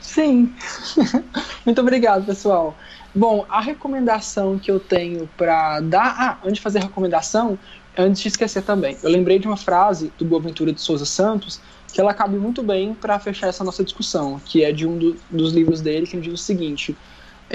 Sim. 0.00 0.52
Muito 1.64 1.80
obrigado, 1.80 2.24
pessoal. 2.26 2.76
Bom, 3.14 3.46
a 3.48 3.60
recomendação 3.60 4.58
que 4.58 4.70
eu 4.70 4.78
tenho 4.80 5.28
para 5.36 5.80
dar. 5.80 6.14
Ah, 6.18 6.38
antes 6.42 6.56
de 6.56 6.60
fazer 6.60 6.78
a 6.78 6.82
recomendação, 6.82 7.58
antes 7.96 8.20
de 8.20 8.28
esquecer 8.28 8.62
também, 8.62 8.96
eu 9.02 9.10
lembrei 9.10 9.38
de 9.38 9.46
uma 9.46 9.56
frase 9.56 10.12
do 10.18 10.24
Boaventura 10.24 10.72
de 10.72 10.80
Souza 10.80 11.06
Santos 11.06 11.60
que 11.94 12.00
ela 12.00 12.12
cabe 12.12 12.36
muito 12.36 12.60
bem 12.60 12.92
para 12.92 13.16
fechar 13.20 13.46
essa 13.46 13.62
nossa 13.62 13.84
discussão, 13.84 14.40
que 14.44 14.64
é 14.64 14.72
de 14.72 14.84
um 14.84 14.98
do, 14.98 15.16
dos 15.30 15.52
livros 15.52 15.80
dele, 15.80 16.08
que 16.08 16.16
diz 16.18 16.32
o 16.32 16.36
seguinte: 16.36 16.96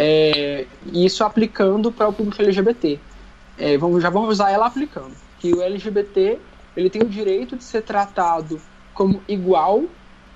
é, 0.02 0.66
isso 0.94 1.26
aplicando 1.26 1.92
para 1.92 2.08
o 2.08 2.14
público 2.14 2.42
LGBT. 2.42 2.98
É, 3.58 3.78
vamos, 3.78 4.02
já 4.02 4.10
vamos 4.10 4.30
usar 4.30 4.50
ela 4.50 4.66
aplicando. 4.66 5.12
Que 5.40 5.54
o 5.54 5.62
LGBT 5.62 6.40
ele 6.78 6.90
tem 6.90 7.02
o 7.02 7.10
direito 7.10 7.58
de 7.58 7.64
ser 7.66 7.82
tratado 7.82 8.62
como 8.94 9.22
igual 9.28 9.84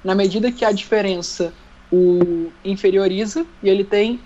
na 0.03 0.13
medida 0.13 0.51
que 0.51 0.65
a 0.65 0.71
diferença 0.73 1.53
o 1.89 2.51
inferioriza 2.65 3.45
e 3.61 3.69
ele 3.69 3.85
tem 3.85 4.19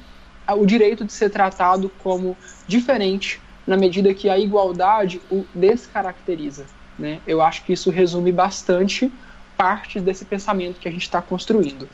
o 0.50 0.66
direito 0.66 1.06
de 1.06 1.14
ser 1.14 1.30
tratado 1.30 1.92
como 2.02 2.36
diferente 2.66 3.40
na 3.68 3.78
medida 3.78 4.14
que 4.16 4.30
a 4.30 4.40
igualdade 4.40 5.22
o 5.30 5.46
descaracteriza. 5.54 6.66
Né? 6.98 7.20
Eu 7.28 7.44
acho 7.44 7.64
que 7.64 7.74
isso 7.74 7.92
resume 7.92 8.32
bastante 8.32 9.12
parte 9.56 10.00
desse 10.00 10.26
pensamento 10.26 10.80
que 10.80 10.88
a 10.88 10.92
gente 10.92 11.04
está 11.04 11.22
construindo. 11.22 11.88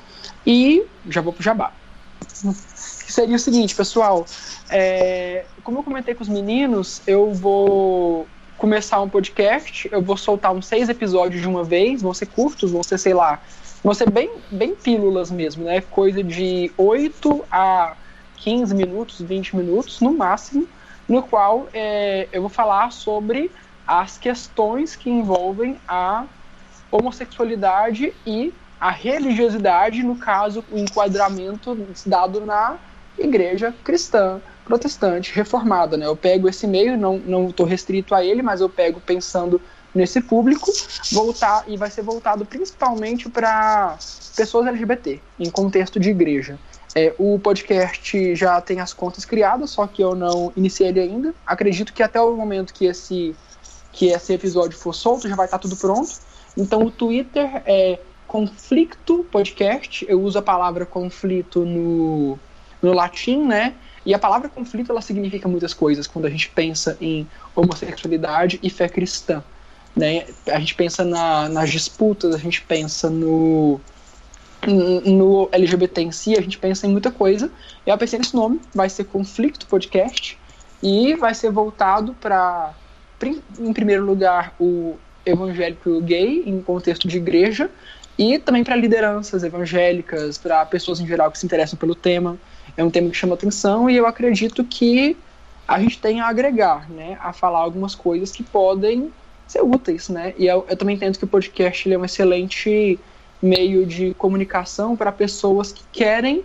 E 0.48 0.86
já 1.10 1.20
vou 1.20 1.34
para 1.34 1.42
o 1.42 1.44
jabá 1.44 1.74
seria 3.12 3.36
o 3.36 3.40
seguinte, 3.40 3.76
pessoal. 3.76 4.26
É, 4.70 5.46
como 5.64 5.80
eu 5.80 5.84
comentei 5.84 6.14
com 6.16 6.24
os 6.24 6.30
meninos, 6.30 7.02
eu 7.06 7.34
vou 7.34 8.28
começar 8.58 9.02
um 9.02 9.10
podcast. 9.10 9.90
Eu 9.92 10.02
vou 10.02 10.18
soltar 10.18 10.54
uns 10.54 10.66
seis 10.68 10.90
episódios 10.90 11.42
de 11.42 11.48
uma 11.48 11.64
vez. 11.64 12.02
Vão 12.02 12.14
ser 12.14 12.28
curtos, 12.28 12.72
vão 12.72 12.84
ser, 12.84 12.98
sei 12.98 13.14
lá, 13.14 13.42
vão 13.84 13.94
ser 13.94 14.10
bem, 14.10 14.30
bem 14.50 14.76
pílulas 14.76 15.30
mesmo, 15.30 15.66
né? 15.66 15.82
Coisa 15.82 16.24
de 16.24 16.72
8 16.78 17.46
a 17.52 17.96
15 18.38 18.74
minutos, 18.76 19.22
20 19.22 19.56
minutos 19.56 20.02
no 20.02 20.14
máximo, 20.14 20.68
no 21.08 21.22
qual 21.24 21.68
é, 21.74 22.28
eu 22.32 22.42
vou 22.42 22.50
falar 22.50 22.92
sobre 22.92 23.52
as 23.86 24.18
questões 24.18 24.96
que 24.96 25.10
envolvem 25.10 25.78
a 25.88 26.26
homossexualidade 26.90 28.14
e 28.26 28.54
a 28.80 28.92
religiosidade, 28.92 30.04
no 30.04 30.18
caso, 30.18 30.64
o 30.72 30.78
enquadramento 30.78 31.78
dado 32.06 32.46
na 32.46 32.78
igreja 33.18 33.74
cristã, 33.84 34.42
protestante, 34.66 35.34
reformada. 35.34 35.98
Né? 35.98 36.06
Eu 36.06 36.16
pego 36.16 36.48
esse 36.48 36.66
meio, 36.68 36.98
não 36.98 37.50
estou 37.50 37.66
restrito 37.66 38.16
a 38.16 38.24
ele, 38.24 38.42
mas 38.42 38.62
eu 38.62 38.70
pego 38.70 39.00
pensando 39.00 39.62
nesse 39.94 40.22
público, 40.22 40.72
voltar 41.12 41.66
e 41.68 41.78
vai 41.78 41.90
ser 41.90 42.02
voltado 42.02 42.46
principalmente 42.46 43.30
para 43.30 43.98
pessoas 44.36 44.66
LGBT, 44.68 45.22
em 45.40 45.50
contexto 45.50 46.00
de 46.00 46.10
igreja. 46.10 46.58
É, 46.96 47.14
o 47.18 47.40
podcast 47.40 48.36
já 48.36 48.60
tem 48.62 48.80
as 48.80 48.94
contas 48.94 49.26
criadas, 49.26 49.72
só 49.72 49.88
que 49.88 50.04
eu 50.04 50.16
não 50.16 50.52
iniciei 50.56 50.90
ele 50.90 51.00
ainda. 51.00 51.34
Acredito 51.46 51.94
que 51.94 52.04
até 52.04 52.20
o 52.20 52.36
momento 52.36 52.74
que 52.74 52.86
esse, 52.86 53.36
que 53.92 54.08
esse 54.08 54.34
episódio 54.34 54.78
for 54.78 54.94
solto 54.94 55.28
já 55.28 55.36
vai 55.36 55.46
estar 55.46 55.60
tudo 55.60 55.76
pronto. 55.76 56.12
Então 56.56 56.84
o 56.84 56.92
Twitter 56.92 57.64
é 57.66 58.00
Conflito 58.28 59.26
Podcast. 59.32 60.06
Eu 60.08 60.22
uso 60.22 60.38
a 60.38 60.42
palavra 60.42 60.86
conflito 60.86 61.66
no, 61.66 62.38
no 62.84 62.94
latim, 62.94 63.44
né? 63.46 63.74
E 64.06 64.14
a 64.14 64.20
palavra 64.20 64.50
conflito 64.50 64.92
ela 64.92 65.02
significa 65.02 65.48
muitas 65.48 65.74
coisas 65.74 66.06
quando 66.06 66.26
a 66.26 66.30
gente 66.30 66.50
pensa 66.50 66.98
em 67.00 67.28
homossexualidade 67.56 68.60
e 68.62 68.70
fé 68.70 68.90
cristã. 68.90 69.42
Né? 69.96 70.26
A 70.48 70.60
gente 70.60 70.76
pensa 70.76 71.06
na, 71.06 71.48
nas 71.48 71.70
disputas, 71.70 72.36
a 72.36 72.38
gente 72.38 72.62
pensa 72.62 73.10
no, 73.10 73.80
no 74.68 75.48
LGBT 75.52 76.02
em 76.02 76.12
si, 76.12 76.38
a 76.38 76.42
gente 76.42 76.58
pensa 76.58 76.86
em 76.86 76.92
muita 76.92 77.12
coisa. 77.12 77.50
Eu 77.86 77.98
pensei 77.98 78.20
nesse 78.20 78.36
nome, 78.36 78.60
vai 78.76 78.90
ser 78.90 79.06
Conflito 79.06 79.66
Podcast, 79.68 80.38
e 80.82 81.16
vai 81.16 81.34
ser 81.34 81.50
voltado 81.50 82.14
para, 82.20 82.74
em 83.58 83.72
primeiro 83.72 84.06
lugar, 84.06 84.54
o 84.60 84.98
evangélico 85.26 86.02
gay, 86.02 86.44
em 86.46 86.62
contexto 86.62 87.08
de 87.08 87.16
igreja, 87.16 87.70
e 88.18 88.38
também 88.38 88.66
para 88.66 88.76
lideranças 88.76 89.44
evangélicas, 89.44 90.38
para 90.38 90.66
pessoas 90.66 91.00
em 91.00 91.08
geral 91.08 91.32
que 91.32 91.40
se 91.40 91.46
interessam 91.46 91.80
pelo 91.80 91.96
tema. 91.96 92.38
É 92.76 92.84
um 92.84 92.90
tema 92.90 93.10
que 93.10 93.16
chama 93.16 93.36
atenção 93.36 93.90
e 93.90 93.96
eu 93.96 94.08
acredito 94.08 94.64
que 94.64 95.16
a 95.68 95.80
gente 95.80 96.00
tem 96.00 96.20
a 96.20 96.28
agregar, 96.28 96.90
né, 96.90 97.18
a 97.22 97.32
falar 97.32 97.60
algumas 97.60 97.96
coisas 97.96 98.32
que 98.32 98.44
podem 98.44 99.12
ser 99.48 99.62
úteis, 99.62 100.10
né? 100.10 100.34
E 100.38 100.48
eu, 100.48 100.66
eu 100.70 100.76
também 100.76 100.96
entendo 100.96 101.18
que 101.18 101.24
o 101.24 101.28
podcast 101.28 101.92
é 101.92 101.98
um 101.98 102.04
excelente 102.04 103.00
meio 103.42 103.86
de 103.86 104.14
comunicação 104.16 104.96
para 104.96 105.12
pessoas 105.12 105.72
que 105.72 105.84
querem 105.92 106.44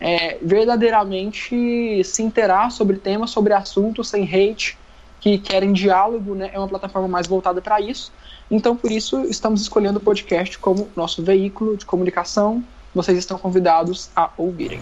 é, 0.00 0.38
verdadeiramente 0.42 2.02
se 2.04 2.22
interar 2.22 2.70
sobre 2.70 2.96
temas, 2.98 3.30
sobre 3.30 3.52
assuntos 3.54 4.08
sem 4.08 4.24
hate, 4.24 4.76
que 5.20 5.38
querem 5.38 5.72
diálogo, 5.72 6.34
né? 6.34 6.50
É 6.52 6.58
uma 6.58 6.68
plataforma 6.68 7.08
mais 7.08 7.26
voltada 7.26 7.62
para 7.62 7.80
isso. 7.80 8.12
Então, 8.50 8.76
por 8.76 8.90
isso, 8.90 9.22
estamos 9.22 9.62
escolhendo 9.62 9.98
o 9.98 10.02
podcast 10.02 10.58
como 10.58 10.88
nosso 10.94 11.22
veículo 11.22 11.76
de 11.76 11.86
comunicação. 11.86 12.62
Vocês 12.94 13.16
estão 13.16 13.38
convidados 13.38 14.10
a 14.14 14.30
ouvirem. 14.36 14.80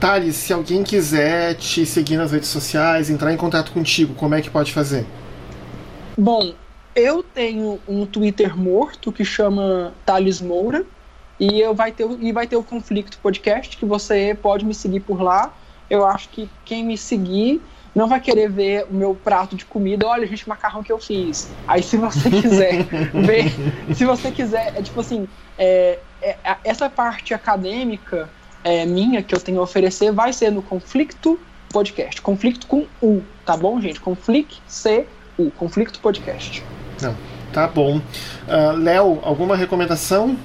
Thales, 0.00 0.36
se 0.36 0.52
alguém 0.52 0.82
quiser 0.82 1.54
te 1.54 1.86
seguir 1.86 2.16
nas 2.16 2.32
redes 2.32 2.48
sociais, 2.48 3.08
entrar 3.08 3.32
em 3.32 3.36
contato 3.36 3.72
contigo, 3.72 4.14
como 4.14 4.34
é 4.34 4.42
que 4.42 4.50
pode 4.50 4.72
fazer? 4.72 5.06
Bom, 6.16 6.54
eu 6.94 7.22
tenho 7.22 7.78
um 7.86 8.06
Twitter 8.06 8.56
morto 8.56 9.12
que 9.12 9.24
chama 9.24 9.92
Thales 10.04 10.40
Moura. 10.40 10.84
E, 11.38 11.60
eu 11.60 11.74
vai 11.74 11.92
ter, 11.92 12.08
e 12.20 12.32
vai 12.32 12.46
ter 12.46 12.56
o 12.56 12.62
Conflito 12.62 13.18
Podcast, 13.18 13.76
que 13.76 13.84
você 13.84 14.36
pode 14.40 14.64
me 14.64 14.74
seguir 14.74 15.00
por 15.00 15.20
lá. 15.20 15.52
Eu 15.88 16.06
acho 16.06 16.30
que 16.30 16.48
quem 16.64 16.84
me 16.84 16.96
seguir 16.96 17.60
não 17.94 18.08
vai 18.08 18.20
querer 18.20 18.50
ver 18.50 18.86
o 18.90 18.94
meu 18.94 19.14
prato 19.14 19.56
de 19.56 19.64
comida. 19.64 20.06
Olha, 20.06 20.26
gente, 20.26 20.48
macarrão 20.48 20.82
que 20.82 20.92
eu 20.92 20.98
fiz. 20.98 21.50
Aí, 21.68 21.82
se 21.82 21.96
você 21.96 22.28
quiser 22.30 22.84
ver, 22.84 23.52
se 23.94 24.04
você 24.04 24.30
quiser, 24.30 24.74
é 24.76 24.82
tipo 24.82 25.00
assim, 25.00 25.28
é, 25.58 25.98
é, 26.22 26.36
essa 26.64 26.88
parte 26.88 27.34
acadêmica 27.34 28.28
é, 28.66 28.84
minha 28.84 29.22
que 29.22 29.32
eu 29.32 29.40
tenho 29.40 29.60
a 29.60 29.62
oferecer 29.62 30.10
vai 30.10 30.32
ser 30.32 30.50
no 30.50 30.60
Conflito 30.60 31.38
Podcast. 31.72 32.20
Conflito 32.20 32.66
com 32.66 32.84
U, 33.00 33.22
tá 33.44 33.56
bom, 33.56 33.80
gente? 33.80 34.00
Conflito 34.00 34.60
C-U, 34.66 35.52
Conflito 35.52 36.00
Podcast. 36.00 36.64
Não, 37.00 37.14
tá 37.52 37.68
bom. 37.68 37.98
Uh, 37.98 38.76
Léo, 38.76 39.20
alguma 39.22 39.54
recomendação? 39.54 40.36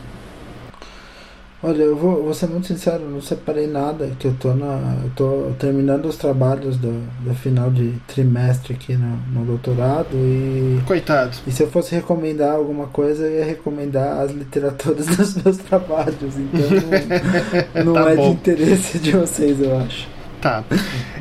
Olha, 1.64 1.84
eu 1.84 1.96
vou, 1.96 2.24
vou 2.24 2.34
ser 2.34 2.48
muito 2.48 2.66
sincero, 2.66 3.08
não 3.08 3.22
separei 3.22 3.68
nada, 3.68 4.10
que 4.18 4.26
eu 4.26 4.34
tô 4.40 4.54
na. 4.54 4.98
Eu 5.04 5.12
tô 5.16 5.52
terminando 5.60 6.06
os 6.06 6.18
trabalhos 6.18 6.76
do, 6.76 7.04
do 7.20 7.36
final 7.36 7.70
de 7.70 7.94
trimestre 8.08 8.74
aqui 8.74 8.96
no, 8.96 9.18
no 9.32 9.46
doutorado 9.46 10.10
e. 10.16 10.82
Coitado. 10.88 11.38
E 11.46 11.52
se 11.52 11.62
eu 11.62 11.70
fosse 11.70 11.94
recomendar 11.94 12.56
alguma 12.56 12.88
coisa, 12.88 13.28
eu 13.28 13.40
ia 13.40 13.46
recomendar 13.46 14.22
as 14.22 14.32
literaturas 14.32 15.06
dos 15.16 15.36
meus 15.36 15.58
trabalhos. 15.58 16.36
Então 16.36 16.68
não, 17.76 17.84
não 17.94 17.94
tá 17.94 18.12
é 18.12 18.16
bom. 18.16 18.24
de 18.24 18.30
interesse 18.30 18.98
de 18.98 19.12
vocês, 19.12 19.62
eu 19.62 19.78
acho. 19.78 20.08
Tá. 20.42 20.64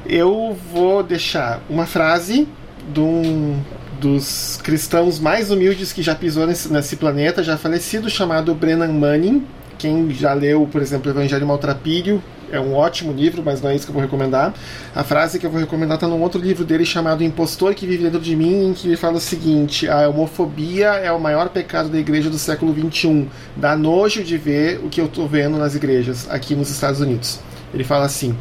Eu 0.07 0.57
vou 0.73 1.03
deixar 1.03 1.63
uma 1.69 1.85
frase 1.85 2.49
de 2.91 3.01
um 3.01 3.61
dos 4.01 4.59
cristãos 4.65 5.21
mais 5.21 5.51
humildes 5.51 5.93
que 5.93 6.03
já 6.03 6.15
pisou 6.15 6.47
nesse, 6.47 6.73
nesse 6.73 6.97
planeta, 6.97 7.43
já 7.43 7.59
falecido, 7.59 8.09
chamado 8.09 8.55
Brennan 8.55 8.95
Manning. 8.95 9.45
Quem 9.81 10.11
já 10.11 10.35
leu, 10.35 10.69
por 10.71 10.83
exemplo, 10.83 11.11
Evangelho 11.11 11.47
Maltrapilho, 11.47 12.23
é 12.53 12.61
um 12.61 12.75
ótimo 12.75 13.15
livro, 13.15 13.43
mas 13.43 13.63
não 13.63 13.71
é 13.71 13.75
isso 13.75 13.87
que 13.87 13.91
eu 13.91 13.95
vou 13.95 14.03
recomendar. 14.03 14.53
A 14.95 15.03
frase 15.03 15.39
que 15.39 15.47
eu 15.47 15.51
vou 15.51 15.59
recomendar 15.59 15.95
está 15.95 16.07
num 16.07 16.21
outro 16.21 16.39
livro 16.39 16.67
dele 16.67 16.85
chamado 16.85 17.25
Impostor 17.25 17.75
que 17.75 17.87
Vive 17.87 18.05
Dentro 18.05 18.21
de 18.21 18.37
Mim, 18.37 18.69
em 18.69 18.73
que 18.75 18.89
ele 18.89 18.97
fala 18.99 19.17
o 19.17 19.21
seguinte: 19.21 19.89
a 19.89 20.07
homofobia 20.07 20.89
é 20.89 21.11
o 21.11 21.19
maior 21.19 21.49
pecado 21.49 21.89
da 21.89 21.99
igreja 21.99 22.29
do 22.29 22.37
século 22.37 22.75
XXI. 22.75 23.27
Dá 23.57 23.75
nojo 23.75 24.23
de 24.23 24.37
ver 24.37 24.81
o 24.85 24.91
que 24.91 25.01
eu 25.01 25.07
estou 25.07 25.27
vendo 25.27 25.57
nas 25.57 25.75
igrejas 25.75 26.29
aqui 26.29 26.55
nos 26.55 26.69
Estados 26.69 27.01
Unidos. 27.01 27.41
Ele 27.73 27.83
fala 27.83 28.05
assim. 28.05 28.37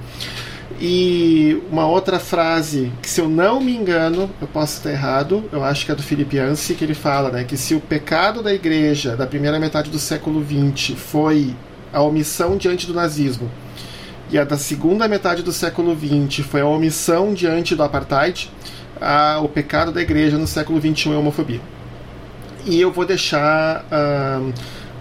E 0.82 1.62
uma 1.70 1.86
outra 1.86 2.20
frase, 2.20 2.90
que 3.02 3.10
se 3.10 3.20
eu 3.20 3.28
não 3.28 3.60
me 3.60 3.76
engano, 3.76 4.30
eu 4.40 4.48
posso 4.48 4.78
estar 4.78 4.90
errado, 4.90 5.44
eu 5.52 5.62
acho 5.62 5.86
que 5.86 5.92
é 5.92 5.96
do 5.96 6.02
Filipe 6.02 6.40
Ansi, 6.40 6.74
que 6.74 6.86
ele 6.86 6.94
fala 6.94 7.30
né, 7.30 7.44
que 7.44 7.58
se 7.58 7.76
o 7.76 7.82
pecado 7.82 8.42
da 8.42 8.54
igreja 8.54 9.18
da 9.18 9.28
primeira 9.28 9.60
metade 9.60 9.90
do 9.90 10.00
século 10.00 10.42
XX 10.42 10.98
foi 10.98 11.54
a 11.92 12.02
omissão 12.02 12.56
diante 12.56 12.88
do 12.88 12.94
nazismo, 12.94 13.52
e 14.32 14.38
a 14.38 14.46
da 14.46 14.58
segunda 14.58 15.06
metade 15.06 15.44
do 15.44 15.52
século 15.52 15.98
XX 15.98 16.46
foi 16.46 16.62
a 16.62 16.66
omissão 16.66 17.34
diante 17.34 17.76
do 17.76 17.84
apartheid, 17.84 18.50
a, 19.02 19.40
o 19.42 19.50
pecado 19.50 19.92
da 19.92 20.02
igreja 20.02 20.38
no 20.38 20.48
século 20.48 20.80
XXI 20.80 21.12
é 21.12 21.16
a 21.16 21.20
homofobia. 21.20 21.62
E 22.66 22.80
eu 22.80 22.92
vou 22.92 23.06
deixar 23.06 23.86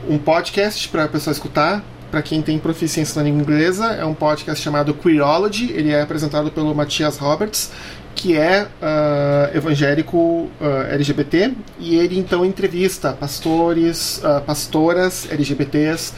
um, 0.09 0.15
um 0.15 0.19
podcast 0.19 0.89
para 0.89 1.05
a 1.05 1.09
pessoa 1.09 1.33
escutar, 1.33 1.85
para 2.11 2.23
quem 2.23 2.41
tem 2.41 2.59
proficiência 2.59 3.21
na 3.21 3.29
língua 3.29 3.43
inglesa, 3.43 3.87
é 3.93 4.05
um 4.05 4.15
podcast 4.15 4.63
chamado 4.63 4.95
Queerology. 4.95 5.73
Ele 5.73 5.91
é 5.91 6.01
apresentado 6.01 6.51
pelo 6.51 6.75
Matias 6.75 7.19
Roberts, 7.19 7.71
que 8.19 8.37
é 8.37 8.65
uh, 8.65 9.57
evangélico 9.57 10.19
uh, 10.19 10.51
LGBT, 10.91 11.53
e 11.79 11.95
ele 11.95 12.19
então 12.19 12.45
entrevista 12.45 13.13
pastores, 13.13 14.21
uh, 14.25 14.43
pastoras 14.45 15.31
LGBTs 15.31 16.15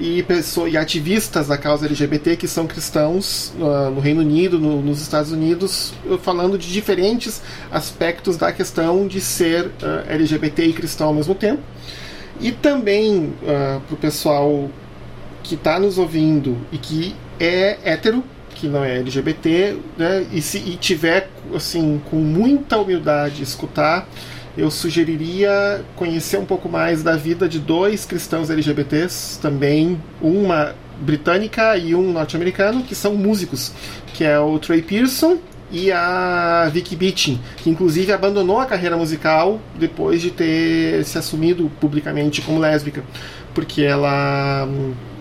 e, 0.00 0.24
pessoas, 0.24 0.72
e 0.72 0.76
ativistas 0.76 1.46
da 1.46 1.56
causa 1.56 1.86
LGBT 1.86 2.36
que 2.36 2.48
são 2.48 2.66
cristãos 2.66 3.52
no 3.94 4.00
Reino 4.00 4.22
Unido, 4.22 4.58
no, 4.58 4.82
nos 4.82 5.00
Estados 5.00 5.30
Unidos, 5.30 5.92
falando 6.22 6.58
de 6.58 6.72
diferentes 6.72 7.40
aspectos 7.70 8.36
da 8.36 8.52
questão 8.52 9.06
de 9.06 9.20
ser 9.20 9.70
LGBT 10.08 10.66
e 10.66 10.72
cristão 10.72 11.08
ao 11.08 11.14
mesmo 11.14 11.34
tempo. 11.34 11.62
E 12.40 12.50
também 12.50 13.32
para 13.86 13.94
o 13.94 13.96
pessoal 13.96 14.68
que 15.50 15.56
está 15.56 15.80
nos 15.80 15.98
ouvindo 15.98 16.56
e 16.70 16.78
que 16.78 17.16
é 17.40 17.76
hétero, 17.82 18.22
que 18.54 18.68
não 18.68 18.84
é 18.84 18.98
LGBT, 18.98 19.76
né, 19.98 20.24
e 20.30 20.40
se 20.40 20.58
e 20.58 20.76
tiver 20.76 21.28
assim 21.52 22.00
com 22.08 22.18
muita 22.18 22.78
humildade 22.78 23.42
escutar, 23.42 24.08
eu 24.56 24.70
sugeriria 24.70 25.84
conhecer 25.96 26.38
um 26.38 26.44
pouco 26.44 26.68
mais 26.68 27.02
da 27.02 27.16
vida 27.16 27.48
de 27.48 27.58
dois 27.58 28.04
cristãos 28.04 28.48
LGBTs, 28.48 29.40
também 29.40 30.00
uma 30.22 30.72
britânica 31.00 31.76
e 31.76 31.96
um 31.96 32.12
norte-americano, 32.12 32.84
que 32.84 32.94
são 32.94 33.16
músicos, 33.16 33.72
que 34.14 34.22
é 34.22 34.38
o 34.38 34.56
Trey 34.60 34.82
Pearson 34.82 35.38
e 35.72 35.90
a 35.90 36.70
Vicky 36.72 36.94
Beating, 36.94 37.40
que 37.56 37.68
inclusive 37.68 38.12
abandonou 38.12 38.60
a 38.60 38.66
carreira 38.66 38.96
musical 38.96 39.60
depois 39.76 40.22
de 40.22 40.30
ter 40.30 41.04
se 41.04 41.18
assumido 41.18 41.68
publicamente 41.80 42.40
como 42.40 42.60
lésbica, 42.60 43.02
porque 43.52 43.82
ela 43.82 44.68
é, 44.68 45.19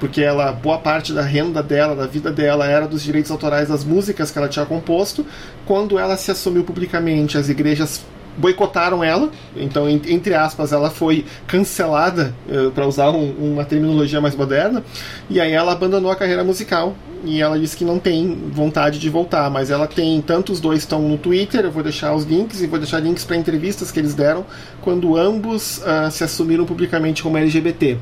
porque 0.00 0.20
ela 0.20 0.52
boa 0.52 0.78
parte 0.78 1.12
da 1.12 1.22
renda 1.22 1.62
dela, 1.62 1.94
da 1.94 2.06
vida 2.06 2.32
dela, 2.32 2.66
era 2.66 2.86
dos 2.86 3.02
direitos 3.02 3.30
autorais 3.30 3.68
das 3.68 3.84
músicas 3.84 4.30
que 4.30 4.38
ela 4.38 4.48
tinha 4.48 4.66
composto. 4.66 5.24
Quando 5.64 5.98
ela 5.98 6.16
se 6.16 6.30
assumiu 6.30 6.64
publicamente, 6.64 7.38
as 7.38 7.48
igrejas 7.48 8.04
boicotaram 8.36 9.02
ela, 9.02 9.30
então 9.56 9.88
entre 9.88 10.34
aspas 10.34 10.72
ela 10.72 10.90
foi 10.90 11.24
cancelada 11.46 12.34
uh, 12.48 12.70
para 12.72 12.86
usar 12.86 13.10
um, 13.10 13.30
uma 13.52 13.64
terminologia 13.64 14.20
mais 14.20 14.34
moderna, 14.34 14.82
e 15.30 15.40
aí 15.40 15.52
ela 15.52 15.72
abandonou 15.72 16.10
a 16.10 16.16
carreira 16.16 16.42
musical 16.42 16.94
e 17.24 17.40
ela 17.40 17.58
disse 17.58 17.76
que 17.76 17.84
não 17.84 17.98
tem 17.98 18.36
vontade 18.50 18.98
de 18.98 19.08
voltar, 19.08 19.48
mas 19.50 19.70
ela 19.70 19.86
tem 19.86 20.20
tanto 20.20 20.52
os 20.52 20.60
dois 20.60 20.80
estão 20.80 21.00
no 21.02 21.16
Twitter, 21.16 21.64
eu 21.64 21.70
vou 21.70 21.82
deixar 21.82 22.14
os 22.14 22.24
links 22.24 22.60
e 22.60 22.66
vou 22.66 22.78
deixar 22.78 23.00
links 23.00 23.24
para 23.24 23.36
entrevistas 23.36 23.90
que 23.90 23.98
eles 23.98 24.14
deram 24.14 24.44
quando 24.82 25.16
ambos 25.16 25.78
uh, 25.78 26.10
se 26.10 26.24
assumiram 26.24 26.66
publicamente 26.66 27.22
como 27.22 27.38
LGBT. 27.38 27.98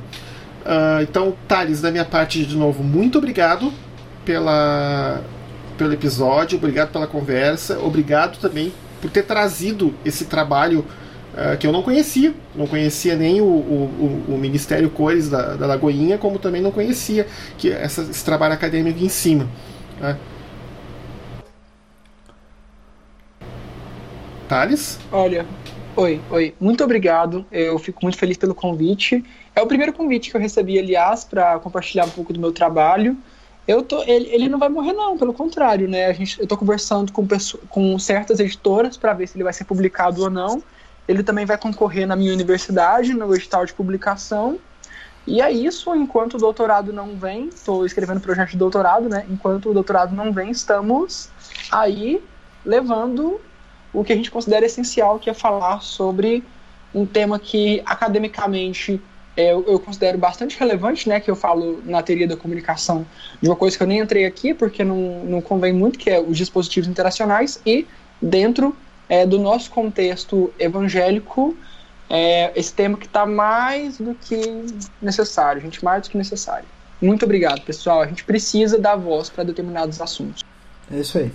Uh, 0.63 1.03
então, 1.03 1.35
Thales, 1.49 1.81
da 1.81 1.91
minha 1.91 2.05
parte, 2.05 2.45
de 2.45 2.57
novo, 2.57 2.85
muito 2.85 3.19
obrigado 3.19 3.73
pela, 4.25 5.21
pelo 5.77 5.93
episódio, 5.93 6.57
obrigado 6.57 6.93
pela 6.93 7.07
conversa, 7.07 7.79
obrigado 7.81 8.39
também 8.39 8.73
por 9.01 9.11
ter 9.11 9.25
trazido 9.25 9.93
esse 10.05 10.27
trabalho 10.27 10.87
uh, 11.35 11.57
que 11.59 11.67
eu 11.67 11.73
não 11.73 11.83
conhecia. 11.83 12.33
Não 12.55 12.69
conhecia 12.69 13.17
nem 13.17 13.41
o, 13.41 13.45
o, 13.45 14.25
o 14.29 14.39
Ministério 14.39 14.89
Cores 14.89 15.29
da, 15.29 15.57
da, 15.57 15.67
Lagoinha, 15.67 16.17
como 16.17 16.39
também 16.39 16.63
não 16.63 16.71
conhecia 16.71 17.27
que 17.59 17.71
essa, 17.71 18.03
esse 18.03 18.25
trabalho 18.25 18.55
acadêmico 18.55 19.03
em 19.03 19.09
cima. 19.09 19.49
Né? 20.01 20.17
Thales? 24.49 25.01
Olha, 25.11 25.47
oi, 25.97 26.21
oi. 26.31 26.55
Muito 26.61 26.85
obrigado. 26.85 27.45
Eu 27.51 27.79
fico 27.79 28.01
muito 28.03 28.19
feliz 28.19 28.37
pelo 28.37 28.55
convite. 28.55 29.25
É 29.55 29.61
o 29.61 29.67
primeiro 29.67 29.93
convite 29.93 30.31
que 30.31 30.37
eu 30.37 30.41
recebi, 30.41 30.79
aliás, 30.79 31.25
para 31.25 31.59
compartilhar 31.59 32.07
um 32.07 32.11
pouco 32.11 32.33
do 32.33 32.41
meu 32.41 32.53
trabalho. 32.53 33.17
Eu 33.69 33.83
tô, 33.83 34.03
ele, 34.03 34.29
ele 34.33 34.49
não 34.49 34.59
vai 34.59 34.69
morrer 34.69 34.93
não, 34.93 35.17
pelo 35.17 35.33
contrário, 35.33 35.89
né? 35.89 36.07
A 36.07 36.13
gente, 36.13 36.39
eu 36.39 36.45
estou 36.45 36.59
conversando 36.59 37.13
com, 37.13 37.27
com 37.69 37.99
certas 37.99 38.41
editoras 38.41 38.97
para 38.97 39.13
ver 39.13 39.29
se 39.29 39.37
ele 39.37 39.45
vai 39.45 39.53
ser 39.53 39.65
publicado 39.65 40.23
ou 40.23 40.31
não. 40.31 40.63
Ele 41.07 41.23
também 41.23 41.45
vai 41.45 41.59
concorrer 41.59 42.07
na 42.07 42.17
minha 42.17 42.33
universidade, 42.33 43.13
no 43.13 43.35
edital 43.35 43.67
de 43.67 43.73
publicação. 43.73 44.59
E 45.27 45.41
é 45.41 45.53
isso, 45.53 45.95
enquanto 45.95 46.35
o 46.35 46.39
doutorado 46.39 46.93
não 46.93 47.15
vem, 47.15 47.49
estou 47.49 47.87
escrevendo 47.87 48.21
projeto 48.21 48.51
de 48.51 48.57
doutorado, 48.57 49.09
né? 49.09 49.25
Enquanto 49.31 49.71
o 49.71 49.75
doutorado 49.75 50.15
não 50.15 50.33
vem, 50.33 50.51
estamos 50.51 51.29
aí 51.71 52.23
levando 52.65 53.41
o 53.93 54.03
que 54.03 54.13
a 54.13 54.17
gente 54.17 54.31
considera 54.31 54.67
essencial, 54.67 55.19
que 55.19 55.31
é 55.31 55.35
falar 55.35 55.81
sobre 55.81 56.43
um 56.93 57.07
tema 57.07 57.39
que 57.39 57.83
academicamente 57.87 59.01
eu, 59.37 59.65
eu, 59.67 59.79
considero 59.79 60.19
bastante 60.19 60.59
relevante, 60.59 61.09
né, 61.09 61.19
que 61.19 61.31
eu 61.31 61.37
falo 61.37 61.83
na 61.85 62.03
teoria 62.03 62.29
da 62.29 62.37
comunicação, 62.37 63.07
de 63.41 63.49
uma 63.49 63.57
coisa 63.57 63.77
que 63.77 63.83
eu 63.83 63.87
nem 63.87 64.01
entrei 64.01 64.27
aqui, 64.27 64.53
porque 64.53 64.85
não, 64.85 65.25
não 65.25 65.41
convém 65.41 65.73
muito, 65.73 65.99
que 65.99 66.11
é 66.11 66.21
os 66.21 66.37
dispositivos 66.37 66.89
interacionais, 66.89 67.61
e 67.65 67.87
dentro 68.21 68.77
é, 69.09 69.25
do 69.27 69.39
nosso 69.39 69.71
contexto 69.71 70.53
evangélico, 70.59 71.57
é, 72.11 72.53
esse 72.55 72.73
tema 72.75 72.99
que 72.99 73.07
está 73.07 73.25
mais 73.25 73.99
do 73.99 74.15
que 74.15 74.67
necessário, 75.01 75.63
gente, 75.63 75.83
mais 75.83 76.03
do 76.03 76.11
que 76.11 76.19
necessário. 76.19 76.67
Muito 77.01 77.25
obrigado, 77.25 77.63
pessoal. 77.63 78.03
A 78.03 78.07
gente 78.07 78.23
precisa 78.25 78.79
dar 78.79 78.97
voz 78.97 79.29
para 79.29 79.43
determinados 79.45 80.01
assuntos. 80.01 80.45
É 80.91 81.01
isso 81.01 81.19
aí. 81.19 81.33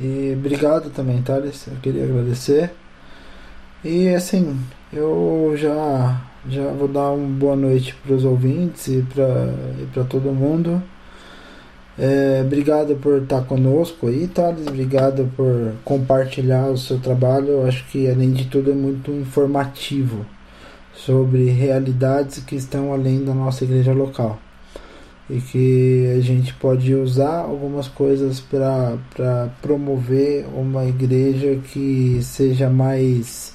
E 0.00 0.34
obrigado 0.36 0.90
também, 0.90 1.22
Thales. 1.22 1.66
Eu 1.68 1.76
queria 1.76 2.04
agradecer. 2.04 2.72
E 3.84 4.08
assim, 4.08 4.58
eu 4.92 5.52
já 5.56 6.20
já 6.48 6.70
vou 6.72 6.88
dar 6.88 7.10
uma 7.10 7.28
boa 7.38 7.56
noite 7.56 7.94
para 8.04 8.14
os 8.14 8.24
ouvintes 8.24 8.88
e 8.88 9.02
para 9.92 10.04
todo 10.04 10.32
mundo. 10.32 10.82
É, 11.96 12.42
obrigado 12.44 12.96
por 12.96 13.22
estar 13.22 13.42
conosco 13.42 14.08
aí, 14.08 14.26
Thales. 14.26 14.66
Obrigado 14.66 15.30
por 15.36 15.72
compartilhar 15.84 16.66
o 16.66 16.76
seu 16.76 16.98
trabalho. 16.98 17.48
Eu 17.48 17.66
acho 17.66 17.84
que, 17.86 18.10
além 18.10 18.32
de 18.32 18.46
tudo, 18.46 18.70
é 18.70 18.74
muito 18.74 19.10
informativo 19.12 20.26
sobre 20.94 21.48
realidades 21.50 22.40
que 22.40 22.56
estão 22.56 22.92
além 22.92 23.24
da 23.24 23.32
nossa 23.32 23.64
igreja 23.64 23.92
local. 23.92 24.38
E 25.30 25.40
que 25.40 26.14
a 26.18 26.20
gente 26.20 26.52
pode 26.54 26.94
usar 26.94 27.38
algumas 27.38 27.88
coisas 27.88 28.40
para 28.40 29.48
promover 29.62 30.46
uma 30.54 30.84
igreja 30.84 31.58
que 31.72 32.18
seja 32.22 32.68
mais 32.68 33.53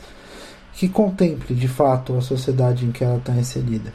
que 0.79 0.87
contemple 0.87 1.53
de 1.53 1.67
fato 1.67 2.15
a 2.15 2.21
sociedade 2.21 2.85
em 2.85 2.91
que 2.93 3.03
ela 3.03 3.17
está 3.17 3.33
inserida. 3.33 3.91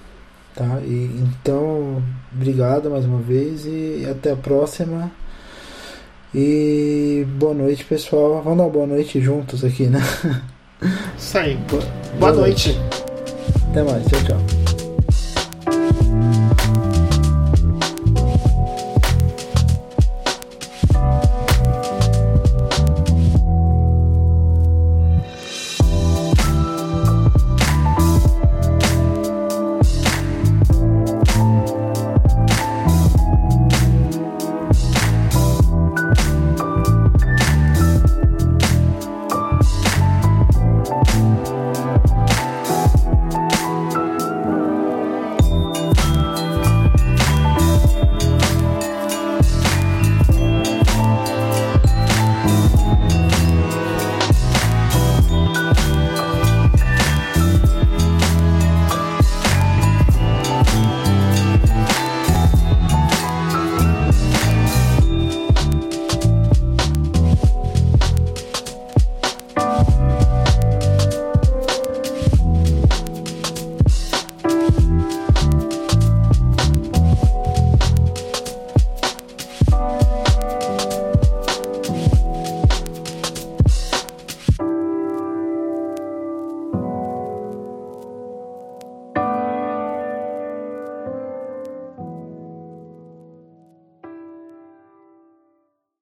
Tá? 0.54 0.80
E, 0.84 1.18
então, 1.18 2.02
obrigado 2.30 2.90
mais 2.90 3.06
uma 3.06 3.20
vez 3.20 3.64
e 3.64 4.06
até 4.08 4.32
a 4.32 4.36
próxima. 4.36 5.10
E 6.34 7.26
boa 7.38 7.54
noite, 7.54 7.84
pessoal. 7.84 8.42
Vamos 8.42 8.58
dar 8.58 8.68
boa 8.68 8.86
noite 8.86 9.18
juntos 9.18 9.64
aqui, 9.64 9.86
né? 9.86 10.00
Isso 11.16 11.38
aí. 11.38 11.56
Boa, 11.70 11.82
boa 12.20 12.32
noite. 12.32 12.74
noite. 12.74 12.96
Até 13.70 13.82
mais. 13.82 14.04
Tchau, 14.06 14.20
tchau. 14.24 14.63